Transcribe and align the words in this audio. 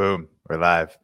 Boom, 0.00 0.28
we're 0.48 0.56
live. 0.56 0.96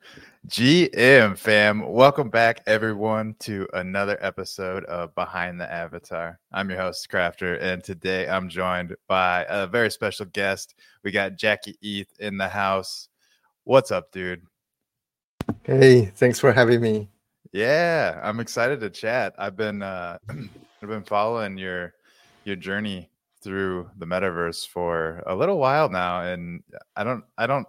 GM 0.49 1.37
fam, 1.37 1.86
welcome 1.86 2.31
back 2.31 2.63
everyone 2.67 3.36
to 3.41 3.68
another 3.75 4.17
episode 4.22 4.86
of 4.86 5.15
Behind 5.15 5.61
the 5.61 5.70
Avatar. 5.70 6.41
I'm 6.50 6.70
your 6.70 6.79
host, 6.79 7.06
Krafter, 7.11 7.61
and 7.61 7.84
today 7.84 8.27
I'm 8.27 8.48
joined 8.48 8.96
by 9.06 9.45
a 9.50 9.66
very 9.66 9.90
special 9.90 10.24
guest. 10.24 10.77
We 11.04 11.11
got 11.11 11.36
Jackie 11.36 11.77
Eth 11.82 12.18
in 12.20 12.38
the 12.38 12.48
house. 12.48 13.11
What's 13.64 13.90
up, 13.90 14.12
dude? 14.12 14.40
Hey, 15.64 16.06
thanks 16.06 16.38
for 16.38 16.50
having 16.50 16.80
me. 16.80 17.10
Yeah, 17.52 18.18
I'm 18.22 18.40
excited 18.40 18.80
to 18.80 18.88
chat. 18.88 19.34
I've 19.38 19.58
been 19.58 19.82
uh 19.82 20.16
I've 20.30 20.88
been 20.88 21.04
following 21.04 21.58
your 21.58 21.92
your 22.44 22.56
journey 22.56 23.10
through 23.42 23.90
the 23.98 24.06
metaverse 24.06 24.66
for 24.66 25.22
a 25.26 25.36
little 25.36 25.58
while 25.58 25.90
now 25.90 26.22
and 26.22 26.63
I 26.96 27.04
don't 27.04 27.22
I 27.36 27.46
don't 27.46 27.68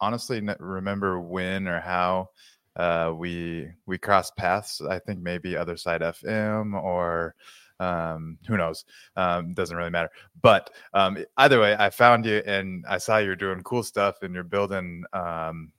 honestly 0.00 0.40
remember 0.58 1.20
when 1.20 1.68
or 1.68 1.80
how 1.80 2.28
uh, 2.76 3.12
we 3.16 3.68
we 3.86 3.98
crossed 3.98 4.36
paths. 4.36 4.80
I 4.80 4.98
think 4.98 5.20
maybe 5.20 5.56
other 5.56 5.76
side 5.76 6.02
FM 6.02 6.80
or 6.80 7.34
um, 7.80 8.38
who 8.46 8.56
knows? 8.56 8.84
Um, 9.16 9.54
doesn't 9.54 9.76
really 9.76 9.90
matter. 9.90 10.10
But 10.40 10.70
um, 10.92 11.18
either 11.36 11.60
way, 11.60 11.74
I 11.76 11.90
found 11.90 12.26
you 12.26 12.42
and 12.46 12.84
I 12.88 12.98
saw 12.98 13.18
you're 13.18 13.36
doing 13.36 13.62
cool 13.62 13.82
stuff 13.82 14.22
and 14.22 14.34
you're 14.34 14.44
building 14.44 15.04
um, 15.12 15.72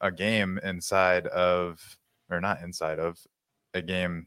a 0.00 0.12
game 0.12 0.58
inside 0.62 1.26
of, 1.26 1.80
or 2.30 2.40
not 2.40 2.62
inside 2.62 2.98
of, 3.00 3.18
a 3.74 3.82
game 3.82 4.26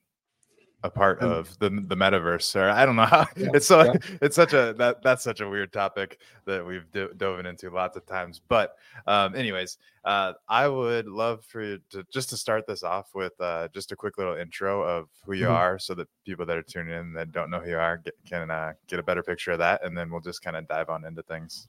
a 0.83 0.89
part 0.89 1.19
of 1.19 1.57
the 1.59 1.69
the 1.69 1.95
metaverse 1.95 2.55
or 2.55 2.69
i 2.69 2.85
don't 2.85 2.95
know 2.95 3.05
how 3.05 3.27
yeah, 3.37 3.49
it's 3.53 3.67
so 3.67 3.83
yeah. 3.83 3.93
it's 4.21 4.35
such 4.35 4.53
a 4.53 4.73
that 4.77 5.01
that's 5.03 5.23
such 5.23 5.39
a 5.41 5.47
weird 5.47 5.71
topic 5.71 6.19
that 6.45 6.65
we've 6.65 6.89
do, 6.91 7.09
dove 7.17 7.45
into 7.45 7.69
lots 7.69 7.97
of 7.97 8.05
times. 8.05 8.41
But 8.47 8.75
um 9.05 9.35
anyways 9.35 9.77
uh 10.05 10.33
i 10.49 10.67
would 10.67 11.07
love 11.07 11.43
for 11.45 11.61
you 11.63 11.79
to 11.91 12.03
just 12.11 12.29
to 12.29 12.37
start 12.37 12.65
this 12.65 12.83
off 12.83 13.13
with 13.13 13.33
uh 13.39 13.67
just 13.73 13.91
a 13.91 13.95
quick 13.95 14.17
little 14.17 14.35
intro 14.35 14.81
of 14.81 15.07
who 15.23 15.33
you 15.33 15.45
mm-hmm. 15.45 15.53
are 15.53 15.79
so 15.79 15.93
that 15.93 16.07
people 16.25 16.45
that 16.45 16.57
are 16.57 16.63
tuning 16.63 16.93
in 16.93 17.13
that 17.13 17.31
don't 17.31 17.51
know 17.51 17.59
who 17.59 17.69
you 17.71 17.77
are 17.77 17.97
get, 17.97 18.15
can 18.25 18.49
uh, 18.49 18.73
get 18.87 18.99
a 18.99 19.03
better 19.03 19.21
picture 19.21 19.51
of 19.51 19.59
that 19.59 19.85
and 19.85 19.95
then 19.95 20.09
we'll 20.09 20.21
just 20.21 20.41
kind 20.41 20.55
of 20.55 20.67
dive 20.67 20.89
on 20.89 21.05
into 21.05 21.21
things. 21.23 21.67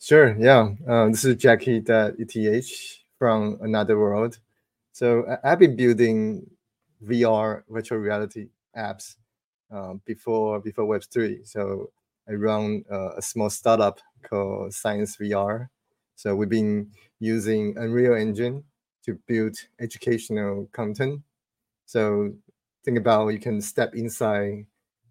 Sure 0.00 0.34
yeah. 0.38 0.70
Uh, 0.88 1.08
this 1.08 1.24
is 1.24 1.36
jackie 1.36 1.82
eth 1.86 2.98
from 3.18 3.58
another 3.60 3.98
world. 3.98 4.38
So 4.92 5.36
i've 5.44 5.58
been 5.58 5.76
building 5.76 6.46
VR 7.04 7.64
virtual 7.68 7.98
reality 7.98 8.48
apps 8.76 9.16
um, 9.70 10.00
before 10.04 10.60
before 10.60 10.86
Web 10.86 11.02
three. 11.12 11.44
So 11.44 11.90
I 12.28 12.32
run 12.34 12.84
uh, 12.90 13.12
a 13.16 13.22
small 13.22 13.50
startup 13.50 14.00
called 14.22 14.74
Science 14.74 15.16
VR. 15.16 15.68
So 16.16 16.34
we've 16.36 16.48
been 16.48 16.90
using 17.18 17.76
Unreal 17.78 18.14
Engine 18.14 18.64
to 19.04 19.18
build 19.26 19.56
educational 19.80 20.68
content. 20.72 21.22
So 21.86 22.32
think 22.84 22.98
about 22.98 23.28
you 23.28 23.40
can 23.40 23.60
step 23.60 23.94
inside 23.94 24.66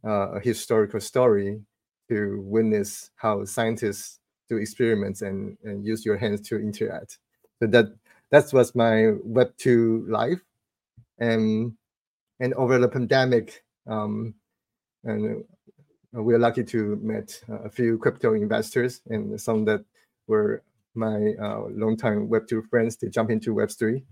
uh, 0.06 0.34
a 0.34 0.40
historical 0.40 1.00
story 1.02 1.62
to 2.10 2.42
witness 2.42 3.12
how 3.16 3.45
scientists 3.45 4.20
do 4.50 4.58
experiments 4.58 5.22
and, 5.22 5.58
and 5.64 5.86
use 5.86 6.06
your 6.06 6.17
hands 6.17 6.42
to 6.50 6.58
interact. 6.58 7.20
So 7.60 7.67
that 7.67 7.88
that's 8.32 8.54
what's 8.54 8.76
my 8.76 9.14
Web 9.23 9.54
two 9.58 10.06
life. 10.08 10.42
And 11.20 11.73
and 12.40 12.54
over 12.54 12.78
the 12.78 12.88
pandemic, 12.88 13.64
um, 13.88 14.34
and 15.04 15.44
we're 16.14 16.40
lucky 16.40 16.64
to 16.64 16.95
meet 16.98 17.42
a 17.50 17.70
few 17.70 17.98
crypto 17.98 18.34
investors 18.34 19.02
and 19.08 19.40
some 19.40 19.66
that 19.66 19.84
were 20.28 20.64
my 20.95 21.34
uh, 21.42 21.62
longtime 21.70 22.28
Web2 22.28 22.67
friends 22.70 22.95
to 22.98 23.10
jump 23.10 23.30
into 23.30 23.54
Web3. 23.54 24.04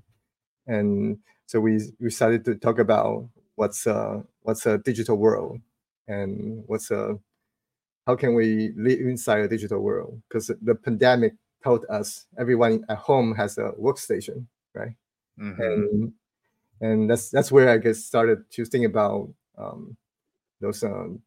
And 0.67 1.17
so 1.45 1.59
we, 1.59 1.79
we 1.99 2.09
started 2.09 2.45
to 2.45 2.55
talk 2.55 2.79
about 2.79 3.27
what's 3.55 3.87
a, 3.87 4.23
what's 4.41 4.65
a 4.65 4.77
digital 4.77 5.17
world 5.17 5.59
and 6.07 6.63
what's 6.67 6.91
a, 6.91 7.17
how 8.05 8.15
can 8.15 8.35
we 8.35 8.73
live 8.77 8.99
inside 8.99 9.39
a 9.39 9.47
digital 9.47 9.79
world? 9.79 10.21
Because 10.29 10.51
the 10.61 10.75
pandemic 10.75 11.33
taught 11.63 11.83
us 11.89 12.25
everyone 12.37 12.85
at 12.89 12.97
home 12.97 13.35
has 13.35 13.57
a 13.57 13.71
workstation, 13.79 14.45
right? 14.73 14.95
Mm-hmm. 15.39 15.61
And 15.61 16.13
and 16.81 17.09
that's 17.09 17.29
that's 17.29 17.51
where 17.51 17.69
I 17.69 17.77
guess 17.77 18.03
started 18.03 18.49
to 18.51 18.65
think 18.65 18.85
about 18.85 19.29
um, 19.57 19.97
those 20.61 20.83
um, 20.83 21.21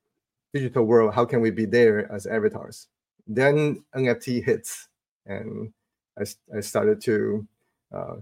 digital 0.53 0.84
world. 0.84 1.15
How 1.15 1.25
can 1.25 1.41
we 1.41 1.50
be 1.50 1.66
there 1.66 2.11
as 2.12 2.27
avatars? 2.27 2.88
Then 3.27 3.84
NFT 3.94 4.44
hits, 4.44 4.88
and 5.27 5.72
I, 6.19 6.25
I 6.56 6.61
started 6.61 7.00
to 7.03 7.47
uh, 7.94 8.16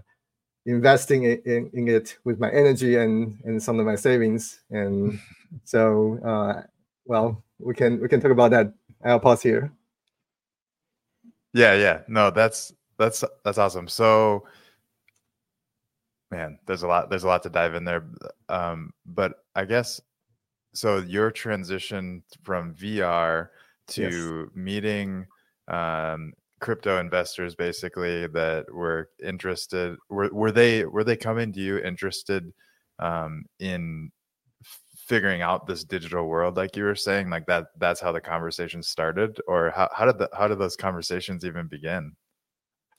investing 0.65 1.23
in, 1.23 1.41
in, 1.45 1.69
in, 1.73 1.87
it 1.87 2.17
with 2.23 2.39
my 2.39 2.51
energy 2.51 2.95
and 2.95 3.39
and 3.43 3.61
some 3.61 3.79
of 3.79 3.85
my 3.85 3.95
savings. 3.95 4.61
And 4.71 5.19
so, 5.63 6.19
uh, 6.25 6.63
well, 7.05 7.43
we 7.59 7.73
can 7.73 7.99
we 8.01 8.07
can 8.07 8.21
talk 8.21 8.31
about 8.31 8.51
that. 8.51 8.73
I'll 9.03 9.19
pause 9.19 9.41
here. 9.41 9.71
Yeah, 11.53 11.73
yeah, 11.73 12.01
no, 12.07 12.29
that's 12.29 12.73
that's 12.97 13.23
that's 13.43 13.57
awesome. 13.57 13.87
So 13.87 14.45
man 16.31 16.57
there's 16.65 16.83
a 16.83 16.87
lot 16.87 17.09
there's 17.09 17.23
a 17.23 17.27
lot 17.27 17.43
to 17.43 17.49
dive 17.49 17.75
in 17.75 17.83
there 17.83 18.05
um 18.49 18.91
but 19.05 19.45
i 19.55 19.65
guess 19.65 19.99
so 20.73 20.97
your 20.97 21.31
transition 21.31 22.23
from 22.43 22.73
vr 22.75 23.49
to 23.87 24.47
yes. 24.47 24.55
meeting 24.55 25.25
um 25.67 26.31
crypto 26.59 26.99
investors 26.99 27.55
basically 27.55 28.27
that 28.27 28.71
were 28.71 29.09
interested 29.23 29.97
were, 30.09 30.29
were 30.31 30.51
they 30.51 30.85
were 30.85 31.03
they 31.03 31.15
coming 31.15 31.51
to 31.53 31.59
you 31.59 31.77
interested 31.79 32.51
um 32.99 33.43
in 33.59 34.11
figuring 34.95 35.41
out 35.41 35.65
this 35.65 35.83
digital 35.83 36.27
world 36.27 36.55
like 36.55 36.75
you 36.75 36.83
were 36.83 36.93
saying 36.93 37.29
like 37.29 37.45
that 37.47 37.67
that's 37.79 37.99
how 37.99 38.11
the 38.11 38.21
conversation 38.21 38.83
started 38.83 39.39
or 39.47 39.71
how, 39.71 39.89
how 39.91 40.05
did 40.05 40.19
the 40.19 40.29
how 40.37 40.47
did 40.47 40.59
those 40.59 40.75
conversations 40.75 41.43
even 41.43 41.65
begin 41.65 42.15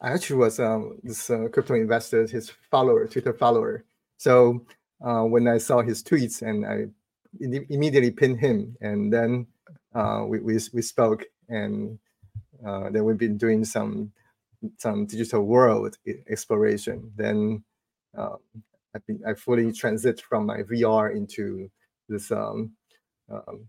I 0.00 0.12
actually 0.12 0.36
was 0.36 0.58
um, 0.58 0.98
this 1.02 1.28
uh, 1.28 1.48
crypto 1.52 1.74
investor, 1.74 2.26
his 2.26 2.50
follower, 2.70 3.06
Twitter 3.06 3.34
follower. 3.34 3.84
So 4.16 4.64
uh, 5.04 5.22
when 5.22 5.46
I 5.46 5.58
saw 5.58 5.82
his 5.82 6.02
tweets, 6.02 6.42
and 6.42 6.64
I 6.64 6.86
immediately 7.38 8.10
pinned 8.10 8.40
him, 8.40 8.76
and 8.80 9.12
then 9.12 9.46
uh, 9.94 10.24
we, 10.26 10.40
we 10.40 10.58
we 10.72 10.82
spoke, 10.82 11.24
and 11.48 11.98
uh, 12.66 12.90
then 12.90 13.04
we've 13.04 13.18
been 13.18 13.36
doing 13.36 13.64
some 13.64 14.12
some 14.78 15.06
digital 15.06 15.44
world 15.44 15.96
exploration. 16.28 17.12
Then 17.16 17.62
um, 18.16 18.38
I 18.94 18.98
been, 19.06 19.20
I 19.26 19.34
fully 19.34 19.72
transit 19.72 20.20
from 20.20 20.46
my 20.46 20.62
VR 20.62 21.14
into 21.14 21.70
this. 22.08 22.30
Um, 22.30 22.72
um, 23.30 23.68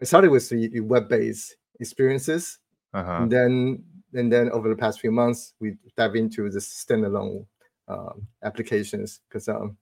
I 0.00 0.04
started 0.04 0.30
with 0.30 0.48
the 0.48 0.80
web-based 0.80 1.56
experiences, 1.80 2.58
uh-huh. 2.94 3.22
and 3.22 3.32
then 3.32 3.84
and 4.14 4.32
then 4.32 4.50
over 4.50 4.68
the 4.68 4.76
past 4.76 5.00
few 5.00 5.10
months, 5.10 5.54
we 5.60 5.76
dive 5.96 6.16
into 6.16 6.48
the 6.50 6.58
standalone 6.58 7.46
um, 7.88 8.26
applications 8.44 9.20
because, 9.28 9.48
um, 9.48 9.76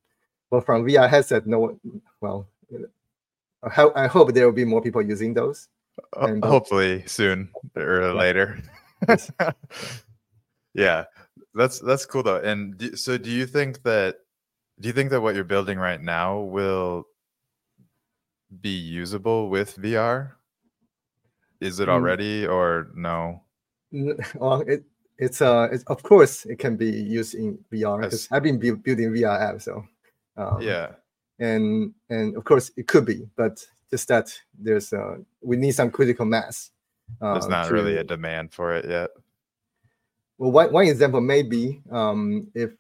well, 0.51 0.61
from 0.61 0.85
VR 0.85 1.09
headset, 1.09 1.47
no, 1.47 1.79
well, 2.21 2.49
I 3.63 4.07
hope 4.07 4.33
there 4.33 4.47
will 4.47 4.53
be 4.53 4.65
more 4.65 4.81
people 4.81 5.03
using 5.03 5.35
those. 5.35 5.69
And, 6.17 6.43
uh, 6.45 6.49
hopefully 6.49 7.05
soon 7.07 7.51
or 7.77 8.15
later. 8.15 8.63
yeah, 10.75 11.05
that's 11.55 11.79
that's 11.81 12.07
cool 12.07 12.23
though. 12.23 12.41
And 12.41 12.79
do, 12.79 12.97
so, 12.97 13.19
do 13.19 13.31
you 13.31 13.47
think 13.47 13.83
that 13.83 14.17
do 14.79 14.89
you 14.89 14.95
think 14.95 15.11
that 15.11 15.21
what 15.21 15.35
you're 15.35 15.45
building 15.45 15.79
right 15.79 16.01
now 16.01 16.39
will 16.39 17.05
be 18.61 18.71
usable 18.71 19.51
with 19.51 19.77
VR? 19.77 20.33
Is 21.61 21.81
it 21.81 21.89
mm. 21.89 21.93
already 21.93 22.45
mm. 22.45 22.51
or 22.51 22.89
no? 22.95 23.43
Well, 23.93 24.63
it 24.67 24.85
it's 25.19 25.43
uh, 25.43 25.69
it's, 25.71 25.85
of 25.85 26.03
course 26.03 26.47
it 26.47 26.59
can 26.59 26.77
be 26.77 26.91
used 26.91 27.35
in 27.35 27.59
VR 27.73 28.01
because 28.01 28.29
I've 28.33 28.43
been 28.43 28.59
bu- 28.59 28.77
building 28.77 29.11
VR 29.11 29.39
apps, 29.41 29.63
so 29.63 29.85
um, 30.37 30.63
yeah, 30.63 30.93
and 31.39 31.93
and 32.09 32.37
of 32.37 32.45
course 32.45 32.71
it 32.77 32.87
could 32.87 33.05
be, 33.05 33.29
but 33.37 33.65
just 33.91 34.09
that 34.09 34.33
there's 34.59 34.93
uh, 34.93 35.17
we 35.43 35.57
need 35.57 35.73
some 35.73 35.91
critical 35.91 36.25
mass. 36.25 36.71
Uh, 37.21 37.35
there's 37.35 37.49
not 37.49 37.67
to, 37.67 37.75
really 37.75 37.97
a 37.97 38.05
demand 38.05 38.53
for 38.53 38.75
it 38.75 38.89
yet. 38.89 39.11
Well, 40.39 40.53
one, 40.53 40.73
one 40.73 40.87
example 40.87 41.21
may 41.21 41.43
be 41.43 41.83
um, 41.91 42.49
if 42.55 42.71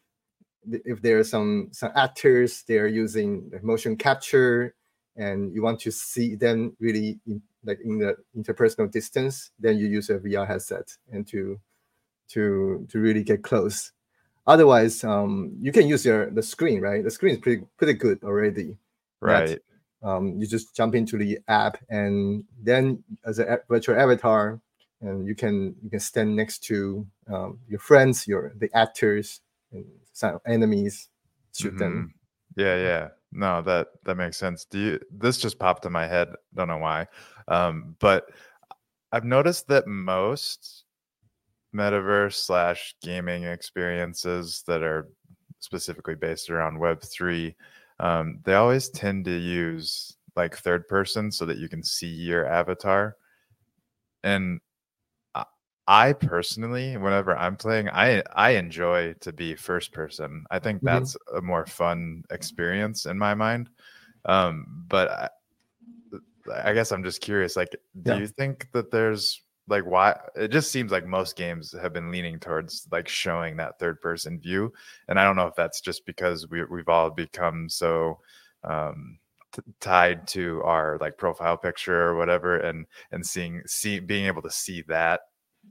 if 0.66 1.02
there 1.02 1.18
are 1.18 1.24
some 1.24 1.68
some 1.72 1.90
actors 1.94 2.64
they're 2.66 2.86
using 2.86 3.50
motion 3.62 3.96
capture 3.96 4.74
and 5.16 5.54
you 5.54 5.62
want 5.62 5.80
to 5.80 5.90
see 5.90 6.34
them 6.34 6.76
really 6.80 7.18
in, 7.26 7.42
like 7.64 7.78
in 7.84 7.98
the 7.98 8.16
interpersonal 8.36 8.90
distance, 8.90 9.50
then 9.58 9.78
you 9.78 9.86
use 9.86 10.10
a 10.10 10.18
VR 10.18 10.46
headset 10.46 10.96
and 11.12 11.26
to 11.28 11.60
to 12.28 12.86
to 12.90 12.98
really 12.98 13.22
get 13.22 13.42
close. 13.42 13.92
Otherwise, 14.46 15.04
um, 15.04 15.52
you 15.60 15.72
can 15.72 15.86
use 15.86 16.04
your 16.04 16.30
the 16.30 16.42
screen, 16.42 16.80
right? 16.80 17.04
The 17.04 17.10
screen 17.10 17.34
is 17.34 17.40
pretty 17.40 17.62
pretty 17.76 17.94
good 17.94 18.22
already. 18.24 18.76
Right. 19.20 19.58
um, 20.02 20.38
you 20.38 20.46
just 20.46 20.74
jump 20.74 20.94
into 20.94 21.18
the 21.18 21.38
app, 21.48 21.76
and 21.90 22.44
then 22.62 23.04
as 23.26 23.38
a 23.38 23.60
virtual 23.68 24.00
avatar, 24.00 24.58
and 25.02 25.26
you 25.26 25.34
can 25.34 25.74
you 25.82 25.90
can 25.90 26.00
stand 26.00 26.34
next 26.34 26.60
to 26.64 27.06
um, 27.30 27.58
your 27.68 27.80
friends, 27.80 28.26
your 28.26 28.54
the 28.56 28.70
actors 28.74 29.40
and 29.72 29.84
some 30.12 30.40
enemies, 30.46 31.08
shoot 31.54 31.70
mm-hmm. 31.70 31.78
them. 31.78 32.14
Yeah, 32.56 32.76
yeah. 32.76 33.08
No, 33.32 33.62
that 33.62 33.88
that 34.04 34.16
makes 34.16 34.36
sense. 34.36 34.64
Do 34.64 34.78
you? 34.78 35.00
This 35.10 35.38
just 35.38 35.58
popped 35.58 35.86
in 35.86 35.92
my 35.92 36.06
head. 36.06 36.28
Don't 36.54 36.68
know 36.68 36.78
why, 36.78 37.06
um, 37.48 37.94
but 38.00 38.26
I've 39.12 39.24
noticed 39.24 39.68
that 39.68 39.86
most 39.86 40.84
metaverse 41.74 42.34
slash 42.34 42.94
gaming 43.02 43.44
experiences 43.44 44.64
that 44.66 44.82
are 44.82 45.08
specifically 45.60 46.16
based 46.16 46.50
around 46.50 46.78
Web 46.78 47.02
three, 47.02 47.54
um, 48.00 48.40
they 48.44 48.54
always 48.54 48.88
tend 48.88 49.24
to 49.26 49.36
use 49.36 50.16
like 50.34 50.56
third 50.56 50.88
person 50.88 51.30
so 51.30 51.44
that 51.44 51.58
you 51.58 51.68
can 51.68 51.82
see 51.82 52.08
your 52.08 52.46
avatar. 52.46 53.16
And 54.24 54.60
I 55.90 56.12
personally, 56.12 56.96
whenever 56.96 57.36
I'm 57.36 57.56
playing, 57.56 57.88
I 57.88 58.22
I 58.32 58.50
enjoy 58.50 59.14
to 59.14 59.32
be 59.32 59.56
first 59.56 59.92
person. 59.92 60.44
I 60.48 60.60
think 60.60 60.78
mm-hmm. 60.78 60.86
that's 60.86 61.14
mm-hmm. 61.14 61.38
a 61.38 61.42
more 61.42 61.66
fun 61.66 62.22
experience 62.30 63.06
in 63.06 63.18
my 63.18 63.34
mind. 63.34 63.70
Um, 64.24 64.84
but 64.86 65.08
I, 65.10 66.70
I 66.70 66.74
guess 66.74 66.92
I'm 66.92 67.02
just 67.02 67.20
curious. 67.20 67.56
Like, 67.56 67.74
do 68.02 68.12
yeah. 68.12 68.18
you 68.18 68.28
think 68.28 68.68
that 68.70 68.92
there's 68.92 69.42
like 69.66 69.84
why 69.84 70.16
it 70.36 70.52
just 70.52 70.70
seems 70.70 70.92
like 70.92 71.06
most 71.06 71.34
games 71.34 71.74
have 71.82 71.92
been 71.92 72.12
leaning 72.12 72.38
towards 72.38 72.86
like 72.92 73.08
showing 73.08 73.56
that 73.56 73.78
third 73.78 74.00
person 74.00 74.40
view 74.40 74.72
and 75.06 75.20
i 75.20 75.22
don't 75.22 75.36
know 75.36 75.46
if 75.46 75.54
that's 75.54 75.80
just 75.80 76.04
because 76.06 76.48
we, 76.48 76.64
we've 76.64 76.88
all 76.88 77.08
become 77.08 77.68
so 77.68 78.18
um 78.64 79.16
t- 79.52 79.62
tied 79.78 80.26
to 80.26 80.60
our 80.64 80.98
like 81.00 81.16
profile 81.16 81.56
picture 81.56 82.02
or 82.02 82.16
whatever 82.16 82.56
and 82.58 82.84
and 83.12 83.24
seeing 83.24 83.62
see 83.64 84.00
being 84.00 84.26
able 84.26 84.42
to 84.42 84.50
see 84.50 84.82
that 84.88 85.20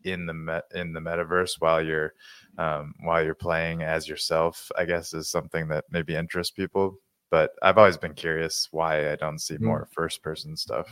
in 0.03 0.25
the 0.25 0.33
met 0.33 0.63
in 0.73 0.93
the 0.93 0.99
metaverse 0.99 1.55
while 1.59 1.81
you're 1.81 2.13
um, 2.57 2.93
while 3.03 3.23
you're 3.23 3.35
playing 3.35 3.83
as 3.83 4.07
yourself 4.07 4.71
i 4.77 4.85
guess 4.85 5.13
is 5.13 5.29
something 5.29 5.67
that 5.67 5.85
maybe 5.91 6.15
interests 6.15 6.51
people 6.51 6.97
but 7.29 7.51
i've 7.61 7.77
always 7.77 7.97
been 7.97 8.13
curious 8.13 8.67
why 8.71 9.11
i 9.11 9.15
don't 9.15 9.39
see 9.39 9.55
mm. 9.55 9.61
more 9.61 9.87
first 9.91 10.21
person 10.21 10.55
stuff. 10.55 10.87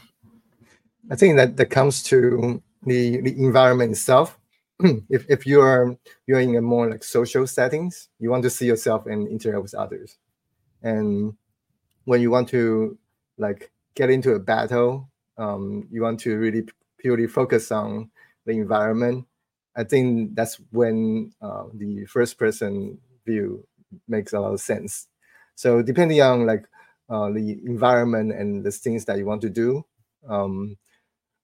I 1.09 1.15
think 1.15 1.38
that 1.38 1.56
that 1.57 1.68
comes 1.68 2.04
to 2.04 2.62
the, 2.83 3.21
the 3.21 3.36
environment 3.38 3.92
itself. 3.92 4.38
If, 5.10 5.25
if 5.27 5.48
you're 5.48 5.98
you're 6.27 6.39
in 6.39 6.56
a 6.56 6.62
more 6.62 6.88
like 6.88 7.03
social 7.03 7.48
settings 7.48 8.10
you 8.19 8.30
want 8.30 8.44
to 8.44 8.50
see 8.51 8.68
yourself 8.68 9.07
and 9.07 9.27
interact 9.27 9.63
with 9.63 9.74
others. 9.74 10.18
And 10.83 11.33
when 12.06 12.21
you 12.21 12.30
want 12.30 12.48
to 12.50 12.95
like 13.39 13.71
get 13.95 14.12
into 14.12 14.33
a 14.33 14.39
battle 14.39 15.10
um, 15.39 15.88
you 15.89 16.03
want 16.03 16.19
to 16.21 16.38
really 16.38 16.68
purely 17.00 17.25
focus 17.25 17.71
on 17.71 18.12
the 18.47 18.53
environment, 18.53 19.25
I 19.75 19.83
think 19.83 20.35
that's 20.35 20.59
when 20.71 21.31
uh, 21.41 21.65
the 21.73 22.05
first 22.05 22.39
person 22.39 22.97
view 23.25 23.67
makes 24.07 24.33
a 24.33 24.39
lot 24.39 24.53
of 24.53 24.61
sense. 24.61 25.07
So 25.55 25.81
depending 25.83 26.21
on 26.21 26.47
like 26.47 26.65
uh, 27.09 27.29
the 27.29 27.59
environment 27.65 28.31
and 28.31 28.63
the 28.63 28.71
things 28.71 29.05
that 29.05 29.17
you 29.17 29.25
want 29.25 29.41
to 29.41 29.49
do, 29.49 29.85
um, 30.27 30.77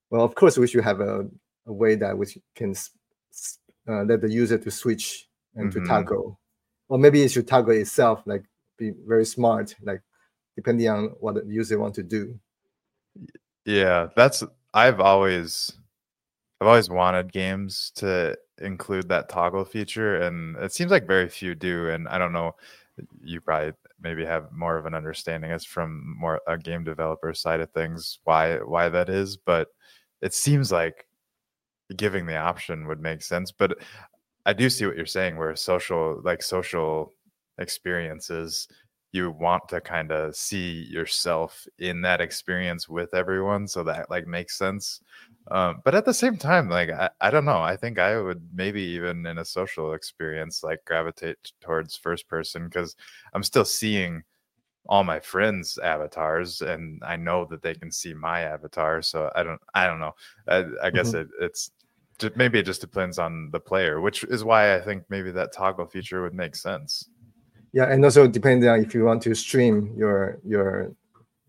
well, 0.09 0.23
of 0.23 0.35
course, 0.35 0.57
we 0.57 0.67
should 0.67 0.83
have 0.83 0.99
a, 0.99 1.27
a 1.67 1.73
way 1.73 1.95
that 1.95 2.17
we 2.17 2.25
can 2.55 2.75
uh, 3.87 4.03
let 4.03 4.21
the 4.21 4.29
user 4.29 4.57
to 4.57 4.71
switch 4.71 5.27
and 5.55 5.71
mm-hmm. 5.71 5.83
to 5.83 5.87
toggle, 5.87 6.39
or 6.89 6.97
maybe 6.97 7.21
it 7.21 7.29
should 7.29 7.47
toggle 7.47 7.73
itself, 7.73 8.23
like 8.25 8.43
be 8.77 8.91
very 9.05 9.25
smart, 9.25 9.75
like 9.83 10.01
depending 10.55 10.89
on 10.89 11.05
what 11.19 11.35
the 11.35 11.45
user 11.47 11.79
want 11.79 11.95
to 11.95 12.03
do. 12.03 12.39
Yeah, 13.65 14.07
that's 14.15 14.43
I've 14.73 14.99
always 14.99 15.71
I've 16.63 16.67
always 16.67 16.89
wanted 16.89 17.33
games 17.33 17.91
to 17.95 18.37
include 18.59 19.09
that 19.09 19.27
toggle 19.27 19.65
feature, 19.65 20.21
and 20.21 20.55
it 20.55 20.71
seems 20.71 20.91
like 20.91 21.05
very 21.05 21.27
few 21.27 21.55
do. 21.55 21.89
And 21.89 22.07
I 22.07 22.17
don't 22.17 22.31
know, 22.31 22.55
you 23.21 23.41
probably 23.41 23.73
maybe 23.99 24.23
have 24.23 24.49
more 24.53 24.77
of 24.77 24.85
an 24.85 24.93
understanding 24.93 25.51
as 25.51 25.65
from 25.65 26.15
more 26.17 26.39
a 26.47 26.57
game 26.57 26.85
developer 26.85 27.33
side 27.33 27.59
of 27.59 27.69
things 27.71 28.19
why 28.23 28.59
why 28.59 28.87
that 28.87 29.09
is, 29.09 29.35
but 29.35 29.67
it 30.21 30.33
seems 30.33 30.71
like 30.71 31.05
giving 31.97 32.25
the 32.27 32.37
option 32.37 32.87
would 32.87 33.01
make 33.01 33.23
sense. 33.23 33.51
But 33.51 33.77
I 34.45 34.53
do 34.53 34.69
see 34.69 34.85
what 34.85 34.95
you're 34.95 35.05
saying, 35.05 35.35
where 35.37 35.53
social 35.57 36.21
like 36.23 36.41
social 36.41 37.11
experiences 37.57 38.69
you 39.13 39.31
want 39.31 39.69
to 39.69 39.79
kind 39.79 40.11
of 40.11 40.35
see 40.35 40.85
yourself 40.89 41.65
in 41.79 42.01
that 42.01 42.19
experience 42.19 42.89
with 42.89 43.13
everyone 43.13 43.67
so 43.67 43.83
that 43.83 44.09
like 44.09 44.27
makes 44.27 44.57
sense 44.57 45.01
um, 45.51 45.81
but 45.83 45.95
at 45.95 46.05
the 46.05 46.13
same 46.13 46.37
time, 46.37 46.69
like 46.69 46.89
I, 46.89 47.09
I 47.19 47.29
don't 47.29 47.45
know. 47.45 47.59
I 47.59 47.75
think 47.75 47.99
I 47.99 48.19
would 48.19 48.41
maybe 48.53 48.81
even 48.81 49.25
in 49.25 49.39
a 49.39 49.45
social 49.45 49.93
experience 49.93 50.63
like 50.63 50.85
gravitate 50.85 51.37
towards 51.59 51.97
first 51.97 52.27
person 52.27 52.65
because 52.65 52.95
I'm 53.33 53.43
still 53.43 53.65
seeing 53.65 54.23
all 54.85 55.03
my 55.03 55.19
friends' 55.19 55.77
avatars, 55.81 56.61
and 56.61 57.01
I 57.05 57.15
know 57.15 57.45
that 57.45 57.61
they 57.61 57.73
can 57.73 57.91
see 57.91 58.13
my 58.13 58.41
avatar. 58.41 59.01
So 59.01 59.31
I 59.35 59.43
don't, 59.43 59.61
I 59.73 59.85
don't 59.87 59.99
know. 59.99 60.15
I, 60.47 60.65
I 60.83 60.89
guess 60.91 61.09
mm-hmm. 61.09 61.21
it, 61.21 61.27
it's 61.41 61.71
maybe 62.35 62.59
it 62.59 62.65
just 62.65 62.81
depends 62.81 63.19
on 63.19 63.49
the 63.51 63.59
player, 63.59 63.99
which 63.99 64.23
is 64.25 64.43
why 64.45 64.75
I 64.75 64.81
think 64.81 65.03
maybe 65.09 65.31
that 65.31 65.51
toggle 65.51 65.87
feature 65.87 66.21
would 66.21 66.33
make 66.33 66.55
sense. 66.55 67.09
Yeah, 67.73 67.91
and 67.91 68.05
also 68.05 68.27
depending 68.27 68.69
on 68.69 68.81
if 68.81 68.93
you 68.93 69.03
want 69.03 69.23
to 69.23 69.33
stream 69.33 69.93
your 69.97 70.39
your 70.45 70.95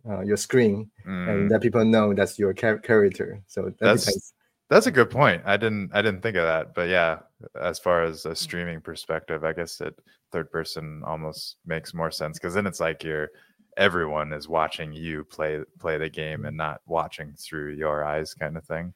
uh, 0.09 0.21
your 0.21 0.37
screen 0.37 0.91
mm. 1.07 1.29
and 1.29 1.51
let 1.51 1.63
people 1.63 1.85
know 1.85 2.13
that's 2.13 2.39
your 2.39 2.53
char- 2.53 2.79
character 2.79 3.41
so 3.47 3.63
that 3.63 3.79
that's 3.79 4.05
depends. 4.05 4.35
that's 4.69 4.87
a 4.87 4.91
good 4.91 5.11
point 5.11 5.43
i 5.47 5.57
didn't 5.57 5.91
i 5.95 6.03
didn't 6.03 6.23
think 6.23 6.37
of 6.37 6.45
that 6.45 6.75
but 6.75 6.89
yeah 6.89 7.19
as 7.61 7.79
far 7.79 8.05
as 8.05 8.27
a 8.27 8.35
streaming 8.35 8.81
perspective 8.81 9.45
i 9.45 9.53
guess 9.53 9.81
it 9.81 9.99
third 10.33 10.51
person 10.51 11.03
almost 11.07 11.57
makes 11.65 11.95
more 11.95 12.11
sense 12.11 12.39
because 12.39 12.55
then 12.55 12.67
it's 12.67 12.81
like 12.81 13.03
you're 13.03 13.31
everyone 13.77 14.33
is 14.33 14.49
watching 14.49 14.93
you 14.93 15.25
play 15.25 15.61
play 15.79 15.99
the 15.99 16.09
game 16.09 16.45
and 16.45 16.57
not 16.57 16.81
watching 16.87 17.35
through 17.39 17.73
your 17.73 18.05
eyes 18.05 18.35
kind 18.35 18.57
of 18.57 18.65
thing 18.65 18.93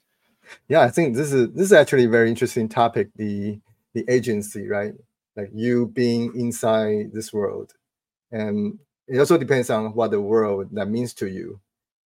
yeah 0.69 0.83
i 0.83 0.89
think 0.89 1.17
this 1.17 1.33
is 1.33 1.51
this 1.53 1.65
is 1.65 1.73
actually 1.73 2.05
a 2.05 2.09
very 2.09 2.29
interesting 2.29 2.69
topic 2.69 3.09
the 3.17 3.59
the 3.95 4.05
agency 4.09 4.69
right 4.69 4.95
like 5.39 5.51
you 5.55 5.87
being 5.87 6.35
inside 6.35 7.13
this 7.15 7.33
world 7.33 7.73
and 8.33 8.79
it 9.09 9.19
also 9.19 9.39
depends 9.39 9.71
on 9.71 9.95
what 9.95 10.11
the 10.11 10.21
world 10.21 10.69
that 10.73 10.89
means 10.89 11.15
to 11.15 11.29
you. 11.29 11.61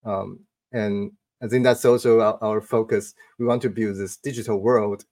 Um, 0.06 0.40
and 0.72 1.12
I 1.42 1.48
think 1.48 1.64
that's 1.64 1.84
also 1.84 2.22
our, 2.22 2.38
our, 2.42 2.62
focus. 2.62 3.16
We 3.40 3.46
want 3.46 3.64
to 3.64 3.70
build 3.70 3.98
this 3.98 4.18
digital 4.18 4.60
world 4.60 5.06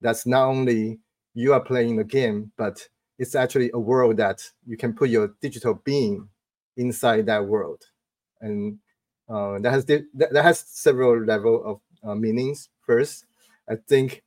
that's 0.00 0.26
not 0.26 0.46
only 0.46 0.98
you 1.34 1.52
are 1.52 1.60
playing 1.60 1.96
the 1.96 2.04
game, 2.04 2.52
but 2.58 2.86
it's 3.18 3.34
actually 3.34 3.70
a 3.72 3.78
world 3.78 4.16
that 4.18 4.42
you 4.66 4.76
can 4.76 4.92
put 4.92 5.08
your 5.08 5.34
digital 5.40 5.74
being 5.84 6.28
inside 6.76 7.26
that 7.26 7.46
world. 7.46 7.82
And 8.40 8.78
uh, 9.28 9.58
that 9.60 9.70
has 9.70 9.84
that, 9.86 10.04
that 10.14 10.42
has 10.42 10.60
several 10.60 11.24
level 11.24 11.62
of 11.64 12.08
uh, 12.08 12.14
meanings. 12.14 12.68
First, 12.84 13.26
I 13.68 13.76
think, 13.88 14.22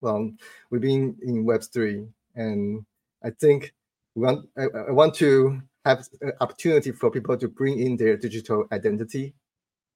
well, 0.00 0.30
we've 0.70 0.80
been 0.80 1.16
in 1.22 1.44
Web 1.44 1.62
three, 1.62 2.06
and 2.34 2.84
I 3.22 3.30
think 3.30 3.72
want 4.14 4.48
I, 4.56 4.66
I 4.88 4.90
want 4.90 5.14
to 5.16 5.60
have 5.84 6.06
an 6.20 6.32
opportunity 6.40 6.92
for 6.92 7.10
people 7.10 7.36
to 7.36 7.48
bring 7.48 7.78
in 7.78 7.96
their 7.96 8.16
digital 8.16 8.66
identity 8.72 9.34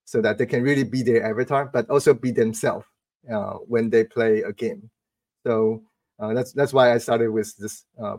so 0.04 0.20
that 0.22 0.38
they 0.38 0.46
can 0.46 0.62
really 0.62 0.84
be 0.84 1.02
their 1.02 1.24
avatar, 1.28 1.66
but 1.66 1.88
also 1.90 2.14
be 2.14 2.30
themselves 2.30 2.86
uh, 3.30 3.54
when 3.66 3.90
they 3.90 4.04
play 4.04 4.42
a 4.42 4.52
game. 4.52 4.90
So 5.46 5.82
uh, 6.18 6.34
that's 6.34 6.52
that's 6.52 6.72
why 6.72 6.92
I 6.92 6.98
started 6.98 7.30
with 7.30 7.54
this 7.56 7.84
uh, 8.02 8.16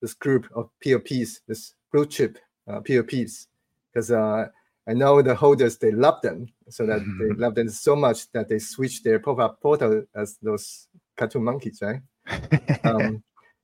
this 0.00 0.14
group 0.14 0.48
of 0.54 0.70
POPs, 0.82 1.40
this 1.46 1.74
blue 1.92 2.06
chip 2.06 2.38
uh, 2.68 2.80
POPs, 2.80 3.48
because 3.92 4.10
uh, 4.10 4.46
I 4.88 4.92
know 4.94 5.22
the 5.22 5.34
holders 5.34 5.78
they 5.78 5.92
love 5.92 6.20
them, 6.22 6.46
so 6.68 6.86
that 6.86 7.00
mm-hmm. 7.00 7.18
they 7.18 7.34
love 7.34 7.54
them 7.54 7.68
so 7.68 7.96
much 7.96 8.30
that 8.32 8.48
they 8.48 8.58
switch 8.58 9.02
their 9.02 9.18
profile 9.18 9.56
photo 9.62 10.04
as 10.14 10.38
those 10.42 10.88
cartoon 11.16 11.44
monkeys, 11.44 11.80
right? 11.82 12.00
um, 12.84 13.22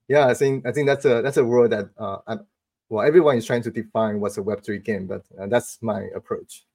yeah, 0.09 0.27
I 0.27 0.35
think 0.35 0.67
I 0.67 0.73
think 0.73 0.87
that's 0.87 1.05
a 1.05 1.23
that's 1.23 1.37
a 1.37 1.45
world 1.45 1.73
that 1.73 1.91
uh, 1.99 2.19
I'm 2.27 2.47
well, 2.89 3.07
everyone 3.07 3.37
is 3.37 3.47
trying 3.47 3.63
to 3.63 3.71
define 3.71 4.21
what's 4.21 4.39
a 4.39 4.43
Web3 4.43 4.85
game, 4.85 5.07
but 5.07 5.23
uh, 5.41 5.47
that's 5.47 5.79
my 5.83 6.07
approach. 6.15 6.67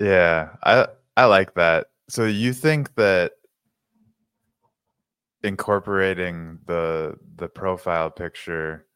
Yeah, 0.00 0.50
I 0.64 0.88
I 1.16 1.26
like 1.26 1.54
that. 1.54 1.88
So 2.08 2.24
you 2.24 2.52
think 2.52 2.94
that 2.96 3.32
incorporating 5.42 6.58
the 6.66 7.16
the 7.36 7.48
profile 7.48 8.10
picture 8.10 8.86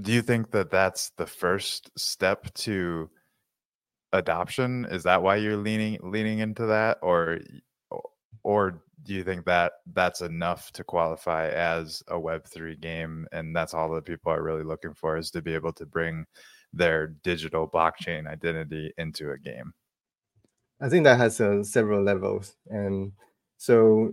do 0.00 0.12
you 0.12 0.22
think 0.22 0.52
that 0.52 0.70
that's 0.70 1.10
the 1.16 1.26
first 1.26 1.90
step 1.98 2.52
to 2.54 3.10
adoption 4.12 4.86
is 4.90 5.02
that 5.02 5.22
why 5.22 5.36
you're 5.36 5.56
leaning 5.56 5.98
leaning 6.02 6.38
into 6.38 6.66
that 6.66 6.98
or 7.02 7.38
or 8.42 8.82
do 9.04 9.14
you 9.14 9.24
think 9.24 9.44
that 9.46 9.72
that's 9.92 10.20
enough 10.20 10.70
to 10.72 10.84
qualify 10.84 11.48
as 11.48 12.02
a 12.08 12.14
web3 12.14 12.80
game 12.80 13.26
and 13.32 13.54
that's 13.54 13.74
all 13.74 13.90
that 13.92 14.04
people 14.04 14.32
are 14.32 14.42
really 14.42 14.64
looking 14.64 14.94
for 14.94 15.16
is 15.16 15.30
to 15.30 15.42
be 15.42 15.54
able 15.54 15.72
to 15.72 15.86
bring 15.86 16.24
their 16.72 17.08
digital 17.22 17.68
blockchain 17.68 18.28
identity 18.28 18.92
into 18.98 19.30
a 19.32 19.38
game 19.38 19.72
I 20.80 20.88
think 20.88 21.04
that 21.04 21.18
has 21.18 21.40
uh, 21.40 21.62
several 21.62 22.02
levels, 22.02 22.56
and 22.68 23.12
so 23.58 24.12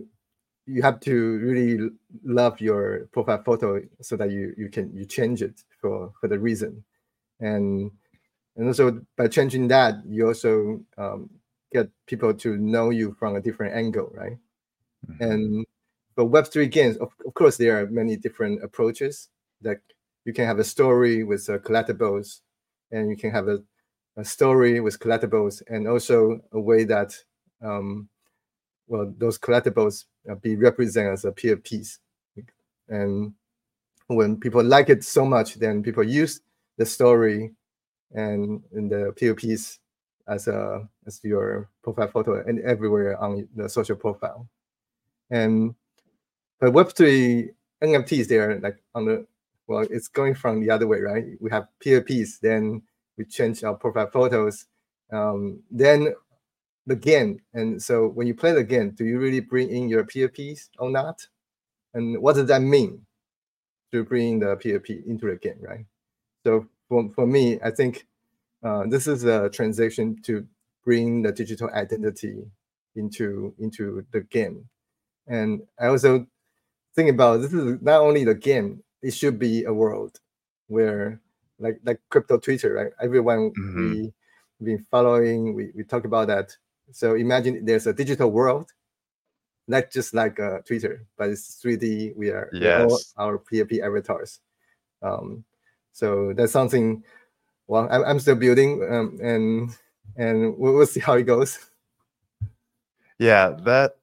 you 0.66 0.82
have 0.82 1.00
to 1.00 1.38
really 1.38 1.90
love 2.22 2.60
your 2.60 3.08
profile 3.12 3.42
photo 3.42 3.80
so 4.02 4.16
that 4.16 4.30
you 4.30 4.52
you 4.58 4.68
can 4.68 4.94
you 4.94 5.06
change 5.06 5.40
it 5.40 5.62
for 5.80 6.12
for 6.20 6.28
the 6.28 6.38
reason, 6.38 6.84
and 7.40 7.90
and 8.56 8.66
also 8.66 9.00
by 9.16 9.28
changing 9.28 9.68
that 9.68 9.94
you 10.06 10.26
also 10.28 10.80
um, 10.98 11.30
get 11.72 11.88
people 12.06 12.34
to 12.34 12.58
know 12.58 12.90
you 12.90 13.16
from 13.18 13.36
a 13.36 13.40
different 13.40 13.74
angle, 13.74 14.10
right? 14.14 14.36
Mm-hmm. 15.10 15.22
And 15.22 15.66
but 16.16 16.30
Web3 16.32 16.70
games, 16.70 16.96
of, 16.96 17.10
of 17.24 17.34
course, 17.34 17.56
there 17.56 17.80
are 17.80 17.86
many 17.86 18.16
different 18.16 18.62
approaches. 18.64 19.28
Like 19.62 19.80
you 20.24 20.32
can 20.32 20.46
have 20.46 20.58
a 20.58 20.64
story 20.64 21.22
with 21.22 21.48
uh, 21.48 21.58
collectibles, 21.58 22.40
and 22.90 23.08
you 23.08 23.16
can 23.16 23.30
have 23.30 23.48
a, 23.48 23.62
a 24.16 24.24
story 24.24 24.80
with 24.80 24.98
collectibles, 24.98 25.62
and 25.68 25.86
also 25.86 26.40
a 26.52 26.60
way 26.60 26.84
that, 26.84 27.14
um, 27.62 28.08
well, 28.88 29.12
those 29.16 29.38
collectibles 29.38 30.06
uh, 30.28 30.34
be 30.34 30.56
represented 30.56 31.12
as 31.12 31.24
a 31.24 31.32
PFPs. 31.32 31.98
And 32.88 33.34
when 34.08 34.38
people 34.38 34.64
like 34.64 34.88
it 34.88 35.04
so 35.04 35.24
much, 35.24 35.54
then 35.54 35.82
people 35.82 36.02
use 36.02 36.40
the 36.78 36.86
story 36.86 37.52
and 38.12 38.62
in 38.72 38.88
the 38.88 39.12
POPs 39.20 39.78
as 40.26 40.48
a 40.48 40.88
as 41.06 41.20
your 41.22 41.68
profile 41.82 42.08
photo 42.08 42.42
and 42.46 42.60
everywhere 42.60 43.22
on 43.22 43.46
the 43.54 43.68
social 43.68 43.96
profile. 43.96 44.48
And 45.30 45.74
but 46.60 46.72
Web3 46.72 47.50
NFTs, 47.82 48.28
they're 48.28 48.58
like 48.60 48.82
on 48.94 49.04
the 49.06 49.26
well, 49.66 49.86
it's 49.90 50.08
going 50.08 50.34
from 50.34 50.60
the 50.60 50.70
other 50.70 50.86
way, 50.86 51.00
right? 51.00 51.24
We 51.40 51.50
have 51.50 51.68
POPs, 51.84 52.38
then 52.38 52.82
we 53.18 53.24
change 53.26 53.62
our 53.62 53.74
profile 53.74 54.10
photos, 54.10 54.64
um, 55.12 55.60
then 55.70 56.14
the 56.86 56.96
game. 56.96 57.40
And 57.52 57.80
so 57.80 58.08
when 58.08 58.26
you 58.26 58.34
play 58.34 58.52
the 58.52 58.64
game, 58.64 58.90
do 58.90 59.04
you 59.04 59.18
really 59.18 59.40
bring 59.40 59.68
in 59.68 59.88
your 59.88 60.04
POPs 60.04 60.70
or 60.78 60.90
not? 60.90 61.26
And 61.94 62.20
what 62.22 62.36
does 62.36 62.46
that 62.48 62.62
mean 62.62 63.02
to 63.92 64.04
bring 64.04 64.40
the 64.40 64.56
POP 64.56 64.90
into 65.06 65.26
the 65.26 65.36
game, 65.36 65.58
right? 65.60 65.84
So 66.44 66.66
for, 66.88 67.10
for 67.10 67.26
me, 67.26 67.58
I 67.62 67.70
think 67.70 68.06
uh, 68.62 68.84
this 68.86 69.06
is 69.06 69.24
a 69.24 69.50
transition 69.50 70.20
to 70.22 70.46
bring 70.84 71.22
the 71.22 71.32
digital 71.32 71.68
identity 71.70 72.44
into 72.96 73.54
into 73.58 74.04
the 74.12 74.22
game. 74.22 74.68
And 75.28 75.62
I 75.78 75.86
also 75.86 76.26
think 76.94 77.10
about 77.10 77.42
this 77.42 77.52
is 77.52 77.80
not 77.82 78.00
only 78.00 78.24
the 78.24 78.34
game, 78.34 78.82
it 79.02 79.12
should 79.12 79.38
be 79.38 79.64
a 79.64 79.72
world 79.72 80.18
where 80.66 81.20
like 81.58 81.80
like 81.84 82.00
crypto 82.08 82.38
Twitter, 82.38 82.72
right? 82.74 82.92
Everyone 83.00 83.50
mm-hmm. 83.50 83.92
we 83.92 84.12
been 84.62 84.84
following, 84.90 85.54
we, 85.54 85.70
we 85.74 85.84
talk 85.84 86.04
about 86.04 86.28
that. 86.28 86.56
So 86.90 87.14
imagine 87.14 87.64
there's 87.64 87.86
a 87.86 87.92
digital 87.92 88.30
world, 88.30 88.72
not 89.66 89.90
just 89.90 90.14
like 90.14 90.40
uh, 90.40 90.58
Twitter, 90.66 91.06
but 91.16 91.30
it's 91.30 91.60
3D. 91.62 92.16
We 92.16 92.30
are 92.30 92.48
yes. 92.52 93.14
all 93.16 93.28
our 93.28 93.38
PFP 93.38 93.80
avatars. 93.80 94.40
Um, 95.02 95.44
so 95.92 96.32
that's 96.34 96.52
something. 96.52 97.04
Well, 97.66 97.86
I'm, 97.90 98.04
I'm 98.04 98.20
still 98.20 98.34
building, 98.34 98.82
um, 98.90 99.18
and 99.22 99.70
and 100.16 100.56
we'll, 100.56 100.74
we'll 100.74 100.86
see 100.86 101.00
how 101.00 101.14
it 101.14 101.24
goes. 101.24 101.58
Yeah, 103.18 103.50
that 103.64 103.97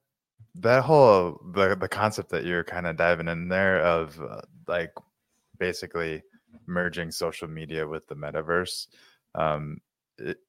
that 0.60 0.84
whole 0.84 1.40
the 1.52 1.76
the 1.76 1.88
concept 1.88 2.30
that 2.30 2.44
you're 2.44 2.64
kind 2.64 2.86
of 2.86 2.96
diving 2.96 3.28
in 3.28 3.48
there 3.48 3.80
of 3.80 4.20
uh, 4.20 4.40
like 4.66 4.92
basically 5.58 6.22
merging 6.66 7.10
social 7.10 7.48
media 7.48 7.86
with 7.86 8.06
the 8.08 8.14
metaverse 8.14 8.86
um, 9.34 9.78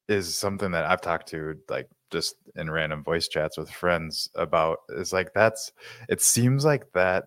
is 0.07 0.35
something 0.35 0.71
that 0.71 0.85
I've 0.85 1.01
talked 1.01 1.27
to 1.29 1.57
like 1.69 1.89
just 2.09 2.35
in 2.55 2.71
random 2.71 3.03
voice 3.03 3.27
chats 3.27 3.57
with 3.57 3.69
friends 3.69 4.29
about 4.35 4.79
is 4.89 5.11
like 5.11 5.33
that's 5.33 5.71
it 6.07 6.21
seems 6.21 6.63
like 6.63 6.91
that 6.93 7.25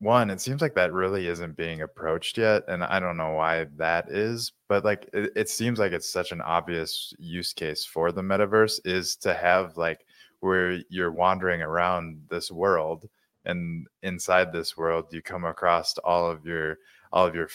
one 0.00 0.28
it 0.28 0.40
seems 0.40 0.60
like 0.60 0.74
that 0.74 0.92
really 0.92 1.26
isn't 1.28 1.56
being 1.56 1.80
approached 1.80 2.36
yet 2.36 2.62
and 2.68 2.84
i 2.84 3.00
don't 3.00 3.16
know 3.16 3.32
why 3.32 3.64
that 3.76 4.10
is 4.10 4.52
but 4.68 4.84
like 4.84 5.08
it, 5.14 5.32
it, 5.34 5.48
seems 5.48 5.78
like 5.78 5.92
it's 5.92 6.12
such 6.12 6.30
an 6.30 6.42
obvious 6.42 7.14
use 7.18 7.54
case 7.54 7.86
for 7.86 8.12
the 8.12 8.20
metaverse 8.20 8.78
is 8.84 9.16
to 9.16 9.32
have 9.32 9.78
like 9.78 10.04
where 10.44 10.80
you're 10.90 11.10
wandering 11.10 11.62
around 11.62 12.22
this 12.28 12.50
world 12.50 13.08
and 13.46 13.86
inside 14.02 14.52
this 14.52 14.76
world 14.76 15.06
you 15.10 15.22
come 15.22 15.44
across 15.44 15.96
all 15.98 16.30
of 16.30 16.44
your 16.44 16.78
all 17.12 17.26
of 17.26 17.34
your 17.34 17.48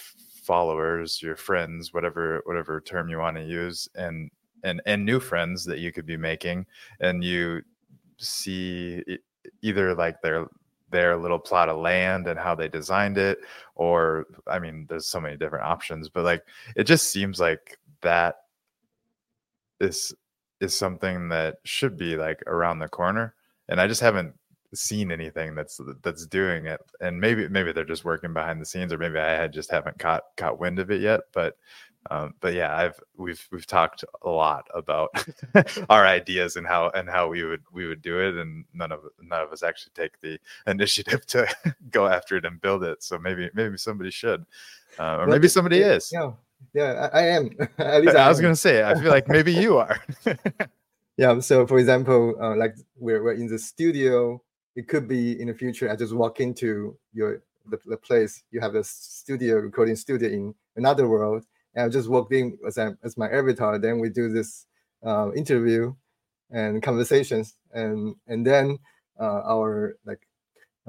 followers 0.43 1.21
your 1.21 1.35
friends 1.35 1.93
whatever 1.93 2.41
whatever 2.45 2.81
term 2.81 3.07
you 3.07 3.19
want 3.19 3.37
to 3.37 3.43
use 3.43 3.87
and 3.95 4.31
and 4.63 4.81
and 4.85 5.05
new 5.05 5.19
friends 5.19 5.63
that 5.65 5.79
you 5.79 5.91
could 5.91 6.05
be 6.05 6.17
making 6.17 6.65
and 6.99 7.23
you 7.23 7.61
see 8.17 9.03
either 9.61 9.93
like 9.93 10.19
their 10.21 10.47
their 10.91 11.15
little 11.15 11.39
plot 11.39 11.69
of 11.69 11.77
land 11.77 12.27
and 12.27 12.39
how 12.39 12.55
they 12.55 12.67
designed 12.67 13.17
it 13.17 13.37
or 13.75 14.25
i 14.47 14.57
mean 14.57 14.87
there's 14.89 15.05
so 15.05 15.21
many 15.21 15.37
different 15.37 15.65
options 15.65 16.09
but 16.09 16.23
like 16.23 16.43
it 16.75 16.85
just 16.85 17.11
seems 17.11 17.39
like 17.39 17.77
that 18.01 18.37
is 19.79 20.13
is 20.59 20.75
something 20.75 21.29
that 21.29 21.57
should 21.63 21.97
be 21.97 22.15
like 22.15 22.41
around 22.47 22.79
the 22.79 22.87
corner 22.87 23.33
and 23.67 23.79
i 23.79 23.87
just 23.87 24.01
haven't 24.01 24.33
seen 24.73 25.11
anything 25.11 25.55
that's 25.55 25.81
that's 26.03 26.27
doing 26.27 26.67
it 26.67 26.79
and 27.01 27.19
maybe 27.19 27.47
maybe 27.47 27.71
they're 27.71 27.83
just 27.83 28.05
working 28.05 28.33
behind 28.33 28.61
the 28.61 28.65
scenes 28.65 28.93
or 28.93 28.97
maybe 28.99 29.17
i 29.17 29.31
had 29.31 29.51
just 29.51 29.71
haven't 29.71 29.97
caught 29.97 30.23
caught 30.37 30.59
wind 30.59 30.77
of 30.77 30.91
it 30.91 31.01
yet 31.01 31.21
but 31.33 31.57
um, 32.09 32.33
but 32.39 32.53
yeah, 32.53 32.75
I've 32.75 32.99
we've 33.17 33.45
we've 33.51 33.67
talked 33.67 34.03
a 34.23 34.29
lot 34.29 34.67
about 34.73 35.09
our 35.89 36.07
ideas 36.07 36.55
and 36.55 36.65
how 36.65 36.89
and 36.89 37.09
how 37.09 37.27
we 37.27 37.43
would 37.43 37.63
we 37.71 37.87
would 37.87 38.01
do 38.01 38.19
it, 38.19 38.35
and 38.35 38.65
none 38.73 38.91
of 38.91 39.01
none 39.21 39.41
of 39.41 39.51
us 39.51 39.63
actually 39.63 39.91
take 39.95 40.19
the 40.21 40.39
initiative 40.67 41.25
to 41.27 41.47
go 41.91 42.07
after 42.07 42.37
it 42.37 42.45
and 42.45 42.61
build 42.61 42.83
it. 42.83 43.03
So 43.03 43.17
maybe 43.19 43.49
maybe 43.53 43.77
somebody 43.77 44.11
should, 44.11 44.45
uh, 44.97 45.17
or 45.17 45.27
maybe 45.27 45.47
somebody 45.47 45.77
yeah, 45.77 45.93
is. 45.93 46.09
Yeah, 46.11 46.31
yeah, 46.73 47.09
I, 47.13 47.19
I 47.19 47.25
am. 47.27 47.49
At 47.77 48.01
least 48.01 48.15
I, 48.15 48.25
I 48.25 48.29
was 48.29 48.41
gonna 48.41 48.55
say, 48.55 48.83
I 48.83 48.95
feel 48.99 49.11
like 49.11 49.27
maybe 49.27 49.53
you 49.53 49.77
are. 49.77 49.99
yeah. 51.17 51.39
So 51.39 51.65
for 51.67 51.79
example, 51.79 52.35
uh, 52.41 52.55
like 52.55 52.75
we're 52.97 53.23
we're 53.23 53.33
in 53.33 53.47
the 53.47 53.59
studio. 53.59 54.41
It 54.75 54.87
could 54.87 55.07
be 55.07 55.39
in 55.41 55.47
the 55.47 55.53
future. 55.53 55.91
I 55.91 55.95
just 55.95 56.15
walk 56.15 56.39
into 56.39 56.97
your 57.13 57.41
the, 57.69 57.79
the 57.85 57.97
place. 57.97 58.43
You 58.51 58.61
have 58.61 58.75
a 58.75 58.83
studio 58.83 59.55
recording 59.57 59.95
studio 59.95 60.29
in 60.29 60.53
another 60.75 61.07
world 61.07 61.43
and 61.75 61.85
I 61.85 61.89
just 61.89 62.09
walked 62.09 62.33
in 62.33 62.57
as, 62.67 62.77
as 62.77 63.17
my 63.17 63.29
avatar. 63.29 63.77
Then 63.77 63.99
we 63.99 64.09
do 64.09 64.29
this 64.29 64.65
uh, 65.05 65.31
interview 65.33 65.93
and 66.51 66.81
conversations, 66.81 67.55
and 67.73 68.15
and 68.27 68.45
then 68.45 68.79
uh, 69.19 69.41
our 69.45 69.97
like 70.05 70.27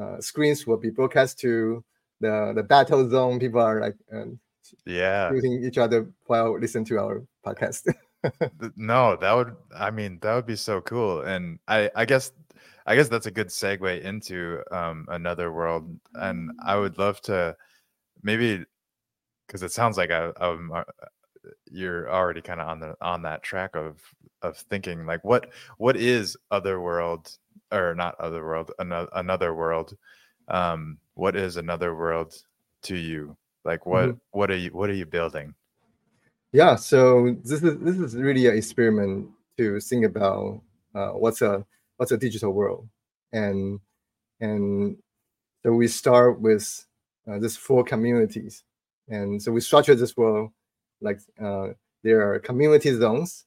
uh, 0.00 0.21
screens 0.21 0.67
will 0.67 0.79
be 0.79 0.91
broadcast 0.91 1.39
to 1.41 1.85
the 2.21 2.53
the 2.55 2.62
battle 2.62 3.09
zone. 3.09 3.39
People 3.39 3.61
are 3.61 3.81
like 3.81 3.97
um, 4.12 4.39
yeah. 4.87 5.31
shooting 5.31 5.65
each 5.65 5.79
other 5.79 6.11
while 6.27 6.59
listening 6.59 6.85
to 6.87 6.99
our 6.99 7.25
podcast. 7.45 7.93
no, 8.77 9.17
that 9.17 9.33
would 9.33 9.57
I 9.77 9.91
mean 9.91 10.19
that 10.23 10.35
would 10.35 10.47
be 10.47 10.57
so 10.57 10.81
cool, 10.81 11.23
and 11.23 11.59
I 11.69 11.91
I 11.95 12.05
guess 12.05 12.33
I 12.87 12.97
guess 12.97 13.09
that's 13.09 13.27
a 13.27 13.31
good 13.31 13.49
segue 13.49 14.03
into 14.03 14.62
um, 14.73 15.07
another 15.09 15.53
world, 15.53 15.99
and 16.15 16.50
I 16.65 16.77
would 16.77 16.99
love 16.99 17.21
to 17.23 17.57
maybe 18.23 18.65
because 19.47 19.62
it 19.62 19.73
sounds 19.73 19.97
like 19.97 20.11
I, 20.11 20.31
I'm, 20.41 20.71
uh, 20.73 20.85
you're 21.71 22.11
already 22.11 22.43
kind 22.43 22.61
of 22.61 22.69
on 22.69 22.81
the 22.81 22.95
on 23.00 23.23
that 23.23 23.43
track 23.43 23.75
of 23.77 24.00
of 24.43 24.57
thinking 24.57 25.07
like 25.07 25.25
what 25.25 25.50
what 25.79 25.97
is 25.97 26.37
other 26.50 26.81
world 26.81 27.37
or 27.73 27.95
not 27.95 28.19
other 28.21 28.45
world 28.45 28.73
another 28.79 29.09
another 29.15 29.55
world? 29.55 29.97
Um 30.49 30.99
what 31.15 31.37
is 31.37 31.57
another 31.57 31.95
world 31.95 32.35
to 32.83 32.97
you 32.97 33.37
like 33.64 33.87
what 33.87 34.09
mm-hmm. 34.09 34.38
what 34.38 34.50
are 34.50 34.57
you 34.57 34.71
what 34.71 34.90
are 34.90 34.95
you 34.95 35.07
building 35.07 35.55
yeah 36.52 36.76
so 36.76 37.37
this 37.45 37.62
is 37.62 37.79
this 37.79 37.97
is 37.97 38.17
really 38.17 38.47
an 38.47 38.57
experiment 38.57 39.29
to 39.57 39.81
think 39.81 40.05
about 40.05 40.61
uh, 40.95 41.11
what's 41.11 41.43
a 41.43 41.64
what's 41.97 42.12
a 42.12 42.17
digital 42.17 42.52
world 42.52 42.88
and 43.33 43.81
and 44.40 44.97
so 45.62 45.73
we 45.73 45.87
start 45.87 46.40
with 46.40 46.87
uh, 47.31 47.38
these 47.38 47.57
four 47.57 47.85
communities 47.85 48.64
and 49.09 49.43
so 49.43 49.52
we 49.52 49.61
structure 49.61 49.95
this 49.95 50.17
world 50.17 50.50
like 51.00 51.21
uh, 51.43 51.69
there 52.02 52.33
are 52.33 52.38
community 52.38 52.95
zones, 52.95 53.47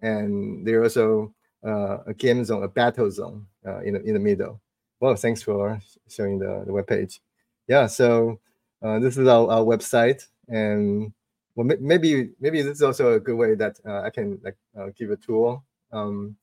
and 0.00 0.66
there 0.66 0.80
are 0.80 0.84
also 0.84 1.34
uh, 1.66 1.98
a 2.06 2.14
game 2.14 2.44
zone, 2.44 2.62
a 2.62 2.68
battle 2.68 3.10
zone 3.10 3.46
uh, 3.66 3.80
in 3.80 3.94
the 3.94 4.02
in 4.02 4.14
the 4.14 4.20
middle. 4.20 4.60
Well, 5.00 5.14
thanks 5.16 5.42
for 5.42 5.80
showing 6.08 6.38
the, 6.38 6.64
the 6.66 6.72
web 6.72 6.86
page. 6.86 7.20
Yeah, 7.68 7.86
so 7.86 8.40
uh, 8.82 8.98
this 8.98 9.16
is 9.16 9.28
our, 9.28 9.50
our 9.50 9.64
website, 9.64 10.26
and 10.48 11.12
well, 11.54 11.68
maybe 11.80 12.30
maybe 12.40 12.62
this 12.62 12.76
is 12.76 12.82
also 12.82 13.14
a 13.14 13.20
good 13.20 13.36
way 13.36 13.54
that 13.54 13.78
uh, 13.86 14.02
I 14.02 14.10
can 14.10 14.40
like 14.42 14.56
uh, 14.78 14.88
give 14.96 15.10
a 15.10 15.16
tour 15.16 15.62
um, 15.92 16.36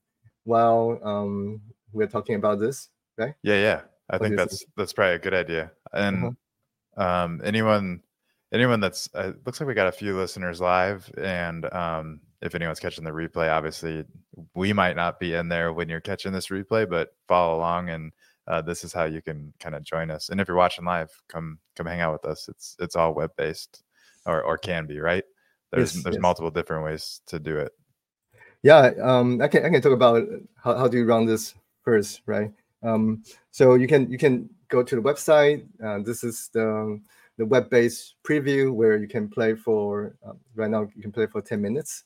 while 0.43 0.99
um, 1.03 1.61
we're 1.91 2.07
talking 2.07 2.35
about 2.35 2.59
this, 2.59 2.89
right? 3.17 3.33
Yeah, 3.43 3.55
yeah. 3.55 3.81
I 4.09 4.17
what 4.17 4.21
think 4.21 4.37
that's 4.37 4.65
that's 4.75 4.93
probably 4.93 5.15
a 5.15 5.19
good 5.19 5.33
idea. 5.33 5.71
And 5.93 6.35
uh-huh. 6.97 7.23
um, 7.23 7.41
anyone 7.43 8.01
anyone 8.53 8.79
that's 8.79 9.09
uh, 9.13 9.33
looks 9.45 9.59
like 9.59 9.67
we 9.67 9.73
got 9.73 9.87
a 9.87 9.91
few 9.91 10.15
listeners 10.15 10.61
live 10.61 11.11
and 11.17 11.71
um, 11.73 12.21
if 12.41 12.55
anyone's 12.55 12.79
catching 12.79 13.03
the 13.03 13.11
replay, 13.11 13.51
obviously 13.51 14.05
we 14.53 14.71
might 14.71 14.95
not 14.95 15.19
be 15.19 15.33
in 15.33 15.49
there 15.49 15.73
when 15.73 15.89
you're 15.89 15.99
catching 15.99 16.31
this 16.31 16.47
replay, 16.47 16.87
but 16.87 17.15
follow 17.27 17.57
along 17.57 17.89
and 17.89 18.11
uh, 18.47 18.61
this 18.61 18.83
is 18.83 18.93
how 18.93 19.05
you 19.05 19.21
can 19.21 19.53
kind 19.59 19.75
of 19.75 19.83
join 19.83 20.09
us. 20.09 20.29
And 20.29 20.39
if 20.39 20.47
you're 20.47 20.57
watching 20.57 20.85
live, 20.85 21.11
come 21.27 21.59
come 21.75 21.85
hang 21.85 22.01
out 22.01 22.13
with 22.13 22.25
us. 22.25 22.47
It's 22.47 22.75
it's 22.79 22.95
all 22.95 23.13
web 23.13 23.31
based, 23.37 23.83
or 24.25 24.41
or 24.41 24.57
can 24.57 24.85
be, 24.85 24.99
right? 24.99 25.23
There's 25.71 25.95
Yes, 25.95 26.03
there's 26.03 26.15
yes. 26.15 26.21
multiple 26.21 26.51
different 26.51 26.85
ways 26.85 27.21
to 27.27 27.39
do 27.39 27.57
it. 27.57 27.71
Yeah, 28.63 28.91
um, 29.01 29.41
I 29.41 29.47
can 29.47 29.65
I 29.65 29.69
can 29.69 29.81
talk 29.81 29.91
about 29.91 30.23
how, 30.55 30.75
how 30.75 30.87
do 30.87 30.97
you 30.97 31.05
run 31.05 31.25
this 31.25 31.53
first, 31.83 32.21
right? 32.25 32.51
Um, 32.83 33.23
so 33.51 33.75
you 33.75 33.87
can 33.87 34.09
you 34.09 34.17
can 34.17 34.49
go 34.69 34.83
to 34.83 34.95
the 34.95 35.01
website. 35.01 35.65
Uh, 35.83 35.99
this 36.03 36.23
is 36.23 36.49
the 36.53 36.99
the 37.37 37.45
web-based 37.45 38.15
preview 38.27 38.73
where 38.73 38.97
you 38.97 39.07
can 39.07 39.29
play 39.29 39.55
for 39.55 40.15
um, 40.25 40.39
right 40.55 40.69
now. 40.69 40.89
You 40.95 41.01
can 41.01 41.11
play 41.11 41.27
for 41.27 41.41
ten 41.41 41.61
minutes, 41.61 42.05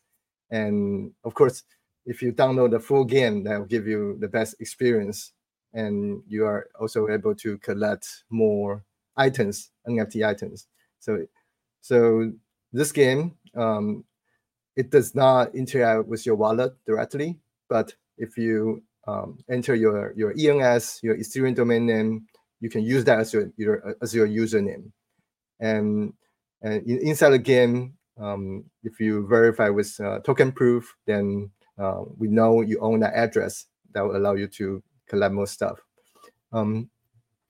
and 0.50 1.12
of 1.24 1.33
course, 1.33 1.63
if 2.05 2.21
you 2.21 2.33
download 2.33 2.71
the 2.71 2.79
full 2.79 3.05
game, 3.05 3.43
that 3.43 3.57
will 3.60 3.65
give 3.65 3.88
you 3.88 4.17
the 4.19 4.27
best 4.27 4.55
experience, 4.60 5.33
and 5.74 6.22
you 6.28 6.46
are 6.46 6.68
also 6.80 7.10
able 7.10 7.36
to 7.36 7.58
collect 7.60 8.24
more 8.30 8.84
items, 9.18 9.72
NFT 9.88 10.28
items. 10.28 10.68
So, 11.00 11.25
so 11.82 12.32
this 12.74 12.92
game 12.92 13.36
um, 13.56 14.06
it 14.75 14.90
does 14.90 15.16
not 15.16 15.54
interact 15.54 16.08
with 16.08 16.25
your 16.25 16.36
wallet 16.36 16.74
directly, 16.86 17.40
but 17.70 17.94
if 18.18 18.38
you 18.38 18.84
um, 19.08 19.40
enter 19.50 19.75
your 19.75 20.13
your 20.16 20.34
ENS, 20.38 21.00
your 21.04 21.18
Ethereum 21.18 21.56
domain 21.56 21.86
name, 21.86 22.28
you 22.60 22.70
can 22.70 22.84
use 22.84 23.04
that 23.06 23.20
as 23.20 23.34
your, 23.34 23.51
your 23.58 23.96
as 24.01 24.13
your 24.13 24.28
username. 24.28 24.92
And, 25.60 26.13
and 26.62 26.86
in, 26.88 27.00
inside 27.00 27.32
the 27.32 27.40
game, 27.40 27.96
um, 28.20 28.66
if 28.84 29.00
you 29.00 29.28
verify 29.28 29.70
with 29.70 30.00
uh, 30.00 30.20
tokenproof, 30.22 30.84
then 31.06 31.51
uh, 31.78 32.04
we 32.18 32.28
know 32.28 32.62
you 32.62 32.80
own 32.80 33.00
that 33.01 33.13
address 33.13 33.66
that 33.94 34.01
will 34.01 34.16
allow 34.16 34.34
you 34.34 34.48
to 34.48 34.82
collect 35.12 35.34
more 35.36 35.48
stuff. 35.48 35.77
Um, 36.53 36.89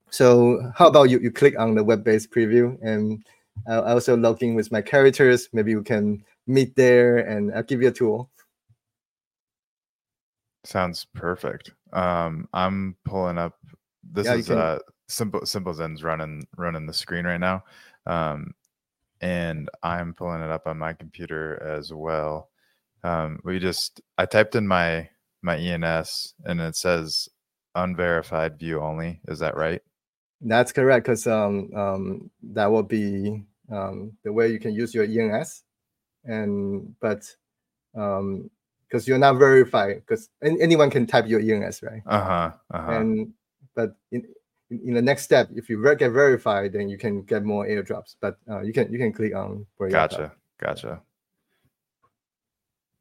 so 0.10 0.60
how 0.76 0.88
about 0.88 1.10
you? 1.10 1.20
You 1.20 1.32
click 1.32 1.58
on 1.58 1.76
the 1.76 1.84
web-based 1.84 2.32
preview, 2.32 2.78
and 2.82 3.24
I'll 3.68 3.84
also 3.86 4.18
log 4.18 4.42
in 4.44 4.56
with 4.56 4.72
my 4.72 4.82
characters. 4.82 5.48
Maybe 5.54 5.76
we 5.76 5.84
can 5.84 6.24
meet 6.48 6.76
there, 6.76 7.20
and 7.20 7.54
I'll 7.54 7.64
give 7.64 7.82
you 7.82 7.90
a 7.90 7.94
tool. 7.94 8.30
Sounds 10.64 11.06
perfect. 11.14 11.72
Um, 11.94 12.48
I'm 12.54 12.96
pulling 13.06 13.38
up. 13.38 13.58
This 14.04 14.26
Yeah, 14.26 14.36
is 14.36 14.48
can- 14.48 14.58
uh 14.58 14.80
simple 15.08 15.46
simple 15.46 15.74
zen's 15.74 16.04
running 16.04 16.48
running 16.58 16.86
the 16.88 16.94
screen 16.94 17.26
right 17.26 17.40
now, 17.40 17.64
um, 18.06 18.54
and 19.22 19.70
I'm 19.84 20.14
pulling 20.14 20.42
it 20.42 20.52
up 20.52 20.68
on 20.68 20.78
my 20.78 20.94
computer 20.94 21.62
as 21.64 21.94
well. 21.94 22.50
Um, 23.04 23.40
we 23.44 23.60
just 23.60 24.02
I 24.18 24.26
typed 24.26 24.56
in 24.56 24.68
my 24.68 25.10
my 25.42 25.58
ENS 25.58 26.34
and 26.46 26.62
it 26.62 26.76
says 26.76 27.28
unverified 27.76 28.58
view 28.60 28.80
only. 28.80 29.20
Is 29.28 29.40
that 29.40 29.56
right? 29.56 29.82
That's 30.42 30.72
correct, 30.72 31.06
because 31.06 31.28
um, 31.28 31.70
um, 31.76 32.32
that 32.54 32.66
will 32.66 32.84
be 32.84 33.44
um, 33.72 34.14
the 34.24 34.34
way 34.34 34.48
you 34.50 34.60
can 34.60 34.74
use 34.74 34.94
your 34.94 35.06
ENS, 35.06 35.64
and 36.26 36.96
but 37.00 37.24
um, 37.96 38.50
because 38.88 39.08
you're 39.08 39.20
not 39.20 39.38
verified, 39.38 39.98
because 40.06 40.30
anyone 40.42 40.90
can 40.90 41.06
type 41.06 41.28
your 41.28 41.40
ENS, 41.40 41.84
right? 41.84 42.02
Uh 42.08 42.24
huh. 42.24 42.52
Uh 42.72 42.82
huh. 42.82 42.92
And 42.92 43.34
but 43.76 43.96
in, 44.12 44.26
in 44.72 44.94
the 44.96 45.02
next 45.02 45.24
step, 45.24 45.50
if 45.54 45.70
you 45.70 45.82
get 45.96 46.12
verified, 46.12 46.74
then 46.74 46.90
you 46.90 46.98
can 46.98 47.22
get 47.22 47.44
more 47.44 47.68
airdrops. 47.68 48.16
But 48.20 48.38
uh, 48.50 48.62
you 48.62 48.74
can 48.74 48.92
you 48.92 48.98
can 48.98 49.14
click 49.14 49.36
on 49.36 49.66
for 49.78 49.88
airdrop. 49.88 49.92
Gotcha. 49.92 50.32
Gotcha. 50.60 51.02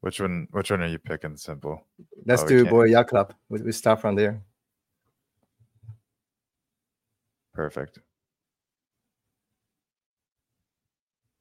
Which 0.01 0.21
one? 0.21 0.47
Which 0.51 0.71
one 0.71 0.83
are 0.83 0.87
you 0.87 0.99
picking? 0.99 1.37
Simple. 1.37 1.83
Let's 2.27 2.43
Oh, 2.43 2.49
do 2.49 2.57
can't- 2.65 2.71
Boy 2.71 2.85
Yacht 2.85 3.09
Club. 3.09 3.35
We, 3.49 3.63
we 3.63 3.73
start 3.73 4.01
from 4.01 4.15
there. 4.15 4.43
Perfect. 7.61 7.99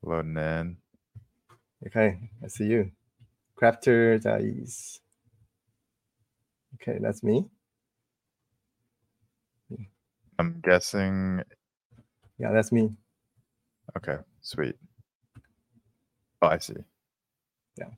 Loading 0.03 0.35
in. 0.35 0.75
Okay, 1.87 2.19
I 2.43 2.47
see 2.49 2.65
you. 2.65 2.91
Krafter 3.57 4.21
dice. 4.21 4.99
Okay, 6.75 6.99
that's 7.01 7.23
me. 7.23 7.45
I'm 10.37 10.59
guessing. 10.61 11.41
Yeah, 12.37 12.51
that's 12.51 12.73
me. 12.73 12.89
Okay, 13.95 14.17
sweet. 14.41 14.75
Oh, 16.41 16.47
I 16.47 16.57
see. 16.57 16.73
Yeah. 17.77 17.91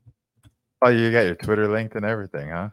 Oh, 0.80 0.90
you 0.90 1.10
got 1.10 1.26
your 1.26 1.34
Twitter 1.34 1.66
linked 1.66 1.96
and 1.96 2.04
everything, 2.04 2.50
huh? 2.50 2.68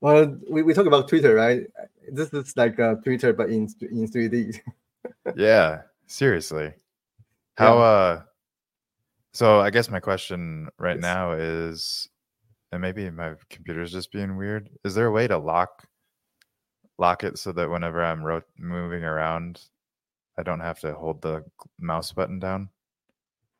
Well, 0.00 0.38
we, 0.48 0.62
we 0.62 0.72
talk 0.72 0.86
about 0.86 1.08
Twitter, 1.08 1.34
right? 1.34 1.66
This 2.12 2.32
is 2.32 2.56
like 2.56 2.78
uh, 2.80 2.94
Twitter, 2.96 3.32
but 3.32 3.50
in 3.50 3.68
in 3.90 4.06
3D. 4.08 4.60
yeah, 5.36 5.82
seriously. 6.06 6.72
How 7.56 7.78
uh 7.78 8.22
so 9.32 9.60
I 9.60 9.70
guess 9.70 9.90
my 9.90 10.00
question 10.00 10.68
right 10.78 10.96
Yes. 10.96 11.02
now 11.02 11.32
is 11.32 12.08
and 12.72 12.80
maybe 12.80 13.10
my 13.10 13.34
computer's 13.48 13.92
just 13.92 14.12
being 14.12 14.36
weird. 14.36 14.70
Is 14.84 14.94
there 14.94 15.06
a 15.06 15.12
way 15.12 15.26
to 15.28 15.38
lock 15.38 15.84
lock 16.98 17.24
it 17.24 17.38
so 17.38 17.52
that 17.52 17.70
whenever 17.70 18.02
I'm 18.04 18.22
ro- 18.22 18.42
moving 18.58 19.04
around 19.04 19.60
I 20.38 20.42
don't 20.42 20.60
have 20.60 20.80
to 20.80 20.94
hold 20.94 21.20
the 21.22 21.44
mouse 21.78 22.12
button 22.12 22.38
down? 22.38 22.70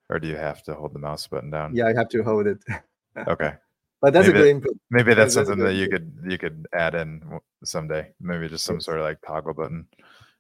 Or 0.09 0.19
do 0.19 0.29
you 0.29 0.37
have 0.37 0.63
to 0.65 0.75
hold 0.75 0.93
the 0.95 0.99
mouse 0.99 1.27
button 1.27 1.51
down? 1.51 1.75
yeah, 1.75 1.87
I 1.87 1.95
have 1.95 2.09
to 2.11 2.23
hold 2.23 2.47
it. 2.47 2.63
Okay. 3.29 3.55
But 4.01 4.13
that's 4.15 4.27
Maybe 4.27 4.39
a 4.39 4.43
good 4.43 4.51
input. 4.51 4.79
Maybe 4.91 5.15
that's 5.15 5.35
something 5.35 5.59
that 5.59 5.75
you 5.75 5.89
could 5.89 6.13
you 6.27 6.39
could 6.39 6.67
add 6.73 6.95
in 6.95 7.41
someday. 7.65 8.13
Maybe 8.21 8.49
just 8.49 8.65
some 8.65 8.81
sort 8.81 8.99
of 8.99 9.05
like 9.05 9.21
toggle 9.21 9.55
button 9.55 9.87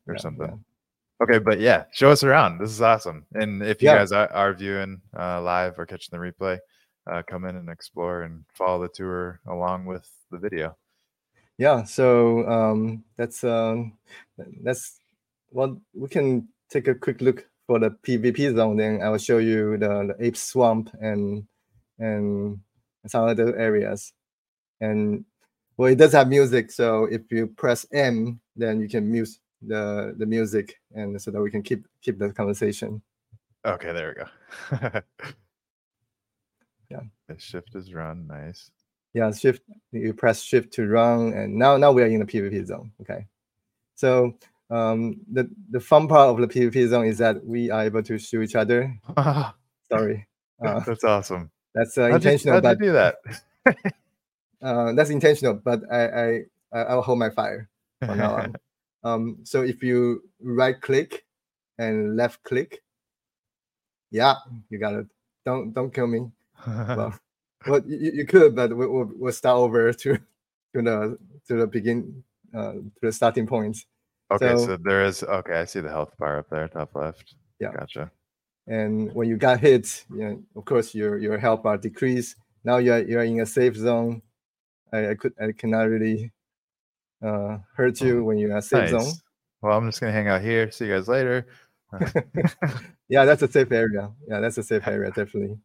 or 0.08 0.14
Yeah, 0.14 0.20
something. 0.20 0.46
yeah. 0.48 1.24
Okay, 1.24 1.38
but 1.38 1.60
yeah, 1.60 1.84
show 1.92 2.10
us 2.10 2.24
around. 2.24 2.58
This 2.58 2.70
is 2.70 2.80
awesome. 2.80 3.26
And 3.34 3.62
if 3.62 3.82
you 3.82 3.88
Yeah. 3.88 3.98
guys 3.98 4.12
are, 4.12 4.32
are 4.32 4.54
viewing 4.54 5.02
uh, 5.18 5.42
live 5.42 5.78
or 5.78 5.84
catching 5.84 6.18
the 6.18 6.24
replay, 6.24 6.58
uh, 7.10 7.22
come 7.28 7.44
in 7.44 7.56
and 7.56 7.68
explore 7.68 8.22
and 8.22 8.44
follow 8.54 8.80
the 8.82 8.88
tour 8.88 9.40
along 9.46 9.84
with 9.84 10.08
the 10.30 10.38
video. 10.38 10.76
Yeah, 11.58 11.84
so 11.84 12.48
um, 12.48 13.04
that's 13.18 13.44
um, 13.44 13.98
that's 14.62 14.98
well, 15.50 15.78
we 15.92 16.08
can 16.08 16.48
take 16.70 16.88
a 16.88 16.94
quick 16.94 17.20
look 17.20 17.46
for 17.66 17.78
the 17.78 17.90
PvP 17.90 18.56
zone. 18.56 18.78
Then 18.78 19.02
I 19.02 19.10
will 19.10 19.18
show 19.18 19.36
you 19.38 19.76
the, 19.76 20.14
the 20.16 20.24
ape 20.24 20.38
swamp 20.38 20.90
and 21.02 21.46
and 21.98 22.60
some 23.06 23.24
other 23.24 23.56
areas. 23.56 24.12
And 24.80 25.24
well, 25.76 25.90
it 25.90 25.96
does 25.96 26.12
have 26.12 26.28
music, 26.28 26.70
so 26.70 27.04
if 27.04 27.22
you 27.30 27.46
press 27.46 27.86
M, 27.92 28.40
then 28.56 28.80
you 28.80 28.88
can 28.88 29.10
mute 29.10 29.30
the 29.62 30.14
the 30.18 30.26
music, 30.26 30.76
and 30.94 31.20
so 31.20 31.30
that 31.30 31.40
we 31.40 31.50
can 31.50 31.62
keep 31.62 31.86
keep 32.02 32.18
the 32.18 32.32
conversation. 32.32 33.02
Okay, 33.64 33.92
there 33.92 34.14
we 34.16 34.84
go. 34.84 35.00
Yeah. 36.90 37.00
The 37.28 37.38
shift 37.38 37.74
is 37.74 37.94
run. 37.94 38.26
Nice. 38.26 38.70
Yeah, 39.14 39.30
shift. 39.32 39.62
You 39.92 40.12
press 40.12 40.42
shift 40.42 40.72
to 40.74 40.86
run, 40.86 41.32
and 41.32 41.54
now 41.54 41.76
now 41.76 41.92
we 41.92 42.02
are 42.02 42.06
in 42.06 42.20
the 42.20 42.26
PvP 42.26 42.66
zone. 42.66 42.92
Okay, 43.00 43.26
so 43.96 44.34
um, 44.70 45.20
the 45.32 45.50
the 45.70 45.80
fun 45.80 46.06
part 46.06 46.30
of 46.30 46.38
the 46.38 46.46
PvP 46.46 46.88
zone 46.88 47.06
is 47.06 47.18
that 47.18 47.44
we 47.44 47.70
are 47.70 47.82
able 47.82 48.02
to 48.04 48.18
shoot 48.18 48.42
each 48.42 48.54
other. 48.54 48.94
Sorry, 49.90 50.28
uh, 50.64 50.80
That's 50.80 51.02
awesome. 51.02 51.50
That's 51.74 51.96
uh, 51.98 52.04
intentional, 52.06 52.56
you 52.56 52.62
but 52.62 52.78
do 52.78 52.92
that? 52.92 53.16
uh, 54.62 54.92
that's 54.92 55.10
intentional. 55.10 55.54
But 55.54 55.80
I 55.90 56.06
I 56.08 56.26
I 56.72 56.78
I'll 56.90 57.02
hold 57.02 57.18
my 57.18 57.30
fire 57.30 57.68
from 58.04 58.18
now 58.18 58.34
on. 58.34 58.54
Um, 59.02 59.38
so 59.44 59.62
if 59.62 59.82
you 59.82 60.22
right 60.42 60.78
click 60.78 61.24
and 61.78 62.18
left 62.18 62.42
click, 62.44 62.82
yeah, 64.10 64.34
you 64.68 64.78
got 64.78 64.92
it. 64.92 65.06
Don't 65.46 65.72
don't 65.72 65.88
kill 65.94 66.06
me. 66.06 66.30
well, 66.66 67.18
well, 67.66 67.80
you, 67.86 68.10
you 68.12 68.26
could, 68.26 68.54
but 68.54 68.76
we, 68.76 68.86
we'll, 68.86 69.10
we'll 69.16 69.32
start 69.32 69.56
over 69.56 69.90
to 69.94 70.16
to 70.74 70.82
the 70.82 71.18
to 71.48 71.54
the 71.56 71.66
begin 71.66 72.22
uh, 72.54 72.72
to 72.72 73.00
the 73.00 73.10
starting 73.10 73.46
point. 73.46 73.86
okay, 74.30 74.50
so- 74.56 74.66
so 74.66 74.76
there 74.76 75.02
is 75.02 75.22
okay, 75.22 75.54
I 75.54 75.64
see 75.64 75.80
the 75.80 75.88
health 75.88 76.12
bar 76.18 76.40
up 76.40 76.50
there, 76.50 76.68
top 76.68 76.94
left. 76.94 77.34
Yeah. 77.58 77.72
Gotcha. 77.72 78.10
And 78.66 79.12
when 79.14 79.28
you 79.28 79.36
got 79.36 79.60
hit, 79.60 80.04
you 80.10 80.18
know, 80.18 80.42
of 80.56 80.64
course 80.64 80.94
your 80.94 81.18
your 81.18 81.38
health 81.38 81.62
bar 81.62 81.78
decreased. 81.78 82.36
Now 82.64 82.76
you're 82.78 83.02
you're 83.02 83.24
in 83.24 83.40
a 83.40 83.46
safe 83.46 83.76
zone. 83.76 84.22
I, 84.92 85.10
I 85.10 85.14
could 85.14 85.32
I 85.40 85.52
cannot 85.52 85.88
really 85.88 86.30
uh, 87.22 87.58
hurt 87.74 88.00
you 88.00 88.24
when 88.24 88.38
you're 88.38 88.50
in 88.50 88.56
a 88.56 88.62
safe 88.62 88.90
zone. 88.90 89.12
Well, 89.62 89.76
I'm 89.76 89.88
just 89.88 90.00
gonna 90.00 90.12
hang 90.12 90.28
out 90.28 90.42
here. 90.42 90.70
See 90.70 90.86
you 90.86 90.94
guys 90.94 91.08
later. 91.08 91.46
Yeah, 93.10 93.24
that's 93.24 93.42
a 93.42 93.48
safe 93.48 93.72
area. 93.72 94.12
Yeah, 94.28 94.38
that's 94.38 94.56
a 94.56 94.62
safe 94.62 94.86
area 94.86 95.10
definitely. 95.10 95.58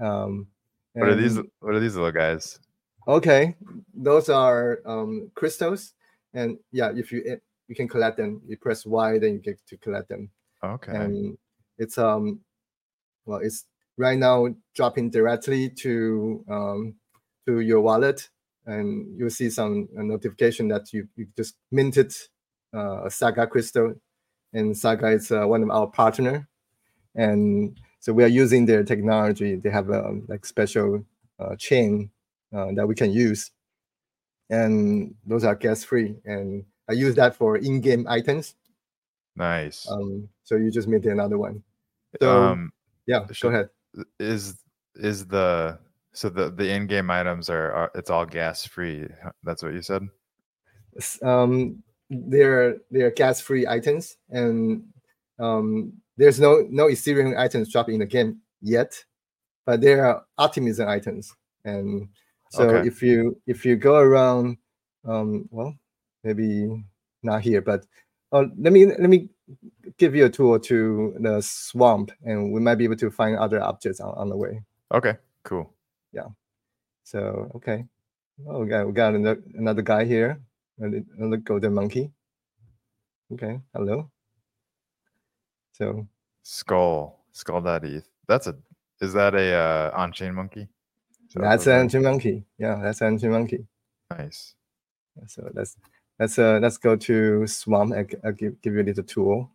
Um, 0.00 0.48
What 0.94 1.10
are 1.10 1.14
these? 1.14 1.36
What 1.60 1.74
are 1.74 1.80
these 1.80 1.94
little 1.94 2.10
guys? 2.10 2.58
Okay, 3.06 3.54
those 3.92 4.30
are 4.30 4.80
um, 4.86 5.30
crystals, 5.34 5.92
and 6.32 6.56
yeah, 6.72 6.90
if 6.96 7.12
you 7.12 7.38
you 7.68 7.74
can 7.74 7.86
collect 7.86 8.16
them, 8.16 8.40
you 8.46 8.56
press 8.56 8.86
Y, 8.86 9.18
then 9.18 9.34
you 9.34 9.38
get 9.40 9.60
to 9.66 9.76
collect 9.76 10.08
them, 10.08 10.30
Okay. 10.64 10.92
and 10.92 11.36
it's 11.80 11.98
um, 11.98 12.40
well, 13.24 13.40
it's 13.42 13.64
right 13.96 14.18
now 14.18 14.48
dropping 14.74 15.10
directly 15.10 15.70
to 15.70 16.44
um, 16.48 16.94
to 17.46 17.60
your 17.60 17.80
wallet, 17.80 18.28
and 18.66 19.18
you'll 19.18 19.30
see 19.30 19.50
some 19.50 19.88
notification 19.92 20.68
that 20.68 20.92
you, 20.92 21.08
you 21.16 21.26
just 21.36 21.56
minted 21.72 22.14
uh, 22.72 23.08
Saga 23.08 23.46
crystal, 23.46 23.94
and 24.52 24.76
Saga 24.76 25.08
is 25.08 25.32
uh, 25.32 25.46
one 25.46 25.62
of 25.62 25.70
our 25.70 25.86
partner, 25.88 26.46
and 27.14 27.80
so 27.98 28.12
we 28.12 28.24
are 28.24 28.28
using 28.28 28.66
their 28.66 28.84
technology. 28.84 29.56
They 29.56 29.70
have 29.70 29.88
a 29.90 30.20
like 30.28 30.44
special 30.44 31.04
uh, 31.38 31.56
chain 31.56 32.10
uh, 32.54 32.72
that 32.74 32.86
we 32.86 32.94
can 32.94 33.10
use, 33.10 33.50
and 34.50 35.14
those 35.26 35.44
are 35.44 35.54
gas 35.54 35.82
free. 35.82 36.16
And 36.26 36.64
I 36.88 36.92
use 36.92 37.14
that 37.14 37.36
for 37.36 37.56
in-game 37.56 38.06
items. 38.08 38.54
Nice. 39.36 39.88
Um, 39.90 40.28
so 40.44 40.56
you 40.56 40.70
just 40.70 40.88
mint 40.88 41.06
another 41.06 41.38
one. 41.38 41.62
So 42.20 42.42
um, 42.42 42.72
yeah, 43.06 43.20
go 43.26 43.32
should- 43.32 43.54
ahead. 43.54 43.68
is 44.18 44.62
is 44.96 45.26
the 45.26 45.78
so 46.12 46.28
the 46.28 46.50
the 46.50 46.68
in-game 46.68 47.10
items 47.10 47.48
are, 47.48 47.72
are 47.72 47.90
it's 47.94 48.10
all 48.10 48.26
gas 48.26 48.66
free 48.66 49.06
that's 49.44 49.62
what 49.62 49.72
you 49.72 49.82
said 49.82 50.02
Um, 51.22 51.82
they're 52.10 52.78
they're 52.90 53.12
gas 53.12 53.40
free 53.40 53.66
items, 53.66 54.16
and 54.30 54.82
um, 55.38 55.92
there's 56.16 56.40
no 56.40 56.66
no 56.68 56.86
Ethereum 56.86 57.38
items 57.38 57.70
dropping 57.72 57.94
in 57.94 58.00
the 58.00 58.06
game 58.06 58.40
yet, 58.60 59.04
but 59.64 59.80
there 59.80 60.04
are 60.04 60.26
optimism 60.36 60.88
items. 60.88 61.32
And 61.64 62.08
so 62.50 62.68
Okay. 62.68 62.88
if 62.88 63.02
you 63.02 63.40
if 63.46 63.64
you 63.64 63.76
go 63.76 63.96
around, 63.96 64.58
um, 65.06 65.48
well, 65.52 65.74
maybe 66.24 66.84
not 67.22 67.42
here, 67.42 67.62
but 67.62 67.86
uh, 68.32 68.44
let 68.58 68.72
me 68.72 68.86
let 68.86 69.08
me 69.10 69.28
give 69.98 70.14
you 70.14 70.24
a 70.26 70.30
tour 70.30 70.58
to 70.58 71.14
the 71.20 71.40
swamp, 71.42 72.12
and 72.24 72.52
we 72.52 72.60
might 72.60 72.76
be 72.76 72.84
able 72.84 72.96
to 72.96 73.10
find 73.10 73.36
other 73.36 73.60
objects 73.62 74.00
on, 74.00 74.14
on 74.16 74.28
the 74.28 74.36
way. 74.36 74.62
okay 74.92 75.16
cool 75.44 75.72
Yeah. 76.12 76.28
So 77.04 77.50
okay, 77.56 77.84
oh, 78.46 78.60
we 78.60 78.68
got 78.68 78.86
we 78.86 78.92
got 78.92 79.14
another, 79.14 79.42
another 79.54 79.82
guy 79.82 80.04
here, 80.04 80.38
another 80.78 81.38
golden 81.38 81.74
monkey. 81.74 82.12
Okay, 83.32 83.60
hello. 83.74 84.10
So 85.72 86.06
skull 86.42 87.24
skull.eth 87.32 88.08
that's 88.28 88.46
a 88.46 88.54
is 89.00 89.12
that 89.14 89.34
a 89.34 89.54
uh 89.54 89.90
on-chain 89.96 90.34
monkey 90.34 90.68
Is 91.28 91.34
that 91.34 91.42
that's 91.42 91.66
an 91.66 91.72
that- 91.72 91.82
ancient 91.82 92.04
monkey. 92.04 92.44
Yeah, 92.58 92.78
that's 92.82 93.00
an 93.00 93.06
on 93.14 93.18
chain 93.18 93.30
monkey. 93.30 93.66
nice 94.10 94.54
So 95.26 95.50
let's 95.54 95.76
let's 96.20 96.38
uh 96.38 96.60
let's 96.62 96.76
go 96.76 96.94
to 96.94 97.46
Swamp 97.46 97.94
and 97.94 98.14
I'll 98.22 98.32
give 98.32 98.60
give 98.60 98.74
you 98.74 98.82
a 98.82 98.84
little 98.84 99.02
tool. 99.02 99.50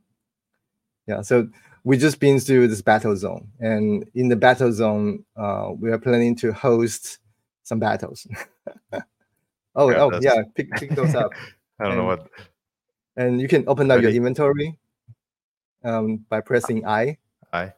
Yeah, 1.07 1.21
so 1.21 1.47
we 1.83 1.97
just 1.97 2.19
been 2.19 2.39
through 2.39 2.67
this 2.67 2.81
battle 2.81 3.15
zone, 3.15 3.47
and 3.59 4.09
in 4.15 4.27
the 4.27 4.35
battle 4.35 4.73
zone, 4.73 5.23
uh, 5.37 5.71
we 5.79 5.91
are 5.91 5.99
planning 5.99 6.35
to 6.37 6.51
host 6.51 7.19
some 7.63 7.79
battles. 7.79 8.27
oh, 9.75 9.89
Yeah, 9.91 9.97
oh 10.03 10.09
that's- 10.09 10.23
yeah, 10.23 10.41
pick 10.55 10.71
pick 10.71 10.89
those 10.91 11.15
up. 11.15 11.31
i 11.79 11.83
don't 11.83 11.97
know 11.97 12.05
what 12.05 12.29
and 13.17 13.41
you 13.41 13.49
can 13.49 13.65
open 13.67 13.91
up 13.91 14.01
your 14.01 14.11
inventory 14.11 14.77
um, 15.83 16.25
by 16.29 16.39
pressing 16.39 16.85
I. 16.85 17.17
I 17.51 17.73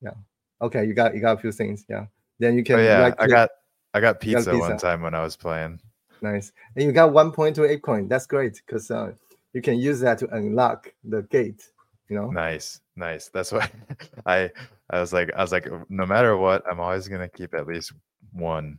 Yeah. 0.00 0.14
Okay, 0.62 0.84
you 0.84 0.94
got 0.94 1.14
you 1.14 1.20
got 1.20 1.36
a 1.36 1.40
few 1.40 1.52
things. 1.52 1.84
Yeah. 1.88 2.06
Then 2.38 2.56
you 2.56 2.64
can 2.64 2.78
oh 2.78 2.82
yeah 2.82 3.14
i 3.18 3.26
got 3.26 3.50
i 3.94 4.00
got 4.00 4.20
pizza, 4.20 4.56
one 4.56 4.76
time 4.76 5.00
when 5.02 5.14
i 5.14 5.22
was 5.22 5.36
playing 5.36 5.80
nice, 6.22 6.52
and 6.74 6.84
you 6.84 6.92
got 6.92 7.12
one 7.12 7.32
point 7.32 7.56
to 7.56 7.64
eight 7.64 7.82
coin. 7.82 8.08
That's 8.08 8.26
great 8.26 8.60
because 8.66 8.90
uh, 8.90 9.12
you 9.52 9.62
can 9.62 9.78
use 9.78 10.00
that 10.00 10.18
to 10.18 10.28
unlock 10.34 10.92
the 11.04 11.22
gate. 11.22 11.70
You 12.08 12.14
know. 12.14 12.30
nice 12.30 12.80
nice 12.94 13.30
that's 13.30 13.50
why 13.50 13.68
i 14.26 14.48
i 14.90 15.00
was 15.00 15.12
like 15.12 15.28
i 15.34 15.42
was 15.42 15.50
like 15.50 15.66
no 15.88 16.06
matter 16.06 16.36
what 16.36 16.62
i'm 16.70 16.78
always 16.78 17.08
gonna 17.08 17.28
keep 17.28 17.52
at 17.52 17.66
least 17.66 17.92
one 18.32 18.78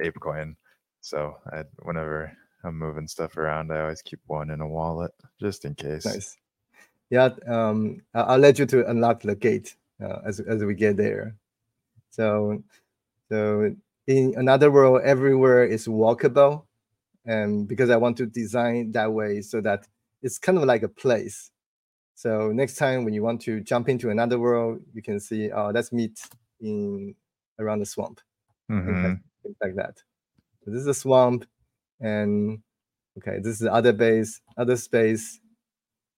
ape 0.00 0.14
coin 0.20 0.54
so 1.00 1.34
i 1.52 1.64
whenever 1.82 2.32
i'm 2.62 2.78
moving 2.78 3.08
stuff 3.08 3.36
around 3.36 3.72
i 3.72 3.80
always 3.80 4.00
keep 4.00 4.20
one 4.28 4.50
in 4.50 4.60
a 4.60 4.68
wallet 4.68 5.10
just 5.40 5.64
in 5.64 5.74
case 5.74 6.06
Nice. 6.06 6.36
Yeah. 7.10 7.30
Um, 7.46 8.02
I'll 8.14 8.38
let 8.38 8.58
you 8.58 8.66
to 8.66 8.88
unlock 8.88 9.22
the 9.22 9.34
gate 9.34 9.76
uh, 10.02 10.20
as 10.26 10.40
as 10.40 10.64
we 10.64 10.74
get 10.74 10.96
there. 10.96 11.34
So, 12.10 12.62
so 13.30 13.74
in 14.06 14.34
another 14.36 14.70
world, 14.70 15.02
everywhere 15.04 15.64
is 15.64 15.86
walkable, 15.86 16.64
and 17.28 17.68
because 17.68 17.90
I 17.90 17.96
want 17.98 18.16
to 18.18 18.26
design 18.26 18.92
that 18.92 19.12
way 19.12 19.42
so 19.42 19.60
that 19.60 19.86
it's 20.22 20.38
kind 20.40 20.58
of 20.58 20.64
like 20.64 20.82
a 20.82 20.88
place. 20.88 21.52
So 22.16 22.50
next 22.52 22.74
time 22.76 23.04
when 23.04 23.14
you 23.14 23.22
want 23.22 23.40
to 23.42 23.60
jump 23.60 23.88
into 23.88 24.10
another 24.10 24.40
world, 24.40 24.80
you 24.92 25.02
can 25.02 25.20
see, 25.20 25.52
oh, 25.52 25.70
let's 25.72 25.92
meet 25.92 26.18
in 26.60 27.14
around 27.60 27.78
the 27.80 27.86
swamp, 27.86 28.20
things 28.68 28.98
Mhm. 28.98 29.04
like, 29.04 29.20
things 29.44 29.56
like 29.62 29.74
that. 29.76 29.94
So 30.64 30.72
this 30.72 30.80
is 30.80 30.88
a 30.88 30.94
swamp, 30.94 31.44
and 32.00 32.60
okay, 33.18 33.38
this 33.38 33.52
is 33.54 33.60
the 33.60 33.72
other 33.72 33.92
base, 33.92 34.40
other 34.56 34.76
space. 34.76 35.40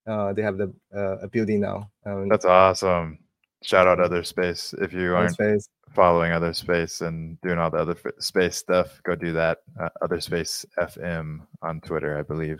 Uh, 0.07 0.33
they 0.33 0.41
have 0.41 0.57
the 0.57 0.73
uh, 0.95 1.17
a 1.21 1.27
building 1.27 1.61
now. 1.61 1.91
Um, 2.05 2.29
That's 2.29 2.45
awesome. 2.45 3.19
Shout 3.63 3.87
out 3.87 3.99
other 3.99 4.23
space. 4.23 4.73
If 4.79 4.91
you 4.91 5.15
aren't 5.15 5.33
space. 5.33 5.69
following 5.93 6.31
other 6.31 6.53
space 6.53 7.01
and 7.01 7.39
doing 7.41 7.59
all 7.59 7.69
the 7.69 7.77
other 7.77 7.95
f- 8.03 8.13
space 8.19 8.57
stuff, 8.57 8.99
go 9.03 9.15
do 9.15 9.31
that. 9.33 9.59
Uh, 9.79 9.89
other 10.01 10.19
space 10.19 10.65
FM 10.79 11.41
on 11.61 11.79
Twitter, 11.81 12.17
I 12.17 12.23
believe. 12.23 12.59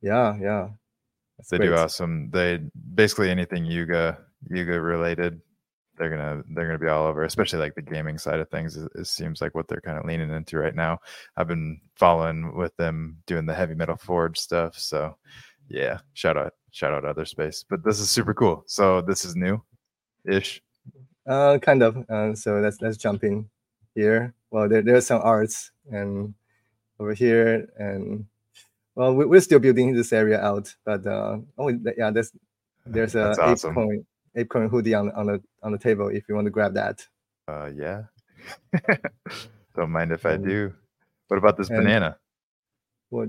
Yeah, 0.00 0.36
yeah. 0.40 0.68
That's 1.36 1.50
They 1.50 1.58
do 1.58 1.74
awesome. 1.74 2.30
They 2.30 2.60
basically 2.94 3.30
anything 3.30 3.64
Yuga 3.64 4.18
Yuga 4.48 4.80
related. 4.80 5.40
They're 5.96 6.10
gonna 6.10 6.42
they're 6.54 6.66
gonna 6.66 6.78
be 6.78 6.86
all 6.86 7.06
over, 7.06 7.24
especially 7.24 7.58
like 7.58 7.74
the 7.74 7.82
gaming 7.82 8.18
side 8.18 8.38
of 8.38 8.48
things. 8.50 8.76
It, 8.76 8.90
it 8.94 9.06
seems 9.08 9.40
like 9.40 9.56
what 9.56 9.66
they're 9.66 9.80
kind 9.80 9.98
of 9.98 10.04
leaning 10.04 10.30
into 10.30 10.58
right 10.58 10.74
now. 10.74 11.00
I've 11.36 11.48
been 11.48 11.80
following 11.96 12.56
with 12.56 12.76
them 12.76 13.16
doing 13.26 13.46
the 13.46 13.54
heavy 13.54 13.74
metal 13.74 13.96
forge 13.96 14.38
stuff. 14.38 14.78
So 14.78 15.16
yeah, 15.68 15.98
shout 16.14 16.36
out 16.36 16.52
shout 16.70 16.92
out 16.92 17.04
other 17.04 17.24
space. 17.24 17.64
But 17.68 17.84
this 17.84 17.98
is 17.98 18.10
super 18.10 18.32
cool. 18.32 18.62
So 18.66 19.00
this 19.00 19.24
is 19.24 19.34
new 19.34 19.60
ish. 20.24 20.62
Uh, 21.26 21.58
kind 21.58 21.82
of. 21.82 22.08
Uh, 22.08 22.34
so 22.34 22.60
let's 22.60 22.80
let's 22.80 22.96
jump 22.96 23.24
in 23.24 23.48
here. 23.94 24.34
Well, 24.50 24.68
there 24.68 24.82
there's 24.82 25.06
some 25.06 25.20
arts 25.22 25.70
and 25.90 26.34
over 26.98 27.14
here 27.14 27.68
and 27.78 28.26
well, 28.94 29.14
we, 29.14 29.26
we're 29.26 29.40
still 29.40 29.60
building 29.60 29.94
this 29.94 30.12
area 30.12 30.40
out. 30.40 30.74
But 30.84 31.06
uh, 31.06 31.38
oh 31.56 31.68
yeah, 31.68 32.10
there's 32.10 32.32
there's 32.86 33.14
a 33.14 33.18
That's 33.36 33.38
ape 33.38 33.44
awesome. 33.46 33.74
coin 33.74 34.06
ape 34.34 34.48
coin 34.48 34.68
hoodie 34.68 34.94
on 34.94 35.10
on 35.12 35.26
the 35.26 35.42
on 35.62 35.72
the 35.72 35.78
table 35.78 36.08
if 36.08 36.28
you 36.28 36.34
want 36.34 36.46
to 36.46 36.50
grab 36.50 36.74
that. 36.74 37.06
Uh, 37.46 37.70
yeah. 37.74 38.02
Don't 39.76 39.90
mind 39.90 40.12
if 40.12 40.26
I 40.26 40.36
do. 40.36 40.74
What 41.28 41.36
about 41.36 41.56
this 41.56 41.68
and- 41.70 41.78
banana? 41.78 42.16
What 43.10 43.28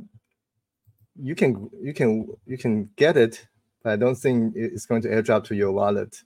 you 1.21 1.35
can 1.35 1.69
you 1.81 1.93
can 1.93 2.27
you 2.45 2.57
can 2.57 2.89
get 2.95 3.15
it, 3.17 3.45
but 3.83 3.93
I 3.93 3.95
don't 3.95 4.15
think 4.15 4.53
it's 4.55 4.85
going 4.85 5.01
to 5.03 5.09
airdrop 5.09 5.43
to 5.45 5.55
your 5.55 5.71
wallet. 5.71 6.23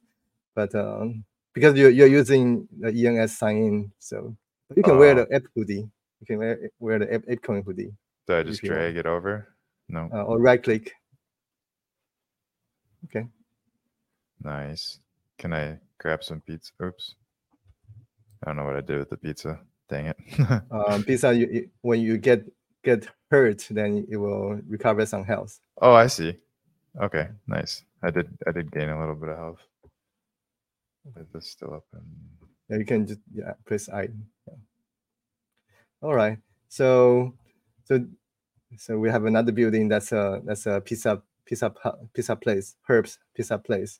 But 0.55 0.73
um, 0.75 1.23
because 1.53 1.75
you're 1.75 1.89
you're 1.89 2.07
using 2.07 2.67
the 2.79 2.89
ENS 2.89 3.37
sign 3.37 3.57
in, 3.57 3.91
so 3.99 4.35
you 4.75 4.83
can 4.83 4.97
wear 4.97 5.11
Oh. 5.19 5.25
the 5.25 5.35
app 5.35 5.43
hoodie. 5.55 5.87
You 6.21 6.25
can 6.27 6.37
wear 6.37 6.69
wear 6.79 6.99
the 6.99 7.13
app, 7.13 7.21
ApeCoin 7.23 7.63
hoodie 7.65 7.91
Do 8.27 8.35
I 8.37 8.43
just 8.43 8.61
drag 8.63 8.95
it 8.97 9.05
over? 9.05 9.47
No. 9.89 10.09
uh, 10.13 10.23
or 10.23 10.39
right 10.39 10.61
click. 10.63 10.91
Okay. 13.05 13.27
Nice. 14.41 14.99
Can 15.37 15.53
I 15.53 15.79
grab 15.97 16.23
some 16.23 16.41
pizza? 16.41 16.71
Oops. 16.81 17.15
I 18.43 18.47
don't 18.47 18.57
know 18.57 18.63
what 18.65 18.75
I 18.77 18.81
did 18.81 18.99
with 18.99 19.09
the 19.09 19.17
pizza. 19.17 19.59
Dang 19.89 20.07
it. 20.07 20.17
Um, 20.71 21.03
pizza, 21.03 21.33
you, 21.33 21.47
you- 21.51 21.69
when 21.81 22.01
you 22.01 22.17
get 22.17 22.45
get 22.83 23.07
hurt, 23.31 23.65
then 23.71 24.05
it 24.09 24.17
will 24.17 24.59
recover 24.67 25.05
some 25.05 25.23
health. 25.23 25.59
oh, 25.81 25.93
I 25.93 26.07
see. 26.07 26.37
Okay, 27.01 27.27
nice. 27.47 27.83
I 28.03 28.11
did 28.11 28.27
I 28.47 28.51
did 28.51 28.71
gain 28.71 28.89
a 28.89 28.99
little 28.99 29.15
bit 29.15 29.29
of 29.29 29.37
health. 29.37 29.59
Is 31.19 31.27
this 31.33 31.49
still 31.51 31.73
open. 31.73 32.01
Yeah, 32.69 32.77
you 32.77 32.85
can 32.85 33.05
just 33.05 33.19
yeah 33.33 33.53
press 33.65 33.89
I. 33.89 34.09
Yeah. 34.47 34.55
All 36.01 36.15
right. 36.15 36.37
So 36.69 37.33
so 37.83 38.05
so 38.77 38.97
we 38.97 39.09
have 39.09 39.25
another 39.25 39.51
building 39.51 39.87
that's 39.87 40.11
a 40.11 40.41
that's 40.45 40.65
a 40.65 40.81
pizza 40.81 41.21
pizza 41.45 41.73
pizza 42.13 42.35
place 42.35 42.75
herbs 42.89 43.19
pizza 43.35 43.57
place. 43.57 43.99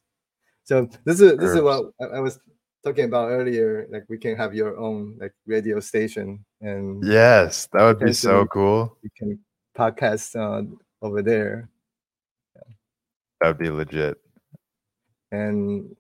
So 0.64 0.90
this 1.04 1.20
is 1.20 1.38
this 1.38 1.52
is 1.52 1.62
what 1.62 1.92
I, 2.02 2.18
I 2.18 2.20
was 2.20 2.40
talking 2.84 3.06
about 3.06 3.30
earlier. 3.30 3.88
Like 3.92 4.06
we 4.10 4.18
can 4.18 4.36
have 4.36 4.56
your 4.56 4.78
own 4.78 5.18
like 5.20 5.34
radio 5.46 5.80
station 5.80 6.46
and 6.62 7.04
yes, 7.06 7.68
that 7.74 7.84
would 7.84 8.00
be 8.00 8.14
so 8.14 8.46
cool. 8.48 8.98
you 9.04 9.10
can 9.18 9.40
podcast 9.78 10.36
uh, 10.36 10.64
over 11.02 11.22
there 11.22 11.70
Yeah. 12.56 12.74
That 13.42 13.48
would 13.50 13.58
be 13.58 13.70
legit. 13.70 14.18
and 15.32 15.96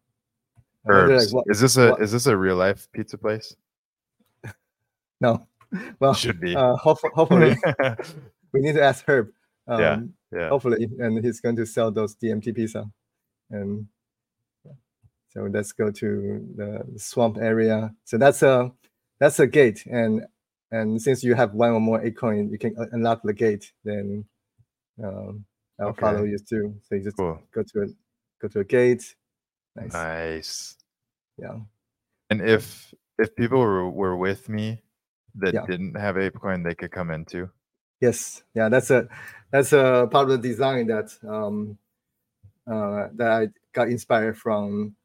Herbs. 0.88 1.34
what- 1.34 1.46
is 1.48 1.60
this 1.60 1.78
a 1.78 1.91
what- 1.91 2.02
is 2.02 2.12
this 2.12 2.26
a 2.28 2.36
real 2.36 2.56
life 2.56 2.88
pizza 2.91 3.17
place? 3.17 3.56
no 5.22 5.46
well 6.00 6.13
Should 6.13 6.39
be. 6.39 6.56
uh, 6.56 6.76
hopef- 6.76 7.13
hopefully 7.13 7.56
we 8.54 8.60
need 8.62 8.74
to 8.76 8.84
ask 8.84 9.04
Herb. 9.08 9.30
Um, 9.67 9.80
Yeah. 9.82 10.00
yeah. 10.32 10.50
hopefully 10.50 10.88
and 11.00 11.24
he's 11.24 11.39
going 11.39 11.56
to 11.56 11.65
sell 11.65 11.91
those 11.91 12.15
dmt 12.15 12.54
pizza 12.56 12.86
and. 13.52 13.88
So 15.30 15.50
let's 15.52 15.72
go 15.72 15.89
to 15.89 16.48
the 16.56 16.86
swamp 17.00 17.38
area. 17.41 17.91
So 18.04 18.19
that's 18.19 18.43
a 18.43 18.72
that's 19.19 19.39
a 19.39 19.48
gate, 19.48 19.84
and 19.88 20.22
and 20.69 21.02
since 21.02 21.24
you 21.24 21.34
have 21.34 21.56
one 21.56 21.72
or 21.72 21.80
more 21.80 22.00
ApeCoin, 22.00 22.52
you 22.52 22.60
can 22.60 22.76
unlock 22.91 23.24
the 23.24 23.34
gate. 23.34 23.74
Then 23.84 24.26
um, 25.04 25.43
I'll 25.80 25.88
okay. 25.88 26.02
follow 26.02 26.24
you 26.24 26.38
too. 26.38 26.76
So 26.84 26.93
you 26.93 27.04
just 27.04 27.17
cool. 27.17 27.39
go 27.52 27.63
to 27.63 27.82
a 27.82 27.86
go 28.43 28.48
to 28.50 28.60
a 28.60 28.63
gate. 28.63 29.15
Nice. 29.76 29.94
Nice. 29.94 30.78
Yeah. 31.38 31.60
And 32.30 32.42
if 32.42 32.94
if 33.18 33.36
people 33.36 33.60
were, 33.60 33.90
were 33.90 34.18
with 34.18 34.50
me 34.50 34.82
that 35.36 35.54
yeah. 35.54 35.66
didn't 35.68 35.96
have 35.96 36.16
ApeCoin, 36.16 36.64
they 36.64 36.76
could 36.76 36.92
come 36.92 37.12
in 37.12 37.26
too. 37.26 37.50
Yes. 38.02 38.44
Yeah. 38.54 38.70
That's 38.70 38.92
a 38.92 39.08
that's 39.52 39.74
a 39.74 40.08
part 40.12 40.30
of 40.30 40.42
the 40.42 40.50
design 40.50 40.88
that 40.88 41.12
um 41.28 41.78
uh, 42.66 43.08
that 43.16 43.30
I 43.30 43.48
got 43.74 43.90
inspired 43.90 44.38
from 44.38 44.96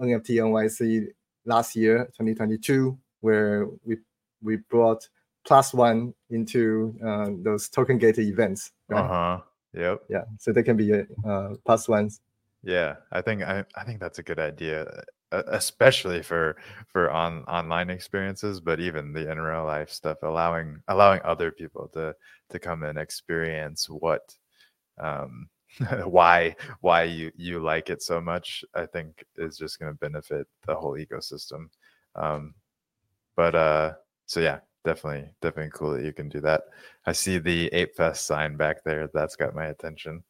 NFT 0.00 0.36
NYC 0.36 1.08
last 1.44 1.74
year, 1.74 2.04
2022, 2.06 2.96
where 3.20 3.66
we 3.84 3.96
we 4.42 4.56
brought 4.56 5.08
plus 5.44 5.74
one 5.74 6.14
into 6.30 6.94
uh, 7.04 7.30
those 7.42 7.68
token 7.68 7.98
gated 7.98 8.26
events. 8.28 8.72
Right? 8.88 9.00
Uh 9.00 9.08
huh. 9.08 9.40
Yep. 9.74 10.02
Yeah. 10.08 10.24
So 10.38 10.52
they 10.52 10.62
can 10.62 10.76
be 10.76 10.92
uh, 10.92 11.48
plus 11.64 11.88
ones. 11.88 12.20
Yeah, 12.62 12.96
I 13.12 13.22
think 13.22 13.42
I, 13.42 13.64
I 13.76 13.84
think 13.84 14.00
that's 14.00 14.18
a 14.18 14.22
good 14.22 14.38
idea, 14.38 15.04
especially 15.32 16.22
for 16.22 16.56
for 16.88 17.10
on 17.10 17.44
online 17.44 17.90
experiences, 17.90 18.60
but 18.60 18.80
even 18.80 19.12
the 19.12 19.30
in 19.30 19.38
real 19.40 19.64
life 19.64 19.90
stuff, 19.90 20.18
allowing 20.22 20.82
allowing 20.88 21.20
other 21.24 21.52
people 21.52 21.88
to 21.94 22.14
to 22.50 22.58
come 22.58 22.82
and 22.82 22.98
experience 22.98 23.88
what 23.88 24.34
um 25.00 25.48
why 26.04 26.56
why 26.82 27.04
you 27.04 27.32
you 27.36 27.60
like 27.60 27.90
it 27.90 28.02
so 28.02 28.20
much 28.20 28.64
i 28.74 28.86
think 28.86 29.24
is 29.36 29.58
just 29.58 29.78
going 29.80 29.92
to 29.92 29.98
benefit 29.98 30.46
the 30.66 30.74
whole 30.74 30.94
ecosystem 30.98 31.68
um 32.16 32.54
but 33.36 33.54
uh 33.54 33.92
so 34.26 34.40
yeah 34.40 34.58
definitely 34.84 35.28
definitely 35.42 35.70
cool 35.74 35.90
that 35.92 36.04
you 36.04 36.12
can 36.12 36.28
do 36.28 36.40
that. 36.40 36.62
I 37.06 37.12
see 37.12 37.38
the 37.38 37.68
ape 37.74 37.94
fest 37.96 38.26
sign 38.26 38.56
back 38.56 38.82
there 38.84 39.08
that's 39.12 39.36
got 39.36 39.54
my 39.54 39.66
attention 39.66 40.22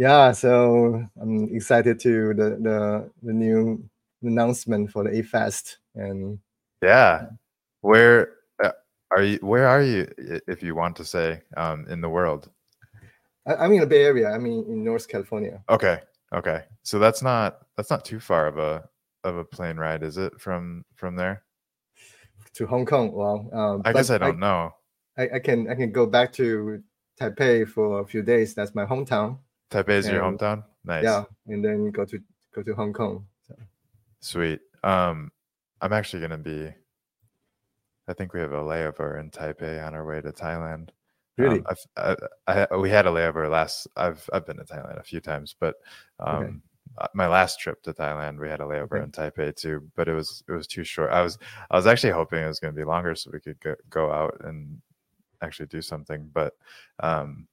yeah 0.00 0.32
so 0.32 1.04
i'm 1.20 1.54
excited 1.54 2.00
to 2.00 2.32
the 2.32 2.48
the, 2.66 3.10
the 3.22 3.32
new 3.32 3.82
announcement 4.22 4.90
for 4.90 5.04
the 5.04 5.10
ApeFest 5.10 5.76
and 5.94 6.38
yeah 6.82 7.26
where 7.82 8.32
uh, 8.64 8.72
are 9.10 9.22
you 9.22 9.38
where 9.42 9.66
are 9.66 9.82
you 9.82 10.08
if 10.48 10.62
you 10.62 10.74
want 10.74 10.96
to 10.96 11.04
say 11.04 11.42
um 11.58 11.86
in 11.90 12.00
the 12.00 12.08
world 12.08 12.50
I, 13.46 13.64
am 13.64 13.72
in 13.72 13.80
the 13.80 13.86
Bay 13.86 14.04
Area. 14.04 14.30
I 14.30 14.38
mean, 14.38 14.64
in 14.68 14.84
North 14.84 15.08
California. 15.08 15.62
Okay. 15.68 16.00
Okay. 16.32 16.64
So 16.82 16.98
that's 16.98 17.22
not 17.22 17.66
that's 17.76 17.90
not 17.90 18.04
too 18.04 18.20
far 18.20 18.46
of 18.46 18.58
a 18.58 18.84
of 19.24 19.36
a 19.36 19.44
plane 19.44 19.76
ride, 19.76 20.02
is 20.02 20.18
it? 20.18 20.38
From 20.40 20.84
from 20.94 21.16
there 21.16 21.42
to 22.54 22.66
Hong 22.66 22.86
Kong. 22.86 23.12
Well, 23.12 23.48
um, 23.52 23.82
I 23.84 23.92
guess 23.92 24.10
I 24.10 24.18
don't 24.18 24.36
I, 24.36 24.46
know. 24.46 24.74
I, 25.18 25.36
I 25.36 25.38
can 25.38 25.68
I 25.70 25.74
can 25.74 25.90
go 25.90 26.06
back 26.06 26.32
to 26.34 26.82
Taipei 27.18 27.66
for 27.66 28.00
a 28.00 28.06
few 28.06 28.22
days. 28.22 28.54
That's 28.54 28.74
my 28.74 28.84
hometown. 28.84 29.38
Taipei 29.70 29.90
is 29.90 30.06
and, 30.06 30.14
your 30.14 30.24
hometown. 30.24 30.64
Nice. 30.84 31.04
Yeah, 31.04 31.24
and 31.46 31.64
then 31.64 31.90
go 31.90 32.04
to 32.04 32.18
go 32.54 32.62
to 32.62 32.74
Hong 32.74 32.92
Kong. 32.92 33.26
So. 33.46 33.54
Sweet. 34.20 34.60
Um, 34.82 35.30
I'm 35.80 35.92
actually 35.92 36.20
gonna 36.20 36.38
be. 36.38 36.72
I 38.08 38.12
think 38.12 38.32
we 38.32 38.40
have 38.40 38.52
a 38.52 38.62
layover 38.62 39.20
in 39.20 39.30
Taipei 39.30 39.86
on 39.86 39.94
our 39.94 40.04
way 40.04 40.20
to 40.20 40.32
Thailand. 40.32 40.88
Really? 41.38 41.62
Um, 41.96 42.16
I, 42.46 42.66
I, 42.70 42.76
we 42.76 42.90
had 42.90 43.06
a 43.06 43.10
layover 43.10 43.48
last. 43.50 43.86
I've 43.96 44.28
I've 44.32 44.46
been 44.46 44.56
to 44.56 44.64
Thailand 44.64 44.98
a 44.98 45.04
few 45.04 45.20
times, 45.20 45.54
but 45.58 45.76
um, 46.18 46.36
okay. 46.36 46.52
Uh, 46.98 47.06
my 47.14 47.28
last 47.28 47.60
trip 47.60 47.80
to 47.82 47.92
Thailand, 47.92 48.40
we 48.40 48.48
had 48.48 48.60
a 48.60 48.64
layover 48.64 48.94
okay. 48.94 49.04
in 49.04 49.12
Taipei 49.12 49.54
too, 49.54 49.88
but 49.94 50.08
it 50.08 50.12
was 50.12 50.42
it 50.48 50.52
was 50.52 50.66
too 50.66 50.82
short. 50.82 51.12
I 51.12 51.22
was 51.22 51.38
I 51.70 51.76
was 51.76 51.86
actually 51.86 52.12
hoping 52.12 52.42
it 52.42 52.48
was 52.48 52.58
going 52.58 52.74
to 52.74 52.78
be 52.78 52.84
longer 52.84 53.14
so 53.14 53.30
we 53.32 53.40
could 53.40 53.60
go, 53.60 53.76
go 53.88 54.10
out 54.10 54.36
and 54.44 54.80
actually 55.40 55.66
do 55.66 55.80
something, 55.80 56.28
but 56.32 56.54
um, 57.00 57.46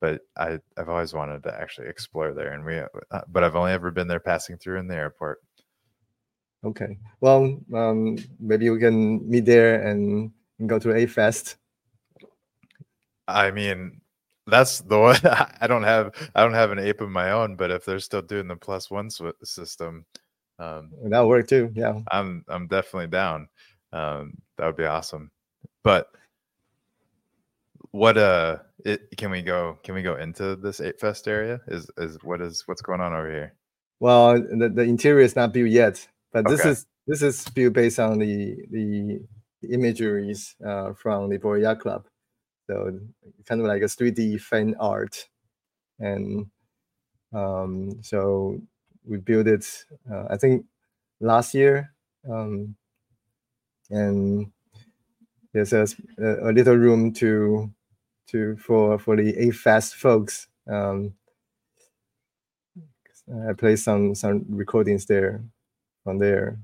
but 0.00 0.20
I 0.36 0.58
I've 0.76 0.88
always 0.88 1.14
wanted 1.14 1.42
to 1.44 1.54
actually 1.54 1.88
explore 1.88 2.32
there, 2.32 2.52
and 2.52 2.64
we 2.64 2.78
uh, 2.78 3.20
but 3.28 3.44
I've 3.44 3.56
only 3.56 3.72
ever 3.72 3.90
been 3.90 4.08
there 4.08 4.20
passing 4.20 4.56
through 4.56 4.78
in 4.78 4.86
the 4.86 4.96
airport. 4.96 5.38
Okay, 6.64 6.98
well, 7.20 7.60
um, 7.74 8.16
maybe 8.40 8.70
we 8.70 8.78
can 8.78 9.28
meet 9.28 9.44
there 9.44 9.86
and, 9.86 10.32
and 10.58 10.68
go 10.68 10.78
to 10.78 10.88
ApeFest. 10.88 11.56
I 13.28 13.50
mean, 13.50 14.00
that's 14.46 14.80
the 14.80 14.98
one. 14.98 15.16
I 15.60 15.66
don't 15.66 15.82
have. 15.82 16.12
I 16.34 16.42
don't 16.42 16.54
have 16.54 16.70
an 16.70 16.78
ape 16.78 17.00
of 17.00 17.10
my 17.10 17.32
own, 17.32 17.56
but 17.56 17.70
if 17.70 17.84
they're 17.84 18.00
still 18.00 18.22
doing 18.22 18.48
the 18.48 18.56
plus 18.56 18.90
one 18.90 19.10
system, 19.42 20.06
um, 20.58 20.90
that'll 21.04 21.28
work 21.28 21.48
too. 21.48 21.70
Yeah, 21.74 22.00
I'm. 22.10 22.44
I'm 22.48 22.66
definitely 22.66 23.08
down. 23.08 23.48
Um, 23.92 24.34
that 24.56 24.66
would 24.66 24.76
be 24.76 24.86
awesome. 24.86 25.30
But 25.82 26.08
what 27.94 28.16
uh 28.18 28.58
it, 28.84 29.00
can 29.16 29.30
we 29.30 29.42
go 29.42 29.78
can 29.84 29.94
we 29.94 30.02
go 30.02 30.16
into 30.16 30.56
this 30.56 30.80
ape 30.80 30.98
fest 30.98 31.28
area 31.28 31.60
is 31.68 31.90
is 31.96 32.18
what 32.22 32.40
is 32.40 32.62
what's 32.66 32.82
going 32.82 33.00
on 33.00 33.12
over 33.12 33.30
here 33.30 33.54
well 34.00 34.34
the, 34.34 34.68
the 34.68 34.82
interior 34.82 35.24
is 35.24 35.36
not 35.36 35.52
built 35.52 35.70
yet 35.70 36.06
but 36.32 36.46
this 36.48 36.60
okay. 36.60 36.70
is 36.70 36.86
this 37.06 37.22
is 37.22 37.48
built 37.50 37.72
based 37.72 38.00
on 38.00 38.18
the 38.18 38.56
the 38.70 39.20
imageries 39.70 40.56
uh, 40.66 40.92
from 40.92 41.30
the 41.30 41.38
Bored 41.38 41.78
Club 41.78 42.06
so 42.68 42.98
kind 43.46 43.60
of 43.60 43.66
like 43.66 43.82
a 43.82 43.86
3D 43.86 44.40
fan 44.40 44.74
art. 44.80 45.28
And 45.98 46.46
um, 47.32 48.02
so 48.02 48.60
we 49.04 49.18
built 49.18 49.46
it, 49.46 49.66
uh, 50.10 50.24
I 50.30 50.36
think 50.36 50.64
last 51.20 51.54
year. 51.54 51.92
Um, 52.30 52.74
and 53.90 54.50
there's 55.52 55.72
a, 55.72 55.86
a 56.18 56.52
little 56.52 56.76
room 56.76 57.12
to 57.14 57.70
to 58.28 58.56
for 58.56 58.98
for 58.98 59.16
the 59.16 59.32
ApeFest 59.32 59.94
folks. 59.94 60.48
Um, 60.66 61.14
I 63.48 63.52
play 63.54 63.76
some 63.76 64.14
some 64.14 64.44
recordings 64.48 65.06
there 65.06 65.42
on 66.06 66.18
there. 66.18 66.58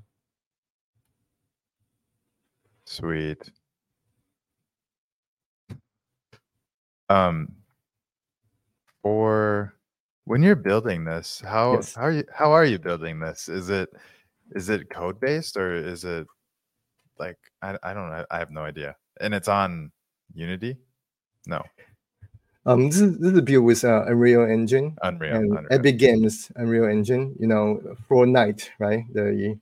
Sweet. 2.84 3.50
Um, 7.08 7.52
or 9.02 9.74
when 10.24 10.42
you're 10.42 10.54
building 10.56 11.04
this, 11.04 11.42
how 11.44 11.74
yes. 11.74 11.94
how 11.94 12.02
are 12.02 12.12
you 12.12 12.24
how 12.32 12.52
are 12.52 12.64
you 12.64 12.78
building 12.78 13.18
this? 13.20 13.48
Is 13.48 13.70
it 13.70 13.88
is 14.54 14.68
it 14.68 14.90
code 14.90 15.20
based 15.20 15.56
or 15.56 15.74
is 15.74 16.04
it 16.04 16.26
like 17.18 17.38
I, 17.62 17.76
I 17.82 17.94
don't 17.94 18.10
know 18.10 18.24
I 18.30 18.38
have 18.38 18.50
no 18.50 18.62
idea 18.62 18.96
and 19.20 19.34
it's 19.34 19.48
on 19.48 19.90
Unity? 20.34 20.76
No. 21.46 21.62
Um, 22.66 22.90
this 22.90 23.00
is 23.00 23.18
this 23.18 23.32
is 23.32 23.40
built 23.40 23.64
with 23.64 23.84
uh, 23.84 24.04
Unreal 24.06 24.44
Engine. 24.44 24.96
Unreal. 25.02 25.36
And 25.36 25.50
Unreal. 25.50 25.66
Epic 25.70 25.98
Games 25.98 26.52
Unreal 26.56 26.84
Engine. 26.84 27.34
You 27.38 27.46
know, 27.46 27.80
Fortnite, 28.08 28.68
right? 28.78 29.04
The 29.12 29.58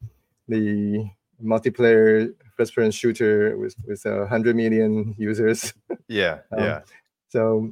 the 0.49 1.09
multiplayer 1.43 2.35
first-person 2.57 2.91
shooter 2.91 3.57
with 3.57 3.77
with 3.87 4.05
a 4.05 4.27
hundred 4.27 4.57
million 4.57 5.15
users. 5.19 5.73
Yeah, 6.09 6.39
um, 6.53 6.65
yeah. 6.65 6.81
So 7.29 7.71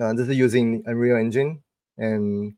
uh, 0.00 0.12
this 0.14 0.28
is 0.28 0.36
using 0.36 0.82
Unreal 0.84 1.16
Engine, 1.16 1.62
and 1.96 2.54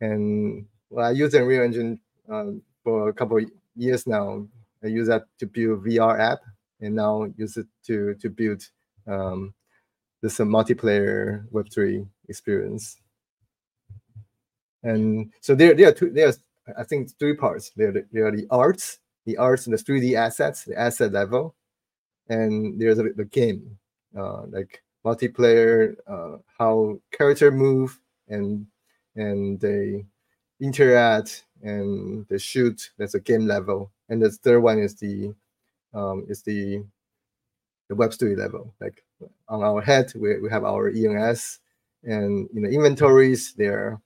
and 0.00 0.64
well, 0.88 1.06
I 1.06 1.10
use 1.10 1.34
Unreal 1.34 1.62
Engine 1.62 2.00
uh, 2.30 2.56
for 2.82 3.10
a 3.10 3.12
couple 3.12 3.38
years 3.76 4.06
now. 4.06 4.46
I 4.82 4.86
use 4.86 5.08
that 5.08 5.24
to 5.40 5.46
build 5.46 5.84
VR 5.84 6.18
app, 6.18 6.38
and 6.80 6.94
now 6.94 7.28
use 7.36 7.58
it 7.58 7.66
to 7.84 8.14
to 8.14 8.30
build 8.30 8.64
um, 9.06 9.52
this 10.24 10.40
uh, 10.40 10.44
multiplayer 10.44 11.44
Web 11.52 11.68
three 11.70 12.06
experience. 12.30 12.96
And 14.82 15.30
so 15.42 15.54
there, 15.54 15.74
there 15.74 15.88
are 15.88 15.92
two. 15.92 16.10
There's 16.10 16.38
I 16.78 16.82
think 16.82 17.10
three 17.18 17.36
parts. 17.36 17.70
There, 17.76 17.92
there 18.10 18.26
are 18.26 18.32
the 18.34 18.46
arts, 18.50 19.00
the 19.26 19.36
arts 19.36 19.66
and 19.66 19.76
the 19.76 19.82
3D 19.82 20.14
assets, 20.14 20.64
the 20.64 20.78
asset 20.80 21.12
level, 21.12 21.54
and 22.30 22.80
there's 22.80 22.98
a, 22.98 23.02
the 23.02 23.26
game, 23.26 23.78
uh, 24.18 24.44
like 24.46 24.82
multiplayer, 25.04 25.94
uh, 26.06 26.38
how 26.58 26.98
character 27.12 27.50
move 27.50 28.00
and 28.28 28.66
and 29.16 29.60
they 29.60 30.06
interact 30.58 31.44
and 31.62 32.26
they 32.30 32.38
shoot. 32.38 32.90
That's 32.96 33.14
a 33.14 33.20
game 33.20 33.46
level, 33.46 33.92
and 34.08 34.22
the 34.22 34.30
third 34.30 34.60
one 34.60 34.78
is 34.78 34.94
the 34.94 35.34
um, 35.92 36.24
is 36.30 36.42
the 36.42 36.82
the 37.90 37.94
Web3 37.94 38.38
level. 38.38 38.72
Like 38.80 39.03
on 39.48 39.62
our 39.62 39.80
head, 39.80 40.12
we, 40.14 40.38
we 40.40 40.50
have 40.50 40.64
our 40.64 40.88
ENS, 40.88 41.60
and 42.02 42.48
in 42.54 42.62
the 42.62 42.70
inventories 42.70 43.54
there 43.54 44.00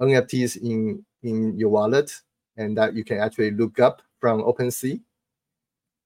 are 0.00 0.06
NFTs 0.06 0.56
in 0.62 1.04
in 1.22 1.58
your 1.58 1.70
wallet, 1.70 2.12
and 2.56 2.76
that 2.76 2.94
you 2.94 3.04
can 3.04 3.18
actually 3.18 3.50
look 3.50 3.80
up 3.80 4.02
from 4.20 4.42
OpenSea. 4.42 5.00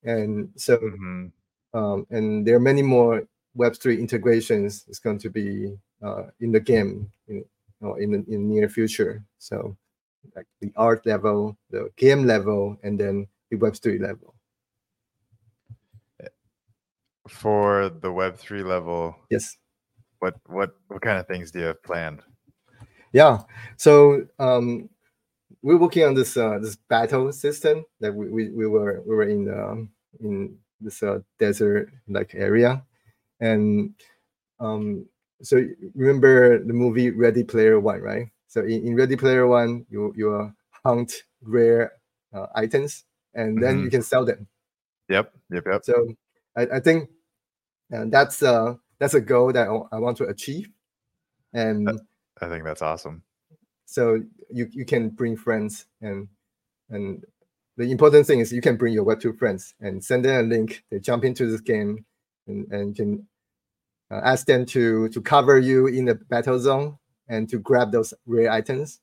And 0.04 0.50
so, 0.56 0.78
mm-hmm. 0.78 1.26
um, 1.74 2.06
and 2.10 2.46
there 2.46 2.56
are 2.56 2.60
many 2.60 2.82
more 2.82 3.26
Web3 3.56 3.98
integrations 3.98 4.84
is 4.88 4.98
going 4.98 5.18
to 5.18 5.30
be 5.30 5.76
uh, 6.02 6.24
in 6.40 6.52
the 6.52 6.60
game 6.60 7.10
in, 7.28 7.36
you 7.36 7.44
know, 7.80 7.94
in 7.94 8.12
the 8.12 8.24
in 8.28 8.48
near 8.48 8.68
future. 8.68 9.22
So 9.38 9.76
like 10.34 10.46
the 10.60 10.72
art 10.76 11.04
level, 11.06 11.56
the 11.70 11.90
game 11.96 12.26
level, 12.26 12.78
and 12.82 12.98
then 12.98 13.26
the 13.50 13.56
Web3 13.56 14.00
level. 14.00 14.34
For 17.28 17.88
the 17.88 18.08
Web3 18.08 18.64
level, 18.64 19.16
Yes. 19.30 19.56
what 20.18 20.34
what 20.46 20.74
what 20.88 21.02
kind 21.02 21.18
of 21.18 21.26
things 21.26 21.50
do 21.52 21.60
you 21.60 21.66
have 21.66 21.82
planned? 21.82 22.22
Yeah. 23.12 23.42
So 23.76 24.26
um, 24.38 24.88
we're 25.62 25.76
working 25.78 26.04
on 26.04 26.14
this 26.14 26.36
uh, 26.36 26.58
this 26.60 26.76
battle 26.76 27.30
system 27.32 27.84
that 28.00 28.14
we, 28.14 28.28
we, 28.28 28.48
we 28.50 28.66
were 28.66 29.02
we 29.06 29.14
were 29.14 29.28
in 29.28 29.44
the 29.44 29.86
in 30.20 30.56
this 30.80 31.02
uh, 31.02 31.20
desert 31.38 31.92
like 32.08 32.34
area, 32.34 32.82
and 33.40 33.94
um, 34.58 35.06
so 35.42 35.62
remember 35.94 36.58
the 36.64 36.72
movie 36.72 37.10
Ready 37.10 37.44
Player 37.44 37.78
One, 37.78 38.00
right? 38.00 38.26
So 38.48 38.62
in, 38.62 38.86
in 38.88 38.96
Ready 38.96 39.16
Player 39.16 39.46
One, 39.46 39.86
you 39.90 40.12
you 40.16 40.34
uh, 40.34 40.50
hunt 40.84 41.12
rare 41.42 41.92
uh, 42.34 42.46
items, 42.54 43.04
and 43.34 43.62
then 43.62 43.78
you 43.84 43.90
can 43.90 44.02
sell 44.02 44.24
them. 44.24 44.48
Yep, 45.08 45.32
yep, 45.52 45.64
yep. 45.66 45.84
So 45.84 46.14
I, 46.56 46.66
I 46.74 46.80
think 46.80 47.08
uh, 47.94 48.04
that's 48.08 48.42
uh 48.42 48.74
that's 48.98 49.14
a 49.14 49.20
goal 49.20 49.52
that 49.52 49.68
I 49.92 49.98
want 49.98 50.16
to 50.18 50.24
achieve, 50.24 50.68
and 51.52 51.88
I 52.40 52.48
think 52.48 52.64
that's 52.64 52.82
awesome. 52.82 53.22
so 53.86 54.22
you 54.50 54.68
you 54.70 54.84
can 54.84 55.10
bring 55.10 55.36
friends 55.36 55.86
and 56.00 56.28
and 56.90 57.24
the 57.76 57.90
important 57.90 58.26
thing 58.26 58.40
is 58.40 58.52
you 58.52 58.60
can 58.60 58.76
bring 58.76 58.92
your 58.92 59.04
web2 59.04 59.38
friends 59.38 59.74
and 59.80 60.04
send 60.04 60.24
them 60.24 60.44
a 60.44 60.48
link. 60.48 60.84
They 60.90 61.00
jump 61.00 61.24
into 61.24 61.46
this 61.46 61.60
game 61.60 62.04
and 62.46 62.70
and 62.72 62.94
can 62.94 63.26
uh, 64.10 64.20
ask 64.24 64.46
them 64.46 64.66
to 64.66 65.08
to 65.08 65.20
cover 65.20 65.58
you 65.58 65.86
in 65.86 66.04
the 66.04 66.14
battle 66.14 66.58
zone 66.58 66.98
and 67.28 67.48
to 67.48 67.58
grab 67.58 67.92
those 67.92 68.12
rare 68.26 68.50
items. 68.50 69.00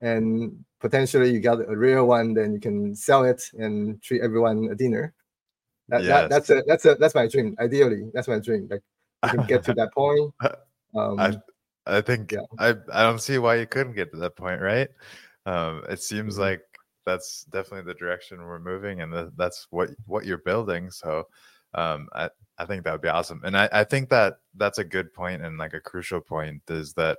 And 0.00 0.64
potentially 0.80 1.30
you 1.30 1.40
got 1.40 1.60
a 1.60 1.76
rare 1.76 2.04
one 2.04 2.34
then 2.34 2.52
you 2.52 2.60
can 2.60 2.94
sell 2.94 3.24
it 3.24 3.50
and 3.56 4.02
treat 4.02 4.20
everyone 4.20 4.68
a 4.70 4.74
dinner 4.74 5.14
that, 5.92 6.06
that 6.06 6.30
that's 6.30 6.50
a 6.50 6.62
that's 6.66 6.84
a 6.84 6.94
that's 6.96 7.14
my 7.14 7.26
dream 7.28 7.54
ideally 7.60 8.10
that's 8.14 8.28
my 8.28 8.38
dream 8.38 8.68
like 8.70 8.82
you 9.24 9.30
can 9.30 9.46
get 9.46 9.62
to 9.64 9.72
that 9.74 9.92
point 9.92 10.32
um, 10.94 11.18
I 11.18 11.36
I 11.86 12.00
think 12.00 12.32
Yeah. 12.32 12.40
I 12.58 12.74
I 12.92 13.02
don't 13.02 13.20
see 13.20 13.38
why 13.38 13.56
you 13.56 13.66
couldn't 13.66 13.94
get 13.94 14.10
to 14.12 14.18
that 14.18 14.36
point, 14.36 14.60
right? 14.60 14.88
Um, 15.46 15.84
it 15.88 16.02
seems 16.02 16.36
Mhm. 16.36 16.40
like 16.40 16.62
that's 17.04 17.44
definitely 17.44 17.92
the 17.92 17.98
direction 17.98 18.38
we're 18.42 18.58
moving, 18.60 19.00
and 19.00 19.12
the, 19.12 19.32
that's 19.36 19.66
what 19.70 19.90
what 20.06 20.24
you're 20.24 20.38
building. 20.38 20.90
So, 20.90 21.26
um, 21.74 22.08
I 22.14 22.30
I 22.58 22.66
think 22.66 22.84
that 22.84 22.92
would 22.92 23.00
be 23.02 23.08
awesome, 23.08 23.40
and 23.44 23.56
I 23.56 23.68
I 23.72 23.84
think 23.84 24.08
that 24.10 24.34
that's 24.56 24.78
a 24.78 24.84
good 24.84 25.12
point 25.14 25.42
and 25.42 25.58
like 25.58 25.74
a 25.74 25.80
crucial 25.80 26.20
point 26.20 26.62
is 26.68 26.92
that 26.94 27.18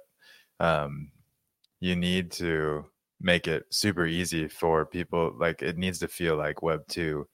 um, 0.59 1.12
you 1.79 1.95
need 1.95 2.31
to 2.33 2.86
make 3.21 3.47
it 3.47 3.65
super 3.71 4.05
easy 4.05 4.47
for 4.47 4.86
people. 4.86 5.33
Like 5.38 5.62
it 5.62 5.77
needs 5.77 5.99
to 5.99 6.07
feel 6.07 6.36
like 6.38 6.62
Web 6.62 6.81
two 6.88 7.27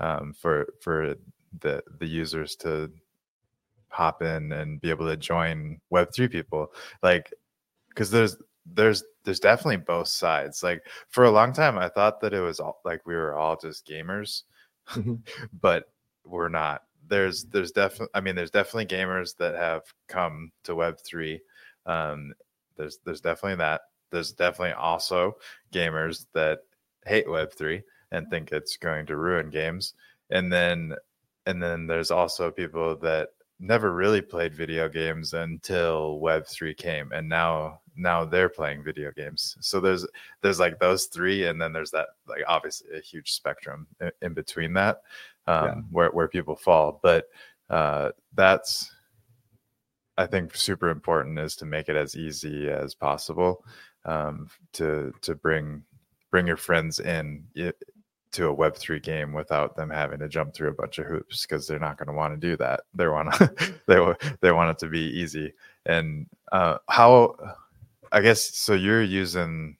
um, 0.00 0.34
for 0.34 0.68
for 0.82 1.14
the 1.60 1.82
the 2.00 2.06
users 2.06 2.56
to 2.56 2.90
hop 3.88 4.22
in 4.22 4.52
and 4.52 4.80
be 4.80 4.90
able 4.90 5.06
to 5.06 5.16
join 5.16 5.80
web3 5.90 6.28
people. 6.28 6.72
Like 7.02 7.32
because 7.90 8.10
there's 8.10 8.36
there's 8.66 9.04
there's 9.24 9.40
definitely 9.40 9.78
both 9.78 10.08
sides. 10.08 10.62
Like 10.62 10.82
for 11.10 11.24
a 11.24 11.30
long 11.30 11.52
time 11.52 11.78
i 11.78 11.88
thought 11.88 12.20
that 12.20 12.34
it 12.34 12.40
was 12.40 12.60
all 12.60 12.80
like 12.84 13.06
we 13.06 13.14
were 13.16 13.34
all 13.36 13.56
just 13.56 13.86
gamers 13.86 14.44
Mhm. 14.90 15.20
but 15.60 15.84
we're 16.24 16.48
not. 16.48 16.82
There's 17.08 17.44
there's 17.46 17.72
definitely 17.72 18.08
i 18.14 18.20
mean 18.20 18.36
there's 18.36 18.50
definitely 18.52 18.86
gamers 18.86 19.36
that 19.38 19.54
have 19.56 19.82
come 20.08 20.52
to 20.64 20.74
web3 20.74 21.40
um 21.86 22.32
there's 22.76 22.98
there's 23.04 23.20
definitely 23.20 23.56
that. 23.58 23.82
There's 24.10 24.32
definitely 24.32 24.74
also 24.74 25.36
gamers 25.72 26.26
that 26.34 26.60
hate 27.06 27.28
web3 27.28 27.82
and 28.12 28.28
think 28.30 28.52
it's 28.52 28.76
going 28.76 29.06
to 29.06 29.16
ruin 29.16 29.50
games. 29.50 29.94
And 30.30 30.52
then 30.52 30.94
and 31.46 31.62
then 31.62 31.86
there's 31.86 32.10
also 32.10 32.50
people 32.50 32.96
that 32.98 33.30
never 33.58 33.92
really 33.92 34.22
played 34.22 34.54
video 34.54 34.88
games 34.88 35.34
until 35.34 36.18
web3 36.22 36.76
came 36.76 37.12
and 37.12 37.28
now 37.28 37.80
now 37.96 38.24
they're 38.24 38.48
playing 38.48 38.82
video 38.82 39.10
games. 39.12 39.56
So 39.60 39.80
there's 39.80 40.06
there's 40.42 40.60
like 40.60 40.78
those 40.78 41.06
three 41.06 41.46
and 41.46 41.60
then 41.60 41.72
there's 41.72 41.90
that 41.90 42.08
like 42.26 42.42
obviously 42.48 42.96
a 42.96 43.00
huge 43.00 43.32
spectrum 43.32 43.86
in, 44.22 44.34
between 44.34 44.72
that 44.74 45.02
um 45.46 45.66
Yeah. 45.66 45.74
where 45.90 46.10
where 46.10 46.28
people 46.28 46.56
fall. 46.56 47.00
But 47.02 47.28
uh 47.68 48.10
that's 48.34 48.92
i 50.18 50.26
think 50.26 50.54
super 50.56 50.88
important 50.90 51.38
is 51.38 51.56
to 51.56 51.64
make 51.64 51.88
it 51.88 51.96
as 51.96 52.16
easy 52.16 52.68
as 52.68 52.94
possible 52.94 53.64
um 54.04 54.48
to 54.72 55.12
to 55.22 55.34
bring 55.34 55.82
bring 56.30 56.46
your 56.46 56.56
friends 56.56 57.00
in 57.00 57.44
to 58.32 58.48
a 58.48 58.56
web3 58.56 59.02
game 59.02 59.32
without 59.32 59.76
them 59.76 59.90
having 59.90 60.18
to 60.20 60.28
jump 60.28 60.54
through 60.54 60.68
a 60.68 60.74
bunch 60.74 60.98
of 60.98 61.06
hoops 61.06 61.42
because 61.46 61.66
they're 61.66 61.78
not 61.78 61.98
going 61.98 62.06
to 62.08 62.12
want 62.12 62.32
to 62.32 62.48
do 62.48 62.56
that. 62.56 62.80
They 62.94 63.08
want 63.08 63.32
to 63.34 63.74
they 63.86 64.14
they 64.40 64.52
want 64.52 64.70
it 64.70 64.78
to 64.78 64.88
be 64.88 65.00
easy. 65.00 65.52
And 65.86 66.26
uh 66.52 66.78
how 66.88 67.36
i 68.12 68.20
guess 68.20 68.56
so 68.56 68.74
you're 68.74 69.02
using 69.02 69.76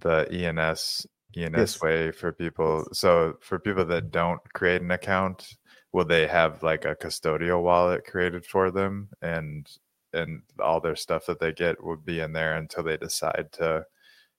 the 0.00 0.26
ens 0.30 1.06
ens 1.34 1.56
Yes. 1.56 1.82
way 1.82 2.10
for 2.12 2.32
people 2.32 2.86
so 2.92 3.38
for 3.40 3.58
people 3.58 3.84
that 3.84 4.10
don't 4.10 4.40
create 4.52 4.82
an 4.82 4.90
account 4.90 5.56
will 5.92 6.04
they 6.04 6.26
have 6.26 6.62
like 6.62 6.84
a 6.84 6.96
custodial 6.96 7.62
wallet 7.62 8.04
created 8.06 8.44
for 8.44 8.70
them? 8.70 9.08
And 9.22 9.68
and 10.14 10.42
all 10.62 10.80
their 10.80 10.96
stuff 10.96 11.24
that 11.26 11.40
they 11.40 11.52
get 11.52 11.82
would 11.82 12.04
be 12.04 12.20
in 12.20 12.32
there 12.32 12.56
until 12.56 12.82
they 12.82 12.96
decide 12.98 13.48
to 13.52 13.84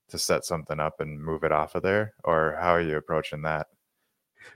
to 0.09 0.17
set 0.17 0.45
something 0.45 0.79
up 0.79 0.99
and 0.99 1.21
move 1.21 1.43
it 1.43 1.51
off 1.51 1.75
of 1.75 1.83
there 1.83 2.13
or 2.23 2.57
how 2.61 2.71
are 2.71 2.81
you 2.81 2.97
approaching 2.97 3.41
that 3.41 3.67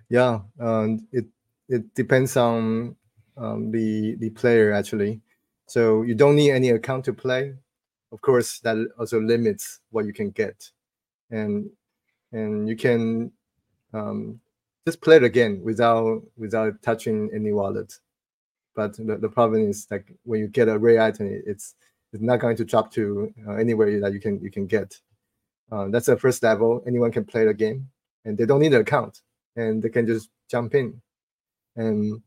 Yeah, 0.09 0.39
um, 0.59 1.07
it 1.11 1.25
it 1.69 1.93
depends 1.95 2.37
on 2.37 2.95
um, 3.37 3.71
the 3.71 4.15
the 4.15 4.29
player 4.31 4.73
actually. 4.73 5.21
So 5.67 6.03
you 6.03 6.15
don't 6.15 6.35
need 6.35 6.51
any 6.51 6.69
account 6.69 7.05
to 7.05 7.13
play. 7.13 7.53
Of 8.11 8.21
course, 8.21 8.59
that 8.59 8.77
also 8.97 9.19
limits 9.19 9.81
what 9.91 10.05
you 10.05 10.13
can 10.13 10.31
get, 10.31 10.71
and 11.29 11.69
and 12.31 12.67
you 12.69 12.75
can 12.75 13.31
um, 13.93 14.39
just 14.85 15.01
play 15.01 15.17
it 15.17 15.23
again 15.23 15.61
without 15.63 16.21
without 16.37 16.81
touching 16.81 17.29
any 17.33 17.51
wallet. 17.51 17.93
But 18.75 18.95
the, 18.95 19.17
the 19.17 19.29
problem 19.29 19.69
is 19.69 19.87
like 19.91 20.13
when 20.23 20.39
you 20.39 20.47
get 20.47 20.69
a 20.69 20.77
rare 20.77 21.01
item, 21.01 21.27
it's 21.45 21.75
it's 22.13 22.21
not 22.21 22.39
going 22.39 22.55
to 22.57 22.65
drop 22.65 22.91
to 22.93 23.33
uh, 23.47 23.53
anywhere 23.55 23.99
that 23.99 24.13
you 24.13 24.19
can 24.21 24.39
you 24.41 24.51
can 24.51 24.67
get. 24.67 24.99
Uh, 25.71 25.87
that's 25.89 26.05
the 26.05 26.17
first 26.17 26.41
level. 26.43 26.83
Anyone 26.87 27.11
can 27.11 27.25
play 27.25 27.45
the 27.45 27.53
game, 27.53 27.89
and 28.25 28.37
they 28.37 28.45
don't 28.45 28.61
need 28.61 28.73
an 28.73 28.81
account 28.81 29.21
and 29.57 29.81
they 29.81 29.89
can 29.89 30.07
just 30.07 30.29
jump 30.49 30.73
in. 30.75 31.01
And 31.75 32.21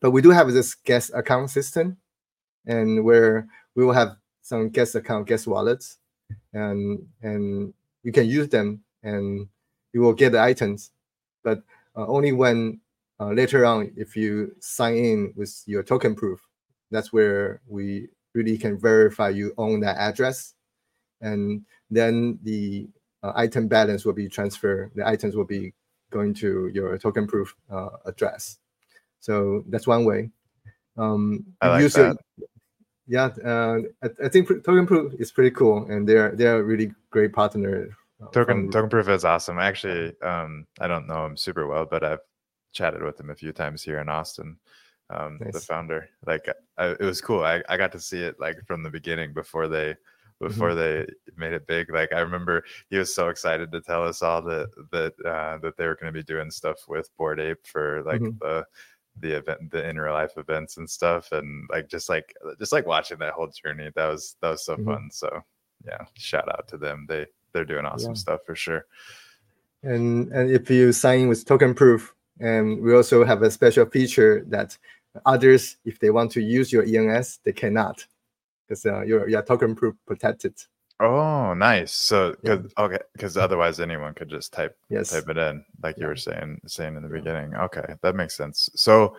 but 0.00 0.10
we 0.10 0.20
do 0.20 0.30
have 0.30 0.52
this 0.52 0.74
guest 0.74 1.10
account 1.14 1.50
system, 1.50 1.96
and 2.66 3.02
where 3.04 3.48
we 3.74 3.84
will 3.84 3.94
have 3.94 4.16
some 4.42 4.68
guest 4.68 4.94
account, 4.94 5.26
guest 5.26 5.46
wallets, 5.46 5.96
and 6.52 7.06
and 7.22 7.72
you 8.02 8.12
can 8.12 8.26
use 8.26 8.48
them, 8.48 8.82
and 9.02 9.48
you 9.92 10.00
will 10.00 10.12
get 10.12 10.32
the 10.32 10.42
items, 10.42 10.90
but 11.42 11.62
uh, 11.96 12.06
only 12.06 12.32
when 12.32 12.80
uh, 13.18 13.30
later 13.30 13.64
on 13.64 13.90
if 13.96 14.16
you 14.16 14.54
sign 14.60 14.96
in 14.96 15.32
with 15.36 15.62
your 15.66 15.82
tokenproof. 15.82 16.38
That's 16.90 17.12
where 17.12 17.60
we 17.66 18.08
really 18.34 18.56
can 18.56 18.78
verify 18.78 19.28
you 19.28 19.52
own 19.58 19.80
that 19.80 19.98
address, 19.98 20.54
and 21.20 21.64
then 21.90 22.38
the 22.42 22.88
uh, 23.22 23.32
item 23.34 23.68
balance 23.68 24.04
will 24.04 24.12
be 24.12 24.28
transferred. 24.28 24.92
The 24.94 25.06
items 25.06 25.34
will 25.34 25.44
be 25.44 25.72
going 26.10 26.34
to 26.34 26.68
your 26.72 26.96
tokenproof 26.98 27.48
uh, 27.70 27.90
address. 28.06 28.58
So 29.20 29.64
that's 29.68 29.86
one 29.86 30.04
way. 30.04 30.30
Um, 30.96 31.44
I 31.60 31.68
like 31.68 31.82
use 31.82 31.96
your- 31.96 32.14
yeah, 33.06 33.30
uh, 33.44 33.78
I, 34.02 34.08
I 34.24 34.28
think 34.28 34.46
pr- 34.46 34.54
tokenproof 34.54 35.18
is 35.20 35.32
pretty 35.32 35.50
cool, 35.52 35.86
and 35.90 36.06
they're 36.08 36.34
they're 36.36 36.60
a 36.60 36.62
really 36.62 36.92
great 37.10 37.32
partner. 37.32 37.88
uh, 38.22 38.26
token 38.30 38.70
from- 38.70 38.88
tokenproof 38.90 39.08
is 39.08 39.24
awesome 39.24 39.58
actually 39.60 40.12
um 40.22 40.66
i 40.80 40.88
don't 40.88 41.06
know 41.06 41.24
him 41.24 41.36
super 41.36 41.68
well 41.68 41.86
but 41.86 42.02
i've 42.02 42.18
chatted 42.72 43.00
with 43.02 43.18
him 43.20 43.30
a 43.30 43.34
few 43.34 43.52
times 43.52 43.80
here 43.80 44.00
in 44.00 44.08
austin 44.08 44.58
um 45.10 45.38
the 45.38 45.60
founder 45.60 46.08
like 46.26 46.44
I, 46.76 46.86
it 46.98 47.00
was 47.00 47.20
cool 47.20 47.44
I, 47.44 47.62
I 47.68 47.76
got 47.76 47.92
to 47.92 48.00
see 48.00 48.20
it 48.20 48.34
like 48.40 48.58
from 48.66 48.82
the 48.82 48.90
beginning 48.90 49.32
before 49.32 49.68
they 49.68 49.94
before 50.40 50.74
they 50.74 51.04
made 51.36 51.52
it 51.52 51.66
big 51.66 51.92
like 51.92 52.12
i 52.12 52.20
remember 52.20 52.64
he 52.90 52.96
was 52.96 53.14
so 53.14 53.28
excited 53.28 53.72
to 53.72 53.80
tell 53.80 54.04
us 54.06 54.22
all 54.22 54.40
that 54.40 54.68
that 54.92 55.12
uh 55.26 55.58
that 55.58 55.76
they 55.76 55.86
were 55.86 55.96
going 55.96 56.12
to 56.12 56.16
be 56.18 56.22
doing 56.22 56.50
stuff 56.50 56.76
with 56.88 57.10
Bored 57.16 57.40
Ape 57.40 57.66
for 57.66 58.02
like 58.04 58.20
Mhm. 58.20 58.38
the 58.38 58.64
the 59.20 59.32
event 59.36 59.70
the 59.72 59.88
in 59.88 59.98
real 59.98 60.12
life 60.12 60.36
events 60.36 60.76
and 60.76 60.88
stuff 60.88 61.32
and 61.32 61.68
like 61.70 61.88
just 61.88 62.08
like 62.08 62.32
just 62.58 62.72
like 62.72 62.86
watching 62.86 63.18
that 63.18 63.32
whole 63.32 63.48
journey 63.48 63.90
that 63.96 64.06
was 64.06 64.36
that 64.40 64.50
was 64.50 64.64
so 64.64 64.76
Mhm. 64.76 64.84
fun 64.84 65.10
so 65.10 65.42
yeah 65.84 66.04
shout 66.14 66.48
out 66.50 66.68
to 66.68 66.76
them 66.78 67.04
they 67.08 67.26
they're 67.52 67.64
doing 67.64 67.84
awesome 67.84 68.10
Yeah. 68.14 68.18
stuff 68.18 68.40
for 68.46 68.54
sure 68.54 68.86
and 69.82 70.30
and 70.32 70.50
if 70.50 70.70
you 70.70 70.92
sign 70.92 71.20
in 71.20 71.28
with 71.28 71.44
tokenproof, 71.44 72.10
and 72.40 72.80
we 72.80 72.94
also 72.94 73.24
have 73.24 73.42
a 73.42 73.50
special 73.50 73.86
feature 73.86 74.44
that 74.48 74.76
others, 75.26 75.76
if 75.84 75.98
they 76.00 76.10
want 76.10 76.30
to 76.32 76.40
use 76.40 76.72
your 76.72 76.84
ENS, 76.84 77.38
they 77.44 77.52
cannot, 77.52 78.04
because 78.68 78.84
uh, 78.86 79.02
you're 79.02 79.28
you're 79.28 79.42
tokenproof 79.42 79.96
protected. 80.06 80.54
Oh, 81.00 81.54
nice. 81.54 81.92
So, 81.92 82.34
Yeah. 82.42 82.56
'cause- 82.56 82.72
okay, 82.76 82.98
because 83.12 83.36
otherwise 83.36 83.80
anyone 83.80 84.14
could 84.14 84.28
just 84.28 84.52
type 84.52 84.76
Yes. 84.90 85.10
type 85.10 85.28
it 85.28 85.38
in, 85.38 85.64
like 85.82 85.96
you 85.98 86.06
were 86.06 86.16
saying 86.16 86.60
saying 86.66 86.96
in 86.96 87.02
the 87.02 87.08
Yeah. 87.08 87.20
beginning. 87.20 87.54
Okay, 87.56 87.94
that 88.02 88.14
makes 88.16 88.36
sense. 88.36 88.68
So, 88.74 89.16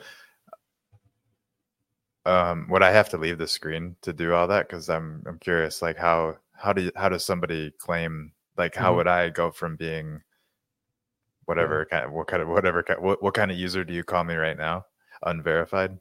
um, 2.25 2.67
would 2.69 2.83
I 2.83 2.91
have 2.91 3.09
to 3.09 3.17
leave 3.17 3.37
the 3.37 3.47
screen 3.47 3.95
to 4.01 4.13
do 4.13 4.33
all 4.33 4.47
that? 4.47 4.67
Because 4.67 4.89
I'm 4.89 5.23
I'm 5.25 5.39
curious, 5.39 5.81
like 5.81 5.97
how 5.97 6.37
how 6.53 6.73
do 6.73 6.81
you, 6.83 6.91
how 6.95 7.09
does 7.09 7.25
somebody 7.25 7.71
claim? 7.79 8.33
Like, 8.57 8.75
how 8.75 8.91
Mhm. 8.91 8.95
would 8.97 9.07
I 9.07 9.29
go 9.29 9.49
from 9.51 9.77
being 9.77 10.21
whatever 11.45 11.85
kind 11.85 12.05
of 12.05 12.11
what 12.11 12.27
kind 12.27 12.41
of 12.43 12.49
whatever 12.49 12.83
what 12.99 13.23
what 13.23 13.33
kind 13.33 13.49
of 13.51 13.57
user 13.57 13.83
do 13.85 13.93
you 13.93 14.03
call 14.03 14.23
me 14.25 14.35
right 14.35 14.57
now? 14.57 14.85
Unverified. 15.23 15.97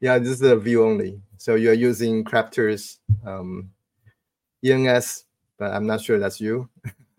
Yeah, 0.00 0.18
this 0.18 0.30
is 0.30 0.42
a 0.42 0.56
view 0.56 0.84
only. 0.84 1.20
So 1.40 1.54
you're 1.54 1.72
using 1.72 2.22
Krafter's 2.22 2.98
um, 3.24 3.70
ENS, 4.62 5.24
but 5.58 5.72
I'm 5.72 5.86
not 5.86 6.02
sure 6.02 6.18
that's 6.18 6.38
you. 6.38 6.68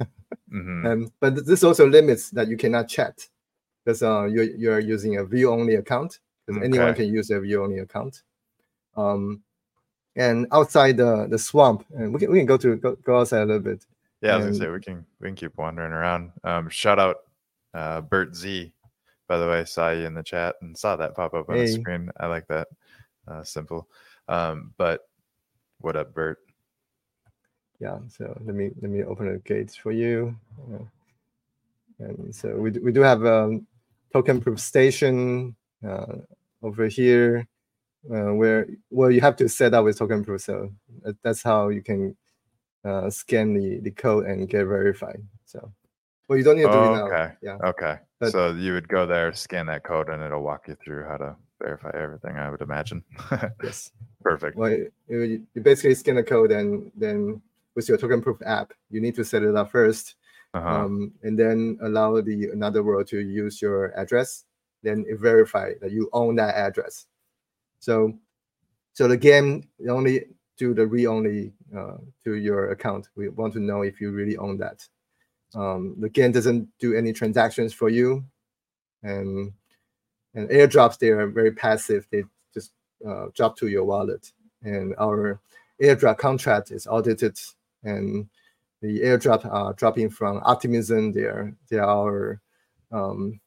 hmm 0.52 0.86
Um, 0.86 1.12
but 1.20 1.44
this 1.44 1.64
also 1.64 1.88
limits 1.88 2.30
that 2.30 2.48
you 2.48 2.56
cannot 2.56 2.88
chat 2.88 3.28
because 3.84 4.04
uh, 4.04 4.26
you're, 4.26 4.44
you're 4.44 4.80
using 4.80 5.18
a 5.18 5.26
view 5.26 5.50
only 5.50 5.74
account 5.74 6.20
because 6.46 6.62
anyone 6.62 6.94
can 6.94 7.12
use 7.12 7.32
a 7.32 7.40
view 7.40 7.64
only 7.64 7.80
account. 7.80 8.22
Um, 8.96 9.42
and 10.16 10.46
outside 10.52 10.98
the, 10.98 11.26
the 11.28 11.40
swamp, 11.40 11.84
and 11.98 12.14
we 12.14 12.20
can, 12.20 12.32
we 12.32 12.38
can 12.38 12.46
go 12.46 12.58
to 12.58 12.76
go, 12.76 12.96
go 12.98 13.22
outside 13.22 13.42
a 13.42 13.46
little 13.46 13.64
bit. 13.64 13.88
Yeah, 14.22 14.34
I 14.34 14.38
was 14.38 14.46
gonna 14.46 14.58
say 14.58 14.70
we 14.70 14.82
can 14.82 15.04
we 15.20 15.30
can 15.30 15.36
keep 15.36 15.58
wandering 15.58 15.94
around. 15.94 16.32
Um, 16.44 16.70
shout 16.70 17.00
out 17.00 17.16
uh, 17.74 18.02
Bert 18.02 18.36
Z. 18.36 18.72
By 19.28 19.38
the 19.40 19.48
way, 19.48 19.66
saw 19.66 19.90
you 19.90 20.06
in 20.06 20.14
the 20.14 20.22
chat 20.22 20.58
and 20.62 20.78
saw 20.78 20.96
that 20.98 21.16
pop 21.16 21.34
up 21.34 21.50
on 21.50 21.58
the 21.58 21.68
screen. 21.68 22.12
I 22.20 22.28
like 22.28 22.46
that. 22.50 22.68
Uh, 23.28 23.44
simple. 23.44 23.88
Um, 24.28 24.74
but 24.78 25.02
what 25.80 25.96
up, 25.96 26.14
Bert? 26.14 26.40
Yeah, 27.80 27.98
so 28.10 28.40
let 28.46 28.56
me 28.56 28.70
let 28.82 28.92
me 28.92 29.04
open 29.04 29.32
the 29.32 29.40
gates 29.40 29.76
for 29.76 29.92
you. 29.92 30.36
Uh, 30.72 30.84
and 32.00 32.34
so 32.34 32.56
we, 32.56 32.72
do- 32.72 32.82
we 32.84 32.92
do 32.92 33.02
have 33.02 33.24
a 33.24 33.60
tokenproof 34.14 34.60
station 34.60 35.56
uh, 35.88 36.16
over 36.62 36.86
here 36.88 37.48
uh, 38.14 38.34
where 38.34 38.68
well 38.92 39.10
you 39.12 39.22
have 39.22 39.36
to 39.38 39.50
set 39.50 39.74
up 39.74 39.86
with 39.86 39.98
tokenproof. 39.98 40.42
So 40.42 40.72
that's 41.24 41.42
how 41.42 41.70
you 41.70 41.82
can 41.82 42.16
uh, 42.86 43.10
scan 43.10 43.54
the, 43.54 43.80
the 43.80 43.92
code 43.92 44.26
and 44.26 44.48
get 44.48 44.66
verified. 44.66 45.22
So 45.46 45.72
well 46.28 46.38
you 46.38 46.44
don't 46.44 46.58
need 46.58 46.64
to 46.64 46.72
do 46.72 46.78
it 46.78 46.92
now. 46.92 47.06
okay. 47.08 47.34
Yeah. 47.42 47.58
Okay. 47.64 47.98
But- 48.20 48.32
so 48.32 48.52
you 48.52 48.74
would 48.74 48.88
go 48.88 49.08
there, 49.08 49.34
scan 49.34 49.66
that 49.68 49.84
code, 49.84 50.10
and 50.10 50.22
it'll 50.22 50.44
walk 50.44 50.68
you 50.68 50.76
through 50.84 51.08
how 51.08 51.18
to 51.18 51.36
verify 51.62 51.92
everything. 51.94 52.38
I 52.38 52.50
would 52.50 52.62
imagine. 52.62 53.04
Yes. 53.64 53.92
Perfect. 54.22 54.56
Well, 54.56 54.70
you, 54.72 54.92
you 55.08 55.48
you 55.54 55.62
basically 55.62 55.96
scan 55.96 56.16
the 56.16 56.24
code 56.24 56.52
and 56.52 56.92
then 56.96 57.42
with 57.76 57.88
your 57.90 57.98
tokenproof 57.98 58.40
app, 58.46 58.74
you 58.90 59.02
need 59.02 59.16
to 59.16 59.24
set 59.26 59.44
it 59.44 59.56
up 59.56 59.72
first. 59.72 60.16
Uh-huh. 60.54 60.68
um, 60.68 61.14
and 61.24 61.40
then 61.40 61.78
allow 61.82 62.20
the 62.20 62.50
another 62.52 62.84
world 62.84 63.08
to 63.08 63.20
use 63.20 63.62
your 63.62 63.98
address. 63.98 64.44
Then 64.84 65.06
it 65.08 65.18
verify 65.18 65.74
that 65.82 65.92
you 65.92 66.10
own 66.12 66.36
that 66.36 66.56
address. 66.56 67.06
So, 67.80 68.20
so 68.94 69.08
the 69.08 69.16
game 69.16 69.70
only 69.90 70.26
do 70.58 70.74
the 70.74 70.86
read 70.86 71.08
only 71.08 71.54
uh, 71.76 71.98
to 72.26 72.34
your 72.34 72.72
account. 72.72 73.08
We 73.16 73.30
want 73.30 73.54
to 73.54 73.60
know 73.60 73.84
if 73.84 74.02
you 74.02 74.12
really 74.12 74.36
own 74.38 74.58
that. 74.58 74.86
Um, 75.56 75.96
the 76.00 76.10
game 76.10 76.34
doesn't 76.34 76.68
do 76.80 76.94
any 76.96 77.14
transactions 77.14 77.74
for 77.74 77.90
you, 77.90 78.26
and 79.04 79.54
and 80.36 80.50
airdrops 80.50 80.98
they 80.98 81.10
are 81.10 81.28
very 81.28 81.52
passive. 81.52 82.08
They 82.12 82.24
just 82.54 82.72
uh, 83.08 83.28
drop 83.36 83.58
to 83.58 83.68
your 83.68 83.84
wallet. 83.84 84.32
And 84.64 84.94
our 85.00 85.40
airdrop 85.82 86.18
contract 86.18 86.72
is 86.72 86.88
audited 86.88 87.38
and 87.84 88.28
the 88.82 89.02
airdrop 89.02 89.46
are 89.46 89.74
dropping 89.74 90.10
from 90.10 90.42
Optimism. 90.44 91.12
They 91.12 91.26
are 91.26 91.56
our, 91.80 92.42
um, 92.92 93.40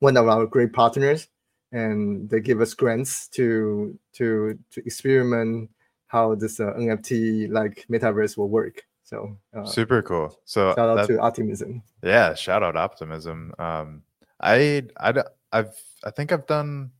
one 0.00 0.16
of 0.16 0.28
our 0.28 0.46
great 0.46 0.72
partners, 0.72 1.28
and 1.72 2.28
they 2.28 2.40
give 2.40 2.60
us 2.60 2.74
grants 2.74 3.28
to 3.28 3.98
to 4.14 4.58
to 4.72 4.86
experiment 4.86 5.70
how 6.08 6.34
this 6.34 6.58
uh, 6.60 6.72
NFT 6.74 7.50
like 7.50 7.86
metaverse 7.88 8.36
will 8.36 8.48
work. 8.48 8.84
So 9.04 9.36
uh, 9.54 9.64
Super 9.64 10.02
cool. 10.02 10.36
So 10.44 10.74
shout 10.74 10.90
out 10.90 10.96
that- 10.96 11.06
to 11.06 11.20
Optimism. 11.20 11.82
Yeah, 12.02 12.34
shout 12.34 12.62
out 12.62 12.76
optimism. 12.76 13.52
Um, 13.58 14.02
I 14.40 14.84
I 14.98 15.22
I've 15.52 15.74
I 16.04 16.10
think 16.10 16.32
I've 16.32 16.46
done 16.46 16.90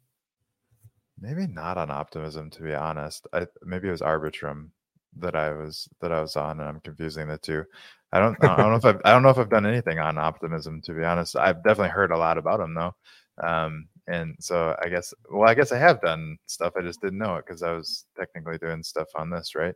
maybe 1.20 1.46
not 1.46 1.78
on 1.78 1.90
optimism 1.90 2.50
to 2.50 2.62
be 2.62 2.74
honest. 2.74 3.26
I 3.32 3.46
maybe 3.62 3.88
it 3.88 3.92
was 3.92 4.00
Arbitrum 4.00 4.70
that 5.16 5.34
I 5.34 5.52
was 5.52 5.88
that 6.00 6.12
I 6.12 6.20
was 6.20 6.36
on, 6.36 6.60
and 6.60 6.68
I'm 6.68 6.80
confusing 6.80 7.28
the 7.28 7.38
two. 7.38 7.64
I 8.12 8.20
don't 8.20 8.36
I 8.42 8.56
don't 8.56 8.70
know 8.70 8.76
if 8.76 8.84
I've 8.84 9.00
I 9.04 9.12
don't 9.12 9.22
know 9.22 9.30
if 9.30 9.38
I've 9.38 9.50
done 9.50 9.66
anything 9.66 9.98
on 9.98 10.18
optimism 10.18 10.80
to 10.82 10.92
be 10.92 11.04
honest. 11.04 11.36
I've 11.36 11.62
definitely 11.62 11.90
heard 11.90 12.12
a 12.12 12.18
lot 12.18 12.38
about 12.38 12.58
them 12.58 12.74
though. 12.74 12.94
Um, 13.42 13.88
and 14.06 14.34
so 14.40 14.74
I 14.82 14.88
guess 14.88 15.12
well 15.30 15.48
I 15.48 15.54
guess 15.54 15.72
I 15.72 15.78
have 15.78 16.00
done 16.00 16.38
stuff. 16.46 16.72
I 16.76 16.82
just 16.82 17.00
didn't 17.00 17.18
know 17.18 17.36
it 17.36 17.44
because 17.46 17.62
I 17.62 17.72
was 17.72 18.06
technically 18.18 18.58
doing 18.58 18.82
stuff 18.82 19.08
on 19.14 19.30
this, 19.30 19.54
right? 19.54 19.74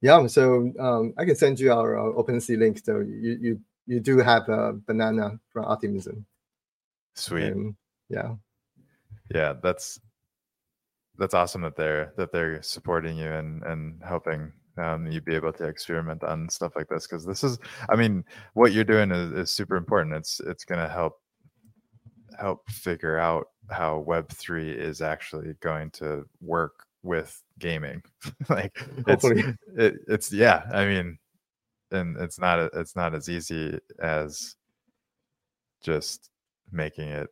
Yeah, 0.00 0.26
so 0.26 0.72
um, 0.78 1.14
I 1.18 1.24
can 1.24 1.36
send 1.36 1.60
you 1.60 1.72
our, 1.72 1.96
our 1.98 2.12
OpenSea 2.12 2.58
link. 2.58 2.80
So 2.84 3.00
you 3.00 3.38
you 3.40 3.60
you 3.86 4.00
do 4.00 4.18
have 4.18 4.48
a 4.48 4.72
banana 4.72 5.38
from 5.52 5.66
Optimism. 5.66 6.24
Sweet. 7.14 7.52
And 7.52 7.76
yeah, 8.08 8.34
yeah 9.34 9.54
that's 9.62 10.00
that's 11.18 11.34
awesome 11.34 11.62
that 11.62 11.76
they're 11.76 12.12
that 12.16 12.32
they're 12.32 12.62
supporting 12.62 13.16
you 13.16 13.30
and 13.30 13.62
and 13.64 14.02
helping 14.04 14.52
um, 14.76 15.06
you 15.06 15.20
be 15.20 15.34
able 15.34 15.52
to 15.52 15.64
experiment 15.64 16.24
on 16.24 16.48
stuff 16.48 16.72
like 16.74 16.88
this 16.88 17.06
because 17.06 17.24
this 17.24 17.44
is 17.44 17.58
i 17.88 17.94
mean 17.94 18.24
what 18.54 18.72
you're 18.72 18.82
doing 18.84 19.10
is, 19.12 19.32
is 19.32 19.50
super 19.50 19.76
important. 19.76 20.14
It's 20.16 20.40
it's 20.40 20.64
going 20.64 20.80
to 20.80 20.88
help 20.88 21.20
help 22.38 22.68
figure 22.68 23.18
out 23.18 23.46
how 23.70 23.98
web 23.98 24.28
3 24.28 24.72
is 24.72 25.00
actually 25.00 25.54
going 25.60 25.90
to 25.92 26.24
work 26.40 26.84
with 27.02 27.40
gaming. 27.58 28.02
Like 28.48 28.76
it's 29.06 29.24
it, 29.24 29.96
it's 30.08 30.32
yeah 30.32 30.64
i 30.72 30.84
mean 30.84 31.18
and 31.90 32.16
it's 32.20 32.38
not 32.38 32.58
it's 32.74 32.96
not 32.96 33.14
as 33.14 33.28
easy 33.28 33.78
as 34.00 34.56
just 35.82 36.30
making 36.72 37.08
it 37.08 37.28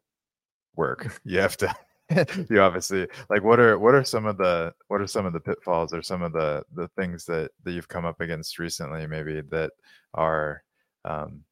work. 0.77 1.21
You 1.25 1.39
have 1.41 1.57
to 1.59 1.75
you 2.51 2.61
obviously 2.61 3.09
like 3.31 3.43
what 3.43 3.59
are 3.59 3.79
what 3.79 3.95
are 3.95 4.05
some 4.05 4.27
of 4.27 4.37
the 4.37 4.75
what 4.89 5.01
are 5.01 5.07
some 5.07 5.25
of 5.25 5.33
the 5.33 5.41
pitfalls 5.41 5.95
or 5.95 6.03
some 6.03 6.23
of 6.23 6.33
the 6.33 6.63
the 6.75 6.89
things 6.89 7.25
that 7.25 7.51
that 7.65 7.73
you've 7.73 7.89
come 7.89 8.05
up 8.05 8.21
against 8.21 8.59
recently 8.59 9.07
maybe 9.07 9.41
that 9.41 9.71
are 10.13 10.63
um 11.07 11.43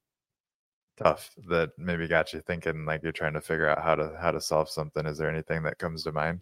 tough 1.03 1.31
that 1.49 1.71
maybe 1.79 2.07
got 2.07 2.33
you 2.33 2.41
thinking 2.41 2.85
like 2.85 3.03
you're 3.03 3.13
trying 3.13 3.33
to 3.33 3.41
figure 3.41 3.69
out 3.69 3.83
how 3.83 3.95
to 3.95 4.17
how 4.21 4.31
to 4.31 4.41
solve 4.41 4.69
something? 4.69 5.07
Is 5.07 5.19
there 5.19 5.31
anything 5.31 5.63
that 5.63 5.79
comes 5.79 6.05
to 6.05 6.13
mind? 6.13 6.41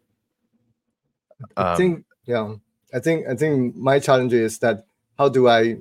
I 1.57 1.73
Um, 1.73 1.77
think 1.77 2.05
yeah, 2.27 2.55
I 2.93 2.99
think 2.99 3.27
I 3.29 3.35
think 3.37 3.77
my 3.77 3.99
challenge 3.99 4.33
is 4.33 4.59
that 4.59 4.87
how 5.17 5.29
do 5.29 5.49
I 5.49 5.79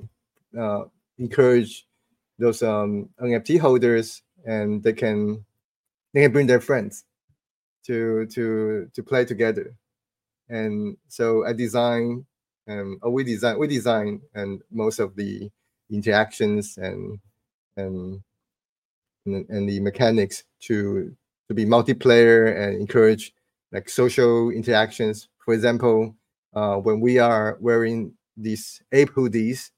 uh, 0.56 0.84
encourage 1.18 1.86
those 2.38 2.62
um, 2.62 3.08
NFT 3.20 3.58
holders 3.58 4.22
and 4.46 4.82
they 4.82 4.92
can 4.92 5.44
they 6.12 6.22
can 6.22 6.32
bring 6.32 6.46
their 6.46 6.60
friends 6.60 7.04
to 7.86 8.26
to 8.26 8.90
to 8.94 9.02
play 9.02 9.24
together, 9.24 9.74
and 10.48 10.96
so 11.08 11.44
I 11.46 11.52
design 11.52 12.26
um, 12.68 12.98
or 13.02 13.10
we 13.10 13.24
design 13.24 13.58
we 13.58 13.66
design 13.66 14.20
and 14.34 14.62
most 14.70 14.98
of 14.98 15.16
the 15.16 15.50
interactions 15.90 16.76
and 16.78 17.18
and 17.76 18.22
and, 19.26 19.68
the 19.68 19.80
mechanics 19.80 20.44
to 20.60 21.14
to 21.48 21.54
be 21.54 21.64
multiplayer 21.64 22.56
and 22.56 22.80
encourage 22.80 23.32
like 23.72 23.88
social 23.88 24.50
interactions. 24.50 25.28
For 25.44 25.54
example, 25.54 26.14
uh, 26.54 26.76
when 26.76 27.00
we 27.00 27.18
are 27.18 27.56
wearing 27.60 28.14
these 28.36 28.82
ape 28.92 29.10
hoodies, 29.10 29.70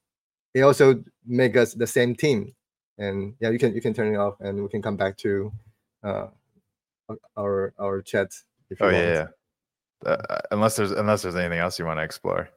they 0.53 0.61
also 0.61 1.03
make 1.25 1.55
us 1.57 1.73
the 1.73 1.87
same 1.87 2.15
team. 2.15 2.53
And 2.97 3.35
yeah, 3.39 3.49
you 3.49 3.59
can 3.59 3.73
you 3.73 3.81
can 3.81 3.93
turn 3.93 4.13
it 4.13 4.17
off, 4.17 4.35
and 4.41 4.61
we 4.61 4.69
can 4.69 4.81
come 4.81 4.97
back 4.97 5.17
to 5.17 5.51
uh, 6.03 6.27
our 7.37 7.73
our 7.79 8.01
chat. 8.01 8.31
If 8.69 8.79
you 8.79 8.85
oh 8.85 8.91
want. 8.91 8.97
yeah, 8.97 9.13
yeah. 9.13 10.11
Uh, 10.11 10.39
unless 10.51 10.75
there's 10.77 10.91
unless 10.91 11.21
there's 11.21 11.35
anything 11.35 11.59
else 11.59 11.77
you 11.77 11.85
want 11.85 11.99
to 11.99 12.03
explore 12.03 12.49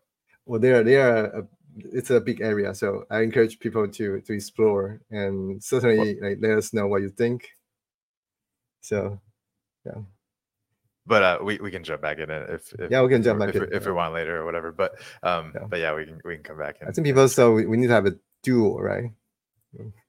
Well, 0.46 0.60
they 0.60 0.72
are 0.72 0.82
they 0.82 0.96
are 0.96 1.24
a, 1.26 1.46
it's 1.92 2.10
a 2.10 2.20
big 2.20 2.40
area, 2.40 2.74
so 2.74 3.04
I 3.10 3.20
encourage 3.20 3.58
people 3.58 3.86
to 3.88 4.20
to 4.20 4.32
explore 4.32 5.00
and 5.10 5.62
certainly 5.62 6.18
like 6.20 6.38
let 6.40 6.56
us 6.56 6.72
know 6.72 6.86
what 6.86 7.02
you 7.02 7.10
think. 7.10 7.50
So 8.80 9.20
yeah. 9.84 10.00
but 11.06 11.22
uh 11.22 11.38
we, 11.42 11.58
we 11.58 11.70
can 11.70 11.84
jump 11.84 12.00
back 12.00 12.18
in 12.18 12.30
it 12.30 12.48
if, 12.50 12.72
if 12.78 12.90
Yeah, 12.90 13.02
we 13.02 13.08
can 13.10 13.22
jump 13.22 13.40
back 13.40 13.50
if, 13.50 13.56
in, 13.56 13.62
we- 13.62 13.76
if 13.76 13.84
we 13.86 13.92
want 13.92 14.14
later 14.14 14.40
or 14.40 14.44
whatever 14.46 14.72
but 14.72 14.94
um 15.22 15.52
Yeah. 15.54 15.66
but 15.68 15.80
yeah 15.80 15.94
we 15.94 16.06
can 16.06 16.20
we 16.24 16.34
can 16.36 16.44
come 16.44 16.58
back 16.58 16.76
in. 16.80 16.88
I 16.88 16.92
think 16.92 17.06
people 17.06 17.28
so 17.28 17.52
we, 17.52 17.66
we 17.66 17.76
need 17.76 17.88
to 17.88 17.92
have 17.94 18.06
a 18.06 18.16
duel, 18.42 18.80
right? 18.80 19.10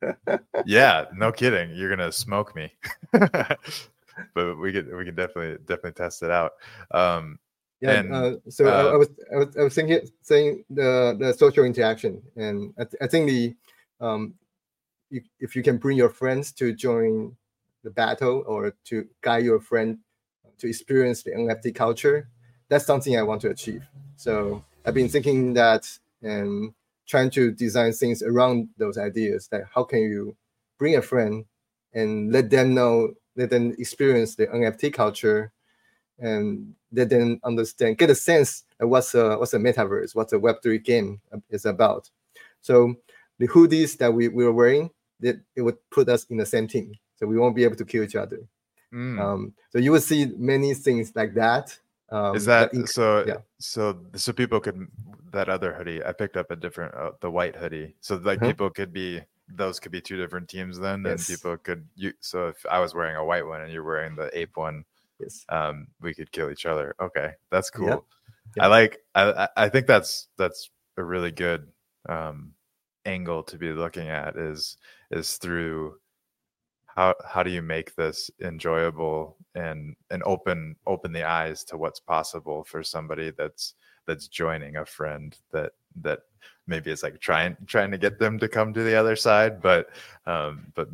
yeah 0.65 1.05
no 1.15 1.31
kidding 1.31 1.71
you're 1.75 1.89
gonna 1.89 2.11
smoke 2.11 2.55
me 2.55 2.71
but 3.11 4.59
we 4.59 4.71
could 4.71 4.93
we 4.95 5.05
can 5.05 5.15
definitely 5.15 5.57
definitely 5.65 5.91
test 5.91 6.23
it 6.23 6.31
out 6.31 6.53
um 6.91 7.39
Yeah. 7.81 7.99
And, 7.99 8.13
uh, 8.13 8.31
so 8.49 8.65
I, 8.65 8.69
I 8.69 8.93
uh, 8.93 8.97
was 8.97 9.09
I 9.33 9.35
was 9.37 9.57
I 9.57 9.63
was 9.63 9.75
thinking 9.75 9.99
saying 10.21 10.63
the 10.69 11.15
the 11.19 11.33
social 11.33 11.65
interaction, 11.65 12.21
and 12.35 12.73
I, 12.79 12.83
th- 12.83 13.01
I 13.01 13.07
think 13.07 13.27
the 13.27 13.55
um, 13.99 14.35
you, 15.09 15.21
if 15.39 15.55
you 15.55 15.63
can 15.63 15.77
bring 15.77 15.97
your 15.97 16.09
friends 16.09 16.51
to 16.53 16.73
join 16.73 17.35
the 17.83 17.89
battle 17.89 18.43
or 18.47 18.73
to 18.85 19.07
guide 19.21 19.43
your 19.43 19.59
friend 19.59 19.99
to 20.57 20.67
experience 20.67 21.23
the 21.23 21.31
NFT 21.31 21.75
culture, 21.75 22.29
that's 22.69 22.85
something 22.85 23.17
I 23.17 23.23
want 23.23 23.41
to 23.41 23.49
achieve. 23.49 23.83
So 24.15 24.63
I've 24.85 24.93
been 24.93 25.09
thinking 25.09 25.53
that 25.53 25.83
and 26.21 26.73
trying 27.07 27.29
to 27.31 27.51
design 27.51 27.91
things 27.93 28.23
around 28.23 28.69
those 28.77 28.97
ideas. 28.97 29.49
Like 29.51 29.65
how 29.73 29.83
can 29.83 29.99
you 29.99 30.35
bring 30.77 30.95
a 30.95 31.01
friend 31.01 31.45
and 31.93 32.31
let 32.31 32.49
them 32.49 32.73
know, 32.73 33.13
let 33.35 33.49
them 33.49 33.75
experience 33.77 34.35
the 34.35 34.47
NFT 34.47 34.93
culture, 34.93 35.51
and 36.19 36.73
let 36.91 37.09
them 37.09 37.39
understand, 37.43 37.97
get 37.97 38.09
a 38.09 38.15
sense 38.15 38.63
of 38.79 38.89
what's 38.89 39.13
a 39.13 39.37
what's 39.37 39.53
a 39.53 39.59
metaverse, 39.59 40.15
what's 40.15 40.33
a 40.33 40.39
Web 40.39 40.57
three 40.63 40.79
game 40.79 41.21
is 41.49 41.65
about. 41.65 42.09
So 42.61 42.95
the 43.37 43.47
hoodies 43.47 43.97
that 43.97 44.13
we, 44.13 44.27
we 44.27 44.43
were 44.43 44.53
wearing, 44.53 44.89
that 45.19 45.39
it 45.55 45.61
would 45.61 45.77
put 45.89 46.09
us 46.09 46.25
in 46.25 46.37
the 46.37 46.45
same 46.45 46.67
team. 46.67 46.93
So 47.17 47.27
we 47.27 47.37
won't 47.37 47.55
be 47.55 47.63
able 47.63 47.75
to 47.77 47.85
kill 47.85 48.03
each 48.03 48.15
other. 48.15 48.39
mm. 48.93 49.19
Um, 49.19 49.53
so 49.69 49.79
you 49.79 49.91
will 49.91 50.01
see 50.01 50.31
many 50.37 50.73
things 50.73 51.11
like 51.15 51.33
that. 51.35 51.77
Um, 52.11 52.35
is 52.35 52.45
that 52.45 52.75
so 52.87 53.25
yeah. 53.27 53.37
so 53.59 53.97
so 54.15 54.31
people 54.33 54.59
could 54.59 54.87
that 55.31 55.49
other 55.49 55.73
hoodie 55.73 56.03
i 56.05 56.11
picked 56.11 56.37
up 56.37 56.51
a 56.51 56.55
different 56.55 56.93
uh, 56.93 57.11
the 57.21 57.29
white 57.31 57.55
hoodie 57.55 57.95
so 57.99 58.15
like 58.17 58.39
Uh-huh. 58.41 58.49
people 58.49 58.69
could 58.69 58.93
be 58.93 59.21
those 59.55 59.79
could 59.79 59.91
be 59.91 60.01
two 60.01 60.17
different 60.17 60.47
teams 60.47 60.77
then 60.77 61.03
Yes. 61.05 61.27
and 61.27 61.37
people 61.37 61.57
could 61.57 61.87
you 61.95 62.13
so 62.19 62.47
if 62.47 62.65
i 62.69 62.79
was 62.79 62.93
wearing 62.93 63.15
a 63.15 63.25
white 63.25 63.45
one 63.45 63.61
and 63.61 63.71
you're 63.71 63.83
wearing 63.83 64.15
the 64.15 64.29
ape 64.37 64.55
one 64.55 64.83
yes, 65.19 65.45
um 65.49 65.87
we 66.01 66.13
could 66.13 66.31
kill 66.31 66.51
each 66.51 66.65
other 66.65 66.95
okay 67.01 67.31
that's 67.51 67.69
cool 67.69 67.87
Yep. 67.89 68.03
i 68.59 68.67
like 68.67 68.99
I 69.15 69.47
i 69.57 69.69
think 69.69 69.87
that's 69.87 70.27
that's 70.37 70.69
a 70.97 71.03
really 71.03 71.31
good 71.31 71.67
um 72.07 72.53
angle 73.05 73.43
to 73.43 73.57
be 73.57 73.71
looking 73.71 74.09
at 74.09 74.35
is 74.35 74.77
is 75.11 75.37
through 75.37 75.95
how 76.95 77.15
how 77.25 77.43
do 77.43 77.51
you 77.51 77.61
make 77.61 77.95
this 77.95 78.29
enjoyable 78.41 79.37
and 79.55 79.95
and 80.11 80.23
open 80.25 80.75
open 80.87 81.11
the 81.13 81.23
eyes 81.23 81.63
to 81.65 81.77
what's 81.77 81.99
possible 81.99 82.63
for 82.63 82.83
somebody 82.83 83.31
that's 83.37 83.73
that's 84.07 84.27
joining 84.27 84.77
a 84.77 84.85
friend 84.85 85.37
that 85.51 85.73
that 86.01 86.19
maybe 86.67 86.91
is 86.91 87.03
like 87.03 87.19
trying 87.19 87.55
trying 87.67 87.91
to 87.91 87.97
get 87.97 88.19
them 88.19 88.39
to 88.39 88.47
come 88.47 88.73
to 88.73 88.83
the 88.83 88.95
other 88.95 89.15
side 89.15 89.61
but 89.61 89.87
um 90.25 90.71
but 90.75 90.87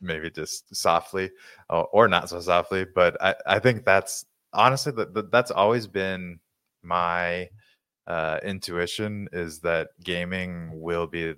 maybe 0.00 0.30
just 0.30 0.74
softly 0.74 1.30
or, 1.70 1.86
or 1.88 2.08
not 2.08 2.28
so 2.28 2.40
softly 2.40 2.84
but 2.94 3.20
i 3.22 3.34
i 3.46 3.58
think 3.58 3.84
that's 3.84 4.26
honestly 4.52 4.92
that- 4.92 5.30
that's 5.32 5.50
always 5.50 5.86
been 5.86 6.38
my 6.82 7.48
uh 8.06 8.38
intuition 8.44 9.28
is 9.32 9.60
that 9.60 9.88
gaming 10.04 10.70
will 10.80 11.06
be 11.06 11.34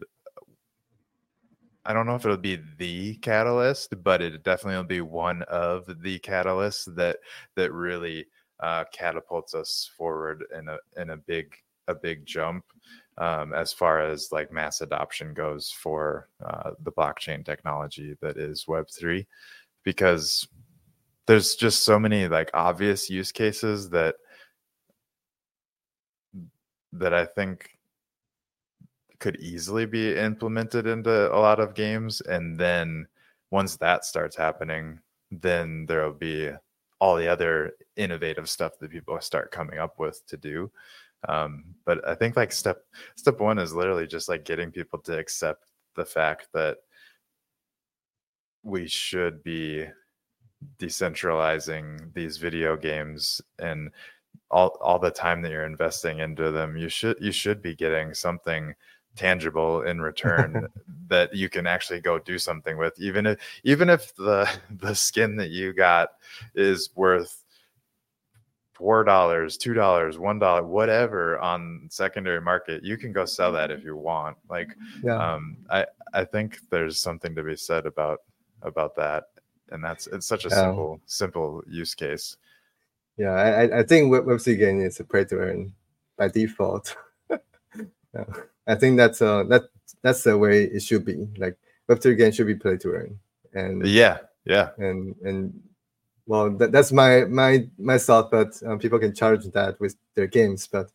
I 1.84 1.92
don't 1.92 2.06
know 2.06 2.14
if 2.14 2.24
it'll 2.24 2.36
be 2.36 2.60
the 2.78 3.14
catalyst, 3.16 4.02
but 4.02 4.20
it 4.20 4.42
definitely 4.42 4.76
will 4.76 4.84
be 4.84 5.00
one 5.00 5.42
of 5.42 5.86
the 6.02 6.18
catalysts 6.18 6.94
that 6.94 7.18
that 7.56 7.72
really 7.72 8.26
uh, 8.60 8.84
catapults 8.92 9.54
us 9.54 9.90
forward 9.96 10.44
in 10.56 10.68
a 10.68 10.78
in 10.96 11.10
a 11.10 11.16
big 11.16 11.54
a 11.88 11.94
big 11.94 12.26
jump 12.26 12.64
um, 13.18 13.54
as 13.54 13.72
far 13.72 14.00
as 14.00 14.30
like 14.30 14.52
mass 14.52 14.82
adoption 14.82 15.34
goes 15.34 15.70
for 15.70 16.28
uh, 16.44 16.72
the 16.82 16.92
blockchain 16.92 17.44
technology 17.44 18.14
that 18.20 18.36
is 18.36 18.68
Web 18.68 18.86
three, 18.90 19.26
because 19.82 20.46
there's 21.26 21.54
just 21.54 21.84
so 21.84 21.98
many 21.98 22.28
like 22.28 22.50
obvious 22.54 23.08
use 23.08 23.32
cases 23.32 23.88
that 23.90 24.16
that 26.92 27.14
I 27.14 27.24
think 27.24 27.70
could 29.20 29.36
easily 29.40 29.86
be 29.86 30.16
implemented 30.16 30.86
into 30.86 31.32
a 31.32 31.38
lot 31.38 31.60
of 31.60 31.74
games 31.74 32.20
and 32.22 32.58
then 32.58 33.06
once 33.50 33.76
that 33.76 34.04
starts 34.04 34.36
happening 34.36 34.98
then 35.30 35.86
there'll 35.86 36.12
be 36.12 36.50
all 37.00 37.16
the 37.16 37.28
other 37.28 37.72
innovative 37.96 38.48
stuff 38.48 38.72
that 38.78 38.90
people 38.90 39.18
start 39.20 39.50
coming 39.52 39.78
up 39.78 39.98
with 39.98 40.24
to 40.26 40.36
do. 40.36 40.70
Um, 41.28 41.64
but 41.84 42.06
i 42.08 42.14
think 42.14 42.34
like 42.34 42.50
step 42.50 42.78
step 43.14 43.40
one 43.40 43.58
is 43.58 43.74
literally 43.74 44.06
just 44.06 44.28
like 44.28 44.42
getting 44.46 44.70
people 44.70 44.98
to 45.00 45.18
accept 45.18 45.66
the 45.94 46.04
fact 46.04 46.48
that 46.54 46.78
we 48.62 48.86
should 48.88 49.42
be 49.42 49.86
decentralizing 50.78 52.12
these 52.14 52.38
video 52.38 52.76
games 52.76 53.42
and 53.58 53.90
all 54.50 54.78
all 54.80 54.98
the 54.98 55.10
time 55.10 55.42
that 55.42 55.50
you're 55.50 55.66
investing 55.66 56.20
into 56.20 56.50
them 56.50 56.76
you 56.76 56.88
should 56.88 57.16
you 57.20 57.32
should 57.32 57.60
be 57.60 57.74
getting 57.74 58.14
something 58.14 58.74
tangible 59.16 59.82
in 59.82 60.00
return 60.00 60.68
that 61.08 61.34
you 61.34 61.48
can 61.48 61.66
actually 61.66 62.00
go 62.00 62.18
do 62.18 62.38
something 62.38 62.76
with 62.78 62.98
even 62.98 63.26
if 63.26 63.38
even 63.64 63.90
if 63.90 64.14
the 64.16 64.48
the 64.78 64.94
skin 64.94 65.36
that 65.36 65.50
you 65.50 65.72
got 65.72 66.10
is 66.54 66.90
worth 66.94 67.44
four 68.72 69.04
dollars 69.04 69.56
two 69.58 69.74
dollars 69.74 70.18
one 70.18 70.38
dollar 70.38 70.62
whatever 70.62 71.38
on 71.40 71.86
secondary 71.90 72.40
market 72.40 72.82
you 72.82 72.96
can 72.96 73.12
go 73.12 73.24
sell 73.26 73.52
that 73.52 73.70
if 73.70 73.84
you 73.84 73.94
want 73.94 74.36
like 74.48 74.74
yeah. 75.02 75.16
um 75.16 75.56
i 75.68 75.84
i 76.14 76.24
think 76.24 76.58
there's 76.70 76.98
something 76.98 77.34
to 77.34 77.42
be 77.42 77.54
said 77.56 77.84
about 77.84 78.20
about 78.62 78.96
that 78.96 79.24
and 79.70 79.84
that's 79.84 80.06
it's 80.06 80.26
such 80.26 80.46
a 80.46 80.48
Yeah. 80.48 80.62
simple 80.62 81.00
simple 81.06 81.62
use 81.68 81.94
case 81.94 82.36
Yeah, 83.18 83.32
I, 83.32 83.80
I- 83.80 83.82
think 83.82 84.10
Web 84.10 84.24
Web3 84.24 84.56
game 84.58 84.80
is 84.80 84.98
a 85.00 85.04
play 85.04 85.24
to 85.26 85.36
earn 85.36 85.74
by 86.16 86.28
default. 86.28 86.96
yeah. 88.14 88.24
I 88.70 88.74
think 88.76 88.96
that's 88.96 89.20
uh 89.20 89.44
that 89.44 89.64
that's 90.02 90.22
the 90.22 90.38
way 90.38 90.64
it 90.64 90.82
should 90.82 91.04
be. 91.04 91.26
Like 91.36 91.56
Web3 91.88 92.16
game 92.16 92.32
should 92.32 92.46
be 92.46 92.54
play 92.54 92.76
to 92.78 92.88
earn, 92.92 93.18
and 93.52 93.86
yeah 93.86 94.18
yeah 94.44 94.70
and 94.78 95.14
and 95.24 95.60
well, 96.30 96.48
that, 96.58 96.70
that's 96.70 96.92
my 96.92 97.24
my 97.24 97.66
my 97.76 97.98
thought. 97.98 98.30
But 98.30 98.62
um, 98.64 98.78
people 98.78 99.00
can 99.00 99.12
charge 99.12 99.44
that 99.46 99.80
with 99.80 99.96
their 100.14 100.28
games. 100.28 100.68
But 100.68 100.92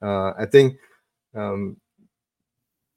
uh, 0.00 0.32
I 0.38 0.46
think 0.46 0.78
um, 1.34 1.76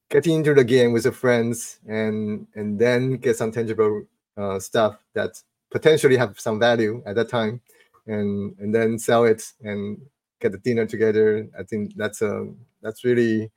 getting 0.09 0.35
into 0.35 0.53
the 0.53 0.63
game 0.63 0.93
with 0.93 1.03
your 1.03 1.13
friends 1.13 1.79
and 1.85 2.47
and 2.55 2.79
then 2.79 3.17
get 3.17 3.35
some 3.35 3.51
tangible 3.51 4.05
uh, 4.37 4.57
stuff 4.59 5.03
that 5.15 5.31
potentially 5.69 6.15
have 6.15 6.39
some 6.39 6.59
value 6.59 7.03
at 7.05 7.15
that 7.15 7.27
time, 7.27 7.59
and 8.07 8.55
and 8.59 8.73
then 8.73 8.97
sell 8.97 9.25
it 9.25 9.43
and 9.61 9.99
get 10.39 10.53
the 10.53 10.59
dinner 10.59 10.85
together. 10.85 11.45
I 11.59 11.63
think 11.63 11.97
that's 11.97 12.21
a 12.21 12.47
that's 12.81 13.03
really 13.03 13.51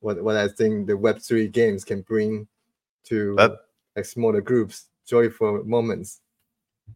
what 0.00 0.22
what 0.22 0.36
I 0.36 0.48
think 0.48 0.86
the 0.86 0.96
Web 0.96 1.20
three 1.20 1.48
games 1.48 1.84
can 1.84 2.02
bring 2.02 2.46
to 3.04 3.34
That- 3.36 3.58
like 3.96 4.04
smaller 4.04 4.40
groups, 4.40 4.88
joyful 5.06 5.64
moments. 5.64 6.20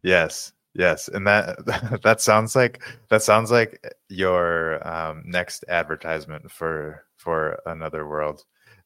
Yes, 0.03 0.53
yes, 0.73 1.07
and 1.09 1.25
that 1.27 1.57
that 2.03 2.21
sounds 2.21 2.55
like 2.55 2.81
that 3.09 3.21
sounds 3.23 3.51
like 3.51 3.83
your 4.09 4.85
um, 4.87 5.23
next 5.25 5.65
advertisement 5.67 6.49
for 6.51 7.05
for 7.17 7.59
another 7.65 8.07
world 8.07 8.43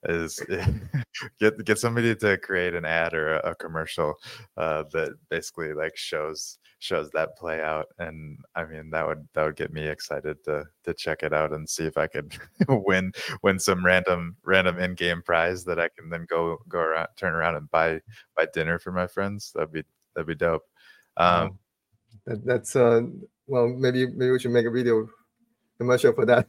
is 0.08 0.40
get 1.40 1.64
get 1.66 1.78
somebody 1.78 2.16
to 2.16 2.38
create 2.38 2.74
an 2.74 2.86
ad 2.86 3.14
or 3.14 3.36
a, 3.36 3.52
a 3.52 3.56
commercial 3.56 4.16
uh, 4.58 4.84
that 4.92 5.14
basically 5.30 5.74
like 5.74 5.96
shows 5.96 6.58
shows 6.80 7.10
that 7.10 7.36
play 7.36 7.60
out 7.60 7.88
and 7.98 8.38
i 8.54 8.64
mean 8.64 8.92
that 8.92 9.08
would 9.08 9.28
that 9.34 9.44
would 9.44 9.56
get 9.56 9.74
me 9.74 9.88
excited 9.88 10.38
to 10.44 10.64
to 10.84 10.94
check 10.94 11.24
it 11.24 11.34
out 11.34 11.52
and 11.52 11.68
see 11.68 11.86
if 11.86 11.98
i 11.98 12.06
could 12.06 12.38
win 12.70 13.12
win 13.42 13.58
some 13.58 13.84
random 13.84 14.36
random 14.46 14.78
in-game 14.78 15.24
prize 15.24 15.64
that 15.64 15.80
i 15.80 15.90
can 15.98 16.08
then 16.12 16.28
go 16.30 16.60
go 16.70 16.78
around 16.78 17.08
turn 17.18 17.34
around 17.34 17.56
and 17.56 17.70
buy 17.72 18.00
buy 18.36 18.48
dinner 18.54 18.80
for 18.80 18.92
my 18.92 19.08
friends. 19.08 19.52
That'd 19.54 19.72
be 19.72 19.84
that'd 20.16 20.28
be 20.28 20.36
dope. 20.36 20.64
Um 21.18 21.60
That, 22.26 22.46
that's 22.46 22.76
uh 22.76 23.02
well 23.48 23.68
maybe 23.68 24.06
maybe 24.08 24.32
we 24.32 24.40
should 24.40 24.52
make 24.52 24.66
a 24.66 24.72
video. 24.72 25.10
Commercial 25.78 26.14
for 26.14 26.26
that. 26.26 26.48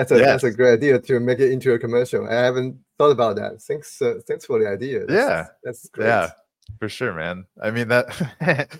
That's 0.00 0.12
a 0.12 0.18
that's 0.18 0.44
a 0.44 0.50
great 0.50 0.72
idea 0.74 0.98
to 0.98 1.20
make 1.20 1.40
it 1.40 1.50
into 1.52 1.72
a 1.74 1.78
commercial. 1.78 2.26
I 2.26 2.32
haven't 2.34 2.78
thought 2.98 3.10
about 3.10 3.36
that. 3.36 3.60
Thanks 3.60 4.00
uh, 4.00 4.20
thanks 4.26 4.46
for 4.46 4.58
the 4.58 4.68
idea. 4.68 5.00
That's, 5.00 5.12
Yeah. 5.12 5.46
that's 5.62 5.88
great. 5.90 6.06
Yeah, 6.06 6.30
for 6.78 6.88
sure, 6.88 7.12
man. 7.12 7.44
I 7.62 7.70
mean 7.70 7.88
that 7.88 8.06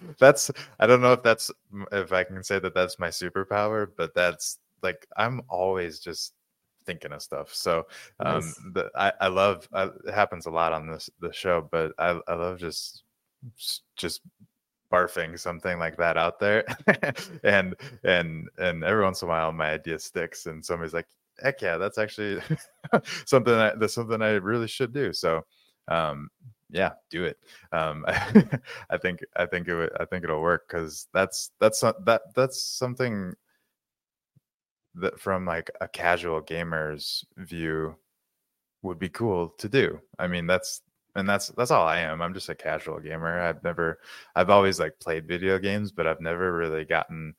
that's 0.18 0.50
I 0.78 0.86
don't 0.86 1.02
know 1.02 1.12
if 1.12 1.22
that's 1.22 1.50
if 1.92 2.12
I 2.12 2.24
can 2.24 2.42
say 2.42 2.58
that 2.58 2.74
that's 2.74 2.98
my 2.98 3.08
superpower, 3.08 3.88
but 3.96 4.14
that's 4.14 4.58
like 4.82 5.06
I'm 5.16 5.42
always 5.48 6.00
just 6.00 6.32
thinking 6.86 7.12
of 7.12 7.20
stuff. 7.20 7.54
So 7.54 7.86
um 8.20 8.36
Nice. 8.36 8.60
the, 8.72 8.90
I 8.96 9.12
I 9.20 9.28
love 9.28 9.68
I, 9.74 9.84
it 10.06 10.14
happens 10.14 10.46
a 10.46 10.50
lot 10.50 10.72
on 10.72 10.86
this 10.90 11.10
the 11.20 11.32
show, 11.32 11.68
but 11.70 11.92
I 11.98 12.18
I 12.26 12.34
love 12.34 12.58
just 12.58 13.02
just 13.96 14.22
barfing 14.92 15.38
something 15.38 15.78
like 15.78 15.96
that 15.96 16.16
out 16.16 16.38
there. 16.40 16.64
And 17.44 17.74
and 18.04 18.48
and 18.58 18.84
every 18.84 19.02
once 19.04 19.22
in 19.22 19.28
a 19.28 19.30
while 19.30 19.52
my 19.52 19.70
idea 19.72 19.98
sticks 19.98 20.46
and 20.46 20.64
somebody's 20.64 20.94
like 20.94 21.06
heck 21.42 21.62
yeah 21.62 21.78
that's 21.78 21.96
actually 21.98 22.40
something 23.24 23.54
that, 23.54 23.80
that's 23.80 23.94
something 23.94 24.20
i 24.22 24.30
really 24.32 24.68
should 24.68 24.92
do. 24.92 25.12
So 25.12 25.44
um 25.88 26.28
yeah 26.70 26.92
do 27.10 27.24
it. 27.24 27.38
Um 27.72 28.04
i 28.08 28.96
think 29.00 29.20
i 29.36 29.46
think 29.46 29.68
it 29.68 29.74
would 29.74 29.90
i 30.00 30.04
think 30.04 30.24
it'll 30.24 30.42
work 30.42 30.68
because 30.68 31.08
that's 31.12 31.50
that's 31.60 31.80
that 31.80 32.22
that's 32.34 32.62
something 32.62 33.34
that 34.94 35.18
from 35.20 35.46
like 35.46 35.70
a 35.80 35.88
casual 35.88 36.40
gamer's 36.40 37.24
view 37.36 37.96
would 38.82 38.98
be 38.98 39.08
cool 39.08 39.50
to 39.58 39.68
do. 39.68 40.00
I 40.18 40.26
mean, 40.26 40.46
that's 40.46 40.82
and 41.14 41.28
that's 41.28 41.48
that's 41.48 41.70
all 41.70 41.86
I 41.86 42.00
am. 42.00 42.22
I'm 42.22 42.34
just 42.34 42.48
a 42.48 42.54
casual 42.54 43.00
gamer. 43.00 43.40
I've 43.40 43.62
never 43.62 44.00
I've 44.34 44.50
always 44.50 44.78
like 44.80 44.98
played 45.00 45.26
video 45.26 45.58
games, 45.58 45.92
but 45.92 46.06
I've 46.06 46.20
never 46.20 46.52
really 46.52 46.84
gotten 46.84 47.34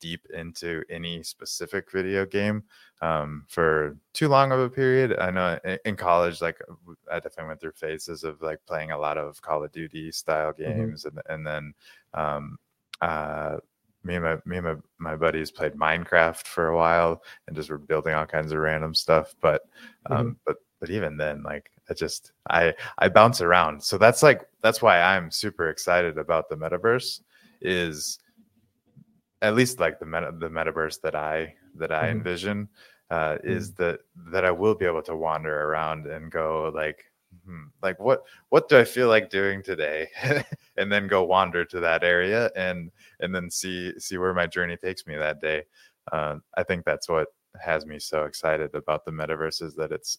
deep 0.00 0.26
into 0.34 0.82
any 0.90 1.22
specific 1.22 1.90
video 1.90 2.26
game 2.26 2.62
um, 3.00 3.44
for 3.48 3.96
too 4.12 4.28
long 4.28 4.52
of 4.52 4.60
a 4.60 4.68
period. 4.68 5.16
I 5.18 5.30
know 5.30 5.58
in, 5.84 5.96
college, 5.96 6.40
like 6.40 6.60
I 7.10 7.16
definitely 7.16 7.48
went 7.48 7.60
through 7.60 7.72
phases 7.72 8.24
of 8.24 8.42
like 8.42 8.60
playing 8.66 8.90
a 8.90 8.98
lot 8.98 9.18
of 9.18 9.40
Call 9.40 9.64
of 9.64 9.72
Duty 9.72 10.10
style 10.12 10.52
mm-hmm. 10.52 10.62
games, 10.62 11.04
mm-hmm. 11.04 11.18
and 11.18 11.26
and 11.28 11.46
then 11.46 11.74
um, 12.14 12.58
uh, 13.00 13.56
me 14.02 14.16
and 14.16 14.24
my 14.24 14.36
me 14.44 14.58
and 14.58 14.66
my, 14.66 14.76
my 14.98 15.16
buddies 15.16 15.50
played 15.50 15.74
Minecraft 15.74 16.46
for 16.46 16.68
a 16.68 16.76
while 16.76 17.22
and 17.46 17.56
just 17.56 17.70
were 17.70 17.78
building 17.78 18.14
all 18.14 18.26
kinds 18.26 18.52
of 18.52 18.58
random 18.58 18.94
stuff. 18.94 19.34
But 19.40 19.62
um, 20.06 20.18
mm-hmm. 20.18 20.32
but 20.46 20.56
but 20.80 20.90
even 20.90 21.16
then, 21.16 21.42
like 21.42 21.70
I 21.88 21.94
just 21.94 22.32
I 22.48 22.74
I 22.98 23.08
bounce 23.08 23.40
around. 23.40 23.82
So 23.82 23.98
that's 23.98 24.22
like 24.22 24.42
that's 24.62 24.80
why 24.80 25.00
I'm 25.00 25.30
super 25.30 25.68
excited 25.68 26.18
about 26.18 26.48
the 26.48 26.56
metaverse. 26.56 27.20
Is 27.60 28.18
at 29.42 29.54
least 29.54 29.80
like 29.80 29.98
the 29.98 30.06
meta 30.06 30.32
the 30.38 30.48
metaverse 30.48 31.00
that 31.02 31.14
I 31.14 31.54
that 31.76 31.92
I 31.92 32.04
mm-hmm. 32.04 32.18
envision 32.18 32.68
uh, 33.10 33.36
is 33.44 33.72
mm-hmm. 33.72 33.82
that 33.82 34.00
that 34.32 34.44
I 34.44 34.50
will 34.50 34.74
be 34.74 34.86
able 34.86 35.02
to 35.02 35.16
wander 35.16 35.68
around 35.68 36.06
and 36.06 36.30
go 36.30 36.72
like 36.74 37.04
hmm, 37.44 37.64
like 37.82 38.00
what 38.00 38.24
what 38.48 38.68
do 38.68 38.78
I 38.78 38.84
feel 38.84 39.08
like 39.08 39.28
doing 39.30 39.62
today, 39.62 40.08
and 40.76 40.90
then 40.90 41.06
go 41.08 41.24
wander 41.24 41.64
to 41.66 41.80
that 41.80 42.04
area 42.04 42.50
and 42.56 42.90
and 43.20 43.34
then 43.34 43.50
see 43.50 43.98
see 43.98 44.18
where 44.18 44.34
my 44.34 44.46
journey 44.46 44.76
takes 44.76 45.06
me 45.06 45.16
that 45.16 45.40
day. 45.40 45.64
Uh, 46.12 46.36
I 46.56 46.62
think 46.62 46.84
that's 46.84 47.08
what 47.08 47.28
has 47.60 47.86
me 47.86 47.98
so 47.98 48.24
excited 48.24 48.74
about 48.74 49.04
the 49.04 49.10
metaverse 49.10 49.62
is 49.62 49.74
that 49.76 49.92
it's 49.92 50.18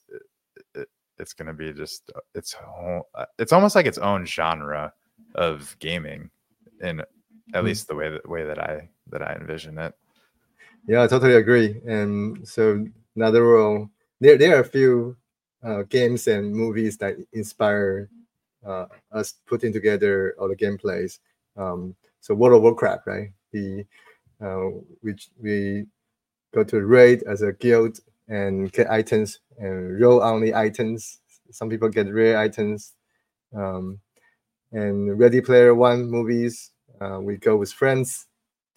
it, 0.74 0.88
it's 1.18 1.34
going 1.34 1.48
to 1.48 1.54
be 1.54 1.74
just 1.74 2.12
uh, 2.16 2.20
it's 2.34 2.56
uh, 3.16 3.26
it's 3.40 3.54
almost 3.54 3.76
like 3.76 3.86
its 3.86 3.98
own 3.98 4.26
genre 4.26 4.94
of 5.36 5.76
gaming 5.80 6.30
in 6.82 7.00
at 7.00 7.08
mm-hmm. 7.54 7.66
least 7.66 7.88
the 7.88 7.96
way 7.96 8.10
that 8.10 8.28
way 8.28 8.44
that 8.44 8.60
I 8.60 8.90
that 9.12 9.22
I 9.22 9.36
envision 9.36 9.78
it. 9.78 9.94
Yeah, 10.88 11.04
I 11.04 11.08
totally 11.08 11.36
agree. 11.36 11.82
And 11.86 12.48
so 12.48 12.86
Another 13.16 13.44
World 13.44 13.90
there 14.20 14.38
there 14.38 14.58
are 14.58 14.62
a 14.62 14.66
few 14.66 15.16
uh, 15.64 15.84
games 15.84 16.28
and 16.28 16.54
movies 16.54 16.98
that 16.98 17.16
inspire 17.34 18.10
uh, 18.66 18.86
us 19.12 19.36
putting 19.46 19.74
together 19.74 20.36
all 20.40 20.48
the 20.48 20.56
gameplays. 20.56 21.20
Um, 21.58 21.96
so 22.20 22.34
World 22.34 22.58
of 22.58 22.62
Warcraft, 22.64 23.08
right? 23.08 23.30
The 23.52 23.86
uh, 24.42 24.70
which 25.02 25.30
we 25.42 25.86
go 26.54 26.64
to 26.64 26.86
raid 26.86 27.24
as 27.24 27.42
a 27.42 27.54
guild 27.54 28.00
and 28.28 28.72
get 28.72 28.90
items 28.90 29.40
and 29.58 30.00
roll 30.00 30.22
only 30.22 30.54
items. 30.54 31.20
Some 31.52 31.70
people 31.70 31.90
get 31.90 32.12
rare 32.12 32.38
items. 32.38 32.94
Um, 33.56 34.00
and 34.72 35.18
Ready 35.18 35.42
Player 35.42 35.74
One 35.74 36.10
movies, 36.10 36.72
uh, 37.00 37.20
we 37.22 37.38
go 37.38 37.56
with 37.56 37.72
friends 37.72 38.28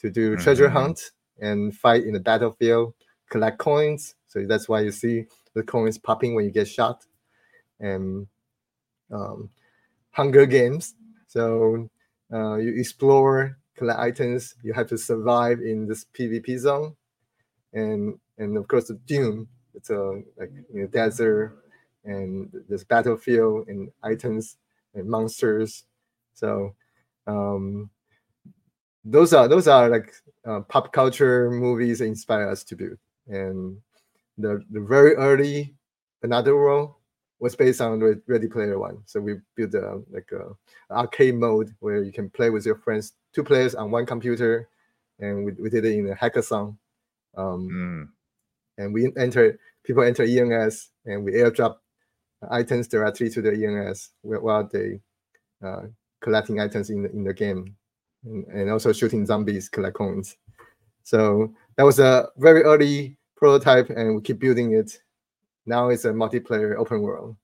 to 0.01 0.11
do 0.11 0.33
mm-hmm. 0.33 0.43
treasure 0.43 0.69
hunt 0.69 1.11
and 1.41 1.77
fight 1.77 2.05
in 2.05 2.13
the 2.13 2.21
battlefield, 2.21 2.95
collect 3.31 3.59
coins. 3.59 4.15
So 4.27 4.45
that's 4.47 4.69
why 4.69 4.81
you 4.81 4.93
see 4.93 5.27
the 5.55 5.63
coins 5.63 5.99
popping 5.99 6.35
when 6.35 6.45
you 6.45 6.51
get 6.51 6.69
shot. 6.69 7.05
And 7.81 8.27
um, 9.11 9.51
Hunger 10.11 10.47
Games. 10.47 10.95
So 11.27 11.89
uh, 12.33 12.57
you 12.57 12.75
explore, 12.75 13.57
collect 13.77 13.99
items. 14.01 14.55
You 14.63 14.73
have 14.73 14.89
to 14.89 14.99
survive 14.99 15.61
in 15.61 15.87
this 15.87 16.07
PvP 16.13 16.59
zone, 16.59 16.97
and 17.73 18.19
and 18.39 18.57
of 18.57 18.69
course 18.69 18.89
the 18.89 18.95
Dune. 19.07 19.49
It's 19.75 19.91
a 19.91 20.23
like 20.37 20.51
you 20.73 20.83
know, 20.83 20.87
desert, 20.87 21.59
and 22.05 22.51
this 22.69 22.85
battlefield 22.85 23.69
and 23.69 23.91
items 24.03 24.57
and 24.95 25.09
monsters. 25.09 25.85
So 26.35 26.75
um, 27.27 27.91
those 29.05 29.33
are 29.33 29.47
those 29.49 29.69
are 29.69 29.89
like 29.89 30.13
uh, 30.47 30.61
pop 30.61 30.93
culture 30.93 31.51
movies 31.51 32.01
inspire 32.01 32.49
us 32.49 32.65
to 32.65 32.77
build. 32.77 32.99
And 33.29 33.79
the 34.37 34.65
the 34.71 34.81
very 34.81 35.15
early 35.15 35.75
Another 36.23 36.57
World 36.57 36.95
was 37.39 37.55
based 37.55 37.81
on 37.81 38.01
Ready 38.27 38.49
Player 38.49 38.79
One. 38.79 38.99
So 39.07 39.21
we 39.21 39.37
built 39.55 39.75
a 39.75 40.03
like 40.11 40.31
a 40.33 40.57
arcade 40.93 41.37
mode 41.37 41.75
where 41.79 42.03
you 42.03 42.13
can 42.13 42.29
play 42.31 42.51
with 42.51 42.67
your 42.67 42.77
friends, 42.77 43.13
two 43.33 43.45
players 43.45 43.75
on 43.75 43.91
one 43.91 44.07
computer, 44.07 44.69
and 45.21 45.45
we, 45.45 45.53
we 45.53 45.71
did 45.71 45.85
it 45.85 45.97
in 45.97 46.11
a 46.11 46.15
hackathon. 46.15 46.77
Um, 47.37 47.69
mm. 47.71 48.09
And 48.79 48.95
we 48.95 49.13
enter 49.17 49.59
people 49.85 50.03
enter 50.03 50.23
ENS, 50.23 50.91
and 51.05 51.25
we 51.25 51.33
airdrop 51.33 51.77
items 52.51 52.89
directly 52.89 53.29
to 53.31 53.43
the 53.43 53.51
ENS 53.51 54.11
while 54.23 54.67
they 54.67 55.01
uh, 55.65 55.83
collecting 56.21 56.61
items 56.61 56.91
in 56.91 57.03
the, 57.03 57.11
in 57.11 57.25
the 57.25 57.35
game, 57.35 57.77
and, 58.25 58.47
and 58.47 58.71
also 58.71 58.93
shooting 58.93 59.27
zombies, 59.27 59.69
collect 59.69 59.97
coins. 59.97 60.37
So 61.03 61.53
that 61.77 61.83
was 61.83 61.99
a 61.99 62.29
very 62.37 62.63
early 62.63 63.19
prototype, 63.37 63.91
and 63.91 64.17
we 64.17 64.23
keep 64.23 64.39
building 64.39 64.73
it 64.73 65.01
now 65.69 65.91
it's 65.91 66.07
a 66.07 66.11
multiplayer 66.11 66.77
open 66.77 67.03
world 67.03 67.37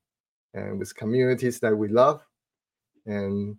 and 0.55 0.78
with 0.78 0.97
communities 0.97 1.61
that 1.61 1.76
we 1.76 1.89
love. 1.89 2.22
And 3.05 3.57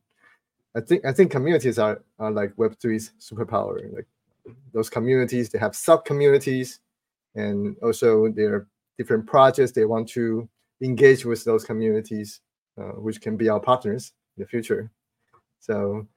I 0.76 0.82
think 0.82 1.06
I 1.06 1.14
think 1.14 1.32
communities 1.32 1.78
are, 1.78 2.02
are 2.18 2.32
like 2.32 2.56
Web3's 2.56 3.12
superpower. 3.20 3.94
Like 3.94 4.08
those 4.74 4.90
communities, 4.90 5.50
they 5.50 5.60
have 5.60 5.76
sub 5.76 6.04
communities, 6.04 6.80
and 7.36 7.76
also 7.82 8.30
there 8.30 8.54
are 8.54 8.68
different 8.98 9.28
projects 9.28 9.72
they 9.72 9.86
want 9.86 10.08
to 10.10 10.48
engage 10.82 11.26
with 11.26 11.44
those 11.44 11.64
communities, 11.64 12.42
uh, 12.78 12.94
which 12.94 13.22
can 13.22 13.38
be 13.38 13.50
our 13.50 13.60
partners 13.60 14.14
in 14.38 14.44
the 14.44 14.48
future. 14.48 14.92
So 15.60 16.08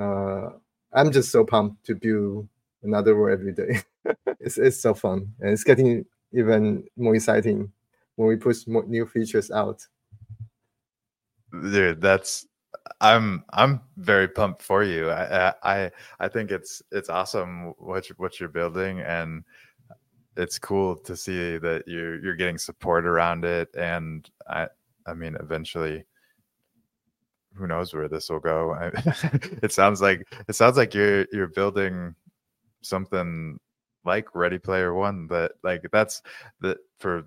uh, 0.00 0.50
I'm 0.92 1.12
just 1.12 1.30
so 1.30 1.44
pumped 1.44 1.84
to 1.86 1.94
build 1.94 2.48
another 2.82 3.16
world 3.16 3.40
every 3.40 3.52
day. 3.52 3.80
it's 4.40 4.58
it's 4.58 4.80
so 4.80 4.94
fun 4.94 5.32
and 5.40 5.50
it's 5.50 5.64
getting 5.64 6.04
even 6.32 6.84
more 6.96 7.14
exciting 7.14 7.72
when 8.16 8.28
we 8.28 8.36
push 8.36 8.66
more 8.66 8.84
new 8.86 9.06
features 9.06 9.50
out. 9.50 9.86
Dude, 11.52 12.00
that's 12.00 12.46
I'm 13.00 13.44
I'm 13.50 13.80
very 13.96 14.28
pumped 14.28 14.62
for 14.62 14.82
you. 14.82 15.10
I 15.10 15.52
I 15.62 15.90
I 16.20 16.28
think 16.28 16.50
it's 16.50 16.82
it's 16.92 17.08
awesome 17.08 17.74
what 17.78 18.08
you're, 18.08 18.16
what 18.16 18.40
you're 18.40 18.48
building, 18.48 19.00
and 19.00 19.44
it's 20.36 20.58
cool 20.58 20.96
to 20.96 21.16
see 21.16 21.58
that 21.58 21.84
you're 21.86 22.22
you're 22.22 22.36
getting 22.36 22.58
support 22.58 23.06
around 23.06 23.44
it. 23.44 23.68
And 23.76 24.28
I 24.48 24.68
I 25.06 25.14
mean, 25.14 25.36
eventually, 25.40 26.04
who 27.54 27.66
knows 27.66 27.94
where 27.94 28.08
this 28.08 28.28
will 28.30 28.40
go? 28.40 28.74
It 29.62 29.72
sounds 29.72 30.00
like 30.02 30.26
it 30.48 30.54
sounds 30.54 30.76
like 30.76 30.94
you're 30.94 31.26
you're 31.32 31.48
building 31.48 32.14
something 32.82 33.58
like 34.04 34.34
Ready 34.34 34.58
Player 34.58 34.94
One. 34.94 35.26
That 35.28 35.52
like 35.62 35.86
that's 35.92 36.22
that 36.60 36.78
for 36.98 37.24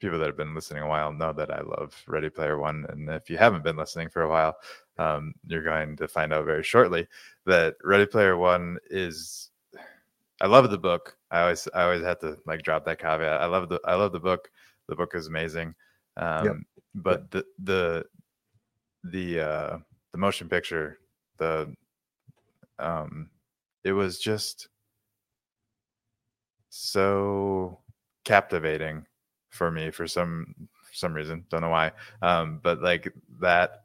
people 0.00 0.18
that 0.18 0.26
have 0.26 0.36
been 0.36 0.54
listening 0.54 0.82
a 0.82 0.88
while 0.88 1.12
know 1.12 1.32
that 1.32 1.50
I 1.52 1.60
love 1.62 1.94
Ready 2.08 2.30
Player 2.30 2.58
One, 2.58 2.86
and 2.90 3.08
if 3.10 3.30
you 3.30 3.38
haven't 3.38 3.64
been 3.64 3.76
listening 3.76 4.08
for 4.10 4.22
a 4.22 4.28
while, 4.28 4.56
um, 4.98 5.34
you're 5.46 5.64
going 5.64 5.96
to 5.96 6.08
find 6.08 6.32
out 6.32 6.44
very 6.46 6.62
shortly 6.64 7.06
that 7.46 7.76
Ready 7.84 8.06
Player 8.06 8.36
One 8.36 8.78
is. 8.90 9.50
I 10.42 10.46
love 10.46 10.68
the 10.70 10.78
book. 10.78 11.16
I 11.30 11.42
always 11.42 11.68
I 11.72 11.84
always 11.84 12.02
have 12.02 12.18
to 12.18 12.36
like 12.46 12.62
drop 12.62 12.84
that 12.84 12.98
caveat. 12.98 13.40
I 13.40 13.46
love 13.46 13.68
the 13.68 13.80
I 13.84 13.94
love 13.94 14.10
the 14.12 14.20
book. 14.20 14.50
The 14.88 14.96
book 14.96 15.14
is 15.14 15.28
amazing. 15.28 15.72
Um, 16.16 16.44
yep. 16.44 16.56
But 16.96 17.30
the 17.30 17.44
the 17.62 18.04
the 19.04 19.40
uh, 19.40 19.78
the 20.10 20.18
motion 20.18 20.48
picture, 20.48 20.98
the 21.38 21.72
um, 22.80 23.30
it 23.84 23.92
was 23.92 24.18
just 24.18 24.68
so 26.70 27.78
captivating 28.24 29.06
for 29.50 29.70
me 29.70 29.92
for 29.92 30.08
some 30.08 30.54
for 30.82 30.92
some 30.92 31.14
reason. 31.14 31.44
Don't 31.50 31.60
know 31.60 31.68
why. 31.68 31.92
Um, 32.20 32.58
but 32.64 32.82
like 32.82 33.12
that 33.40 33.84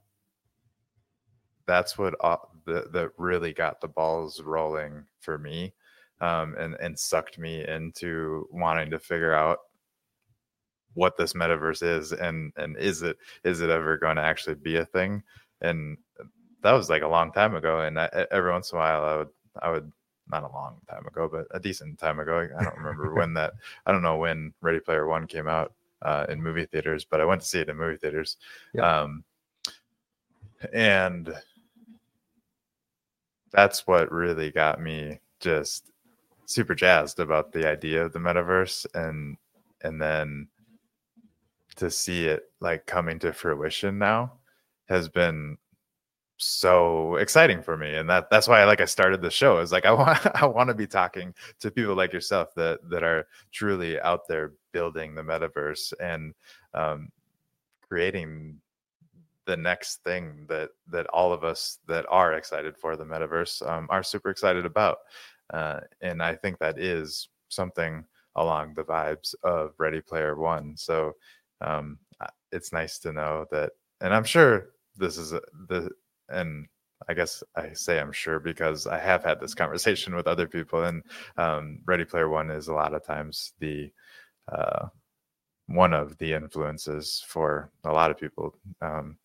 that's 1.68 2.00
what 2.00 2.16
uh, 2.22 2.38
the, 2.66 2.88
that 2.94 3.12
really 3.18 3.54
got 3.54 3.80
the 3.80 3.88
balls 3.88 4.42
rolling 4.42 5.06
for 5.20 5.38
me 5.38 5.74
um, 6.22 6.56
and 6.58 6.76
and 6.76 6.98
sucked 6.98 7.38
me 7.38 7.68
into 7.68 8.48
wanting 8.52 8.90
to 8.92 9.00
figure 9.00 9.34
out 9.34 9.60
what 10.94 11.16
this 11.18 11.34
metaverse 11.34 11.84
is 11.84 12.12
and 12.12 12.52
and 12.58 12.76
is 12.78 13.04
it 13.04 13.18
is 13.44 13.62
it 13.62 13.70
ever 13.70 13.98
going 13.98 14.16
to 14.16 14.22
actually 14.22 14.56
be 14.56 14.78
a 14.78 14.86
thing 14.86 15.22
and 15.62 15.98
that 16.64 16.72
was 16.72 16.90
like 16.90 17.04
a 17.04 17.08
long 17.08 17.32
time 17.32 17.54
ago 17.54 17.82
and 17.82 18.00
I, 18.00 18.26
every 18.32 18.52
once 18.52 18.72
in 18.72 18.78
a 18.78 18.82
while 18.82 19.04
i 19.04 19.18
would 19.18 19.30
i 19.62 19.70
would 19.70 19.92
not 20.30 20.44
a 20.44 20.54
long 20.54 20.78
time 20.90 21.06
ago, 21.08 21.30
but 21.32 21.48
a 21.52 21.60
decent 21.60 21.98
time 22.00 22.20
ago. 22.20 22.48
I 22.58 22.64
don't 22.64 22.78
remember 22.78 23.14
when 23.14 23.34
that. 23.36 23.54
I 23.86 23.92
don't 23.92 24.02
know 24.02 24.18
when 24.18 24.54
Ready 24.62 24.80
Player 24.80 25.08
One 25.08 25.28
came 25.28 25.48
out 25.48 25.74
uh, 26.02 26.26
in 26.30 26.42
movie 26.42 26.66
theaters, 26.66 27.06
but 27.06 27.22
I 27.22 27.26
went 27.26 27.42
to 27.42 27.48
see 27.48 27.60
it 27.60 27.70
in 27.70 27.78
movie 27.78 27.98
theaters. 27.98 28.38
Yeah. 28.74 29.02
Um, 29.02 29.24
and 30.74 31.34
that's 33.52 33.88
what 33.88 34.12
really 34.12 34.52
got 34.52 34.82
me 34.82 35.20
just 35.40 35.92
super 36.48 36.74
jazzed 36.74 37.20
about 37.20 37.52
the 37.52 37.68
idea 37.68 38.04
of 38.04 38.14
the 38.14 38.20
metaverse 38.20 38.86
and 38.96 39.38
and 39.82 40.02
then 40.02 40.48
to 41.76 41.92
see 41.92 42.26
it 42.26 42.52
like 42.60 42.88
coming 42.88 43.20
to 43.20 43.32
fruition 43.32 44.00
now 44.00 44.32
has 44.88 45.08
been 45.08 45.58
so 46.38 47.16
exciting 47.16 47.62
for 47.62 47.78
me. 47.78 47.96
And 47.96 48.10
that 48.10 48.30
that's 48.30 48.48
why 48.48 48.62
I 48.62 48.64
like 48.64 48.82
I 48.82 48.86
started 48.86 49.22
the 49.22 49.30
show 49.30 49.60
is 49.60 49.72
like 49.72 49.86
I 49.86 49.92
want 49.94 50.20
I 50.42 50.46
want 50.46 50.70
to 50.70 50.74
be 50.74 50.88
talking 50.88 51.34
to 51.60 51.70
people 51.70 51.96
like 51.96 52.14
yourself 52.14 52.56
that 52.56 52.80
that 52.90 53.04
are 53.04 53.28
truly 53.52 54.00
out 54.00 54.28
there 54.28 54.54
building 54.72 55.14
the 55.14 55.24
metaverse 55.24 55.94
and 56.00 56.34
um, 56.74 57.10
creating 57.88 58.58
the 59.46 59.58
next 59.58 60.04
thing 60.04 60.46
that 60.48 60.70
that 60.92 61.08
all 61.08 61.34
of 61.34 61.44
us 61.44 61.80
that 61.88 62.06
are 62.10 62.34
excited 62.34 62.78
for 62.78 62.96
the 62.96 63.06
metaverse 63.06 63.68
um, 63.70 63.88
are 63.90 64.04
super 64.04 64.30
excited 64.30 64.66
about 64.66 65.00
uh, 65.52 65.80
and 66.02 66.22
I 66.22 66.36
think 66.36 66.60
that 66.60 66.80
is 66.80 67.30
something 67.50 68.06
along 68.36 68.74
the 68.74 68.84
vibes 68.84 69.34
of 69.44 69.74
Ready 69.78 70.02
Player 70.02 70.36
One 70.36 70.76
so 70.76 71.14
um, 71.62 71.98
it's 72.52 72.72
nice 72.72 73.00
to 73.00 73.12
know 73.12 73.46
that 73.52 73.72
and 74.02 74.14
I'm 74.14 74.24
sure 74.24 74.70
this 74.96 75.18
is 75.18 75.32
the 75.32 75.90
and 76.30 76.68
I 77.08 77.14
guess 77.14 77.44
I 77.56 77.74
say 77.74 78.00
I'm 78.00 78.12
sure 78.12 78.40
because 78.40 78.88
I 78.88 79.00
have 79.00 79.24
had 79.24 79.40
this 79.40 79.54
conversation 79.54 80.16
with 80.16 80.28
other 80.28 80.48
people, 80.48 80.84
and 80.84 81.04
um, 81.38 81.80
Ready 81.86 82.06
Player 82.06 82.30
One 82.30 82.50
is 82.50 82.68
a 82.68 82.74
lot 82.74 82.94
of 82.94 83.06
times 83.06 83.54
the 83.60 83.92
uh, 84.52 84.88
one 85.68 85.94
of 85.94 86.18
the 86.18 86.34
influences 86.34 87.24
for 87.28 87.70
a 87.84 87.92
lot 87.92 88.12
of 88.12 88.18
people, 88.18 88.56
um, 88.82 89.18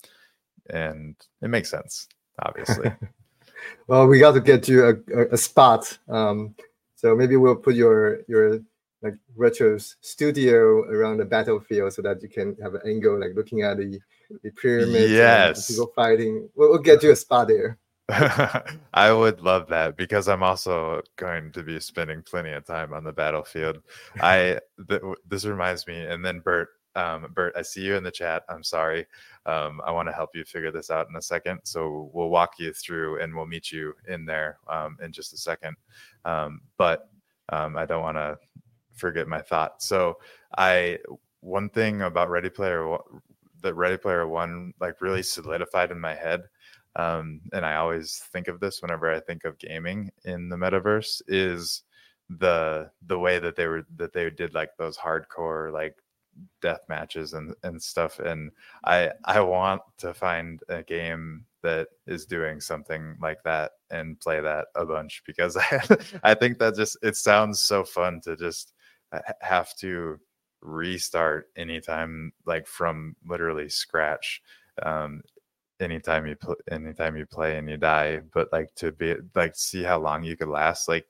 and 0.71 1.17
it 1.41 1.49
makes 1.49 1.71
sense, 1.71 2.09
obviously. 2.45 2.93
well, 3.87 4.07
we 4.07 4.19
got 4.19 4.33
to 4.33 4.41
get 4.41 4.69
you 4.69 4.85
a, 4.87 4.95
a, 5.17 5.27
a 5.33 5.37
spot, 5.37 5.99
um, 6.09 6.55
so 6.95 7.15
maybe 7.17 7.37
we'll 7.37 7.57
put 7.57 7.75
your 7.75 8.21
your 8.29 8.61
like 9.03 9.15
retro 9.37 9.77
studio 9.79 10.83
around 10.85 11.19
the 11.19 11.25
battlefield 11.25 11.93
so 11.93 12.03
that 12.03 12.23
you 12.23 12.29
can 12.29 12.57
have 12.63 12.75
an 12.75 12.83
angle 12.87 13.19
like 13.19 13.35
looking 13.35 13.63
at 13.63 13.77
the 13.77 14.01
the 14.43 14.51
pyramids. 14.51 15.11
Yes. 15.11 15.71
people 15.71 15.93
fighting. 15.95 16.49
We'll, 16.55 16.71
we'll 16.71 16.79
get 16.79 17.03
you 17.03 17.11
a 17.11 17.17
spot 17.17 17.49
there. 17.49 17.79
I 18.95 19.13
would 19.13 19.41
love 19.41 19.69
that 19.69 19.97
because 19.97 20.29
I'm 20.29 20.43
also 20.43 21.03
going 21.17 21.53
to 21.53 21.63
be 21.63 21.81
spending 21.81 22.23
plenty 22.23 22.51
of 22.53 22.67
time 22.67 22.93
on 22.93 23.05
the 23.05 23.13
battlefield. 23.13 23.81
I 24.21 24.59
th- 24.89 25.03
this 25.27 25.45
reminds 25.45 25.87
me, 25.87 26.05
and 26.05 26.25
then 26.25 26.41
Bert, 26.41 26.69
um, 26.95 27.29
Bert, 27.35 27.55
I 27.57 27.63
see 27.63 27.83
you 27.83 27.95
in 27.97 28.05
the 28.05 28.11
chat. 28.11 28.45
I'm 28.49 28.63
sorry. 28.63 29.07
Um, 29.47 29.81
I 29.85 29.91
want 29.91 30.09
to 30.09 30.13
help 30.13 30.31
you 30.35 30.45
figure 30.45 30.71
this 30.71 30.91
out 30.91 31.09
in 31.09 31.17
a 31.17 31.23
second. 31.23 31.61
So 31.65 32.11
we'll 32.13 32.29
walk 32.29 32.55
you 32.59 32.73
through, 32.73 33.21
and 33.21 33.35
we'll 33.35 33.47
meet 33.47 33.73
you 33.73 33.95
in 34.09 34.25
there 34.25 34.59
um, 34.69 34.97
in 35.03 35.13
just 35.13 35.33
a 35.33 35.39
second. 35.39 35.77
Um, 36.25 36.61
but 36.77 37.09
um, 37.49 37.77
I 37.77 37.87
don't 37.87 38.03
want 38.03 38.17
to 38.17 38.39
forget 38.95 39.27
my 39.27 39.41
thought. 39.41 39.83
So 39.83 40.19
I 40.57 40.99
one 41.41 41.69
thing 41.71 42.03
about 42.03 42.31
Ready 42.31 42.51
Player 42.51 42.97
that 43.63 43.75
Ready 43.75 43.97
Player 43.97 44.27
One 44.29 44.73
like 44.81 45.01
really 45.01 45.23
solidified 45.23 45.91
in 45.91 46.01
my 46.01 46.15
head. 46.15 46.43
Um, 46.95 47.41
and 47.55 47.65
I 47.65 47.77
always 47.77 48.23
think 48.33 48.49
of 48.49 48.61
this 48.61 48.83
whenever 48.83 49.11
I 49.11 49.21
think 49.21 49.45
of 49.45 49.59
gaming 49.59 50.11
in 50.25 50.51
the 50.51 50.57
metaverse 50.57 51.23
is 51.27 51.85
the 52.39 52.91
the 53.07 53.19
way 53.19 53.39
that 53.39 53.57
they 53.57 53.67
were 53.67 53.87
that 53.97 54.13
they 54.13 54.29
did 54.31 54.55
like 54.55 54.71
those 54.79 54.97
hardcore 54.97 55.73
like 55.73 56.02
death 56.61 56.81
matches 56.89 57.35
and 57.35 57.55
and 57.63 57.83
stuff 57.83 58.19
and 58.19 58.51
i 58.85 59.11
i 59.25 59.41
want 59.41 59.83
to 59.99 60.15
find 60.15 60.61
a 60.69 60.83
game 60.83 61.45
that 61.63 61.89
is 62.07 62.27
doing 62.27 62.61
something 62.61 63.17
like 63.21 63.43
that 63.45 63.73
and 63.91 64.19
play 64.21 64.41
that 64.41 64.67
a 64.75 64.85
bunch 64.85 65.23
because 65.27 65.57
i 65.61 65.81
i 66.23 66.35
think 66.35 66.59
that 66.59 66.75
just 66.75 66.97
it 67.03 67.17
sounds 67.17 67.61
so 67.61 67.85
fun 67.85 68.21
to 68.21 68.37
just 68.37 68.73
have 69.41 69.75
to 69.77 70.19
restart 70.63 71.49
anytime 71.57 72.33
like 72.47 72.67
from 72.67 73.15
literally 73.27 73.69
scratch 73.69 74.41
um 74.83 75.21
anytime 75.81 76.27
you 76.27 76.37
play 76.37 76.55
anytime 76.71 77.17
you 77.17 77.27
play 77.27 77.59
and 77.59 77.69
you 77.69 77.77
die 77.77 78.21
but 78.33 78.49
like 78.53 78.73
to 78.75 78.93
be 78.93 79.15
like 79.35 79.55
see 79.57 79.83
how 79.83 79.99
long 79.99 80.23
you 80.23 80.37
could 80.37 80.49
last 80.49 80.89
like 80.89 81.07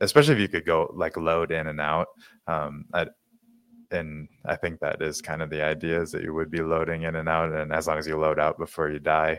especially 0.00 0.34
if 0.34 0.40
you 0.40 0.48
could 0.48 0.64
go 0.64 0.90
like 0.94 1.16
load 1.16 1.50
in 1.50 1.66
and 1.66 1.80
out 1.80 2.08
um 2.46 2.84
I, 2.94 3.06
and 3.92 4.28
i 4.46 4.56
think 4.56 4.80
that 4.80 5.00
is 5.02 5.20
kind 5.20 5.42
of 5.42 5.50
the 5.50 5.62
idea 5.62 6.00
is 6.00 6.10
that 6.12 6.22
you 6.22 6.34
would 6.34 6.50
be 6.50 6.62
loading 6.62 7.02
in 7.02 7.16
and 7.16 7.28
out 7.28 7.52
and 7.52 7.72
as 7.72 7.86
long 7.86 7.98
as 7.98 8.06
you 8.06 8.18
load 8.18 8.38
out 8.38 8.58
before 8.58 8.90
you 8.90 8.98
die 8.98 9.38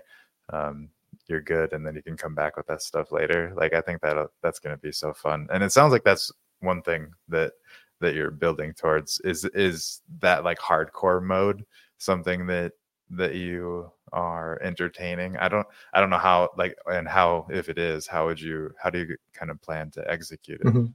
um 0.51 0.89
you're 1.27 1.41
good 1.41 1.73
and 1.73 1.85
then 1.85 1.95
you 1.95 2.03
can 2.03 2.17
come 2.17 2.35
back 2.35 2.57
with 2.57 2.67
that 2.67 2.81
stuff 2.81 3.11
later. 3.11 3.53
Like 3.55 3.73
i 3.73 3.81
think 3.81 4.01
that 4.01 4.27
that's 4.41 4.59
going 4.59 4.75
to 4.75 4.81
be 4.81 4.91
so 4.91 5.13
fun. 5.13 5.47
And 5.51 5.63
it 5.63 5.71
sounds 5.71 5.91
like 5.91 6.03
that's 6.03 6.31
one 6.59 6.81
thing 6.81 7.11
that 7.29 7.53
that 8.01 8.15
you're 8.15 8.31
building 8.31 8.73
towards. 8.73 9.19
Is 9.21 9.45
is 9.45 10.01
that 10.19 10.43
like 10.43 10.59
hardcore 10.59 11.23
mode 11.23 11.65
something 11.97 12.47
that 12.47 12.73
that 13.11 13.35
you 13.35 13.91
are 14.11 14.59
entertaining? 14.61 15.37
I 15.37 15.47
don't 15.47 15.67
i 15.93 15.99
don't 15.99 16.09
know 16.09 16.17
how 16.17 16.49
like 16.57 16.75
and 16.87 17.07
how 17.07 17.47
if 17.49 17.69
it 17.69 17.77
is 17.77 18.07
how 18.07 18.25
would 18.25 18.41
you 18.41 18.71
how 18.81 18.89
do 18.89 18.99
you 18.99 19.17
kind 19.33 19.51
of 19.51 19.61
plan 19.61 19.91
to 19.91 20.11
execute 20.11 20.61
it? 20.61 20.67
Mm-hmm. 20.67 20.85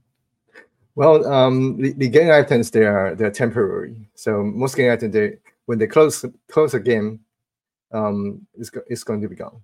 Well 0.99 1.25
um 1.31 1.77
the, 1.81 1.93
the 1.93 2.09
game 2.09 2.31
items 2.31 2.69
they 2.71 2.85
are 2.85 3.15
they're 3.15 3.31
temporary 3.31 3.95
so 4.15 4.43
most 4.43 4.75
game 4.75 4.91
items 4.91 5.13
they 5.13 5.37
when 5.65 5.77
they 5.79 5.87
close 5.87 6.25
close 6.51 6.73
a 6.73 6.79
game 6.79 7.19
um 7.91 8.45
it's, 8.57 8.71
it's 8.87 9.03
going 9.03 9.21
to 9.21 9.29
be 9.29 9.35
gone 9.35 9.59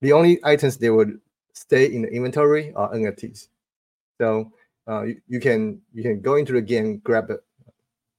the 0.00 0.12
only 0.12 0.40
items 0.44 0.76
they 0.76 0.90
would 0.90 1.20
stay 1.52 1.86
in 1.86 2.02
the 2.02 2.10
inventory 2.12 2.72
are 2.74 2.92
nfts 2.92 3.48
so 4.18 4.50
uh, 4.88 5.02
you, 5.02 5.20
you, 5.28 5.40
can 5.40 5.80
you 5.94 6.02
can 6.02 6.20
go 6.20 6.36
into 6.36 6.52
the 6.52 6.60
game, 6.60 6.98
grab 6.98 7.30
an 7.30 7.38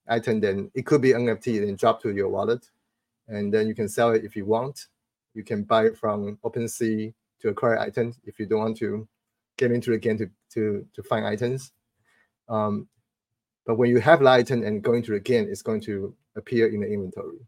item, 0.07 0.39
then 0.39 0.71
it 0.73 0.85
could 0.85 1.01
be 1.01 1.11
NFT, 1.11 1.65
then 1.65 1.75
drop 1.75 2.01
to 2.01 2.11
your 2.13 2.29
wallet, 2.29 2.69
and 3.27 3.53
then 3.53 3.67
you 3.67 3.75
can 3.75 3.89
sell 3.89 4.11
it 4.11 4.23
if 4.23 4.35
you 4.35 4.45
want. 4.45 4.87
You 5.33 5.43
can 5.43 5.63
buy 5.63 5.85
it 5.85 5.97
from 5.97 6.37
OpenSea 6.43 7.13
to 7.41 7.49
acquire 7.49 7.79
items 7.79 8.19
if 8.25 8.39
you 8.39 8.45
don't 8.45 8.59
want 8.59 8.77
to 8.77 9.07
get 9.57 9.71
into 9.71 9.91
the 9.91 9.97
game 9.97 10.17
to 10.17 10.29
to 10.53 10.85
to 10.93 11.03
find 11.03 11.25
items. 11.25 11.71
Um, 12.49 12.87
but 13.65 13.77
when 13.77 13.89
you 13.89 13.99
have 13.99 14.23
item 14.25 14.63
and 14.63 14.83
go 14.83 14.93
into 14.93 15.15
again, 15.15 15.47
it's 15.49 15.61
going 15.61 15.81
to 15.81 16.13
appear 16.35 16.67
in 16.67 16.81
the 16.81 16.87
inventory. 16.87 17.39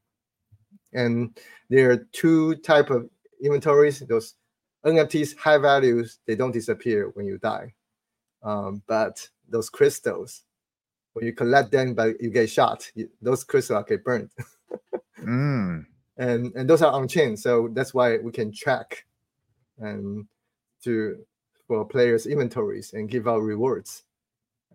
And 0.93 1.37
there 1.69 1.91
are 1.91 2.07
two 2.13 2.55
type 2.55 2.89
of 2.89 3.09
inventories. 3.43 3.99
Those 3.99 4.35
NFTs, 4.85 5.37
high 5.37 5.57
values, 5.57 6.19
they 6.25 6.35
don't 6.35 6.51
disappear 6.51 7.11
when 7.15 7.25
you 7.25 7.37
die. 7.37 7.73
Um, 8.43 8.81
but 8.87 9.27
those 9.49 9.69
crystals, 9.69 10.43
when 11.13 11.25
you 11.25 11.33
collect 11.33 11.71
them, 11.71 11.95
but 11.95 12.21
you 12.21 12.29
get 12.29 12.49
shot, 12.49 12.89
you, 12.95 13.09
those 13.21 13.43
crystals 13.43 13.85
get 13.87 14.03
burned. 14.03 14.29
mm. 15.19 15.85
And 16.17 16.55
and 16.55 16.69
those 16.69 16.81
are 16.81 16.93
on 16.93 17.09
chain, 17.09 17.35
so 17.35 17.67
that's 17.73 17.93
why 17.93 18.17
we 18.19 18.31
can 18.31 18.53
track 18.53 19.05
and 19.79 20.25
to 20.83 21.25
for 21.67 21.83
players' 21.83 22.25
inventories 22.25 22.93
and 22.93 23.09
give 23.09 23.27
out 23.27 23.41
rewards. 23.41 24.03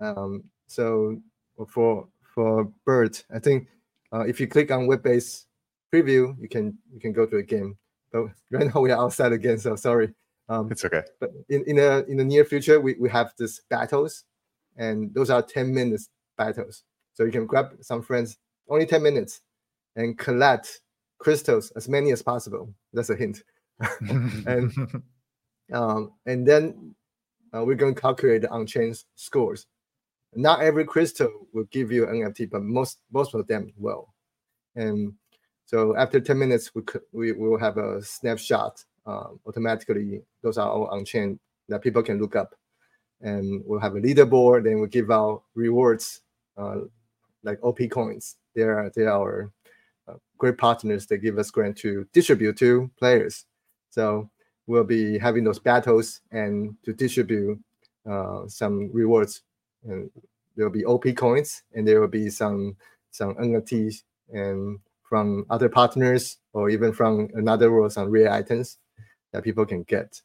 Um, 0.00 0.44
so 0.66 1.20
for 1.68 2.08
for 2.34 2.70
Bert, 2.86 3.24
I 3.34 3.38
think 3.38 3.68
uh, 4.12 4.20
if 4.20 4.40
you 4.40 4.46
click 4.46 4.70
on 4.70 4.86
web-based 4.86 5.46
preview, 5.92 6.34
you 6.40 6.48
can 6.48 6.78
you 6.92 7.00
can 7.00 7.12
go 7.12 7.26
to 7.26 7.36
a 7.36 7.42
game. 7.42 7.76
But 8.12 8.26
right 8.50 8.72
now 8.72 8.80
we 8.80 8.90
are 8.90 9.02
outside 9.02 9.32
again, 9.32 9.58
so 9.58 9.76
sorry. 9.76 10.14
Um, 10.48 10.70
it's 10.70 10.84
okay. 10.84 11.02
But 11.20 11.30
in 11.48 11.64
in 11.66 11.76
the 11.76 12.04
in 12.08 12.16
the 12.16 12.24
near 12.24 12.44
future, 12.44 12.80
we, 12.80 12.96
we 12.98 13.08
have 13.10 13.32
these 13.38 13.60
battles, 13.70 14.24
and 14.76 15.12
those 15.14 15.30
are 15.30 15.42
ten 15.42 15.72
minutes 15.72 16.08
battles. 16.36 16.82
So 17.14 17.24
you 17.24 17.32
can 17.32 17.46
grab 17.46 17.76
some 17.82 18.02
friends, 18.02 18.38
only 18.68 18.86
ten 18.86 19.02
minutes, 19.02 19.42
and 19.96 20.18
collect 20.18 20.80
crystals 21.18 21.70
as 21.72 21.88
many 21.88 22.10
as 22.12 22.22
possible. 22.22 22.74
That's 22.92 23.10
a 23.10 23.16
hint. 23.16 23.42
and 24.46 24.72
um, 25.72 26.12
and 26.26 26.46
then 26.46 26.94
uh, 27.54 27.64
we're 27.64 27.76
going 27.76 27.94
to 27.94 28.00
calculate 28.00 28.42
the 28.42 28.50
on-chain 28.50 28.94
scores. 29.16 29.66
Not 30.34 30.60
every 30.60 30.84
crystal 30.84 31.46
will 31.52 31.64
give 31.64 31.90
you 31.90 32.06
an 32.08 32.14
NFT, 32.14 32.50
but 32.50 32.62
most 32.62 32.98
most 33.10 33.34
of 33.34 33.46
them 33.46 33.72
will. 33.76 34.14
And 34.76 35.14
so 35.66 35.96
after 35.96 36.20
10 36.20 36.38
minutes, 36.38 36.74
we 36.74 36.82
could, 36.82 37.02
we 37.12 37.32
will 37.32 37.58
have 37.58 37.76
a 37.76 38.02
snapshot 38.02 38.84
um, 39.06 39.40
automatically 39.46 40.22
those 40.42 40.58
are 40.58 40.68
all 40.70 40.86
on 40.86 41.04
chain 41.04 41.38
that 41.68 41.82
people 41.82 42.02
can 42.02 42.20
look 42.20 42.36
up. 42.36 42.54
And 43.20 43.62
we'll 43.66 43.80
have 43.80 43.96
a 43.96 44.00
leaderboard 44.00 44.66
and 44.66 44.80
we'll 44.80 44.88
give 44.88 45.10
out 45.10 45.42
rewards 45.54 46.22
uh, 46.56 46.82
like 47.42 47.58
op 47.62 47.78
coins. 47.90 48.36
They 48.54 48.62
are 48.62 48.90
they 48.94 49.04
are 49.04 49.50
uh, 50.08 50.14
great 50.38 50.58
partners. 50.58 51.06
That 51.06 51.18
give 51.18 51.38
us 51.38 51.50
grant 51.50 51.76
to 51.78 52.06
distribute 52.12 52.56
to 52.58 52.90
players. 52.98 53.44
So 53.90 54.30
we'll 54.66 54.84
be 54.84 55.18
having 55.18 55.44
those 55.44 55.58
battles 55.58 56.20
and 56.30 56.76
to 56.84 56.92
distribute 56.92 57.58
uh, 58.08 58.48
some 58.48 58.90
rewards 58.92 59.42
and 59.84 60.10
there 60.56 60.66
will 60.66 60.72
be 60.72 60.84
op 60.84 61.04
coins 61.16 61.62
and 61.74 61.86
there 61.86 62.00
will 62.00 62.08
be 62.08 62.28
some 62.28 62.76
some 63.10 63.34
nfts 63.34 64.02
and 64.32 64.78
from 65.08 65.44
other 65.50 65.68
partners 65.68 66.38
or 66.52 66.70
even 66.70 66.92
from 66.92 67.28
another 67.34 67.72
world 67.72 67.92
some 67.92 68.08
rare 68.10 68.30
items 68.30 68.78
that 69.32 69.42
people 69.42 69.66
can 69.66 69.82
get. 69.82 70.20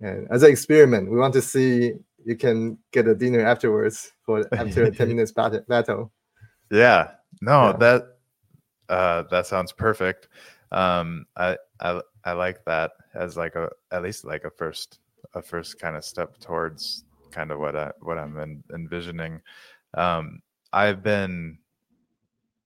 And 0.00 0.28
as 0.30 0.42
an 0.42 0.50
experiment, 0.50 1.10
we 1.10 1.16
want 1.16 1.34
to 1.34 1.42
see 1.42 1.92
you 2.24 2.36
can 2.36 2.78
get 2.92 3.06
a 3.08 3.14
dinner 3.14 3.40
afterwards 3.40 4.12
for 4.24 4.44
after 4.52 4.84
a 4.84 4.90
10 4.90 5.08
minutes 5.08 5.32
bat- 5.32 5.66
battle. 5.68 6.12
Yeah. 6.70 7.12
No, 7.40 7.68
Yeah. 7.70 7.76
that 7.78 8.02
uh 8.88 9.22
that 9.30 9.46
sounds 9.46 9.72
perfect. 9.72 10.28
Um 10.72 11.26
I 11.36 11.56
I 11.80 12.00
I 12.24 12.32
like 12.32 12.64
that 12.64 12.92
as 13.14 13.36
like 13.36 13.54
a 13.54 13.70
at 13.92 14.02
least 14.02 14.24
like 14.24 14.44
a 14.44 14.50
first 14.50 14.98
a 15.34 15.42
first 15.42 15.78
kind 15.78 15.96
of 15.96 16.04
step 16.04 16.38
towards 16.38 17.04
kind 17.30 17.50
of 17.50 17.58
what 17.58 17.76
I 17.76 17.92
what 18.00 18.18
I'm 18.18 18.38
en- 18.38 18.64
envisioning. 18.74 19.42
Um 19.94 20.42
I've 20.72 21.02
been 21.02 21.60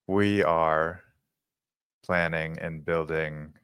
we 0.07 0.43
are 0.43 1.03
planning 2.03 2.59
and 2.59 2.85
building 2.85 3.55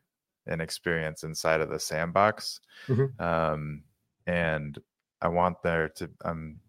an 0.46 0.60
experience 0.60 1.24
inside 1.24 1.60
of 1.60 1.70
the 1.70 1.78
sandbox. 1.80 2.60
Mhm. 2.88 3.18
Um 3.18 3.84
and 4.26 4.78
I 5.20 5.28
want 5.28 5.62
there 5.62 5.88
to 5.90 6.10
I'm 6.24 6.60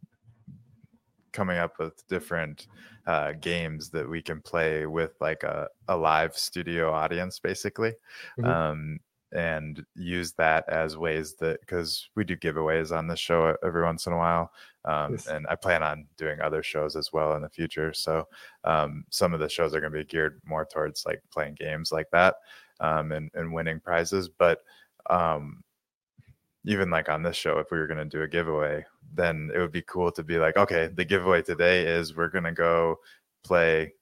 coming 1.32 1.58
up 1.58 1.78
with 1.80 2.06
different 2.08 2.68
uh, 3.06 3.34
games 3.34 3.90
that 3.92 4.10
we 4.10 4.22
can 4.22 4.42
play 4.42 4.86
with 4.86 5.14
like 5.22 5.44
a, 5.44 5.68
a 5.88 5.96
live 5.96 6.36
studio 6.38 6.92
audience 6.92 7.40
basically 7.40 7.94
Mhm. 8.38 8.52
um, 8.52 9.00
and 9.32 9.86
use 9.96 10.34
that 10.34 10.68
as 10.70 10.98
ways 10.98 11.36
that 11.36 11.60
because 11.62 12.10
we 12.16 12.24
do 12.24 12.36
giveaways 12.36 12.96
on 12.96 13.08
this 13.08 13.20
show 13.20 13.56
every 13.64 13.84
once 13.84 14.08
in 14.08 14.14
a 14.14 14.18
while 14.18 14.52
um, 14.86 15.12
Yes. 15.12 15.28
and 15.28 15.46
i 15.48 15.56
plan 15.56 15.84
on 15.84 16.08
doing 16.18 16.42
other 16.42 16.64
shows 16.64 16.96
as 16.96 17.12
well 17.14 17.36
in 17.36 17.42
the 17.42 17.50
future 17.50 17.94
so 17.94 18.28
um, 18.64 19.04
some 19.12 19.34
of 19.34 19.40
the 19.40 19.50
shows 19.50 19.76
are 19.76 19.80
going 19.82 19.94
to 19.94 20.00
be 20.00 20.06
geared 20.06 20.42
more 20.46 20.66
towards 20.66 21.06
like 21.06 21.22
playing 21.32 21.56
games 21.56 21.92
like 21.92 22.10
that 22.12 22.36
um, 22.80 23.12
and, 23.12 23.30
and 23.36 23.54
winning 23.54 23.80
prizes 23.80 24.30
but 24.30 24.64
um, 25.10 25.64
even 26.66 26.90
like 26.90 27.10
on 27.10 27.24
this 27.24 27.38
show, 27.38 27.58
if 27.60 27.72
we 27.72 27.78
were 27.78 27.88
going 27.88 27.98
to 27.98 28.06
do 28.06 28.22
a 28.24 28.28
giveaway, 28.28 28.86
then 29.14 29.50
it 29.56 29.60
would 29.60 29.72
be 29.72 29.82
cool 29.84 30.12
to 30.12 30.24
be 30.24 30.38
like, 30.38 30.58
okay, 30.58 30.88
the 30.94 31.06
giveaway 31.06 31.42
today 31.42 31.86
is 31.86 32.16
we're 32.16 32.28
going 32.28 32.44
to 32.44 32.52
go 32.52 32.98
play 33.44 33.94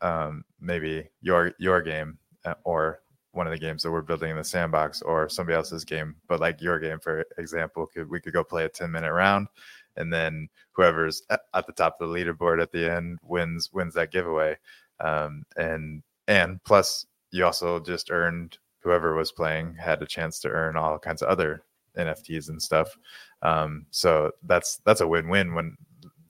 um, 0.00 0.44
maybe 0.60 1.08
your 1.20 1.52
your 1.58 1.80
game 1.80 2.18
uh, 2.44 2.54
or 2.64 3.01
one 3.32 3.46
of 3.46 3.52
the 3.52 3.58
games 3.58 3.82
that 3.82 3.90
we're 3.90 4.02
building 4.02 4.30
in 4.30 4.36
the 4.36 4.44
sandbox 4.44 5.02
or 5.02 5.28
somebody 5.28 5.56
else's 5.56 5.84
game, 5.84 6.14
but 6.28 6.40
like 6.40 6.60
your 6.60 6.78
game, 6.78 6.98
for 7.00 7.24
example, 7.38 7.86
could 7.86 8.08
we 8.08 8.20
could 8.20 8.32
go 8.32 8.44
play 8.44 8.64
a 8.64 8.68
10 8.68 8.90
minute 8.90 9.12
round 9.12 9.48
and 9.96 10.12
then 10.12 10.48
whoever's 10.72 11.22
at 11.30 11.66
the 11.66 11.72
top 11.72 12.00
of 12.00 12.08
the 12.08 12.14
leaderboard 12.14 12.62
at 12.62 12.72
the 12.72 12.90
end 12.90 13.18
wins 13.22 13.70
wins 13.72 13.94
that 13.94 14.12
giveaway. 14.12 14.56
Um, 15.00 15.44
and 15.56 16.02
and 16.28 16.62
plus 16.64 17.06
you 17.30 17.44
also 17.44 17.80
just 17.80 18.10
earned 18.10 18.58
whoever 18.80 19.14
was 19.14 19.32
playing 19.32 19.74
had 19.74 20.02
a 20.02 20.06
chance 20.06 20.40
to 20.40 20.48
earn 20.48 20.76
all 20.76 20.98
kinds 20.98 21.22
of 21.22 21.28
other 21.28 21.62
NFTs 21.96 22.48
and 22.48 22.60
stuff. 22.60 22.96
Um, 23.42 23.86
so 23.90 24.32
that's 24.44 24.78
that's 24.84 25.00
a 25.00 25.08
win-win. 25.08 25.54
When 25.54 25.76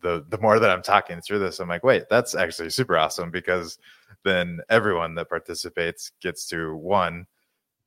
the 0.02 0.24
the 0.28 0.38
more 0.38 0.58
that 0.58 0.70
I'm 0.70 0.82
talking 0.82 1.20
through 1.20 1.40
this, 1.40 1.60
I'm 1.60 1.68
like, 1.68 1.84
wait, 1.84 2.04
that's 2.10 2.34
actually 2.34 2.70
super 2.70 2.96
awesome 2.96 3.30
because 3.30 3.78
then 4.24 4.60
everyone 4.70 5.14
that 5.16 5.28
participates 5.28 6.12
gets 6.20 6.46
to 6.48 6.76
one 6.76 7.26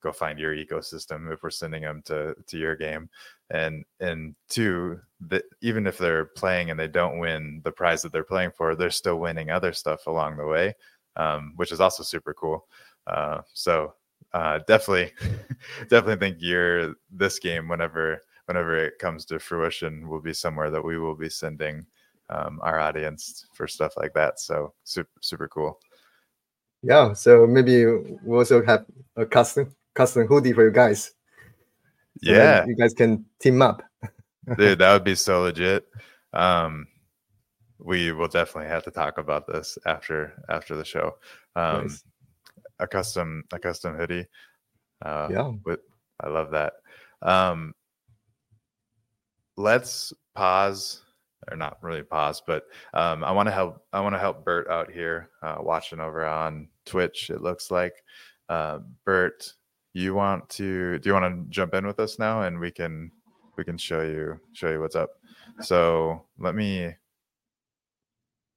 go 0.02 0.12
find 0.12 0.38
your 0.38 0.56
ecosystem 0.56 1.32
if 1.34 1.42
we're 1.44 1.50
sending 1.50 1.82
them 1.82 2.02
to 2.06 2.36
to 2.48 2.58
your 2.58 2.76
game. 2.76 3.10
And 3.50 3.86
and 4.00 4.36
two 4.50 5.00
that 5.28 5.44
even 5.62 5.88
if 5.88 5.98
they're 5.98 6.26
playing 6.26 6.72
and 6.72 6.80
they 6.80 6.88
don't 6.88 7.20
win 7.20 7.62
the 7.64 7.72
prize 7.72 8.02
that 8.02 8.12
they're 8.12 8.24
playing 8.24 8.52
for 8.58 8.76
they're 8.76 8.90
still 8.90 9.20
winning 9.20 9.50
other 9.52 9.72
stuff 9.72 10.08
along 10.08 10.38
the 10.38 10.46
way 10.46 10.74
um, 11.16 11.54
which 11.56 11.72
is 11.72 11.82
also 11.82 12.04
super 12.04 12.34
cool. 12.34 12.68
Uh, 13.08 13.42
so 13.54 13.94
uh, 14.34 14.60
definitely 14.68 15.12
definitely 15.90 16.18
think 16.18 16.38
your 16.40 16.96
this 17.12 17.40
game 17.40 17.68
whenever 17.68 18.22
whenever 18.46 18.76
it 18.76 19.00
comes 19.00 19.26
to 19.26 19.40
fruition 19.40 20.08
will 20.08 20.22
be 20.22 20.34
somewhere 20.34 20.70
that 20.70 20.84
we 20.84 20.98
will 20.98 21.16
be 21.16 21.30
sending 21.30 21.86
um, 22.30 22.60
our 22.64 22.80
audience 22.80 23.46
for 23.54 23.68
stuff 23.68 23.94
like 23.98 24.14
that 24.14 24.40
so 24.40 24.74
super 24.84 25.10
super 25.22 25.48
cool 25.48 25.80
Yeah, 26.84 27.14
so 27.14 27.48
maybe 27.48 27.86
we 27.86 28.38
also 28.38 28.64
have 28.66 28.86
a 29.16 29.26
custom 29.26 29.76
custom 29.96 30.28
hoodie 30.28 30.54
for 30.54 30.66
you 30.66 30.72
guys. 30.72 31.14
so 32.24 32.32
yeah 32.32 32.66
you 32.66 32.76
guys 32.76 32.94
can 32.94 33.26
team 33.40 33.62
up. 33.62 33.82
dude 34.58 34.80
that 34.80 34.94
would 34.94 35.04
be 35.04 35.16
so 35.16 35.42
legit 35.44 35.88
um 36.34 36.86
we 37.80 38.12
will 38.12 38.28
definitely 38.28 38.70
have 38.70 38.84
to 38.84 38.92
talk 38.92 39.18
about 39.18 39.48
this 39.48 39.78
after 39.86 40.34
after 40.50 40.76
the 40.76 40.86
show 40.86 41.16
um 41.56 41.82
Nice. 41.84 42.04
a 42.80 42.88
custom 42.88 43.44
a 43.52 43.60
custom 43.60 43.96
hoodie 43.98 44.28
uh 45.04 45.30
Yeah. 45.32 45.52
with 45.66 45.80
i 46.22 46.30
love 46.30 46.52
that 46.52 46.74
um 47.22 47.74
let's 49.58 50.14
pause 50.36 51.02
or 51.50 51.58
not 51.58 51.78
really 51.82 52.04
pause 52.04 52.42
but 52.46 52.64
um 52.94 53.24
i 53.24 53.32
want 53.32 53.48
to 53.48 53.52
help 53.52 53.86
i 53.94 54.00
want 54.00 54.16
to 54.16 54.20
help 54.20 54.44
bert 54.44 54.70
out 54.70 54.92
here 54.92 55.30
uh 55.44 55.58
watching 55.60 56.00
over 56.00 56.26
on 56.26 56.68
twitch 56.86 57.30
it 57.30 57.42
looks 57.42 57.72
like. 57.72 57.94
Uh 58.50 58.80
bert 59.06 59.54
you 59.94 60.14
want 60.14 60.48
to 60.50 61.00
do 61.00 61.10
you 61.10 61.14
want 61.14 61.26
to 61.26 61.50
jump 61.50 61.74
in 61.74 61.88
with 61.88 62.00
us 62.00 62.20
now 62.20 62.44
and 62.44 62.60
we 62.60 62.70
can 62.70 63.10
we 63.58 63.64
can 63.64 63.78
show 63.78 64.02
you 64.02 64.40
show 64.54 64.70
you 64.70 64.80
what's 64.82 64.96
up? 64.96 65.10
So 65.62 66.26
let 66.38 66.54
me 66.54 66.94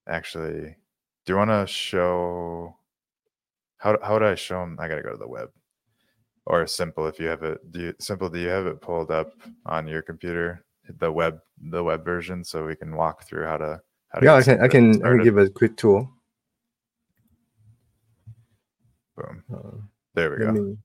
actually 0.08 0.76
do 1.24 1.32
you 1.32 1.36
want 1.36 1.50
to 1.50 1.66
show 1.66 2.74
how 3.76 3.96
how 4.02 4.18
do 4.18 4.26
i 4.26 4.34
show 4.34 4.60
them 4.60 4.76
i 4.80 4.88
gotta 4.88 5.02
go 5.02 5.12
to 5.12 5.16
the 5.16 5.28
web. 5.28 5.50
Or 6.46 6.66
simple 6.66 7.06
if 7.06 7.20
you 7.20 7.28
have 7.28 7.42
it 7.42 7.70
do 7.70 7.80
you 7.80 7.94
simple 8.00 8.28
do 8.28 8.38
you 8.38 8.48
have 8.48 8.66
it 8.66 8.80
pulled 8.80 9.10
up 9.10 9.32
on 9.66 9.86
your 9.86 10.02
computer 10.02 10.64
the 10.98 11.10
web 11.10 11.38
the 11.70 11.82
web 11.82 12.04
version 12.04 12.44
so 12.44 12.64
we 12.66 12.74
can 12.76 12.94
walk 12.96 13.24
through 13.24 13.44
how 13.44 13.56
to 13.56 13.80
how 14.08 14.20
to 14.20 14.24
Yeah, 14.26 14.34
I 14.34 14.42
can 14.42 14.54
I 14.54 14.68
started- 14.68 14.70
can 14.72 15.06
I 15.06 15.08
can 15.16 15.22
give 15.24 15.38
a 15.38 15.48
quick 15.50 15.76
tour. 15.76 16.08
boom 19.16 19.42
Uh, 19.52 19.76
there 20.14 20.30
we 20.30 20.36
go 20.38 20.52
me. 20.52 20.76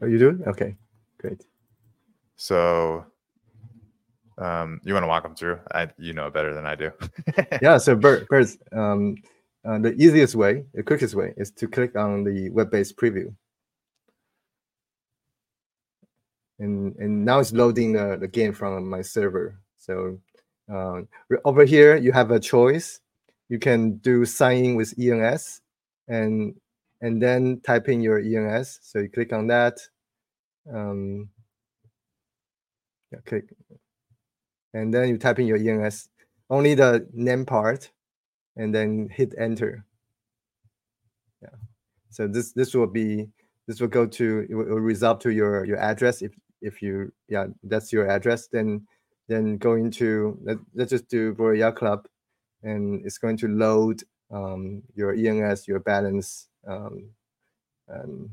Oh, 0.00 0.06
you 0.06 0.18
do? 0.18 0.28
it? 0.30 0.46
Okay, 0.48 0.76
great. 1.18 1.44
so 2.36 3.04
um 4.38 4.80
you 4.84 4.92
want 4.94 5.02
to 5.02 5.08
walk 5.08 5.24
them 5.24 5.34
through 5.34 5.58
i 5.72 5.88
you 5.98 6.12
know 6.12 6.30
better 6.30 6.54
than 6.54 6.64
i 6.66 6.74
do 6.76 6.90
Yeah, 7.62 7.78
so 7.78 7.96
Bert, 7.96 8.28
Bert, 8.28 8.46
um, 8.72 9.16
uh, 9.64 9.78
the 9.80 9.92
easiest 9.94 10.36
way, 10.36 10.64
the 10.74 10.82
quickest 10.84 11.14
way, 11.16 11.34
is 11.36 11.50
to 11.52 11.66
click 11.66 11.96
on 11.96 12.22
the 12.22 12.48
web-based 12.50 12.96
preview. 12.96 13.34
And 16.58 16.96
and 16.96 17.24
now 17.24 17.38
it's 17.38 17.52
loading 17.52 17.92
the, 17.92 18.16
the 18.20 18.28
game 18.28 18.52
from 18.52 18.88
my 18.88 19.02
server. 19.02 19.58
So 19.76 20.18
uh, 20.72 21.02
over 21.44 21.64
here 21.64 21.96
you 21.96 22.12
have 22.12 22.30
a 22.30 22.40
choice. 22.40 23.00
You 23.48 23.58
can 23.58 23.96
do 23.98 24.24
sign 24.24 24.64
in 24.64 24.74
with 24.74 24.94
ENS, 24.98 25.62
and 26.08 26.54
and 27.00 27.22
then 27.22 27.60
type 27.60 27.88
in 27.88 28.00
your 28.00 28.18
ENS. 28.18 28.80
So 28.82 28.98
you 28.98 29.08
click 29.08 29.32
on 29.32 29.46
that. 29.46 29.78
Um, 30.70 31.30
yeah, 33.12 33.20
click, 33.24 33.44
and 34.74 34.92
then 34.92 35.08
you 35.08 35.16
type 35.16 35.38
in 35.38 35.46
your 35.46 35.56
ENS. 35.56 36.08
Only 36.50 36.74
the 36.74 37.06
name 37.12 37.46
part, 37.46 37.90
and 38.56 38.74
then 38.74 39.08
hit 39.10 39.34
enter. 39.38 39.84
Yeah. 41.40 41.56
So 42.10 42.26
this 42.26 42.52
this 42.52 42.74
will 42.74 42.86
be 42.86 43.28
this 43.66 43.80
will 43.80 43.88
go 43.88 44.06
to 44.06 44.46
it 44.50 44.54
will, 44.54 44.64
result 44.64 45.20
to 45.22 45.30
your 45.30 45.64
your 45.64 45.78
address 45.78 46.20
if 46.20 46.32
if 46.60 46.82
you 46.82 47.12
yeah 47.28 47.46
that's 47.64 47.92
your 47.92 48.08
address 48.08 48.48
then 48.48 48.86
then 49.28 49.58
go 49.58 49.74
into 49.74 50.38
let, 50.42 50.58
let's 50.74 50.90
just 50.90 51.08
do 51.08 51.32
Royal 51.38 51.72
Club 51.72 52.08
and 52.62 53.04
it's 53.04 53.18
going 53.18 53.36
to 53.36 53.48
load 53.48 54.02
um, 54.30 54.82
your 54.94 55.14
ENS 55.14 55.68
your 55.68 55.80
balance 55.80 56.48
um, 56.66 57.10
and 57.88 58.30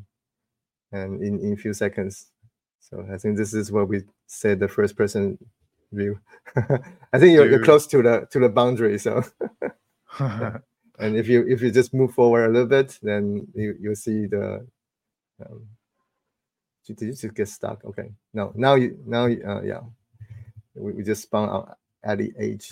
and 0.91 1.21
in 1.21 1.39
in 1.39 1.53
a 1.53 1.57
few 1.57 1.73
seconds. 1.73 2.27
So 2.79 3.05
I 3.11 3.17
think 3.17 3.37
this 3.37 3.53
is 3.53 3.71
what 3.71 3.87
we 3.87 4.03
said 4.27 4.59
the 4.59 4.67
first 4.67 4.95
person 4.95 5.37
view. 5.91 6.19
I 6.55 7.19
think 7.19 7.33
you're, 7.33 7.49
you're 7.49 7.63
close 7.63 7.87
to 7.87 8.01
the 8.01 8.27
to 8.31 8.39
the 8.39 8.49
boundary. 8.49 8.97
So 8.99 9.23
and 10.19 10.61
if 10.99 11.27
you 11.27 11.45
if 11.47 11.61
you 11.61 11.71
just 11.71 11.93
move 11.93 12.13
forward 12.13 12.45
a 12.45 12.53
little 12.53 12.67
bit, 12.67 12.99
then 13.01 13.47
you 13.53 13.75
you'll 13.79 13.95
see 13.95 14.27
the. 14.27 14.65
Um, 15.45 15.67
did 16.85 17.01
you 17.01 17.13
just 17.13 17.33
get 17.33 17.47
stuck? 17.47 17.83
Okay, 17.85 18.11
no, 18.33 18.51
now 18.55 18.75
you 18.75 18.97
now 19.05 19.25
you, 19.25 19.43
uh, 19.47 19.61
yeah, 19.61 19.81
we, 20.75 20.93
we 20.93 21.03
just 21.03 21.23
spun 21.23 21.49
out 21.49 21.77
at 22.03 22.17
the 22.19 22.31
age. 22.39 22.71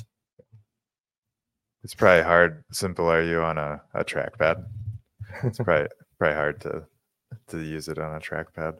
it's 1.83 1.93
probably 1.95 2.23
hard 2.23 2.63
simple 2.71 3.07
are 3.09 3.23
you 3.23 3.41
on 3.41 3.57
a, 3.57 3.81
a 3.93 4.05
trackpad 4.05 4.63
it's 5.43 5.57
probably 5.65 5.87
probably 6.17 6.35
hard 6.35 6.61
to 6.61 6.83
to 7.47 7.59
use 7.59 7.87
it 7.89 7.97
on 7.99 8.15
a 8.15 8.19
trackpad 8.19 8.77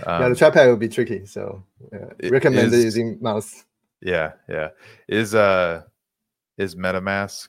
yeah, 0.00 0.18
the 0.18 0.24
Um, 0.26 0.34
trackpad 0.34 0.66
will 0.66 0.76
be 0.76 0.88
tricky, 0.88 1.24
so 1.24 1.64
uh, 1.92 2.10
it 2.18 2.32
recommend 2.32 2.72
is- 2.74 2.84
using 2.84 3.18
mouse. 3.22 3.64
Yeah, 4.02 4.32
yeah. 4.48 4.70
Is 5.08 5.34
uh 5.34 5.82
is 6.58 6.74
MetaMask 6.74 7.48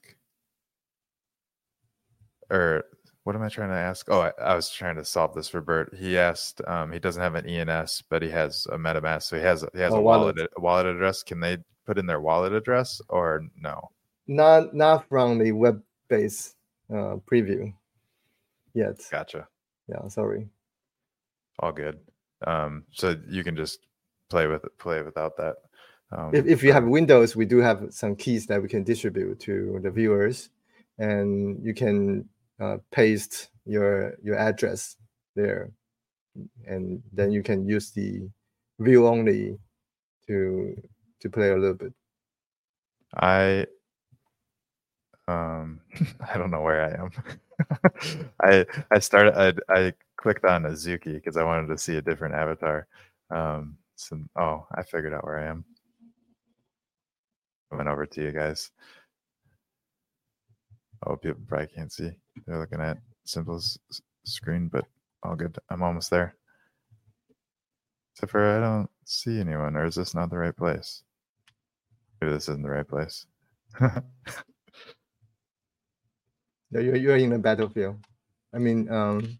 or 2.51 2.85
what 3.25 3.35
am 3.35 3.41
I 3.41 3.49
trying 3.49 3.69
to 3.69 3.75
ask? 3.75 4.05
Oh, 4.09 4.21
I, 4.21 4.31
I, 4.39 4.55
was 4.55 4.69
trying 4.69 4.97
to 4.97 5.03
solve 5.03 5.33
this 5.33 5.49
for 5.49 5.59
Bert. 5.59 5.95
He 5.97 6.15
asked, 6.15 6.61
um, 6.67 6.91
he 6.91 6.99
doesn't 6.99 7.21
have 7.21 7.33
an 7.33 7.47
ENS, 7.47 8.03
but 8.07 8.21
he 8.21 8.29
has 8.29 8.67
a 8.71 8.77
MetaMask, 8.77 9.23
so 9.23 9.35
he 9.35 9.41
has 9.41 9.65
he 9.73 9.79
has 9.79 9.93
oh, 9.93 9.97
a 9.97 10.01
wallet. 10.01 10.35
wallet 10.35 10.51
a 10.55 10.61
wallet 10.61 10.85
address. 10.85 11.23
Can 11.23 11.39
they 11.39 11.57
put 11.87 11.97
in 11.97 12.05
their 12.05 12.21
wallet 12.21 12.53
address 12.53 13.01
or 13.09 13.41
no? 13.59 13.89
Not 14.27 14.75
not 14.75 15.09
from 15.09 15.39
the 15.39 15.51
web 15.53 15.81
based 16.07 16.55
uh, 16.91 17.17
preview 17.29 17.73
yet. 18.75 19.01
Gotcha. 19.09 19.47
Yeah, 19.87 20.07
sorry. 20.07 20.47
All 21.59 21.71
good. 21.71 21.99
Um, 22.45 22.83
so 22.91 23.15
you 23.27 23.43
can 23.43 23.55
just 23.55 23.79
play 24.29 24.45
with 24.45 24.63
it, 24.65 24.77
play 24.77 25.01
without 25.01 25.35
that. 25.37 25.55
Um, 26.11 26.29
if, 26.31 26.45
if 26.45 26.61
you 26.61 26.71
have 26.73 26.83
Windows, 26.85 27.35
we 27.35 27.45
do 27.45 27.57
have 27.57 27.87
some 27.89 28.15
keys 28.15 28.45
that 28.47 28.61
we 28.61 28.67
can 28.67 28.83
distribute 28.83 29.39
to 29.41 29.79
the 29.81 29.89
viewers, 29.89 30.49
and 30.99 31.57
you 31.65 31.73
can 31.73 32.29
uh, 32.59 32.77
paste 32.91 33.49
your 33.65 34.15
your 34.23 34.37
address 34.37 34.97
there, 35.35 35.71
and 36.65 37.01
then 37.13 37.31
you 37.31 37.43
can 37.43 37.67
use 37.67 37.91
the 37.91 38.29
view 38.79 39.07
only 39.07 39.57
to 40.27 40.75
to 41.21 41.29
play 41.29 41.51
a 41.51 41.57
little 41.57 41.75
bit. 41.75 41.93
I 43.15 43.65
um 45.27 45.81
I 46.31 46.37
don't 46.37 46.51
know 46.51 46.61
where 46.61 46.83
I 46.85 47.01
am. 47.01 47.11
I 48.41 48.65
I 48.91 48.99
started 48.99 49.35
I 49.37 49.53
I 49.73 49.93
clicked 50.17 50.45
on 50.45 50.63
Azuki 50.63 51.13
because 51.13 51.37
I 51.37 51.43
wanted 51.43 51.67
to 51.67 51.77
see 51.77 51.97
a 51.97 52.01
different 52.01 52.35
avatar. 52.35 52.87
Um 53.31 53.77
so 53.95 54.19
oh 54.37 54.67
I 54.75 54.83
figured 54.83 55.13
out 55.13 55.23
where 55.25 55.39
I 55.39 55.47
am. 55.47 55.65
I 57.71 57.75
went 57.75 57.89
over 57.89 58.05
to 58.05 58.21
you 58.21 58.31
guys. 58.31 58.71
Oh, 61.05 61.15
people 61.15 61.41
probably 61.47 61.67
can't 61.67 61.91
see. 61.91 62.11
They're 62.45 62.59
looking 62.59 62.81
at 62.81 62.97
Simple's 63.23 63.79
screen, 64.23 64.67
but 64.67 64.85
all 65.23 65.35
good. 65.35 65.57
I'm 65.69 65.83
almost 65.83 66.09
there. 66.09 66.35
Except 68.13 68.31
for 68.31 68.57
I 68.57 68.59
don't 68.61 68.89
see 69.05 69.39
anyone, 69.39 69.75
or 69.75 69.85
is 69.85 69.95
this 69.95 70.13
not 70.13 70.29
the 70.29 70.37
right 70.37 70.55
place? 70.55 71.03
Maybe 72.21 72.33
this 72.33 72.47
isn't 72.49 72.63
the 72.63 72.69
right 72.69 72.87
place. 72.87 73.25
You're 76.81 76.95
you're 76.95 77.15
in 77.15 77.33
a 77.33 77.39
battlefield. 77.39 77.97
I 78.53 78.57
mean, 78.57 78.91
um, 78.91 79.37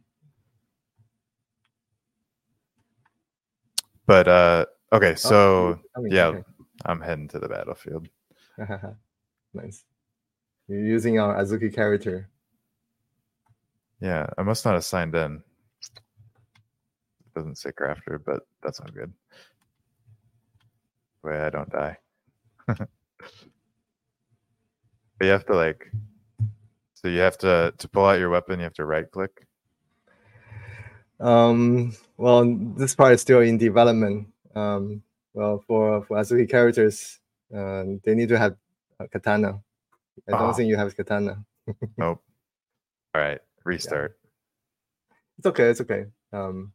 but 4.06 4.28
uh, 4.28 4.66
okay, 4.94 5.12
oh, 5.12 5.16
so 5.16 5.80
oh, 5.98 6.06
yeah, 6.06 6.28
okay. 6.28 6.44
I'm 6.86 7.02
heading 7.02 7.28
to 7.30 7.40
the 7.40 7.50
battlefield. 7.50 8.08
nice. 9.54 9.84
You're 10.68 10.86
using 10.86 11.20
our 11.20 11.36
Azuki 11.36 11.74
character. 11.74 12.30
Yeah, 14.00 14.28
I 14.38 14.44
must 14.44 14.66
not 14.66 14.74
have 14.74 14.84
signed 14.84 15.16
in. 15.16 15.42
It 15.82 17.34
doesn't 17.36 17.58
say 17.58 17.72
Krafter, 17.72 18.20
but 18.24 18.42
that's 18.62 18.80
all 18.80 18.88
good. 18.94 19.12
Way 21.24 21.40
I 21.40 21.50
don't 21.50 21.70
die. 21.70 21.98
but 22.68 22.88
you 25.22 25.30
have 25.30 25.46
to 25.46 25.56
like 25.56 25.92
so 26.94 27.08
you 27.08 27.20
have 27.20 27.38
to 27.40 27.74
to 27.78 27.88
pull 27.88 28.06
out 28.06 28.20
your 28.20 28.30
weapon, 28.30 28.60
you 28.60 28.64
have 28.64 28.74
to 28.74 28.86
right 28.86 29.10
click. 29.10 29.48
Um 31.20 31.96
well 32.18 32.46
this 32.78 32.96
part 32.96 33.14
is 33.14 33.22
still 33.22 33.42
in 33.42 33.58
development. 33.58 34.28
Um 34.56 35.02
well 35.34 35.64
for 35.66 36.04
for 36.06 36.18
Azuki 36.18 36.50
characters, 36.50 37.20
uh, 37.56 37.84
they 38.04 38.14
need 38.16 38.30
to 38.30 38.38
have 38.38 38.56
a 39.00 39.08
katana 39.08 39.62
I 40.28 40.32
don't 40.32 40.50
oh. 40.50 40.54
think 40.54 40.70
you 40.70 40.78
have 40.78 40.96
katana. 40.96 41.44
nope. 41.98 42.22
All 43.14 43.22
right, 43.22 43.40
restart. 43.66 44.18
Yeah. 44.22 45.16
It's 45.38 45.48
okay. 45.48 45.66
It's 45.66 45.82
okay. 45.82 46.06
Um, 46.32 46.72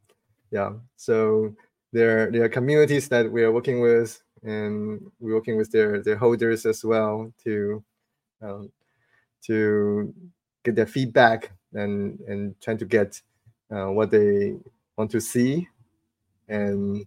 yeah. 0.51 0.73
So 0.97 1.55
there 1.93 2.31
there 2.31 2.45
are 2.45 2.49
communities 2.49 3.09
that 3.09 3.31
we 3.31 3.43
are 3.43 3.53
working 3.53 3.81
with, 3.81 4.21
and 4.43 5.01
we're 5.19 5.35
working 5.35 5.57
with 5.57 5.71
their 5.73 6.03
their 6.03 6.17
holders 6.17 6.67
as 6.67 6.85
well 6.85 7.33
to 7.45 7.83
um, 8.43 8.71
to 9.47 10.15
get 10.65 10.75
their 10.75 10.87
feedback 10.87 11.53
and 11.73 12.21
and 12.29 12.61
trying 12.61 12.79
to 12.79 12.85
get 12.85 13.21
uh, 13.71 13.87
what 13.87 14.11
they 14.11 14.57
want 14.97 15.11
to 15.13 15.21
see, 15.21 15.67
and 16.49 17.07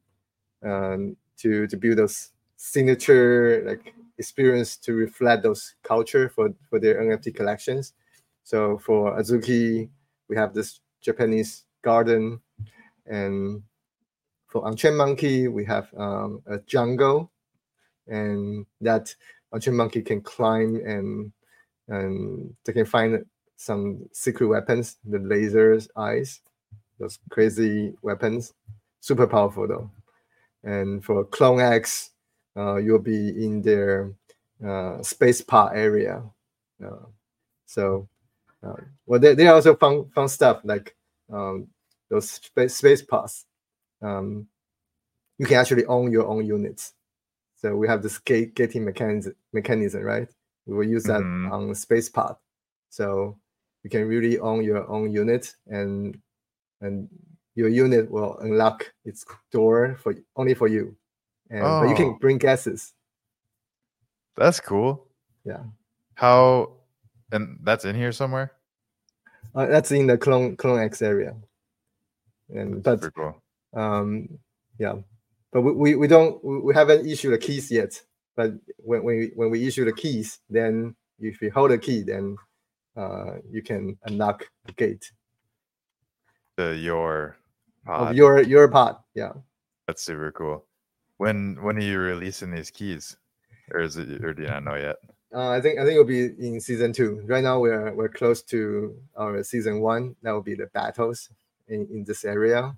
um, 0.63 1.15
to 1.37 1.67
to 1.67 1.77
build 1.77 1.97
those 1.97 2.31
signature 2.55 3.63
like 3.65 3.93
experience 4.17 4.77
to 4.77 4.93
reflect 4.93 5.43
those 5.43 5.75
culture 5.83 6.29
for 6.29 6.53
for 6.69 6.79
their 6.79 7.01
NFT 7.01 7.35
collections. 7.35 7.93
So 8.43 8.77
for 8.77 9.17
Azuki, 9.17 9.89
we 10.27 10.35
have 10.35 10.53
this 10.53 10.81
Japanese 11.01 11.65
garden, 11.81 12.39
and 13.05 13.63
for 14.47 14.63
Onchain 14.63 14.95
Monkey, 14.95 15.47
we 15.47 15.65
have 15.65 15.87
um, 15.97 16.41
a 16.47 16.59
jungle, 16.59 17.31
and 18.07 18.65
that 18.81 19.13
Onchain 19.53 19.73
Monkey 19.73 20.01
can 20.01 20.21
climb 20.21 20.75
and 20.85 21.31
and 21.89 22.55
they 22.63 22.73
can 22.73 22.85
find 22.85 23.25
some 23.57 24.07
secret 24.11 24.47
weapons, 24.47 24.97
the 25.05 25.17
lasers 25.17 25.87
eyes, 25.95 26.41
those 26.99 27.19
crazy 27.29 27.93
weapons, 28.01 28.53
super 28.99 29.27
powerful 29.27 29.67
though. 29.67 29.89
And 30.63 31.03
for 31.03 31.25
Clone 31.25 31.59
X, 31.59 32.11
uh, 32.55 32.77
you'll 32.77 32.99
be 32.99 33.29
in 33.29 33.61
their 33.61 34.13
uh, 34.65 35.01
space 35.01 35.41
pod 35.41 35.73
area. 35.75 36.23
Uh, 36.83 37.05
so, 37.65 38.07
uh, 38.65 38.73
well, 39.05 39.19
they, 39.19 39.35
they 39.35 39.47
also 39.47 39.75
fun 39.75 40.09
fun 40.13 40.27
stuff 40.27 40.61
like 40.63 40.95
um, 41.31 41.67
those 42.09 42.29
space 42.29 42.75
space 42.75 43.01
pods. 43.01 43.45
Um, 44.01 44.47
you 45.37 45.45
can 45.45 45.57
actually 45.57 45.85
own 45.85 46.11
your 46.11 46.27
own 46.27 46.45
units. 46.45 46.93
So 47.57 47.75
we 47.75 47.87
have 47.87 48.03
this 48.03 48.17
gate 48.19 48.55
gating 48.55 48.85
mechanism, 48.85 49.35
mechanism, 49.51 50.01
right? 50.03 50.27
We 50.65 50.75
will 50.75 50.87
use 50.87 51.03
that 51.03 51.21
mm-hmm. 51.21 51.51
on 51.51 51.75
space 51.75 52.09
pod. 52.09 52.35
So 52.89 53.37
you 53.83 53.89
can 53.89 54.07
really 54.07 54.39
own 54.39 54.63
your 54.63 54.89
own 54.89 55.11
unit 55.11 55.53
and 55.67 56.19
and 56.81 57.09
your 57.55 57.69
unit 57.69 58.09
will 58.09 58.37
unlock 58.39 58.91
its 59.05 59.25
door 59.51 59.97
for 60.01 60.15
only 60.35 60.53
for 60.53 60.67
you 60.67 60.95
and 61.49 61.63
oh. 61.63 61.81
but 61.81 61.89
you 61.89 61.95
can 61.95 62.13
oh. 62.15 62.17
bring 62.19 62.37
guesses. 62.37 62.93
That's 64.35 64.59
cool. 64.59 65.07
Yeah. 65.45 65.63
How 66.15 66.71
and 67.33 67.59
that's 67.63 67.85
in 67.85 67.95
here 67.95 68.11
somewhere? 68.11 68.53
Uh, 69.55 69.65
that's 69.65 69.91
in 69.91 70.07
the 70.07 70.17
clone 70.17 70.55
clone 70.55 70.79
X 70.79 71.01
area. 71.01 71.35
And 72.49 72.81
but 72.81 73.13
cool. 73.13 73.41
um 73.73 74.29
yeah. 74.79 74.95
But 75.51 75.61
we, 75.61 75.71
we, 75.71 75.95
we 75.95 76.07
don't 76.07 76.43
we 76.43 76.73
haven't 76.73 77.05
issued 77.05 77.33
the 77.33 77.37
keys 77.37 77.69
yet. 77.69 78.01
But 78.35 78.53
when, 78.77 79.03
when 79.03 79.17
we 79.17 79.31
when 79.35 79.49
we 79.51 79.67
issue 79.67 79.85
the 79.85 79.93
keys, 79.93 80.39
then 80.49 80.95
if 81.19 81.41
you 81.41 81.51
hold 81.51 81.71
the 81.71 81.77
key, 81.77 82.01
then 82.01 82.37
uh, 82.97 83.37
you 83.49 83.61
can 83.61 83.97
unlock 84.05 84.47
the 84.65 84.73
gate. 84.73 85.11
The 86.57 86.75
your 86.75 87.37
pod. 87.85 88.11
Of 88.11 88.15
your 88.15 88.41
your 88.41 88.67
pod, 88.67 88.97
yeah. 89.13 89.33
That's 89.87 90.01
super 90.01 90.31
cool. 90.31 90.65
When 91.17 91.61
when 91.61 91.77
are 91.77 91.81
you 91.81 91.99
releasing 91.99 92.51
these 92.51 92.71
keys, 92.71 93.15
or 93.71 93.81
is 93.81 93.97
it, 93.97 94.23
or 94.23 94.33
do 94.33 94.43
you 94.43 94.49
not 94.49 94.63
know 94.63 94.75
yet? 94.75 94.97
Uh, 95.33 95.49
I 95.49 95.61
think 95.61 95.79
I 95.79 95.83
think 95.83 95.93
it'll 95.93 96.05
be 96.05 96.25
in 96.25 96.61
season 96.61 96.93
two. 96.93 97.23
Right 97.25 97.43
now 97.43 97.59
we're 97.59 97.91
we're 97.93 98.09
close 98.09 98.41
to 98.43 98.95
our 99.17 99.41
season 99.43 99.81
one. 99.81 100.15
That 100.21 100.31
will 100.31 100.43
be 100.43 100.55
the 100.55 100.67
battles 100.67 101.29
in, 101.67 101.87
in 101.91 102.03
this 102.03 102.23
area. 102.23 102.75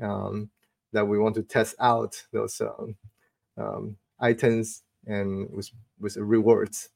Um, 0.00 0.50
that 0.92 1.06
we 1.06 1.18
want 1.18 1.34
to 1.34 1.42
test 1.42 1.74
out 1.80 2.22
those 2.32 2.60
um, 2.60 2.96
um, 3.58 3.96
items 4.20 4.82
and 5.06 5.50
with 5.50 5.70
with 5.98 6.16
rewards. 6.16 6.90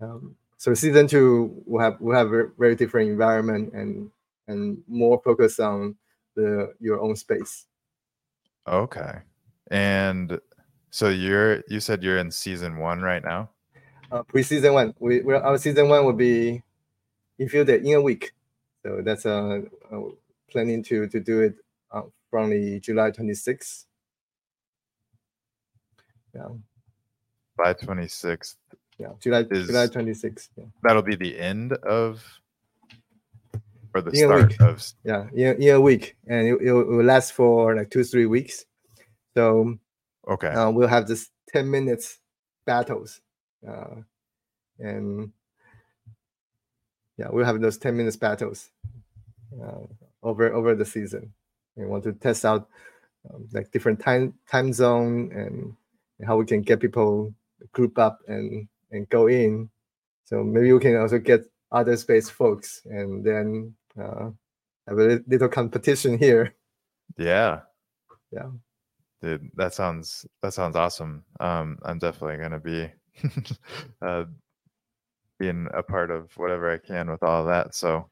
Um, 0.00 0.36
so 0.56 0.74
season 0.74 1.06
two 1.06 1.62
will 1.66 1.80
have 1.80 2.00
will 2.00 2.14
have 2.14 2.32
a 2.32 2.46
very 2.58 2.76
different 2.76 3.10
environment 3.10 3.72
and 3.72 4.10
and 4.46 4.82
more 4.86 5.20
focus 5.24 5.58
on 5.58 5.96
the 6.36 6.72
your 6.80 7.00
own 7.00 7.16
space. 7.16 7.66
Okay. 8.68 9.18
And 9.70 10.38
so 10.90 11.08
you're 11.08 11.62
you 11.68 11.80
said 11.80 12.02
you're 12.02 12.18
in 12.18 12.30
season 12.30 12.78
one 12.78 13.02
right 13.02 13.24
now. 13.24 13.50
Uh, 14.10 14.22
pre-season 14.24 14.74
one. 14.74 14.94
We 14.98 15.20
we 15.20 15.34
our 15.34 15.58
season 15.58 15.88
one 15.88 16.04
will 16.04 16.12
be 16.12 16.62
infused 17.38 17.70
in 17.70 17.94
a 17.94 18.00
week. 18.00 18.32
So 18.82 19.02
that's 19.04 19.26
uh, 19.26 19.60
uh 19.92 20.00
planning 20.50 20.82
to 20.84 21.06
to 21.08 21.20
do 21.20 21.42
it 21.42 21.54
uh, 21.92 22.02
from 22.30 22.50
the 22.50 22.80
July 22.80 23.10
26th. 23.10 23.84
Yeah. 26.34 26.48
July 27.56 27.74
26th. 27.74 28.56
Yeah, 28.98 29.08
July 29.18 29.44
is, 29.50 29.66
July 29.66 29.86
26th. 29.86 30.48
Yeah. 30.56 30.64
That'll 30.82 31.02
be 31.02 31.16
the 31.16 31.38
end 31.38 31.72
of 31.72 32.22
or 33.92 34.02
the 34.02 34.10
in 34.10 34.16
start 34.16 34.60
of 34.60 34.86
yeah 35.02 35.26
in, 35.32 35.60
in 35.60 35.74
a 35.74 35.80
week 35.80 36.16
and 36.28 36.46
it, 36.46 36.62
it 36.62 36.72
will 36.72 37.02
last 37.02 37.32
for 37.32 37.74
like 37.74 37.90
two 37.90 38.04
three 38.04 38.26
weeks 38.26 38.64
so 39.36 39.78
okay, 40.28 40.48
uh, 40.48 40.70
we'll 40.70 40.88
have 40.88 41.06
this 41.06 41.30
ten 41.52 41.70
minutes 41.70 42.18
battles, 42.66 43.20
uh, 43.66 43.96
and 44.78 45.32
yeah, 47.16 47.28
we'll 47.30 47.44
have 47.44 47.60
those 47.60 47.78
10 47.78 47.96
minutes 47.96 48.16
battles 48.16 48.70
uh, 49.62 49.86
over 50.22 50.52
over 50.52 50.74
the 50.74 50.84
season. 50.84 51.32
We 51.76 51.86
want 51.86 52.04
to 52.04 52.12
test 52.12 52.44
out 52.44 52.68
um, 53.28 53.48
like 53.52 53.70
different 53.70 54.00
time 54.00 54.34
time 54.50 54.72
zone 54.72 55.30
and, 55.32 55.74
and 56.18 56.26
how 56.26 56.36
we 56.36 56.46
can 56.46 56.62
get 56.62 56.80
people 56.80 57.34
group 57.72 57.98
up 57.98 58.20
and 58.26 58.68
and 58.90 59.08
go 59.08 59.28
in. 59.28 59.68
So 60.24 60.42
maybe 60.42 60.72
we 60.72 60.80
can 60.80 60.96
also 60.96 61.18
get 61.18 61.44
other 61.72 61.96
space 61.96 62.28
folks 62.28 62.82
and 62.86 63.24
then 63.24 63.74
uh, 64.00 64.30
have 64.88 64.98
a 64.98 65.20
little 65.26 65.48
competition 65.48 66.18
here. 66.18 66.54
Yeah. 67.16 67.60
Yeah. 68.32 68.50
Dude, 69.22 69.50
that 69.56 69.74
sounds 69.74 70.26
that 70.42 70.54
sounds 70.54 70.76
awesome. 70.76 71.24
Um, 71.38 71.78
I'm 71.82 71.98
definitely 71.98 72.38
gonna 72.38 72.60
be 72.60 72.90
uh, 74.02 74.24
being 75.38 75.68
a 75.72 75.82
part 75.82 76.10
of 76.10 76.30
whatever 76.36 76.70
I 76.70 76.78
can 76.78 77.10
with 77.10 77.22
all 77.22 77.44
that. 77.46 77.74
So, 77.74 78.06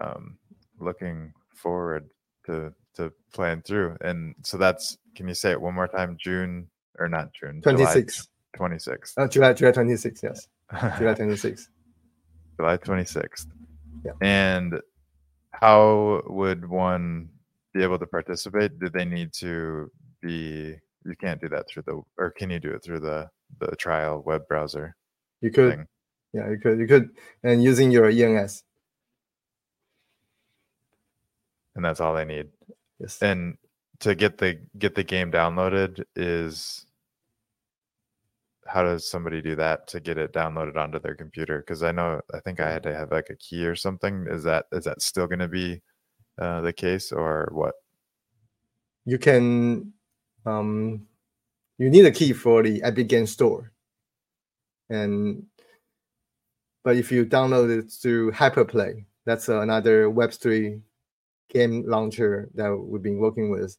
um, 0.00 0.38
looking 0.80 1.32
forward 1.54 2.08
to 2.46 2.72
to 2.94 3.12
playing 3.32 3.62
through. 3.62 3.96
And 4.00 4.34
so 4.42 4.56
that's 4.56 4.98
can 5.14 5.28
you 5.28 5.34
say 5.34 5.52
it 5.52 5.60
one 5.60 5.74
more 5.74 5.88
time? 5.88 6.16
June 6.18 6.68
or 6.98 7.08
not 7.08 7.32
June? 7.32 7.60
Twenty 7.62 7.86
six. 7.86 8.28
Twenty 8.54 8.78
six. 8.78 9.14
Uh, 9.16 9.28
July 9.28 9.52
July 9.52 9.72
twenty 9.72 9.96
six. 9.96 10.22
Yes. 10.22 10.48
July 10.98 11.14
twenty 11.14 11.36
six. 11.36 11.68
July 12.56 12.76
twenty 12.76 13.04
sixth. 13.04 13.48
Yeah. 14.04 14.12
And 14.20 14.80
how 15.52 16.22
would 16.26 16.68
one 16.68 17.28
be 17.72 17.82
able 17.82 17.98
to 17.98 18.06
participate? 18.06 18.78
Do 18.78 18.88
they 18.88 19.04
need 19.04 19.32
to 19.34 19.90
be? 20.20 20.74
You 21.04 21.16
can't 21.20 21.40
do 21.40 21.48
that 21.48 21.68
through 21.68 21.82
the, 21.86 22.00
or 22.16 22.30
can 22.30 22.48
you 22.48 22.60
do 22.60 22.70
it 22.70 22.84
through 22.84 23.00
the 23.00 23.28
the 23.58 23.76
trial 23.76 24.22
web 24.24 24.46
browser? 24.48 24.96
You 25.40 25.50
could. 25.50 25.70
thing? 25.70 25.86
Yeah, 26.32 26.50
you 26.50 26.58
could. 26.58 26.78
You 26.78 26.86
could, 26.86 27.10
and 27.42 27.62
using 27.62 27.90
your 27.90 28.06
ENS. 28.08 28.64
and 31.74 31.84
that's 31.84 32.00
all 32.00 32.14
they 32.14 32.24
need. 32.24 32.48
Yes. 32.98 33.18
And 33.22 33.56
to 34.00 34.14
get 34.14 34.38
the 34.38 34.58
get 34.78 34.94
the 34.94 35.04
game 35.04 35.30
downloaded 35.30 36.04
is 36.16 36.86
how 38.66 38.82
does 38.82 39.08
somebody 39.08 39.40
do 39.40 39.56
that 39.56 39.88
to 39.88 40.00
get 40.00 40.18
it 40.18 40.32
downloaded 40.32 40.76
onto 40.76 40.98
their 40.98 41.14
computer? 41.14 41.58
Because 41.58 41.82
I 41.82 41.92
know 41.92 42.20
I 42.34 42.40
think 42.40 42.60
I 42.60 42.70
had 42.70 42.82
to 42.84 42.94
have 42.94 43.10
like 43.10 43.30
a 43.30 43.36
key 43.36 43.66
or 43.66 43.74
something. 43.74 44.26
Is 44.28 44.44
that 44.44 44.66
is 44.72 44.84
that 44.84 45.02
still 45.02 45.26
going 45.26 45.38
to 45.38 45.48
be 45.48 45.80
uh, 46.38 46.60
the 46.60 46.72
case 46.72 47.12
or 47.12 47.48
what? 47.52 47.74
you 49.04 49.18
can 49.18 49.92
um 50.46 51.06
you 51.82 51.90
need 51.90 52.06
a 52.06 52.10
key 52.10 52.32
for 52.32 52.62
the 52.62 52.82
epic 52.82 53.08
game 53.08 53.26
store 53.26 53.72
and 54.90 55.44
but 56.84 56.96
if 56.96 57.10
you 57.12 57.24
download 57.24 57.76
it 57.76 57.90
through 57.90 58.30
hyperplay 58.32 59.04
that's 59.24 59.48
another 59.48 60.08
web3 60.08 60.80
game 61.50 61.84
launcher 61.86 62.48
that 62.54 62.74
we've 62.74 63.02
been 63.02 63.18
working 63.18 63.50
with 63.50 63.76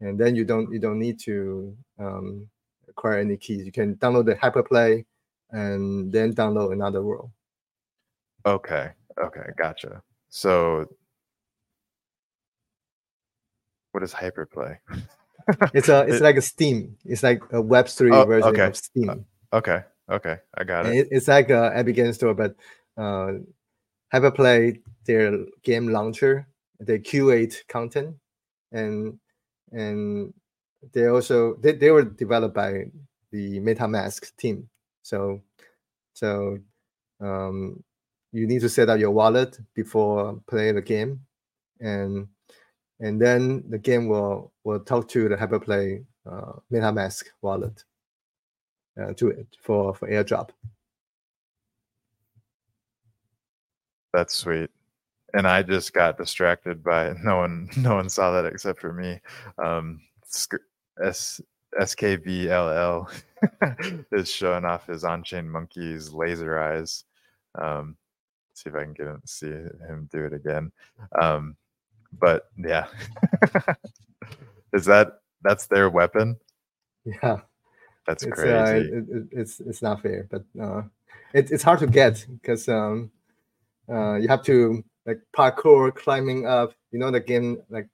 and 0.00 0.18
then 0.18 0.34
you 0.36 0.44
don't 0.44 0.72
you 0.72 0.78
don't 0.78 0.98
need 0.98 1.18
to 1.18 1.76
um, 1.98 2.46
acquire 2.88 3.18
any 3.18 3.36
keys 3.36 3.64
you 3.64 3.72
can 3.72 3.96
download 3.96 4.26
the 4.26 4.34
hyperplay 4.34 5.04
and 5.50 6.12
then 6.12 6.32
download 6.32 6.72
another 6.72 7.02
world 7.02 7.30
Okay, 8.44 8.90
okay, 9.22 9.46
gotcha. 9.56 10.02
So, 10.28 10.86
what 13.92 14.02
is 14.02 14.12
hyperplay? 14.12 14.78
it's 15.74 15.88
a 15.88 16.02
it's 16.02 16.20
It- 16.20 16.22
like 16.22 16.36
a 16.36 16.42
steam 16.42 16.96
it's 17.04 17.22
like 17.22 17.42
a 17.52 17.62
web3 17.62 18.12
Oh, 18.12 18.24
version 18.24 18.54
okay. 18.54 18.66
of 18.66 18.76
steam 18.76 19.24
okay, 19.52 19.82
okay, 20.10 20.36
I 20.54 20.64
got 20.64 20.86
it. 20.86 20.94
it, 20.96 21.08
it's 21.10 21.28
like 21.28 21.50
a 21.50 21.70
Epic 21.76 21.94
Game 21.96 22.12
Store, 22.12 22.34
but 22.34 22.56
uh, 22.96 23.32
Hyperplay 24.12 24.80
their 25.06 25.38
game 25.62 25.88
launcher, 25.88 26.46
they 26.80 26.98
curate 26.98 27.64
content, 27.68 28.16
and 28.70 29.18
and 29.72 30.32
they 30.92 31.06
also 31.06 31.54
they, 31.56 31.72
they 31.72 31.90
were 31.90 32.04
developed 32.04 32.54
by 32.54 32.84
the 33.30 33.60
MetaMask 33.60 34.36
team. 34.36 34.68
So 35.02 35.40
so 36.14 36.58
um, 37.20 37.82
you 38.32 38.46
need 38.46 38.60
to 38.60 38.68
set 38.68 38.88
up 38.90 39.00
your 39.00 39.10
wallet 39.12 39.58
before 39.74 40.40
playing 40.46 40.74
the 40.76 40.82
game, 40.82 41.20
and 41.80 42.28
and 43.02 43.20
then 43.20 43.64
the 43.68 43.78
game 43.78 44.08
will 44.08 44.52
will 44.64 44.80
talk 44.80 45.08
to 45.08 45.28
the 45.28 45.36
Hyperplay 45.36 46.04
uh, 46.24 46.52
MetaMask 46.72 47.24
wallet 47.42 47.84
uh, 49.00 49.12
to 49.14 49.28
it 49.28 49.48
for 49.60 49.94
for 49.94 50.08
airdrop. 50.08 50.50
That's 54.14 54.34
sweet. 54.34 54.70
And 55.34 55.48
I 55.48 55.62
just 55.62 55.92
got 55.92 56.16
distracted 56.16 56.84
by 56.84 57.14
no 57.24 57.38
one. 57.38 57.68
No 57.76 57.96
one 57.96 58.08
saw 58.08 58.30
that 58.32 58.46
except 58.46 58.80
for 58.80 58.92
me. 58.92 59.20
Um, 59.58 60.00
is 64.12 64.30
showing 64.30 64.64
off 64.64 64.86
his 64.86 65.04
on-chain 65.04 65.48
monkey's 65.48 66.12
laser 66.12 66.58
eyes. 66.60 67.04
Um, 67.60 67.96
see 68.54 68.70
if 68.70 68.76
I 68.76 68.84
can 68.84 68.92
get 68.92 69.06
him 69.06 69.22
see 69.24 69.48
him 69.48 70.08
do 70.12 70.24
it 70.24 70.34
again. 70.34 70.70
Um, 71.20 71.56
but 72.20 72.48
yeah, 72.58 72.86
is 74.72 74.84
that 74.86 75.20
that's 75.42 75.66
their 75.66 75.90
weapon? 75.90 76.36
Yeah, 77.04 77.40
That's 78.06 78.22
it's 78.24 78.32
crazy. 78.34 78.52
uh, 78.92 78.98
it, 78.98 79.04
it- 79.10 79.28
it's 79.32 79.60
it's 79.60 79.82
not 79.82 80.02
fair, 80.02 80.28
but 80.30 80.44
uh, 80.60 80.82
it, 81.34 81.50
it's 81.50 81.62
hard 81.62 81.80
to 81.80 81.86
get 81.86 82.24
because 82.40 82.68
um, 82.68 83.10
uh, 83.88 84.14
you 84.16 84.28
have 84.28 84.42
to 84.44 84.84
like 85.06 85.20
parkour 85.36 85.94
climbing 85.94 86.46
up. 86.46 86.74
You 86.92 86.98
know 86.98 87.10
the 87.10 87.20
game 87.20 87.62
like 87.70 87.88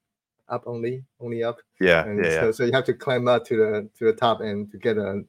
up 0.49 0.65
only, 0.67 1.05
only 1.21 1.43
up, 1.45 1.59
yeah, 1.81 2.05
and 2.05 2.23
yeah, 2.25 2.31
so 2.41 2.47
yeah. 2.47 2.53
so 2.53 2.65
you 2.65 2.73
have 2.73 2.85
to 2.85 2.95
climb 2.95 3.29
up 3.29 3.45
to 3.47 3.57
the 3.57 3.89
to 3.99 4.05
the 4.07 4.13
top 4.13 4.41
and 4.41 4.71
to 4.73 4.79
get 4.79 4.99
a 4.99 5.25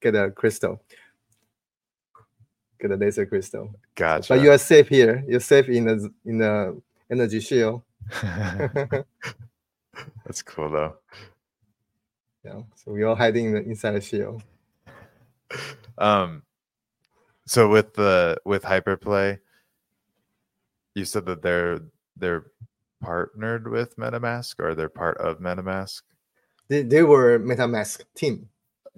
get 0.00 0.14
a 0.16 0.30
crystal, 0.30 0.82
get 2.80 2.90
a 2.90 2.96
laser 2.96 3.26
crystal. 3.26 3.74
Gotcha. 3.94 4.34
But 4.34 4.42
you 4.42 4.50
are 4.50 4.58
safe 4.58 4.88
here. 4.88 5.24
You're 5.28 5.40
safe 5.40 5.68
in 5.68 5.84
the 5.86 6.12
in 6.24 6.38
the 6.38 6.80
energy 7.10 7.40
shield. 7.40 7.82
That's 10.24 10.42
cool 10.42 10.70
though. 10.70 10.96
Yeah, 12.44 12.62
so 12.76 12.92
we 12.92 13.02
all 13.04 13.14
hiding 13.14 13.46
in 13.46 13.52
the 13.54 13.62
inside 13.62 13.92
the 13.92 14.00
shield. 14.00 14.42
um 15.98 16.42
so 17.46 17.68
with 17.68 17.94
the 17.94 18.38
with 18.44 18.62
hyperplay 18.62 19.38
you 20.94 21.04
said 21.04 21.26
that 21.26 21.42
they're 21.42 21.80
they're 22.16 22.46
partnered 23.00 23.68
with 23.68 23.96
metamask 23.96 24.56
or 24.58 24.74
they're 24.74 24.88
part 24.88 25.18
of 25.18 25.38
metamask 25.40 26.02
They, 26.68 26.82
they 26.82 27.02
were 27.02 27.38
MetaMask 27.38 28.04
team. 28.14 28.48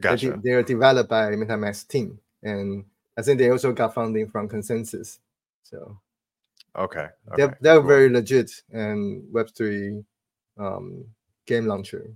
Gotcha 0.00 0.38
They're 0.42 0.62
developed 0.62 1.10
by 1.10 1.30
MetaMask 1.32 1.88
team, 1.88 2.20
and 2.42 2.84
I 3.18 3.22
think 3.22 3.38
they 3.38 3.50
also 3.50 3.72
got 3.72 3.94
funding 3.94 4.28
from 4.28 4.48
ConsenSys. 4.48 5.18
So 5.62 5.98
okay, 6.76 7.08
they're 7.36 7.46
okay, 7.46 7.56
they're 7.60 7.78
cool. 7.80 7.88
very 7.88 8.08
legit 8.08 8.50
and 8.72 9.22
Web 9.32 9.48
three 9.56 10.04
um, 10.58 11.04
game 11.46 11.66
launcher. 11.66 12.10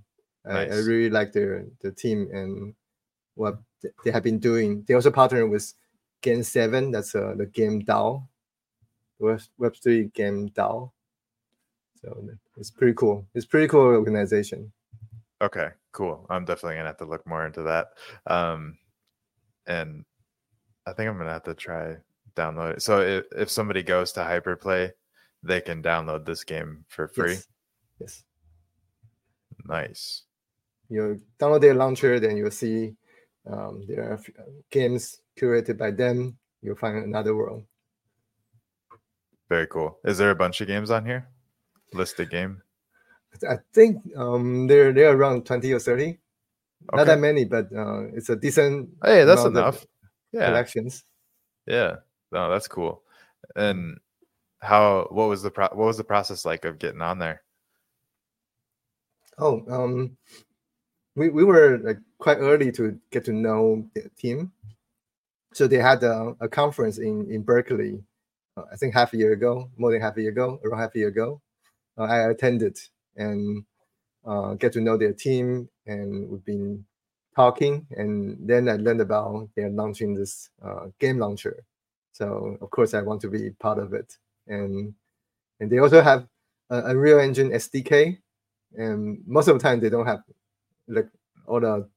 I, 0.46 0.66
I 0.66 0.76
really 0.78 1.10
like 1.10 1.32
their 1.32 1.66
the 1.80 1.92
team 1.92 2.28
and 2.32 2.74
what 3.34 3.58
they 4.04 4.10
have 4.10 4.22
been 4.22 4.38
doing. 4.38 4.84
They 4.86 4.94
also 4.94 5.10
partner 5.10 5.46
with 5.46 5.72
Game7. 6.22 6.92
That's 6.92 7.14
uh, 7.14 7.34
the 7.36 7.46
game 7.46 7.82
DAO, 7.82 8.26
Web 9.18 9.40
Web 9.58 9.74
three 9.82 10.04
game 10.14 10.48
DAO. 10.50 10.90
So 12.00 12.28
it's 12.56 12.70
pretty 12.70 12.94
cool. 12.94 13.26
It's 13.34 13.46
pretty 13.46 13.68
cool 13.68 13.82
organization. 13.82 14.72
okay 15.42 15.68
cool 15.92 16.26
i'm 16.30 16.44
definitely 16.44 16.76
gonna 16.76 16.86
have 16.88 16.98
to 16.98 17.04
look 17.04 17.26
more 17.26 17.46
into 17.46 17.62
that 17.62 17.88
um 18.26 18.76
and 19.66 20.04
i 20.86 20.92
think 20.92 21.08
i'm 21.08 21.16
gonna 21.18 21.32
have 21.32 21.42
to 21.42 21.54
try 21.54 21.96
download 22.34 22.74
it 22.76 22.82
so 22.82 23.00
if, 23.00 23.24
if 23.36 23.50
somebody 23.50 23.82
goes 23.82 24.12
to 24.12 24.20
hyperplay 24.20 24.90
they 25.42 25.60
can 25.60 25.82
download 25.82 26.24
this 26.24 26.44
game 26.44 26.84
for 26.88 27.08
free 27.08 27.32
Yes. 27.32 27.44
yes. 28.00 28.22
nice 29.66 30.22
you 30.88 31.20
download 31.38 31.60
their 31.60 31.74
launcher, 31.74 32.18
then 32.18 32.36
you'll 32.36 32.50
see 32.50 32.94
um, 33.46 33.84
there 33.86 34.02
are 34.10 34.20
games 34.70 35.20
curated 35.38 35.78
by 35.78 35.92
them. 35.92 36.36
You'll 36.62 36.74
find 36.74 36.98
another 36.98 37.36
world. 37.36 37.62
very 39.48 39.66
cool 39.68 39.98
is 40.04 40.18
there 40.18 40.30
a 40.30 40.34
bunch 40.34 40.60
of 40.60 40.66
games 40.66 40.90
on 40.90 41.06
here 41.06 41.28
listed 41.94 42.28
game 42.30 42.60
I 43.48 43.56
think 43.72 44.02
um, 44.16 44.66
they're 44.66 44.92
they're 44.92 45.16
around 45.16 45.46
twenty 45.46 45.72
or 45.72 45.78
thirty. 45.78 46.18
Not 46.92 47.06
that 47.06 47.20
many, 47.20 47.44
but 47.44 47.66
uh, 47.72 48.08
it's 48.16 48.28
a 48.28 48.34
decent. 48.34 48.90
Hey, 49.04 49.22
that's 49.24 49.44
enough. 49.44 49.86
Yeah, 50.32 50.46
Collections. 50.46 51.04
yeah. 51.66 51.96
No, 52.32 52.50
that's 52.50 52.68
cool. 52.68 53.02
And 53.56 53.98
how? 54.60 55.08
What 55.10 55.28
was 55.28 55.42
the 55.42 55.50
pro- 55.50 55.68
what 55.68 55.86
was 55.86 55.96
the 55.96 56.04
process 56.04 56.44
like 56.44 56.64
of 56.64 56.78
getting 56.78 57.02
on 57.02 57.18
there? 57.18 57.42
Oh, 59.38 59.64
um, 59.70 60.16
we 61.16 61.30
we 61.30 61.44
were 61.44 61.78
like 61.78 61.98
quite 62.18 62.38
early 62.38 62.70
to 62.72 62.98
get 63.10 63.24
to 63.24 63.32
know 63.32 63.88
the 63.94 64.10
team. 64.18 64.52
So 65.52 65.66
they 65.66 65.78
had 65.78 66.02
a, 66.04 66.36
a 66.40 66.48
conference 66.48 66.98
in 66.98 67.30
in 67.30 67.42
Berkeley 67.42 68.04
uh, 68.56 68.64
I 68.72 68.76
think 68.76 68.94
half 68.94 69.12
a 69.12 69.16
year 69.16 69.32
ago, 69.32 69.70
more 69.76 69.92
than 69.92 70.00
half 70.00 70.16
a 70.16 70.20
year 70.20 70.30
ago, 70.30 70.60
around 70.64 70.80
half 70.80 70.94
a 70.94 70.98
year 70.98 71.08
ago. 71.08 71.40
Uh, 71.98 72.04
I 72.04 72.30
attended 72.30 72.78
and 73.16 73.64
uh, 74.24 74.54
get 74.54 74.72
to 74.74 74.80
know 74.80 74.96
their 74.96 75.12
team, 75.12 75.68
and 75.86 76.28
we've 76.28 76.44
been 76.44 76.84
talking. 77.36 77.86
And 77.90 78.36
then 78.40 78.68
I 78.68 78.76
learned 78.76 79.00
about 79.00 79.48
they're 79.56 79.70
launching 79.70 80.14
this 80.14 80.50
uh, 80.64 80.86
game 80.98 81.18
launcher. 81.18 81.64
So 82.20 82.58
of 82.60 82.70
course, 82.70 82.92
I 82.92 83.00
want 83.00 83.22
to 83.22 83.28
be 83.28 83.50
part 83.50 83.78
of 83.78 83.94
it. 83.94 84.18
And 84.46 84.94
and 85.58 85.70
they 85.70 85.78
also 85.78 86.02
have 86.02 86.28
a 86.68 86.84
Unreal 86.90 87.18
Engine 87.18 87.50
SDK, 87.50 88.18
and 88.76 89.22
most 89.26 89.48
of 89.48 89.58
the 89.58 89.62
time 89.62 89.80
they 89.80 89.88
don't 89.88 90.06
have 90.06 90.22
like 90.86 91.08
all 91.46 91.60
the 91.60 91.88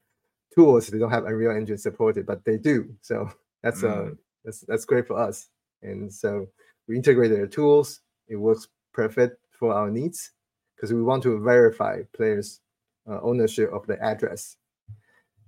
tools. 0.55 0.87
They 0.87 0.97
don't 0.97 1.11
have 1.11 1.25
Unreal 1.25 1.51
Engine 1.51 1.77
supported, 1.77 2.25
but 2.25 2.45
they 2.45 2.57
do. 2.57 2.95
So 3.01 3.29
that's 3.61 3.81
mm. 3.81 3.91
uh 3.91 4.15
that's 4.45 4.61
that's 4.61 4.85
great 4.85 5.07
for 5.07 5.19
us. 5.19 5.49
And 5.81 6.11
so 6.11 6.47
we 6.87 6.95
integrate 6.95 7.31
their 7.31 7.47
tools. 7.47 7.99
It 8.29 8.37
works 8.37 8.69
perfect 8.93 9.37
for 9.51 9.73
our 9.73 9.91
needs 9.91 10.31
because 10.75 10.93
we 10.93 11.03
want 11.03 11.23
to 11.23 11.37
verify 11.43 12.01
players' 12.15 12.61
uh, 13.09 13.19
ownership 13.21 13.73
of 13.73 13.85
the 13.87 14.01
address. 14.01 14.55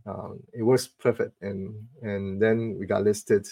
Um, 0.06 0.44
it 0.54 0.64
works 0.64 0.88
perfect, 0.88 1.32
and 1.42 1.74
and 2.02 2.42
then 2.42 2.76
we 2.78 2.86
got 2.86 3.04
listed, 3.04 3.48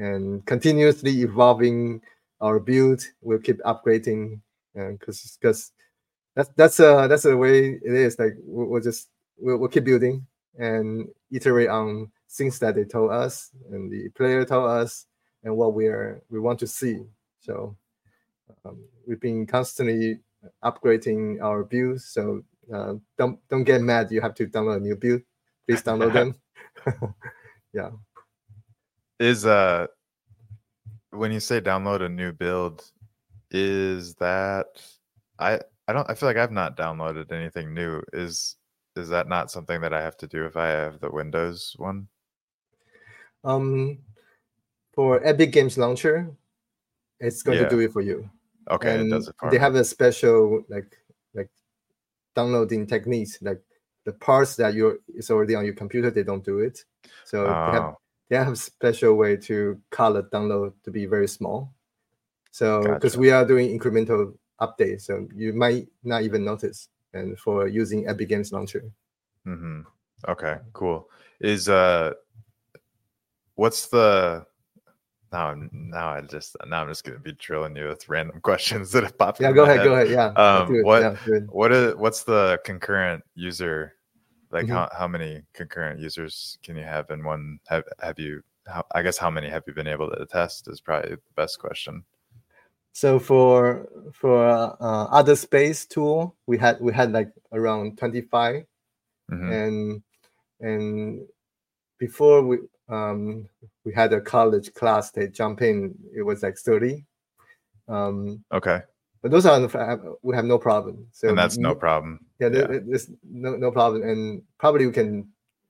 and 0.00 0.44
continuously 0.46 1.20
evolving 1.20 2.00
our 2.40 2.58
build. 2.58 3.02
We'll 3.20 3.38
keep 3.38 3.58
upgrading, 3.60 4.40
because 4.74 5.24
uh, 5.24 5.28
because 5.40 5.72
that's 6.34 6.50
that's 6.56 6.80
uh 6.80 7.06
that's 7.06 7.24
the 7.24 7.36
way 7.36 7.78
it 7.84 7.92
is. 7.92 8.18
Like 8.18 8.34
we'll, 8.42 8.66
we'll 8.66 8.82
just 8.82 9.08
we'll, 9.38 9.58
we'll 9.58 9.68
keep 9.68 9.84
building 9.84 10.26
and 10.58 11.08
iterate 11.30 11.68
on 11.68 12.10
things 12.30 12.58
that 12.60 12.74
they 12.74 12.84
told 12.84 13.10
us 13.10 13.50
and 13.70 13.90
the 13.90 14.08
player 14.10 14.44
told 14.44 14.70
us 14.70 15.06
and 15.44 15.56
what 15.56 15.74
we 15.74 15.86
are 15.86 16.22
we 16.30 16.40
want 16.40 16.58
to 16.60 16.66
see. 16.66 17.00
So 17.40 17.76
um, 18.64 18.78
we've 19.06 19.20
been 19.20 19.46
constantly 19.46 20.20
upgrading 20.64 21.42
our 21.42 21.64
builds. 21.64 22.06
So 22.06 22.42
uh, 22.72 22.94
don't 23.18 23.38
don't 23.48 23.64
get 23.64 23.82
mad. 23.82 24.10
You 24.10 24.20
have 24.20 24.34
to 24.36 24.46
download 24.46 24.78
a 24.78 24.80
new 24.80 24.96
build. 24.96 25.22
Please 25.66 25.82
download 25.82 26.12
them. 26.12 26.34
yeah. 27.72 27.90
Is 29.20 29.46
uh 29.46 29.86
when 31.10 31.30
you 31.30 31.40
say 31.40 31.60
download 31.60 32.00
a 32.00 32.08
new 32.08 32.32
build, 32.32 32.90
is 33.50 34.14
that 34.14 34.66
I 35.38 35.60
I 35.86 35.92
don't 35.92 36.08
I 36.10 36.14
feel 36.14 36.28
like 36.28 36.36
I've 36.36 36.50
not 36.50 36.76
downloaded 36.76 37.30
anything 37.30 37.74
new. 37.74 38.02
Is 38.12 38.56
is 38.96 39.08
that 39.10 39.28
not 39.28 39.50
something 39.50 39.80
that 39.82 39.94
I 39.94 40.00
have 40.00 40.16
to 40.18 40.26
do 40.26 40.44
if 40.46 40.56
I 40.56 40.68
have 40.68 41.00
the 41.00 41.10
Windows 41.10 41.74
one? 41.76 42.08
Um, 43.44 43.98
for 44.92 45.24
Epic 45.26 45.52
Games 45.52 45.78
Launcher, 45.78 46.30
it's 47.20 47.42
going 47.42 47.58
yeah. 47.58 47.64
to 47.64 47.70
do 47.70 47.80
it 47.80 47.92
for 47.92 48.00
you. 48.00 48.28
Okay, 48.70 48.94
and 48.94 49.06
it 49.06 49.10
does 49.10 49.28
it 49.28 49.34
they 49.50 49.58
have 49.58 49.74
a 49.74 49.84
special 49.84 50.62
like 50.68 50.96
like 51.34 51.50
downloading 52.34 52.86
techniques 52.86 53.38
like 53.42 53.60
the 54.04 54.12
parts 54.12 54.56
that 54.56 54.74
you're 54.74 54.98
it's 55.08 55.30
already 55.30 55.54
on 55.54 55.64
your 55.64 55.74
computer 55.74 56.10
they 56.10 56.22
don't 56.22 56.44
do 56.44 56.60
it 56.60 56.84
so 57.24 57.46
oh. 57.46 57.96
They, 58.30 58.36
have, 58.36 58.46
they 58.46 58.50
have 58.50 58.52
a 58.52 58.56
special 58.56 59.14
way 59.14 59.36
to 59.36 59.78
color 59.90 60.22
download 60.32 60.72
to 60.84 60.90
be 60.90 61.04
very 61.04 61.28
small 61.28 61.72
so 62.50 62.82
because 62.82 63.12
gotcha. 63.12 63.20
we 63.20 63.30
are 63.30 63.44
doing 63.44 63.78
incremental 63.78 64.32
updates 64.60 65.02
so 65.02 65.26
you 65.34 65.52
might 65.52 65.88
not 66.04 66.22
even 66.22 66.44
notice 66.44 66.88
and 67.12 67.38
for 67.38 67.66
using 67.66 68.08
epic 68.08 68.28
games 68.28 68.52
launcher 68.52 68.84
mm-hmm. 69.46 69.82
okay 70.28 70.56
cool 70.72 71.08
is 71.40 71.68
uh 71.68 72.12
what's 73.56 73.88
the 73.88 74.44
now 75.32 75.48
I'm 75.48 75.70
now 75.72 76.08
I 76.10 76.20
just 76.22 76.56
now 76.66 76.82
I'm 76.82 76.88
just 76.88 77.04
gonna 77.04 77.18
be 77.18 77.32
drilling 77.32 77.76
you 77.76 77.86
with 77.86 78.08
random 78.08 78.40
questions 78.42 78.90
that 78.92 79.04
have 79.04 79.16
popped. 79.16 79.38
Up. 79.38 79.42
Yeah, 79.42 79.52
go 79.52 79.64
ahead, 79.64 79.78
head. 79.78 79.84
go 79.84 79.94
ahead. 79.94 80.10
Yeah. 80.10 80.26
Um, 80.32 80.82
what 80.82 81.02
yeah, 81.02 81.38
what 81.48 81.72
is 81.72 81.94
what's 81.96 82.24
the 82.24 82.58
concurrent 82.64 83.22
user? 83.34 83.94
Like 84.50 84.66
mm-hmm. 84.66 84.74
how, 84.74 84.88
how 84.96 85.08
many 85.08 85.42
concurrent 85.52 86.00
users 86.00 86.58
can 86.62 86.76
you 86.76 86.84
have 86.84 87.10
in 87.10 87.24
one? 87.24 87.60
Have 87.68 87.84
have 88.00 88.18
you? 88.18 88.42
How, 88.66 88.84
I 88.94 89.02
guess 89.02 89.18
how 89.18 89.30
many 89.30 89.48
have 89.48 89.64
you 89.66 89.72
been 89.72 89.86
able 89.86 90.10
to 90.10 90.26
test 90.26 90.68
is 90.68 90.80
probably 90.80 91.12
the 91.12 91.20
best 91.36 91.58
question. 91.58 92.04
So 92.92 93.18
for 93.18 93.88
for 94.12 94.46
uh, 94.46 95.04
other 95.04 95.36
space 95.36 95.86
tool, 95.86 96.36
we 96.46 96.58
had 96.58 96.80
we 96.80 96.92
had 96.92 97.12
like 97.12 97.32
around 97.52 97.98
25, 97.98 98.64
mm-hmm. 99.30 99.52
and 99.52 100.02
and 100.60 101.26
before 101.98 102.42
we 102.42 102.58
um, 102.88 103.48
we 103.84 103.92
had 103.94 104.12
a 104.12 104.20
college 104.20 104.74
class 104.74 105.10
they 105.10 105.28
jump 105.28 105.62
in 105.62 105.94
it 106.14 106.22
was 106.22 106.42
like 106.42 106.58
30 106.58 107.04
um, 107.88 108.44
okay 108.52 108.80
but 109.22 109.30
those 109.30 109.46
are 109.46 109.60
we 110.22 110.34
have 110.34 110.44
no 110.44 110.58
problem 110.58 111.06
so 111.12 111.28
and 111.28 111.38
that's 111.38 111.58
no 111.58 111.74
problem 111.74 112.20
yeah, 112.38 112.48
yeah. 112.48 112.66
there's 112.86 113.10
no, 113.24 113.56
no 113.56 113.70
problem 113.70 114.02
and 114.02 114.42
probably 114.58 114.86
we 114.86 114.92
can 114.92 115.28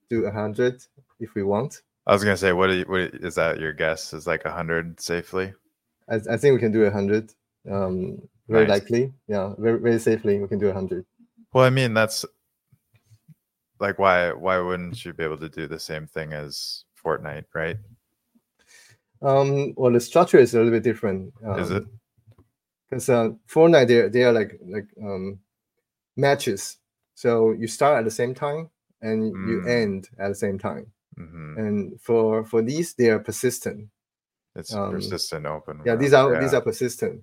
do 0.09 0.21
a 0.23 0.33
100 0.33 0.83
if 1.21 1.35
we 1.35 1.43
want 1.43 1.83
i 2.07 2.13
was 2.13 2.25
gonna 2.25 2.37
say 2.37 2.53
what, 2.53 2.71
you, 2.71 2.85
what 2.85 3.01
is 3.15 3.35
that 3.35 3.59
your 3.61 3.73
guess 3.73 4.13
is 4.13 4.27
like 4.27 4.45
a 4.45 4.49
100 4.49 5.01
safely 5.01 5.53
i, 6.09 6.17
I 6.31 6.37
think 6.37 6.55
we 6.55 6.61
can 6.61 6.73
do 6.73 6.83
a 6.83 6.91
100 6.91 7.33
um, 7.71 8.21
very 8.49 8.67
nice. 8.67 8.81
likely 8.81 9.13
yeah 9.29 9.53
very, 9.59 9.79
very 9.79 9.99
safely 9.99 10.39
we 10.39 10.49
can 10.49 10.59
do 10.59 10.67
a 10.67 10.75
100 10.75 11.05
well 11.53 11.65
i 11.65 11.71
mean 11.71 11.95
that's 11.95 12.25
like 13.81 13.99
why 13.99 14.33
why 14.33 14.59
wouldn't 14.59 15.05
you 15.05 15.13
be 15.13 15.25
able 15.25 15.39
to 15.39 15.49
do 15.49 15.67
the 15.67 15.79
same 15.79 16.07
thing 16.07 16.33
as 16.33 16.85
Fortnite, 17.03 17.47
right? 17.55 17.77
Um, 19.23 19.75
well, 19.77 19.93
the 19.93 20.01
structure 20.01 20.39
is 20.39 20.55
a 20.55 20.59
little 20.59 20.73
bit 20.73 20.83
different. 20.83 21.33
Um, 21.45 21.59
is 21.59 21.71
it? 21.71 21.85
Because 22.91 23.09
uh, 23.09 23.31
Fortnite, 23.49 23.89
they 23.89 24.09
they 24.09 24.25
are 24.25 24.33
like 24.33 24.59
like 24.67 24.89
um, 25.03 25.39
matches. 26.17 26.79
So 27.15 27.53
you 27.53 27.67
start 27.67 27.99
at 27.99 28.05
the 28.05 28.11
same 28.11 28.35
time 28.35 28.71
and 29.01 29.33
mm. 29.33 29.49
you 29.49 29.67
end 29.67 30.09
at 30.19 30.29
the 30.29 30.35
same 30.35 30.59
time. 30.59 30.87
Mm-hmm. 31.19 31.59
And 31.59 32.01
for 32.01 32.45
for 32.45 32.63
these, 32.63 32.95
they 32.95 33.11
are 33.11 33.21
persistent. 33.21 33.89
It's 34.57 34.75
um, 34.75 34.91
persistent 34.91 35.47
open. 35.47 35.81
Yeah, 35.85 35.97
these 35.97 36.13
are 36.13 36.33
yeah. 36.33 36.41
these 36.41 36.55
are 36.55 36.61
persistent. 36.61 37.23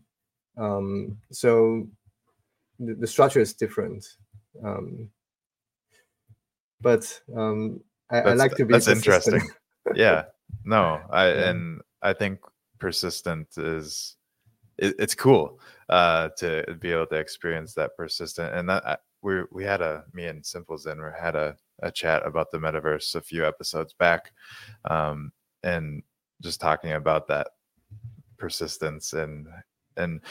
Um, 0.57 1.17
so 1.31 1.87
the, 2.79 2.95
the 2.95 3.07
structure 3.07 3.41
is 3.41 3.53
different. 3.53 4.07
Um, 4.63 5.09
but 6.79 7.21
um, 7.35 7.81
I, 8.09 8.21
I 8.21 8.33
like 8.33 8.55
to 8.55 8.65
be. 8.65 8.73
That's 8.73 8.85
persistent. 8.85 9.35
interesting. 9.35 9.55
yeah 9.95 10.23
no 10.65 10.99
i 11.11 11.27
yeah. 11.27 11.49
and 11.49 11.81
i 12.01 12.13
think 12.13 12.39
persistent 12.79 13.47
is 13.57 14.16
it, 14.77 14.95
it's 14.99 15.15
cool 15.15 15.59
uh 15.89 16.29
to 16.37 16.63
be 16.79 16.91
able 16.91 17.07
to 17.07 17.15
experience 17.15 17.73
that 17.73 17.95
persistent 17.95 18.53
and 18.53 18.69
that 18.69 19.01
we 19.21 19.41
we 19.51 19.63
had 19.63 19.81
a 19.81 20.03
me 20.13 20.25
and 20.25 20.45
simple 20.45 20.77
zen 20.77 21.01
we 21.01 21.09
had 21.19 21.35
a, 21.35 21.55
a 21.81 21.91
chat 21.91 22.25
about 22.25 22.51
the 22.51 22.57
metaverse 22.57 23.15
a 23.15 23.21
few 23.21 23.45
episodes 23.45 23.93
back 23.93 24.31
um 24.85 25.31
and 25.63 26.03
just 26.41 26.61
talking 26.61 26.93
about 26.93 27.27
that 27.27 27.47
persistence 28.37 29.13
and 29.13 29.47
and 29.95 30.21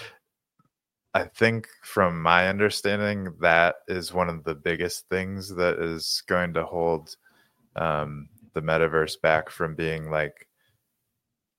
I 1.16 1.24
think 1.24 1.68
from 1.82 2.20
my 2.20 2.47
understanding, 2.51 3.32
that 3.40 3.77
is 3.89 4.12
one 4.12 4.28
of 4.28 4.44
the 4.44 4.55
biggest 4.55 5.09
things 5.09 5.48
that 5.55 5.78
is 5.78 6.23
going 6.27 6.52
to 6.52 6.64
hold 6.66 7.16
um, 7.74 8.28
the 8.52 8.60
metaverse 8.60 9.18
back 9.23 9.48
from 9.48 9.74
being 9.74 10.10
like 10.10 10.47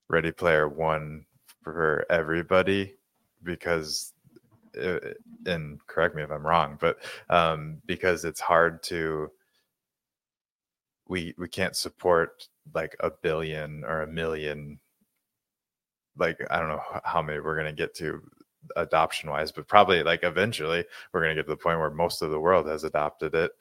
Ready 0.09 0.31
Player 0.31 0.69
One 0.69 1.25
for 1.73 2.05
everybody 2.09 2.95
because 3.43 4.13
it, 4.73 5.17
and 5.45 5.85
correct 5.87 6.15
me 6.15 6.23
if 6.23 6.31
I'm 6.31 6.45
wrong, 6.45 6.77
but 6.79 6.97
um, 7.29 7.81
because 7.85 8.25
it's 8.25 8.39
hard 8.39 8.83
to 8.83 9.31
we 11.07 11.33
we 11.37 11.47
can't 11.47 11.75
support 11.75 12.47
like 12.73 12.95
a 12.99 13.09
billion 13.09 13.83
or 13.85 14.01
a 14.01 14.07
million 14.07 14.79
like 16.17 16.39
I 16.49 16.59
don't 16.59 16.69
know 16.69 16.81
how 17.03 17.21
many 17.21 17.39
we're 17.39 17.57
gonna 17.57 17.73
get 17.73 17.95
to 17.95 18.21
adoption 18.75 19.29
wise, 19.29 19.51
but 19.51 19.67
probably 19.67 20.03
like 20.03 20.23
eventually 20.23 20.83
we're 21.13 21.21
gonna 21.21 21.35
get 21.35 21.43
to 21.43 21.51
the 21.51 21.57
point 21.57 21.79
where 21.79 21.91
most 21.91 22.21
of 22.21 22.31
the 22.31 22.39
world 22.39 22.67
has 22.67 22.83
adopted 22.83 23.35
it. 23.35 23.51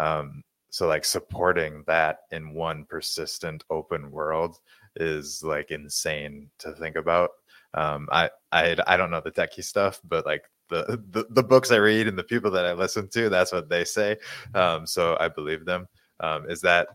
Um, 0.00 0.42
so 0.70 0.88
like 0.88 1.04
supporting 1.04 1.84
that 1.86 2.20
in 2.32 2.54
one 2.54 2.84
persistent 2.84 3.64
open 3.70 4.10
world 4.10 4.58
is 4.96 5.42
like 5.42 5.70
insane 5.70 6.50
to 6.58 6.72
think 6.72 6.96
about 6.96 7.30
um, 7.74 8.08
I, 8.10 8.30
I 8.52 8.76
i 8.86 8.96
don't 8.96 9.10
know 9.10 9.20
the 9.20 9.30
techie 9.30 9.64
stuff 9.64 10.00
but 10.04 10.26
like 10.26 10.44
the, 10.70 11.02
the, 11.10 11.26
the 11.30 11.42
books 11.42 11.70
i 11.70 11.76
read 11.76 12.08
and 12.08 12.18
the 12.18 12.24
people 12.24 12.50
that 12.52 12.64
i 12.64 12.72
listen 12.72 13.08
to 13.08 13.28
that's 13.28 13.52
what 13.52 13.68
they 13.68 13.84
say 13.84 14.16
um, 14.54 14.86
so 14.86 15.16
i 15.20 15.28
believe 15.28 15.64
them 15.64 15.88
um, 16.20 16.48
is 16.48 16.60
that 16.62 16.88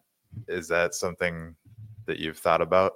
is 0.47 0.67
that 0.67 0.95
something 0.95 1.55
that 2.05 2.19
you've 2.19 2.37
thought 2.37 2.61
about 2.61 2.93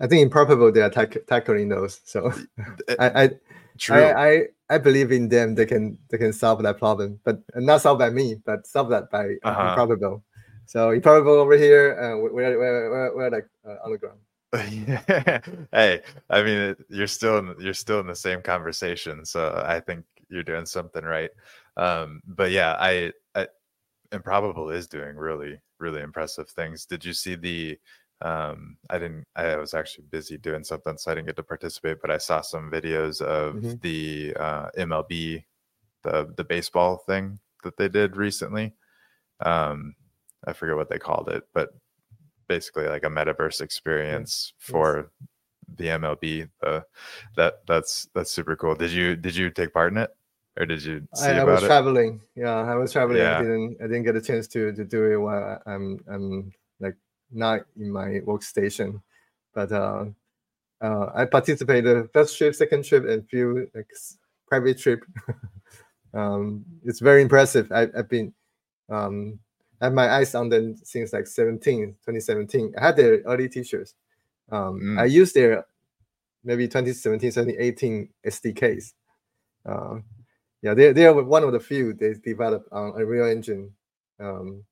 i 0.00 0.06
think 0.06 0.22
Improbable 0.22 0.72
they 0.72 0.82
are 0.82 0.90
tackling 0.90 1.68
those 1.68 2.00
so 2.04 2.32
I, 2.98 3.24
I 3.24 3.30
True. 3.78 3.96
I, 3.96 4.28
I, 4.28 4.42
I 4.70 4.78
believe 4.78 5.12
in 5.12 5.28
them. 5.28 5.54
They 5.54 5.66
can 5.66 5.98
they 6.10 6.18
can 6.18 6.32
solve 6.32 6.62
that 6.62 6.78
problem, 6.78 7.18
but 7.24 7.42
not 7.56 7.80
solve 7.80 7.98
by 7.98 8.10
me, 8.10 8.36
but 8.44 8.66
solve 8.66 8.88
that 8.90 9.10
by 9.10 9.34
uh, 9.44 9.48
uh-huh. 9.48 9.68
Improbable. 9.70 10.24
So 10.66 10.90
Improbable 10.90 11.34
over 11.34 11.56
here, 11.56 11.98
uh, 11.98 12.18
we're, 12.18 12.32
we're, 12.32 12.58
we're, 12.58 13.16
we're 13.16 13.30
like 13.30 13.48
uh, 13.66 13.76
on 13.84 13.92
the 13.92 13.98
ground. 13.98 14.18
hey, 15.72 16.00
I 16.30 16.42
mean, 16.42 16.76
you're 16.88 17.06
still 17.06 17.38
in, 17.38 17.54
you're 17.58 17.74
still 17.74 18.00
in 18.00 18.06
the 18.06 18.14
same 18.14 18.42
conversation, 18.42 19.24
so 19.24 19.62
I 19.66 19.80
think 19.80 20.04
you're 20.28 20.42
doing 20.42 20.66
something 20.66 21.04
right. 21.04 21.30
Um, 21.76 22.20
but 22.26 22.50
yeah, 22.50 22.76
I, 22.78 23.12
I 23.34 23.48
Improbable 24.12 24.70
is 24.70 24.86
doing 24.86 25.16
really 25.16 25.58
really 25.78 26.02
impressive 26.02 26.48
things. 26.48 26.86
Did 26.86 27.04
you 27.04 27.12
see 27.12 27.34
the? 27.34 27.78
Um, 28.22 28.76
I 28.90 28.98
didn't. 28.98 29.24
I 29.36 29.56
was 29.56 29.74
actually 29.74 30.04
busy 30.10 30.38
doing 30.38 30.64
something, 30.64 30.96
so 30.96 31.10
I 31.10 31.14
didn't 31.14 31.26
get 31.26 31.36
to 31.36 31.42
participate. 31.42 31.98
But 32.00 32.10
I 32.10 32.18
saw 32.18 32.40
some 32.40 32.70
videos 32.70 33.20
of 33.20 33.56
mm-hmm. 33.56 33.74
the 33.82 34.34
uh, 34.38 34.70
MLB, 34.78 35.44
the 36.02 36.32
the 36.36 36.44
baseball 36.44 36.98
thing 36.98 37.38
that 37.64 37.76
they 37.76 37.88
did 37.88 38.16
recently. 38.16 38.74
Um, 39.40 39.94
I 40.46 40.52
forget 40.52 40.76
what 40.76 40.88
they 40.88 40.98
called 40.98 41.28
it, 41.28 41.44
but 41.52 41.70
basically 42.48 42.86
like 42.86 43.04
a 43.04 43.08
metaverse 43.08 43.60
experience 43.60 44.52
for 44.58 45.10
the 45.76 45.86
MLB. 45.86 46.48
Uh, 46.62 46.80
that 47.36 47.66
that's 47.66 48.08
that's 48.14 48.30
super 48.30 48.56
cool. 48.56 48.74
Did 48.74 48.90
you 48.90 49.16
did 49.16 49.36
you 49.36 49.50
take 49.50 49.72
part 49.72 49.92
in 49.92 49.98
it? 49.98 50.10
or 50.56 50.66
did 50.66 50.82
you 50.84 51.06
I, 51.20 51.32
I, 51.32 51.44
was 51.44 51.62
it? 51.62 51.66
traveling 51.66 52.20
yeah 52.36 52.62
i 52.62 52.74
was 52.74 52.92
traveling 52.92 53.18
yeah. 53.18 53.38
i 53.38 53.42
didn't 53.42 53.76
i 53.80 53.84
didn't 53.84 54.04
get 54.04 54.16
a 54.16 54.20
chance 54.20 54.46
to 54.48 54.72
to 54.72 54.84
do 54.84 55.04
it 55.12 55.16
while 55.16 55.60
i'm 55.66 56.00
i'm 56.10 56.52
like 56.80 56.96
not 57.32 57.62
in 57.76 57.90
my 57.90 58.20
workstation 58.26 59.00
but 59.52 59.72
uh, 59.72 60.04
uh 60.80 61.10
i 61.14 61.24
participated 61.24 62.08
first 62.12 62.36
trip 62.38 62.54
second 62.54 62.84
trip 62.84 63.04
and 63.08 63.28
few 63.28 63.68
like 63.74 63.88
private 64.46 64.78
trip 64.78 65.00
um 66.14 66.64
it's 66.84 67.00
very 67.00 67.22
impressive 67.22 67.70
I, 67.72 67.88
i've 67.96 68.08
been 68.08 68.32
um 68.88 69.38
I 69.80 69.86
have 69.86 69.94
my 69.94 70.08
eyes 70.08 70.34
on 70.34 70.48
them 70.48 70.76
since 70.82 71.12
like 71.12 71.26
17 71.26 71.96
2017 72.06 72.74
i 72.78 72.86
had 72.86 72.96
their 72.96 73.20
early 73.26 73.48
t-shirts 73.48 73.94
um 74.50 74.80
mm. 74.80 75.00
i 75.00 75.04
used 75.04 75.34
their 75.34 75.66
maybe 76.44 76.66
2017 76.66 77.30
2018 77.30 78.08
sdks 78.26 78.92
uh, 79.66 79.96
yeah, 80.62 80.74
they 80.74 80.92
they 80.92 81.06
are 81.06 81.22
one 81.22 81.44
of 81.44 81.52
the 81.52 81.60
few 81.60 81.92
they 81.92 82.14
developed 82.14 82.72
on 82.72 82.94
Unreal 82.96 83.26
Engine, 83.26 83.70
um, 84.18 84.64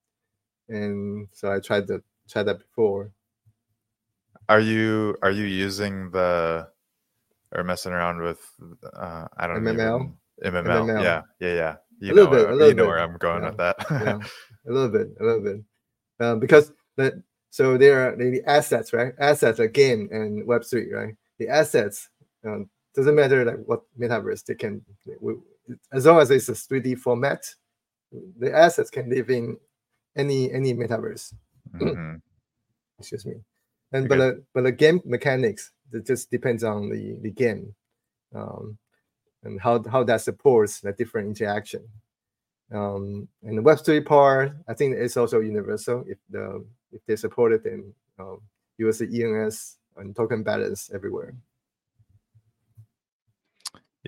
and 0.69 1.29
so 1.33 1.53
I 1.53 1.61
tried 1.61 1.87
to 1.89 2.03
try 2.29 2.43
that 2.43 2.59
before. 2.59 3.12
Are 4.49 4.61
you 4.61 5.16
are 5.23 5.31
you 5.31 5.45
using 5.45 6.11
the 6.11 6.69
or 7.53 7.62
messing 7.62 7.93
around 7.93 8.23
with 8.23 8.41
uh, 8.97 9.29
I 9.37 9.47
don't 9.47 9.61
MML? 9.61 10.12
Even, 10.45 10.65
MML? 10.65 10.65
MML, 10.65 11.03
yeah, 11.03 11.23
yeah, 11.41 11.55
yeah. 11.55 11.77
You 12.01 12.12
a 12.12 12.15
know, 12.15 12.23
little 12.23 12.31
bit, 12.31 12.51
a 12.51 12.53
little 12.53 12.69
you 12.69 12.74
know 12.74 12.83
bit. 12.85 12.89
where 12.89 12.99
I'm 13.01 13.19
going 13.19 13.43
yeah. 13.43 13.49
with 13.49 13.59
that. 13.59 13.77
yeah, 13.91 14.19
a 14.68 14.72
little 14.72 14.89
bit, 14.89 15.09
a 15.20 15.24
little 15.24 15.40
bit, 15.40 15.60
um, 16.20 16.40
because 16.40 16.72
the 16.97 17.22
so 17.51 17.76
there 17.76 18.09
are 18.09 18.16
the 18.16 18.43
assets, 18.47 18.93
right? 18.93 19.12
Assets 19.18 19.60
are 19.60 19.68
game 19.68 20.09
and 20.10 20.47
Web 20.47 20.64
three, 20.64 20.93
right? 20.93 21.14
The 21.39 21.48
assets 21.48 22.09
um, 22.44 22.68
doesn't 22.94 23.14
matter 23.14 23.44
like 23.44 23.59
what 23.66 23.82
metaverse 23.98 24.44
they 24.44 24.55
can. 24.55 24.82
We, 25.20 25.34
as 25.93 26.06
long 26.06 26.20
as 26.20 26.30
it's 26.30 26.48
a 26.48 26.52
3D 26.52 26.98
format, 26.98 27.55
the 28.39 28.55
assets 28.55 28.90
can 28.90 29.09
live 29.09 29.30
in 29.30 29.56
any 30.16 30.52
any 30.52 30.74
metaverse. 30.74 31.34
Mm-hmm. 31.74 32.16
Excuse 32.98 33.26
me. 33.26 33.34
And 33.93 34.06
okay. 34.06 34.09
but 34.09 34.18
the, 34.18 34.44
but 34.55 34.64
the 34.64 34.72
game 34.72 35.01
mechanics 35.05 35.72
it 35.93 36.06
just 36.06 36.30
depends 36.30 36.64
on 36.64 36.89
the 36.89 37.18
the 37.20 37.30
game, 37.30 37.74
um, 38.34 38.78
and 39.44 39.60
how 39.60 39.82
how 39.90 40.02
that 40.05 40.20
supports 40.20 40.80
the 40.80 40.93
different 40.93 41.28
interaction. 41.28 41.82
Um, 42.73 43.28
and 43.43 43.59
the 43.59 43.62
Web3 43.62 44.05
part, 44.05 44.53
I 44.69 44.74
think 44.74 44.97
it's 44.97 45.16
also 45.16 45.40
universal. 45.40 46.05
If 46.07 46.19
the 46.31 46.65
if 46.93 47.05
they 47.07 47.16
support 47.16 47.53
it, 47.53 47.65
then 47.65 47.93
um, 48.19 48.40
you 48.78 48.86
will 48.86 48.93
see 48.93 49.23
ENS 49.23 49.77
and 49.97 50.16
token 50.16 50.43
balance 50.43 50.90
everywhere. 50.94 51.35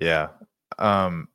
Yeah. 0.01 0.29
Um, 0.79 1.29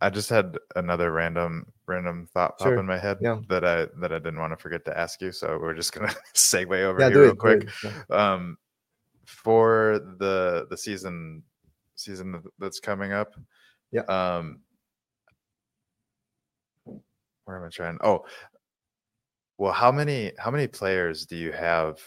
I 0.00 0.10
just 0.10 0.30
had 0.30 0.56
another 0.76 1.12
random 1.12 1.66
random 1.86 2.28
thought 2.32 2.58
pop 2.58 2.68
sure. 2.68 2.78
in 2.78 2.86
my 2.86 2.98
head 2.98 3.18
yeah. 3.20 3.40
that 3.48 3.64
I 3.64 3.86
that 4.00 4.12
I 4.12 4.18
didn't 4.18 4.38
want 4.38 4.52
to 4.52 4.56
forget 4.56 4.84
to 4.86 4.98
ask 4.98 5.20
you. 5.20 5.32
So 5.32 5.58
we're 5.60 5.74
just 5.74 5.92
gonna 5.92 6.12
segue 6.34 6.82
over 6.82 7.00
yeah, 7.00 7.08
here 7.08 7.22
real 7.22 7.32
it, 7.32 7.38
quick. 7.38 7.68
Yeah. 7.82 7.92
Um, 8.10 8.56
for 9.26 10.00
the 10.18 10.66
the 10.70 10.76
season 10.76 11.42
season 11.96 12.42
that's 12.58 12.80
coming 12.80 13.12
up. 13.12 13.34
Yeah. 13.90 14.02
Um, 14.02 14.60
where 17.48 17.56
am 17.56 17.64
I 17.64 17.70
trying? 17.70 17.96
Oh, 18.04 18.26
well, 19.56 19.72
how 19.72 19.90
many 19.90 20.32
how 20.38 20.50
many 20.50 20.66
players 20.66 21.24
do 21.24 21.34
you 21.34 21.50
have? 21.52 21.98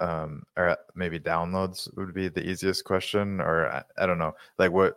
Um, 0.00 0.44
or 0.56 0.78
maybe 0.94 1.20
downloads 1.20 1.94
would 1.94 2.14
be 2.14 2.28
the 2.28 2.48
easiest 2.48 2.84
question, 2.84 3.38
or 3.38 3.68
I, 3.68 3.82
I 3.98 4.06
don't 4.06 4.18
know, 4.18 4.32
like 4.58 4.72
what 4.72 4.94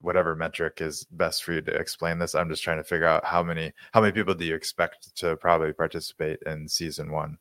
whatever 0.00 0.36
metric 0.36 0.80
is 0.80 1.04
best 1.10 1.42
for 1.42 1.54
you 1.54 1.62
to 1.62 1.74
explain 1.74 2.20
this. 2.20 2.36
I'm 2.36 2.48
just 2.48 2.62
trying 2.62 2.76
to 2.76 2.84
figure 2.84 3.08
out 3.08 3.24
how 3.24 3.42
many 3.42 3.72
how 3.92 4.00
many 4.00 4.12
people 4.12 4.34
do 4.34 4.44
you 4.44 4.54
expect 4.54 5.16
to 5.16 5.36
probably 5.36 5.72
participate 5.72 6.38
in 6.46 6.68
season 6.68 7.10
one? 7.10 7.38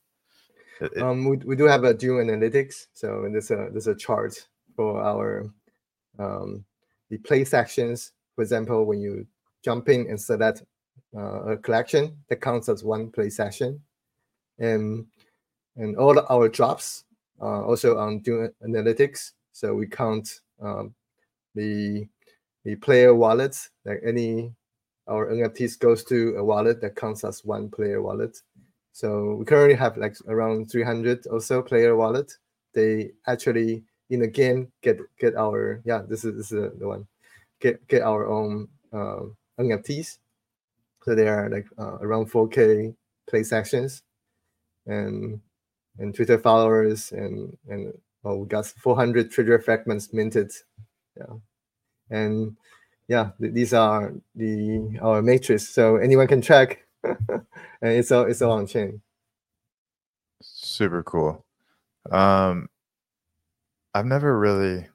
It, 0.81 0.91
it, 0.95 1.03
um, 1.03 1.29
we, 1.29 1.37
we 1.37 1.55
do 1.55 1.65
have 1.65 1.83
a 1.83 1.93
Dune 1.93 2.27
Analytics, 2.27 2.87
so 2.93 3.29
there's 3.31 3.51
a 3.51 3.69
there's 3.71 3.87
a 3.87 3.95
chart 3.95 4.47
for 4.75 5.03
our 5.03 5.45
um, 6.17 6.65
the 7.11 7.19
play 7.19 7.43
sections. 7.45 8.11
For 8.35 8.41
example, 8.41 8.85
when 8.85 8.99
you 8.99 9.27
jump 9.63 9.87
in 9.89 10.07
and 10.09 10.19
select 10.19 10.61
uh, 10.61 10.65
a 11.15 11.57
collection, 11.57 12.17
that 12.29 12.41
counts 12.41 12.69
as 12.69 12.83
one 12.83 13.11
play 13.11 13.29
session, 13.29 13.81
and 14.59 15.05
and 15.77 15.97
all 15.97 16.19
our 16.29 16.49
drops 16.49 17.03
are 17.39 17.63
also 17.63 17.97
on 17.97 18.19
Dune 18.19 18.51
Analytics. 18.65 19.31
So 19.51 19.73
we 19.73 19.87
count 19.87 20.41
um, 20.61 20.93
the 21.53 22.07
the 22.63 22.75
player 22.75 23.13
wallets, 23.13 23.69
like 23.85 24.01
any 24.05 24.51
our 25.07 25.27
NFTs 25.27 25.79
goes 25.79 26.03
to 26.05 26.35
a 26.37 26.43
wallet 26.43 26.81
that 26.81 26.95
counts 26.95 27.23
as 27.23 27.45
one 27.45 27.69
player 27.69 28.01
wallet. 28.01 28.41
So 28.91 29.35
we 29.35 29.45
currently 29.45 29.75
have 29.75 29.97
like 29.97 30.15
around 30.27 30.71
300 30.71 31.27
or 31.29 31.41
so 31.41 31.61
player 31.61 31.95
wallet. 31.95 32.31
They 32.73 33.11
actually 33.27 33.83
in 34.09 34.19
the 34.19 34.27
game 34.27 34.71
get 34.81 34.99
get 35.19 35.35
our 35.35 35.81
yeah 35.85 36.01
this 36.07 36.23
is 36.25 36.35
this 36.35 36.51
is 36.51 36.79
the 36.79 36.87
one 36.87 37.07
get 37.59 37.87
get 37.87 38.01
our 38.01 38.27
own 38.27 38.67
uh, 38.93 39.21
NFTs. 39.59 40.17
So 41.05 41.13
they 41.13 41.27
are 41.27 41.49
like 41.49 41.67
uh, 41.77 41.97
around 42.01 42.31
4K 42.31 42.95
play 43.29 43.43
sections, 43.43 44.01
and 44.87 45.39
and 45.99 46.13
Twitter 46.15 46.37
followers 46.39 47.11
and 47.11 47.55
and 47.69 47.93
well, 48.23 48.39
we 48.39 48.47
got 48.47 48.65
400 48.65 49.31
Twitter 49.31 49.59
fragments 49.59 50.11
minted. 50.11 50.51
Yeah. 51.15 51.35
And 52.09 52.57
yeah 53.07 53.31
th- 53.39 53.53
these 53.53 53.73
are 53.73 54.13
the 54.35 54.97
our 55.01 55.21
matrix. 55.21 55.69
So 55.69 55.97
anyone 55.97 56.27
can 56.27 56.41
track. 56.41 56.81
And 57.81 57.91
it's 57.93 58.11
all 58.11 58.23
it's 58.23 58.41
all 58.41 58.53
on 58.53 58.65
chain. 58.65 59.01
Super 60.41 61.03
cool. 61.03 61.45
Um 62.09 62.67
i've 63.93 64.05
never 64.05 64.37
really 64.37 64.87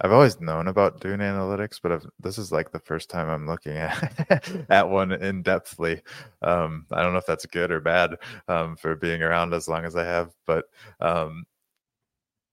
i've 0.00 0.12
always 0.12 0.40
known 0.40 0.68
about 0.68 1.00
Dune 1.00 1.20
Analytics 1.20 1.80
but 1.82 1.92
I've, 1.92 2.06
this 2.20 2.38
is 2.38 2.52
like 2.52 2.70
the 2.70 2.78
first 2.78 3.10
time 3.10 3.28
i'm 3.28 3.46
looking 3.46 3.76
at 3.76 4.50
at 4.70 4.88
one 4.88 5.12
in 5.12 5.42
depthly 5.42 6.02
um 6.42 6.86
i 6.92 7.02
don't 7.02 7.12
know 7.12 7.18
if 7.18 7.26
that's 7.26 7.46
good 7.46 7.70
or 7.70 7.80
bad 7.80 8.16
um 8.48 8.76
for 8.76 8.94
being 8.94 9.22
around 9.22 9.54
as 9.54 9.68
long 9.68 9.84
as 9.84 9.96
i 9.96 10.04
have 10.04 10.30
but 10.46 10.66
um 11.00 11.44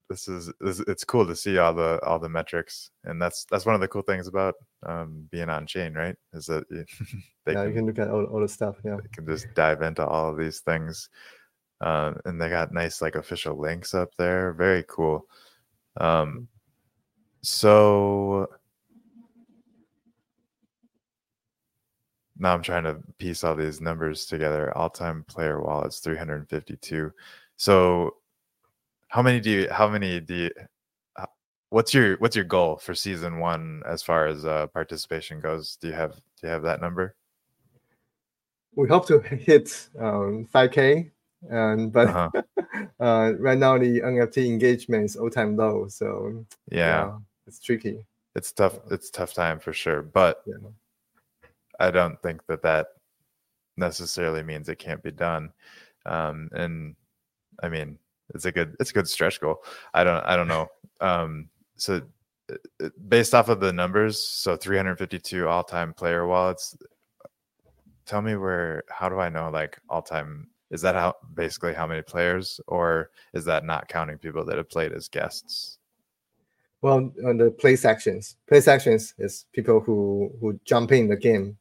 this 0.10 0.28
is, 0.28 0.52
it's 0.62 1.04
cool 1.04 1.26
to 1.26 1.36
see 1.36 1.58
all 1.58 1.74
the 1.74 2.00
all 2.06 2.20
the 2.20 2.30
metrics 2.30 2.92
and 3.06 3.22
that's 3.22 3.46
that's 3.46 3.66
one 3.66 3.76
of 3.76 3.82
the 3.82 3.88
cool 3.88 4.04
things 4.04 4.28
about 4.28 4.56
um, 4.86 5.28
being 5.32 5.50
on 5.50 5.66
chain 5.66 5.94
right? 5.94 6.16
Is 6.34 6.46
that 6.46 6.68
they 7.46 7.54
yeah, 7.54 7.64
can, 7.64 7.68
you 7.68 7.74
can 7.74 7.86
look 7.88 8.00
at 8.00 8.10
all, 8.10 8.26
all 8.26 8.42
the 8.42 8.48
stuff 8.48 8.78
yeah. 8.84 8.98
they 9.02 9.10
can 9.12 9.26
just 9.26 9.48
dive 9.56 9.82
into 9.82 10.06
all 10.06 10.30
of 10.30 10.38
these 10.38 10.60
things 10.60 11.10
uh, 11.82 12.14
and 12.26 12.40
they 12.40 12.50
got 12.50 12.74
nice 12.74 13.02
like 13.02 13.16
official 13.16 13.60
links 13.60 13.94
up 13.94 14.10
there. 14.18 14.54
Very 14.54 14.84
cool. 14.88 15.26
Um 15.98 16.30
mm-hmm. 16.30 16.44
So 17.46 18.48
now 22.38 22.54
i'm 22.54 22.62
trying 22.62 22.84
to 22.84 22.98
piece 23.18 23.44
all 23.44 23.56
these 23.56 23.80
numbers 23.82 24.26
together 24.26 24.76
all-time 24.78 25.24
player 25.28 25.62
wallets 25.62 26.00
352 26.00 27.12
so 27.58 28.16
how 29.16 29.22
many 29.22 29.40
do 29.40 29.50
you? 29.50 29.70
How 29.72 29.88
many 29.88 30.20
do 30.20 30.36
you? 30.36 30.52
What's 31.70 31.94
your 31.94 32.18
What's 32.18 32.36
your 32.36 32.44
goal 32.46 32.76
for 32.76 32.94
season 32.94 33.40
one 33.40 33.82
as 33.86 34.04
far 34.04 34.28
as 34.28 34.46
uh, 34.46 34.68
participation 34.68 35.40
goes? 35.40 35.78
Do 35.78 35.88
you 35.88 35.94
have 35.94 36.16
Do 36.16 36.22
you 36.44 36.50
have 36.50 36.64
that 36.64 36.82
number? 36.82 37.16
We 38.76 38.90
hope 38.90 39.08
to 39.08 39.20
hit 39.22 39.88
um, 39.98 40.48
5k, 40.54 41.10
and 41.50 41.94
but 41.94 42.10
uh-huh. 42.10 42.42
uh, 43.00 43.34
right 43.40 43.58
now 43.58 43.78
the 43.78 44.02
NFT 44.02 44.48
engagement 44.48 45.06
is 45.06 45.16
all 45.16 45.30
time 45.30 45.56
low, 45.56 45.88
so 45.88 46.46
yeah, 46.70 46.78
yeah 46.78 47.18
it's 47.48 47.60
tricky. 47.60 48.06
It's 48.36 48.52
tough. 48.52 48.80
It's 48.92 49.10
tough 49.10 49.34
time 49.34 49.60
for 49.60 49.74
sure, 49.74 50.02
but 50.02 50.42
yeah. 50.46 50.56
I 51.80 51.92
don't 51.92 52.22
think 52.22 52.46
that 52.48 52.64
that 52.64 52.88
necessarily 53.78 54.44
means 54.44 54.70
it 54.70 54.80
can't 54.80 55.04
be 55.04 55.12
done. 55.12 55.52
Um, 56.06 56.50
and 56.54 56.96
I 57.62 57.70
mean, 57.70 57.98
it's 58.34 58.46
a 58.46 58.52
good 58.52 58.76
it's 58.80 58.92
a 58.92 58.94
good 58.94 59.08
stretch 59.08 59.40
goal. 59.40 59.64
I 59.94 60.04
don't 60.04 60.24
I 60.26 60.36
don't 60.36 60.48
know. 60.48 60.68
Um, 61.02 61.50
so 61.78 62.02
uh, 62.52 62.90
based 63.08 63.34
off 63.34 63.50
of 63.50 63.60
the 63.60 63.74
numbers, 63.74 64.22
so 64.22 64.56
352 64.56 65.48
all 65.48 65.64
time 65.64 65.94
player 65.94 66.26
wallets. 66.28 66.78
Tell 68.06 68.22
me 68.22 68.36
where. 68.36 68.84
How 68.90 69.10
do 69.10 69.20
I 69.20 69.30
know 69.30 69.50
like 69.50 69.80
all 69.90 70.02
time? 70.02 70.50
Is 70.72 70.82
that 70.82 70.96
how 70.96 71.16
basically 71.34 71.74
how 71.74 71.88
many 71.88 72.02
players, 72.02 72.60
or 72.68 73.12
is 73.34 73.46
that 73.46 73.66
not 73.66 73.88
counting 73.88 74.18
people 74.18 74.46
that 74.46 74.58
have 74.58 74.70
played 74.70 74.92
as 74.94 75.08
guests? 75.08 75.80
Well, 76.82 77.12
on 77.26 77.38
the 77.38 77.52
play 77.52 77.76
sections, 77.76 78.38
play 78.48 78.62
sections 78.62 79.14
is 79.18 79.46
people 79.54 79.80
who 79.80 80.32
who 80.40 80.60
jump 80.66 80.92
in 80.92 81.08
the 81.08 81.18
game, 81.18 81.58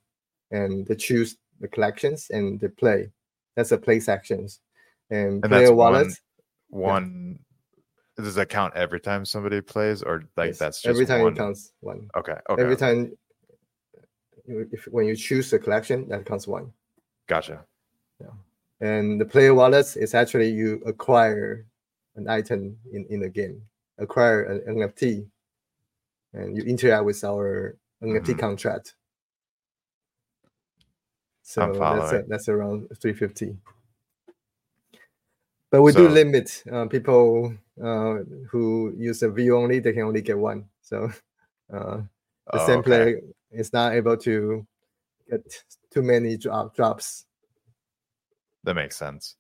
and 0.51 0.87
they 0.87 0.97
choose 0.97 1.37
the 1.61 1.69
collections 1.69 2.29
and 2.31 2.61
they 2.61 2.69
play. 2.69 3.11
That's 3.57 3.71
the 3.71 3.79
play 3.79 4.01
sections, 4.01 4.61
and, 5.11 5.43
And 5.45 5.51
player 5.51 5.73
wallets 5.73 6.21
One 6.69 7.39
does 8.17 8.35
that 8.37 8.49
count 8.49 8.75
every 8.75 9.01
time 9.01 9.25
somebody 9.25 9.61
plays, 9.61 10.03
or 10.03 10.25
like 10.37 10.49
yes, 10.49 10.59
that's 10.59 10.83
just 10.83 10.89
every 10.91 11.07
time 11.07 11.23
one? 11.23 11.33
it 11.33 11.37
counts 11.37 11.73
one. 11.81 12.09
Okay. 12.17 12.37
Okay. 12.49 12.63
Every 12.63 12.77
time, 12.77 13.17
if 14.47 14.85
when 14.87 15.07
you 15.07 15.17
choose 15.17 15.51
the 15.51 15.59
collection, 15.59 16.09
that 16.09 16.25
counts 16.25 16.47
one. 16.47 16.73
Gotcha. 17.27 17.65
Yeah. 18.21 18.29
And 18.81 19.21
the 19.21 19.25
player 19.25 19.55
wallets 19.55 19.97
is 19.97 20.15
actually 20.15 20.51
you 20.51 20.83
acquire 20.87 21.67
an 22.17 22.29
item 22.29 22.77
in, 22.93 23.07
in 23.11 23.21
the 23.21 23.29
game, 23.29 23.61
acquire 23.99 24.43
an 24.45 24.77
NFT, 24.77 25.27
and 26.33 26.57
you 26.57 26.63
interact 26.65 27.05
with 27.05 27.23
our 27.25 27.77
NFT 28.03 28.35
Mhm. 28.35 28.39
contract. 28.41 28.95
So 31.43 31.61
that's 31.73 32.13
a, 32.13 32.25
that's 32.29 32.49
around 32.49 32.89
350. 33.01 33.57
But 35.71 35.83
we 35.83 35.93
do 35.93 36.09
limit 36.09 36.63
uh, 36.71 36.87
people 36.87 37.55
uh, 37.83 38.19
who 38.49 38.95
use 38.97 39.23
a 39.23 39.31
view 39.31 39.57
only, 39.57 39.81
they 39.81 39.93
can 39.93 40.03
only 40.03 40.23
get 40.23 40.39
one. 40.39 40.69
So 40.83 41.11
uh, 41.73 41.97
the 41.97 42.07
Oh, 42.53 42.67
same 42.67 42.79
okay. 42.79 42.91
player 42.91 43.21
is 43.51 43.73
not 43.73 43.93
able 43.95 44.17
to 44.19 44.67
get 45.29 45.65
too 45.91 46.03
many 46.03 46.37
drop, 46.37 46.75
drops. 46.77 47.27
That 48.65 48.75
makes 48.75 48.97
sense. 48.97 49.37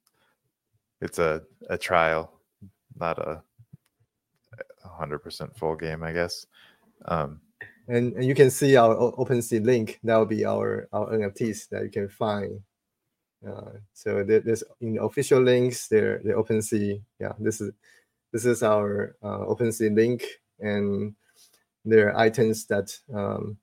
It's 1.00 1.18
a 1.18 1.42
a 1.70 1.78
trial, 1.78 2.40
not 2.98 3.18
a 3.18 3.42
hundred 4.94 5.20
percent 5.20 5.56
full 5.56 5.76
game, 5.76 6.02
I 6.02 6.12
guess. 6.12 6.46
Um, 7.06 7.40
and, 7.88 8.14
and 8.14 8.24
you 8.24 8.34
can 8.34 8.50
see 8.50 8.76
our 8.76 8.94
OpenSea 8.96 9.64
link. 9.64 10.00
That 10.04 10.16
will 10.16 10.26
be 10.26 10.44
our 10.44 10.88
our 10.92 11.10
NFTs 11.12 11.68
that 11.70 11.82
you 11.82 11.90
can 11.90 12.08
find. 12.08 12.60
Uh, 13.46 13.72
so 13.92 14.24
there, 14.24 14.40
there's 14.40 14.64
in 14.80 14.98
official 14.98 15.40
links 15.40 15.88
there 15.88 16.20
the 16.24 16.32
OpenSea. 16.32 17.00
Yeah, 17.20 17.32
this 17.38 17.60
is 17.60 17.72
this 18.32 18.44
is 18.46 18.62
our 18.62 19.16
uh, 19.22 19.44
OpenSea 19.46 19.94
link, 19.94 20.24
and 20.60 21.14
there 21.84 22.08
are 22.08 22.18
items 22.18 22.64
that 22.66 22.96
um, 23.14 23.58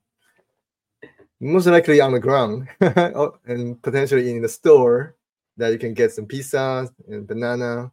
most 1.40 1.66
likely 1.66 2.00
on 2.00 2.12
the 2.12 2.20
ground 2.20 2.68
oh, 2.80 3.36
and 3.46 3.82
potentially 3.82 4.30
in 4.30 4.40
the 4.40 4.48
store 4.48 5.16
that 5.56 5.72
you 5.72 5.78
can 5.78 5.92
get 5.92 6.12
some 6.12 6.26
pizza 6.26 6.88
and 7.08 7.26
banana, 7.26 7.90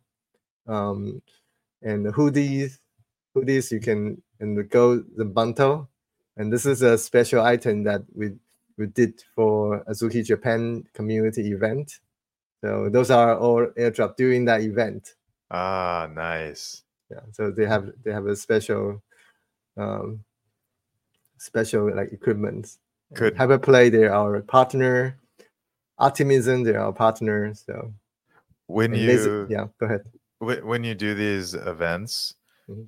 um, 0.68 1.22
and 1.82 2.06
hoodies. 2.06 2.78
Hoodies 3.36 3.72
you 3.72 3.80
can 3.80 4.22
and 4.40 4.58
the 4.58 4.64
go 4.64 4.98
the 5.18 5.26
bundle 5.26 5.90
and 6.38 6.52
this 6.52 6.66
is 6.66 6.82
a 6.82 6.98
special 6.98 7.42
item 7.44 7.84
that 7.84 8.02
we 8.16 8.32
we 8.78 8.88
did 8.88 9.22
for 9.36 9.84
Azuki 9.86 10.24
Japan 10.26 10.84
community 10.94 11.52
event. 11.52 12.00
So 12.64 12.90
those 12.90 13.12
are 13.12 13.38
all 13.38 13.68
airdrop 13.78 14.16
during 14.18 14.46
that 14.46 14.62
event. 14.62 15.16
ah, 15.52 16.08
nice. 16.14 16.84
Yeah. 17.12 17.22
So 17.32 17.52
they 17.52 17.66
have 17.66 17.92
they 18.04 18.12
have 18.12 18.26
a 18.28 18.36
special 18.36 19.02
um 19.78 20.24
special 21.38 21.94
like 21.96 22.12
equipment. 22.14 22.78
Could- 23.16 23.36
Hyperplay, 23.36 23.92
they're 23.92 24.14
our 24.14 24.42
partner. 24.42 25.18
Optimism, 25.98 26.64
they're 26.64 26.80
our 26.82 26.94
partner. 26.94 27.54
So 27.54 27.94
When 28.68 28.94
and 28.94 29.02
you 29.02 29.48
yeah, 29.50 29.68
go 29.80 29.86
ahead. 29.88 30.04
wh- 30.40 30.66
when 30.66 30.84
you 30.84 30.96
do 30.96 31.14
these 31.16 31.54
events, 31.54 32.36
Mhm. 32.70 32.88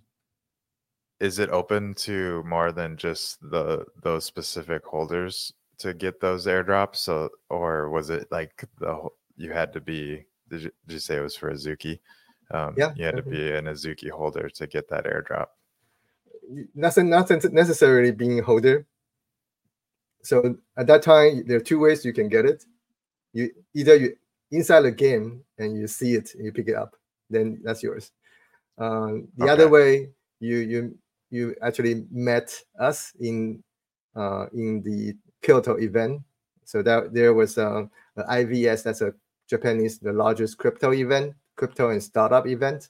Is 1.22 1.40
it 1.40 1.50
open 1.52 1.94
to 1.94 2.44
more 2.44 2.72
than 2.72 2.98
just 2.98 3.40
the 3.50 3.86
those 4.04 4.26
specific 4.26 4.84
holders 4.86 5.54
to 5.78 5.94
get 5.94 6.20
those 6.20 6.48
airdrops? 6.48 6.98
So, 6.98 7.30
or 7.50 7.90
was 7.90 8.10
it 8.10 8.28
like 8.32 8.68
the 8.80 9.08
you 9.38 9.52
had 9.52 9.72
to 9.74 9.82
be? 9.82 10.26
Did 10.50 10.64
you, 10.64 10.72
did 10.88 10.94
you 10.96 11.00
say 11.00 11.18
it 11.18 11.22
was 11.22 11.36
for 11.38 11.54
Azuki? 11.54 12.00
Um, 12.50 12.74
Yeah, 12.76 12.92
you 12.96 13.06
had 13.06 13.16
to 13.16 13.24
be 13.24 13.52
an 13.52 13.66
Azuki 13.66 14.10
holder 14.10 14.50
to 14.50 14.68
get 14.68 14.90
that 14.90 15.06
airdrop. 15.06 15.48
nothing 16.76 17.10
nothing 17.10 17.40
necessarily 17.54 18.12
being 18.12 18.40
a 18.40 18.44
holder 18.44 18.86
so 20.24 20.56
at 20.78 20.88
that 20.88 21.02
time 21.02 21.44
there 21.48 21.58
are 21.58 21.62
two 21.62 21.80
ways 21.80 22.04
you 22.06 22.14
can 22.14 22.28
get 22.30 22.46
it 22.46 22.66
you 23.34 23.50
either 23.74 23.96
you 23.96 24.16
inside 24.52 24.82
the 24.82 24.92
game 24.92 25.44
and 25.58 25.78
you 25.78 25.88
see 25.88 26.14
it 26.16 26.36
and 26.36 26.46
you 26.46 26.52
pick 26.52 26.68
it 26.68 26.76
up 26.76 26.96
then 27.30 27.60
that's 27.64 27.82
yours 27.84 28.12
um, 28.78 29.28
the 29.38 29.48
other 29.48 29.70
way 29.70 30.10
you 30.40 30.58
you 30.58 30.98
you 31.32 31.56
actually 31.62 32.06
met 32.12 32.54
us 32.80 33.14
in 33.20 33.64
uh, 34.16 34.46
in 34.54 34.82
the 34.84 35.16
kyoto 35.42 35.78
event 35.78 36.22
so 36.64 36.84
that 36.84 37.14
there 37.14 37.34
was 37.34 37.58
a, 37.58 37.90
a 38.18 38.24
ivs 38.44 38.84
that's 38.84 39.02
a 39.02 39.14
japanese 39.50 40.00
the 40.00 40.14
largest 40.14 40.58
crypto 40.58 40.94
event 40.94 41.34
crypto 41.56 41.90
and 41.90 42.04
startup 42.04 42.48
event 42.48 42.90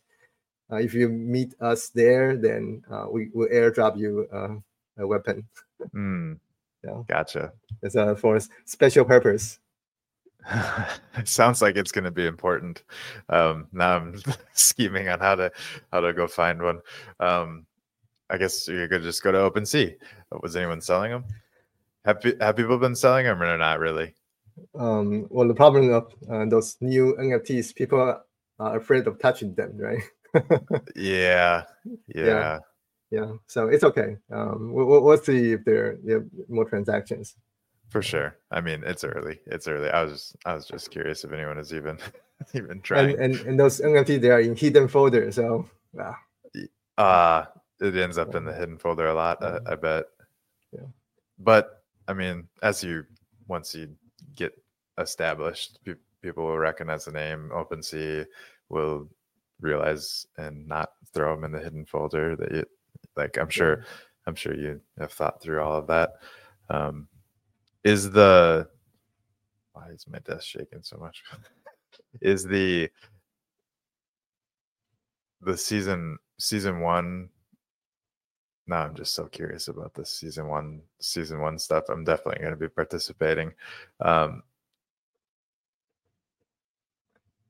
uh, 0.72 0.78
if 0.78 0.94
you 0.94 1.10
meet 1.10 1.54
us 1.60 1.90
there, 1.90 2.38
then 2.38 2.82
uh, 2.90 3.06
we 3.12 3.30
will 3.34 3.50
airdrop 3.50 3.98
you 3.98 4.28
uh, 4.34 4.56
a 4.98 5.08
weapon. 5.08 5.48
Hmm. 5.94 6.34
Yeah. 6.84 7.02
Gotcha. 7.08 7.54
It's 7.82 7.96
uh, 7.96 8.14
for 8.14 8.40
special 8.66 9.04
purpose. 9.04 9.58
it 11.18 11.28
sounds 11.28 11.60
like 11.60 11.76
it's 11.76 11.92
going 11.92 12.04
to 12.04 12.12
be 12.12 12.28
important. 12.28 12.84
Um, 13.30 13.68
now 13.72 13.98
I'm 13.98 14.22
scheming 14.54 15.10
on 15.10 15.20
how 15.20 15.34
to 15.34 15.52
how 15.92 16.02
to 16.02 16.14
go 16.14 16.28
find 16.28 16.62
one. 16.62 16.82
Um, 17.20 17.66
I 18.32 18.38
guess 18.38 18.68
you 18.68 18.88
could 18.88 19.04
just 19.04 19.22
go 19.22 19.32
to 19.32 19.38
OpenSea. 19.40 19.96
Was 20.42 20.56
anyone 20.56 20.80
selling 20.82 21.12
them? 21.12 21.26
Have 22.06 22.24
have 22.40 22.56
people 22.56 22.78
been 22.78 22.96
selling 22.96 23.26
them 23.26 23.42
or 23.42 23.58
not 23.58 23.80
really? 23.80 24.16
Um, 24.74 25.28
well, 25.30 25.48
the 25.48 25.54
problem 25.54 25.94
of 25.94 26.14
uh, 26.30 26.46
those 26.46 26.78
new 26.82 27.16
NFTs, 27.20 27.76
people 27.76 28.00
are, 28.00 28.24
afraid 28.78 29.08
of 29.08 29.20
touching 29.20 29.54
them, 29.56 29.78
right? 29.78 30.04
Yeah, 30.96 31.64
yeah. 32.08 32.60
yeah, 33.12 33.32
so 33.48 33.68
it's 33.68 33.84
okay. 33.84 34.18
Um, 34.32 34.72
we'll, 34.72 35.02
we'll- 35.04 35.18
see 35.18 35.54
if 35.54 35.66
there, 35.66 35.98
are 36.10 36.26
more 36.48 36.66
transactions. 36.66 37.36
for 37.90 38.02
sure. 38.02 38.38
I 38.50 38.62
mean, 38.62 38.84
it's 38.86 39.04
early. 39.04 39.40
It's 39.48 39.68
early. 39.68 39.90
I 39.90 40.04
was 40.04 40.34
I 40.46 40.54
was 40.56 40.66
just 40.66 40.90
curious 40.92 41.24
if 41.26 41.34
anyone 41.34 41.58
is 41.58 41.74
even 41.74 41.98
even 42.54 42.82
trying. 42.82 43.20
And, 43.20 43.36
and 43.36 43.48
and 43.48 43.60
those 43.60 43.82
NFT 43.82 44.22
they 44.22 44.32
are 44.32 44.40
in 44.42 44.56
hidden 44.56 44.88
folders, 44.88 45.36
so 45.36 45.68
ah, 46.00 46.18
Uh 46.98 47.46
it 47.82 47.96
ends 47.96 48.18
up 48.18 48.36
in 48.36 48.46
the 48.46 48.54
hidden 48.54 48.78
folder 48.78 49.08
a 49.08 49.14
lot, 49.14 49.44
I, 49.44 49.60
I 49.66 49.76
bet. 49.76 50.06
Yeah. 50.72 50.88
But 51.40 51.84
I 52.08 52.14
mean, 52.14 52.48
as 52.62 52.84
you 52.84 53.04
once 53.48 53.74
you 53.74 53.90
get 54.36 54.54
established, 54.98 55.80
pe- 55.84 55.96
people 56.22 56.46
will 56.46 56.58
recognize 56.58 57.06
the 57.06 57.12
name. 57.12 57.50
OpenSea 57.54 58.26
will 58.70 59.10
realize 59.60 60.28
and 60.38 60.68
not 60.68 60.92
throw 61.14 61.36
them 61.36 61.44
in 61.44 61.52
the 61.52 61.60
hidden 61.60 61.86
folder. 61.86 62.36
That 62.36 62.52
you 62.52 62.66
like. 63.18 63.38
I'm 63.38 63.50
sure. 63.50 63.84
I'm 64.28 64.36
sure 64.36 64.56
you 64.56 64.80
have 65.00 65.12
thought 65.12 65.42
through 65.42 65.62
all 65.62 65.78
of 65.78 65.88
that. 65.88 66.12
Um, 66.70 67.08
is 67.84 68.12
the 68.12 68.68
why 69.74 69.88
is 69.90 70.06
my 70.08 70.20
desk 70.20 70.46
shaking 70.46 70.84
so 70.84 70.98
much? 70.98 71.24
is 72.22 72.44
the 72.44 72.90
the 75.42 75.58
season 75.58 76.18
season 76.38 76.82
one 76.82 77.30
now 78.68 78.82
i'm 78.82 78.96
just 78.96 79.14
so 79.14 79.26
curious 79.26 79.68
about 79.68 79.94
this 79.94 80.10
season 80.10 80.48
one 80.48 80.82
season 81.00 81.40
one 81.40 81.58
stuff 81.58 81.84
i'm 81.90 82.04
definitely 82.04 82.42
going 82.42 82.54
to 82.54 82.60
be 82.60 82.68
participating 82.68 83.52
um 84.02 84.44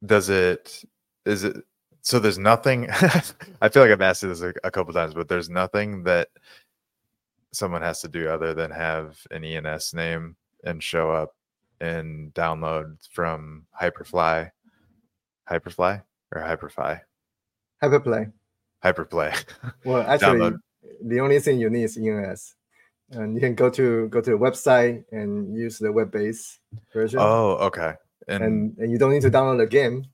does 0.06 0.30
it 0.30 0.84
is 1.26 1.44
it 1.44 1.58
so 2.02 2.18
there's 2.20 2.38
nothing 2.38 2.88
i 3.62 3.70
feel 3.70 3.84
like 3.84 3.92
i've 3.92 4.02
asked 4.02 4.24
you 4.24 4.30
this 4.30 4.42
a, 4.42 4.54
a 4.64 4.72
couple 4.72 4.94
times 4.94 5.14
but 5.14 5.28
there's 5.28 5.50
nothing 5.50 6.04
that 6.04 6.30
someone 7.54 7.82
has 7.82 8.02
to 8.02 8.08
do 8.08 8.30
other 8.30 8.54
than 8.54 8.72
have 8.72 9.20
an 9.32 9.44
ens 9.44 9.94
name 9.94 10.36
and 10.64 10.82
show 10.82 11.12
up 11.12 11.36
and 11.82 12.34
download 12.34 12.96
from 13.12 13.66
hyperfly 13.80 14.50
hyperfly 15.50 16.02
or 16.34 16.42
hyperfy 16.42 17.00
Hyperplay. 17.84 18.32
hyperplay 18.84 19.46
Well, 19.86 20.02
actually, 20.02 20.40
Download. 20.40 20.60
The 21.04 21.20
only 21.20 21.40
thing 21.40 21.60
you 21.60 21.70
need 21.70 21.84
is 21.84 21.98
ENS, 21.98 22.56
and 23.12 23.36
you 23.36 23.42
can 23.42 23.56
go 23.56 23.70
to 23.70 24.08
go 24.10 24.22
to 24.22 24.32
the 24.32 24.38
website 24.38 25.04
and 25.12 25.56
use 25.56 25.78
the 25.78 25.92
web-based 25.92 26.60
version. 26.94 27.20
oh 27.22 27.58
okay 27.68 27.94
and, 28.28 28.44
and 28.44 28.78
and 28.78 28.92
you 28.92 28.98
don't 28.98 29.12
need 29.12 29.22
to 29.22 29.32
download 29.32 29.58
the 29.60 29.68
game. 29.68 30.06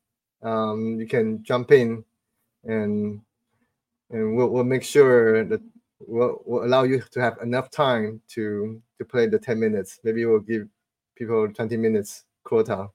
Um, 0.41 0.99
you 0.99 1.07
can 1.07 1.43
jump 1.43 1.71
in 1.71 2.03
and 2.63 3.21
and 4.09 4.35
we'll, 4.35 4.49
we'll 4.49 4.63
make 4.63 4.83
sure 4.83 5.43
that 5.43 5.61
we'll, 5.99 6.41
we'll 6.45 6.63
allow 6.63 6.83
you 6.83 7.01
to 7.11 7.21
have 7.21 7.37
enough 7.41 7.69
time 7.69 8.21
to 8.29 8.81
to 8.97 9.05
play 9.05 9.27
the 9.27 9.39
10 9.39 9.59
minutes. 9.59 9.99
Maybe 10.03 10.25
we'll 10.25 10.39
give 10.39 10.67
people 11.15 11.47
20 11.51 11.77
minutes 11.77 12.23
quota 12.43 12.89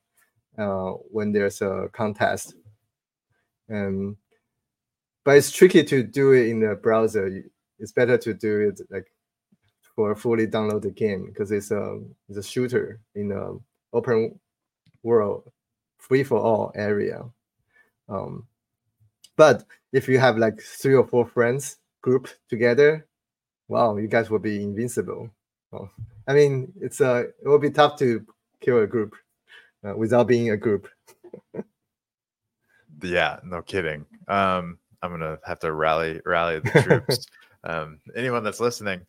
uh, 0.59 0.90
when 1.10 1.32
there's 1.32 1.60
a 1.62 1.88
contest. 1.92 2.54
And 3.68 4.16
but 5.24 5.36
it's 5.36 5.52
tricky 5.52 5.84
to 5.84 6.02
do 6.02 6.32
it 6.32 6.48
in 6.48 6.60
the 6.60 6.74
browser. 6.74 7.44
It's 7.82 7.92
better 7.92 8.16
to 8.16 8.32
do 8.32 8.60
it 8.60 8.80
like 8.90 9.12
for 9.94 10.12
a 10.12 10.16
fully 10.16 10.46
downloaded 10.46 10.94
game 10.94 11.26
because 11.26 11.50
it's 11.50 11.70
a 11.70 12.00
it's 12.28 12.38
a 12.38 12.42
shooter 12.42 13.00
in 13.14 13.32
a 13.32 13.54
open 13.94 14.38
world, 15.02 15.50
free 15.98 16.24
for 16.24 16.38
all 16.38 16.72
area. 16.74 17.24
Um, 18.09 18.46
but 19.36 19.64
if 19.92 20.09
you 20.09 20.18
have 20.18 20.38
like 20.38 20.60
three 20.60 20.94
or 20.94 21.06
four 21.06 21.26
friends 21.26 21.78
group 22.00 22.28
together, 22.48 23.06
wow, 23.68 23.96
you 23.96 24.09
guys 24.09 24.30
will 24.30 24.38
be 24.38 24.62
invincible. 24.62 25.30
Well, 25.70 25.90
I 26.26 26.34
mean, 26.34 26.72
it's 26.80 27.00
a 27.00 27.10
uh, 27.10 27.18
it 27.20 27.48
will 27.48 27.59
be 27.59 27.70
tough 27.70 27.98
to 27.98 28.24
kill 28.60 28.78
a 28.78 28.86
group 28.86 29.14
uh, 29.84 29.96
without 29.96 30.28
being 30.28 30.50
a 30.50 30.56
group. 30.56 30.88
yeah, 33.02 33.40
no 33.44 33.62
kidding. 33.62 34.06
Um, 34.28 34.78
I'm 35.02 35.10
gonna 35.10 35.38
have 35.44 35.59
to 35.60 35.72
rally 35.72 36.20
rally 36.24 36.60
the 36.60 36.70
troops. 36.82 37.26
Um, 37.64 38.01
anyone 38.16 38.44
that's 38.44 38.60
listening, 38.60 39.06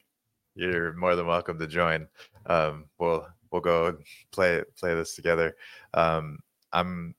you're 0.56 0.94
more 0.94 1.16
than 1.16 1.28
welcome 1.28 1.58
to 1.60 1.68
join. 1.68 2.08
Um, 2.46 2.86
we'll 3.00 3.28
we'll 3.52 3.62
go 3.62 3.98
play 4.32 4.64
play 4.78 4.96
this 4.96 5.16
together. 5.16 5.56
Um, 5.94 6.40
I'm. 6.72 7.16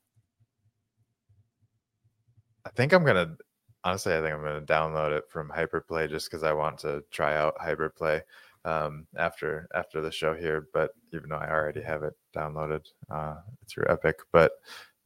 I 2.66 2.70
think 2.70 2.92
I'm 2.92 3.04
gonna 3.04 3.36
honestly. 3.82 4.14
I 4.14 4.20
think 4.20 4.34
I'm 4.34 4.42
gonna 4.42 4.62
download 4.62 5.16
it 5.16 5.24
from 5.28 5.50
Hyperplay 5.50 6.08
just 6.08 6.30
because 6.30 6.42
I 6.42 6.52
want 6.52 6.78
to 6.80 7.02
try 7.10 7.36
out 7.36 7.56
Hyperplay 7.58 8.22
um, 8.64 9.06
after 9.16 9.68
after 9.74 10.00
the 10.00 10.12
show 10.12 10.34
here. 10.34 10.68
But 10.72 10.92
even 11.12 11.30
though 11.30 11.36
I 11.36 11.50
already 11.50 11.82
have 11.82 12.02
it 12.02 12.14
downloaded 12.34 12.86
uh, 13.10 13.36
through 13.68 13.86
Epic, 13.88 14.18
but 14.32 14.52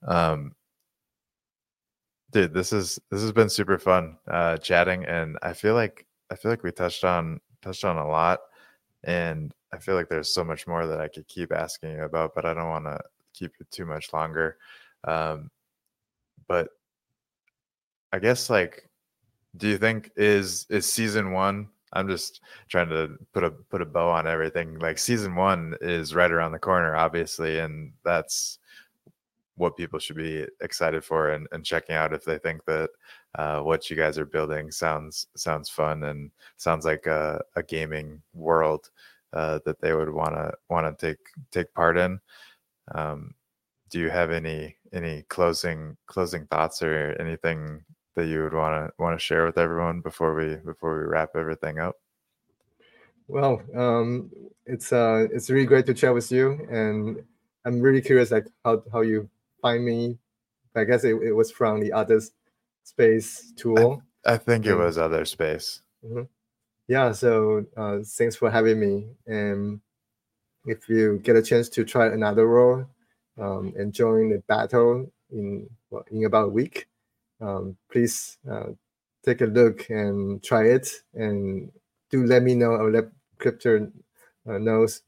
um, 0.06 0.52
dude, 2.30 2.54
this 2.54 2.72
is 2.72 2.98
this 3.10 3.22
has 3.22 3.32
been 3.32 3.48
super 3.48 3.78
fun 3.78 4.18
uh, 4.28 4.58
chatting, 4.58 5.04
and 5.04 5.38
I 5.42 5.52
feel 5.52 5.74
like 5.74 6.06
I 6.30 6.36
feel 6.36 6.50
like 6.50 6.62
we 6.62 6.72
touched 6.72 7.04
on 7.04 7.40
touched 7.62 7.84
on 7.84 7.96
a 7.96 8.06
lot, 8.06 8.40
and 9.04 9.54
I 9.72 9.78
feel 9.78 9.94
like 9.94 10.08
there's 10.08 10.32
so 10.32 10.44
much 10.44 10.66
more 10.66 10.86
that 10.86 11.00
I 11.00 11.08
could 11.08 11.26
keep 11.28 11.52
asking 11.52 11.92
you 11.92 12.04
about, 12.04 12.34
but 12.34 12.44
I 12.44 12.54
don't 12.54 12.68
want 12.68 12.86
to 12.86 13.00
keep 13.34 13.52
it 13.60 13.70
too 13.70 13.86
much 13.86 14.12
longer. 14.12 14.56
Um, 15.04 15.50
but 16.46 16.70
I 18.12 18.18
guess 18.18 18.50
like, 18.50 18.88
do 19.56 19.68
you 19.68 19.78
think 19.78 20.10
is 20.16 20.66
is 20.70 20.90
season 20.90 21.32
one 21.32 21.68
I'm 21.92 22.08
just 22.08 22.40
trying 22.68 22.88
to 22.90 23.16
put 23.32 23.44
a 23.44 23.50
put 23.50 23.82
a 23.82 23.86
bow 23.86 24.10
on 24.10 24.26
everything. 24.26 24.78
Like 24.78 24.98
season 24.98 25.34
one 25.34 25.74
is 25.80 26.14
right 26.14 26.30
around 26.30 26.52
the 26.52 26.58
corner, 26.58 26.94
obviously, 26.94 27.58
and 27.58 27.92
that's 28.04 28.58
what 29.56 29.76
people 29.76 29.98
should 29.98 30.16
be 30.16 30.46
excited 30.60 31.04
for 31.04 31.30
and, 31.30 31.48
and 31.50 31.64
checking 31.64 31.96
out 31.96 32.12
if 32.12 32.24
they 32.24 32.38
think 32.38 32.64
that 32.66 32.90
uh, 33.34 33.60
what 33.60 33.90
you 33.90 33.96
guys 33.96 34.18
are 34.18 34.26
building 34.26 34.70
sounds 34.70 35.26
sounds 35.36 35.68
fun 35.68 36.04
and 36.04 36.30
sounds 36.56 36.84
like 36.84 37.06
a, 37.06 37.40
a 37.56 37.62
gaming 37.62 38.22
world 38.34 38.90
uh, 39.32 39.58
that 39.64 39.80
they 39.80 39.94
would 39.94 40.10
want 40.10 40.34
to 40.34 40.52
want 40.68 40.98
to 40.98 41.06
take 41.06 41.18
take 41.50 41.72
part 41.74 41.98
in. 41.98 42.20
Um, 42.94 43.34
do 43.90 43.98
you 43.98 44.10
have 44.10 44.30
any 44.30 44.76
any 44.92 45.22
closing 45.28 45.96
closing 46.06 46.46
thoughts 46.46 46.82
or 46.82 47.16
anything 47.20 47.84
that 48.14 48.26
you 48.26 48.42
would 48.42 48.54
want 48.54 48.88
to 48.88 49.02
want 49.02 49.18
to 49.18 49.24
share 49.24 49.44
with 49.44 49.58
everyone 49.58 50.00
before 50.00 50.34
we 50.34 50.56
before 50.56 50.98
we 50.98 51.06
wrap 51.06 51.30
everything 51.36 51.78
up? 51.78 51.96
Well, 53.28 53.62
um, 53.74 54.30
it's 54.64 54.92
uh, 54.92 55.26
it's 55.32 55.50
really 55.50 55.66
great 55.66 55.86
to 55.86 55.94
chat 55.94 56.14
with 56.14 56.32
you, 56.32 56.66
and 56.70 57.22
I'm 57.64 57.80
really 57.80 58.00
curious 58.00 58.30
like 58.30 58.46
how 58.64 58.82
how 58.90 59.02
you 59.02 59.28
find 59.60 59.84
me. 59.84 60.18
I 60.74 60.84
guess 60.84 61.04
it, 61.04 61.14
it 61.22 61.32
was 61.32 61.50
from 61.50 61.80
the 61.80 61.92
other 61.92 62.20
space 62.88 63.52
tool. 63.56 64.02
I, 64.24 64.34
I 64.34 64.36
think 64.38 64.66
it 64.66 64.74
was 64.74 64.96
other 64.98 65.24
space. 65.24 65.82
Mm-hmm. 66.04 66.22
Yeah. 66.88 67.12
So 67.12 67.66
uh, 67.76 67.98
thanks 68.04 68.36
for 68.36 68.50
having 68.50 68.80
me. 68.80 69.06
And 69.26 69.80
if 70.64 70.88
you 70.88 71.18
get 71.22 71.36
a 71.36 71.42
chance 71.42 71.68
to 71.70 71.84
try 71.84 72.06
Another 72.06 72.48
World 72.48 72.86
um, 73.38 73.74
and 73.76 73.92
join 73.92 74.30
the 74.30 74.38
battle 74.48 75.12
in 75.30 75.68
in 76.10 76.24
about 76.24 76.46
a 76.46 76.48
week, 76.48 76.88
um, 77.40 77.76
please 77.90 78.38
uh, 78.50 78.72
take 79.24 79.40
a 79.40 79.46
look 79.46 79.88
and 79.90 80.42
try 80.42 80.64
it 80.64 80.88
and 81.14 81.70
do 82.10 82.24
let 82.24 82.42
me 82.42 82.54
know 82.54 82.72
or 82.72 82.90
let 82.90 83.04
Krafter 83.38 83.92
uh, 84.48 84.58
knows 84.58 85.02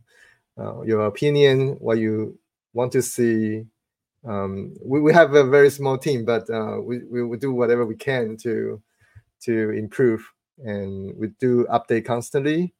uh, 0.58 0.82
your 0.82 1.06
opinion 1.06 1.76
what 1.80 1.98
you 1.98 2.38
want 2.72 2.92
to 2.92 3.02
see 3.02 3.66
um, 4.26 4.74
we, 4.84 5.00
we 5.00 5.12
have 5.12 5.34
a 5.34 5.44
very 5.44 5.70
small 5.70 5.96
team 5.96 6.24
but 6.24 6.48
uh, 6.50 6.76
we, 6.82 6.98
we 7.04 7.22
will 7.22 7.38
do 7.38 7.52
whatever 7.52 7.86
we 7.86 7.96
can 7.96 8.36
to 8.36 8.80
to 9.40 9.70
improve. 9.70 10.26
And 10.58 11.16
we 11.16 11.28
do 11.40 11.64
update 11.70 12.04
constantly. 12.04 12.74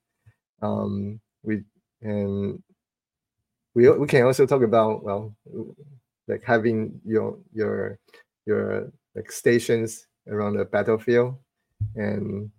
Um, 0.62 1.20
we 1.42 1.62
and 2.02 2.62
we, 3.74 3.88
we 3.90 4.06
can 4.06 4.24
also 4.24 4.46
talk 4.46 4.62
about 4.62 5.02
well 5.02 5.34
like 6.28 6.42
having 6.44 7.00
your 7.04 7.38
your 7.52 7.98
your 8.46 8.92
like 9.14 9.32
stations 9.32 10.06
around 10.28 10.56
the 10.56 10.64
battlefield 10.64 11.36
and 11.96 12.50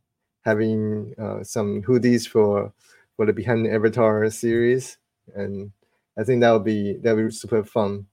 having 0.44 1.14
uh, 1.20 1.44
some 1.44 1.82
hoodies 1.84 2.28
for 2.28 2.74
for 3.16 3.26
the 3.26 3.34
behind 3.34 3.66
the 3.66 3.74
avatar 3.74 4.30
series. 4.30 4.98
And 5.36 5.72
i 6.18 6.24
think 6.24 6.42
that 6.42 6.52
would 6.52 6.66
be 6.66 6.98
that 7.04 7.16
would 7.16 7.28
be 7.28 7.32
super 7.32 7.64
fun 7.64 8.06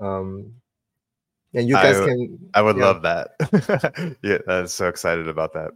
um 0.00 0.52
and 1.54 1.68
you 1.68 1.74
guys 1.74 1.96
I, 1.96 2.06
can 2.06 2.38
i 2.54 2.62
would 2.62 2.76
yeah. 2.76 2.84
love 2.84 3.02
that 3.02 4.16
yeah 4.22 4.38
i'm 4.48 4.66
so 4.66 4.88
excited 4.88 5.28
about 5.28 5.52
that 5.52 5.70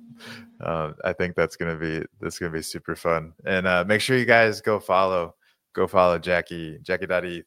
uh, 0.60 0.92
i 1.04 1.12
think 1.12 1.34
that's 1.34 1.56
gonna 1.56 1.76
be 1.76 2.02
that's 2.20 2.38
gonna 2.38 2.52
be 2.52 2.62
super 2.62 2.96
fun 2.96 3.32
and 3.44 3.66
uh, 3.66 3.84
make 3.86 4.00
sure 4.00 4.16
you 4.16 4.24
guys 4.24 4.60
go 4.60 4.78
follow 4.78 5.34
go 5.74 5.86
follow 5.86 6.18
jackie 6.18 6.78
jackie.eth 6.82 7.44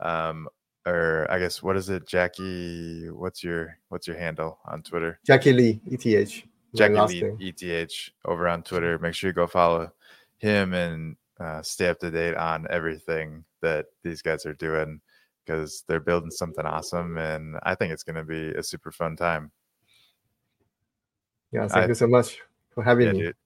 um, 0.00 0.48
or 0.86 1.26
I 1.30 1.38
guess 1.38 1.62
what 1.62 1.76
is 1.76 1.90
it, 1.90 2.06
Jackie? 2.06 3.10
What's 3.10 3.42
your 3.42 3.76
what's 3.88 4.06
your 4.06 4.16
handle 4.16 4.58
on 4.66 4.82
Twitter? 4.82 5.18
Jackie 5.26 5.52
Lee 5.52 5.80
ETH. 5.86 6.42
Jackie 6.74 7.24
Lee 7.38 7.52
ETH 7.58 8.10
over 8.24 8.48
on 8.48 8.62
Twitter. 8.62 8.98
Make 8.98 9.14
sure 9.14 9.30
you 9.30 9.34
go 9.34 9.46
follow 9.46 9.90
him 10.38 10.74
and 10.74 11.16
uh, 11.40 11.62
stay 11.62 11.88
up 11.88 11.98
to 12.00 12.10
date 12.10 12.36
on 12.36 12.66
everything 12.70 13.44
that 13.62 13.86
these 14.04 14.22
guys 14.22 14.46
are 14.46 14.54
doing 14.54 15.00
because 15.46 15.84
they're 15.86 16.00
building 16.00 16.30
something 16.30 16.66
awesome, 16.66 17.18
and 17.18 17.56
I 17.62 17.74
think 17.74 17.92
it's 17.92 18.02
going 18.02 18.16
to 18.16 18.24
be 18.24 18.50
a 18.50 18.62
super 18.62 18.90
fun 18.90 19.16
time. 19.16 19.52
Yeah, 21.52 21.68
thank 21.68 21.84
I, 21.84 21.88
you 21.88 21.94
so 21.94 22.08
much 22.08 22.38
for 22.70 22.82
having 22.82 23.06
yeah, 23.06 23.12
me. 23.12 23.20
Dude. 23.20 23.36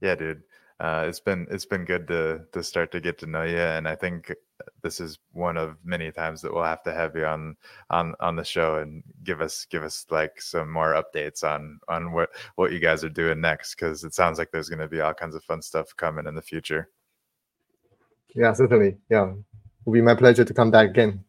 Yeah, 0.00 0.14
dude 0.14 0.42
uh, 0.80 1.04
it's 1.06 1.20
been 1.20 1.46
it's 1.50 1.66
been 1.66 1.84
good 1.84 2.08
to 2.08 2.40
to 2.52 2.62
start 2.62 2.90
to 2.90 3.00
get 3.00 3.18
to 3.18 3.26
know 3.26 3.42
you, 3.42 3.58
and 3.58 3.86
I 3.86 3.94
think 3.94 4.34
this 4.82 4.98
is 4.98 5.18
one 5.32 5.58
of 5.58 5.76
many 5.84 6.10
times 6.10 6.40
that 6.40 6.52
we'll 6.52 6.64
have 6.64 6.82
to 6.84 6.92
have 6.94 7.14
you 7.14 7.26
on 7.26 7.54
on 7.90 8.14
on 8.18 8.34
the 8.34 8.44
show 8.44 8.76
and 8.76 9.02
give 9.22 9.42
us 9.42 9.66
give 9.66 9.82
us 9.82 10.06
like 10.10 10.40
some 10.40 10.72
more 10.72 10.94
updates 10.94 11.44
on 11.44 11.80
on 11.88 12.12
what 12.12 12.30
what 12.54 12.72
you 12.72 12.78
guys 12.78 13.04
are 13.04 13.10
doing 13.10 13.42
next 13.42 13.74
because 13.74 14.04
it 14.04 14.14
sounds 14.14 14.38
like 14.38 14.50
there's 14.50 14.70
going 14.70 14.78
to 14.78 14.88
be 14.88 15.02
all 15.02 15.12
kinds 15.12 15.34
of 15.34 15.44
fun 15.44 15.60
stuff 15.60 15.94
coming 15.96 16.26
in 16.26 16.34
the 16.34 16.40
future. 16.40 16.88
Yeah, 18.34 18.54
certainly. 18.54 18.96
Yeah, 19.10 19.32
it 19.32 19.36
will 19.84 19.92
be 19.92 20.00
my 20.00 20.14
pleasure 20.14 20.46
to 20.46 20.54
come 20.54 20.70
back 20.70 20.88
again. 20.88 21.22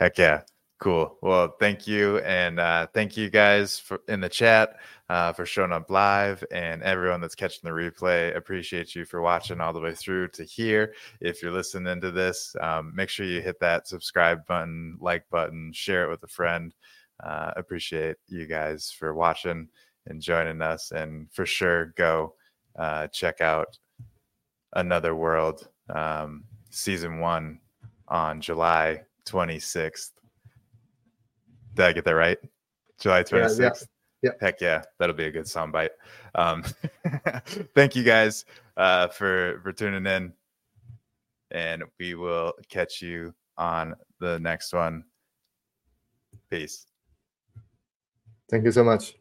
Heck 0.00 0.16
yeah. 0.16 0.40
Cool. 0.78 1.18
Well, 1.20 1.56
thank 1.60 1.86
you. 1.86 2.20
And 2.20 2.58
uh, 2.58 2.86
thank 2.94 3.14
you 3.18 3.28
guys 3.28 3.78
for 3.78 4.00
in 4.08 4.20
the 4.20 4.30
chat 4.30 4.80
uh, 5.10 5.34
for 5.34 5.44
showing 5.44 5.72
up 5.72 5.90
live 5.90 6.42
and 6.50 6.82
everyone 6.82 7.20
that's 7.20 7.34
catching 7.34 7.60
the 7.64 7.70
replay. 7.70 8.34
Appreciate 8.34 8.94
you 8.94 9.04
for 9.04 9.20
watching 9.20 9.60
all 9.60 9.74
the 9.74 9.80
way 9.80 9.94
through 9.94 10.28
to 10.28 10.42
here. 10.42 10.94
If 11.20 11.42
you're 11.42 11.52
listening 11.52 12.00
to 12.00 12.10
this, 12.10 12.56
um, 12.62 12.92
make 12.94 13.10
sure 13.10 13.26
you 13.26 13.42
hit 13.42 13.60
that 13.60 13.88
subscribe 13.88 14.46
button, 14.46 14.96
like 15.00 15.28
button, 15.28 15.70
share 15.74 16.04
it 16.04 16.10
with 16.10 16.22
a 16.22 16.28
friend. 16.28 16.74
Uh, 17.22 17.52
appreciate 17.56 18.16
you 18.26 18.46
guys 18.46 18.90
for 18.90 19.12
watching 19.12 19.68
and 20.06 20.22
joining 20.22 20.62
us. 20.62 20.92
And 20.92 21.30
for 21.30 21.44
sure, 21.44 21.92
go 21.98 22.36
uh, 22.78 23.08
check 23.08 23.42
out 23.42 23.78
Another 24.72 25.14
World 25.14 25.68
um, 25.90 26.44
season 26.70 27.20
one 27.20 27.60
on 28.08 28.40
July 28.40 29.02
26th 29.26 30.10
did 31.74 31.84
I 31.84 31.92
get 31.92 32.04
that 32.04 32.14
right? 32.14 32.38
July 32.98 33.22
26th. 33.22 33.58
Yeah, 33.58 33.70
yeah. 33.70 33.80
yeah. 34.22 34.30
Heck 34.40 34.60
yeah, 34.60 34.82
that'll 34.98 35.16
be 35.16 35.24
a 35.24 35.30
good 35.30 35.46
soundbite. 35.46 35.90
Um, 36.34 36.64
thank 37.74 37.96
you 37.96 38.02
guys 38.02 38.44
uh, 38.76 39.08
for 39.08 39.60
for 39.62 39.72
tuning 39.72 40.06
in, 40.06 40.32
and 41.50 41.84
we 41.98 42.14
will 42.14 42.52
catch 42.68 43.00
you 43.00 43.34
on 43.56 43.94
the 44.18 44.38
next 44.40 44.72
one. 44.72 45.04
Peace. 46.50 46.86
Thank 48.50 48.64
you 48.64 48.72
so 48.72 48.84
much. 48.84 49.14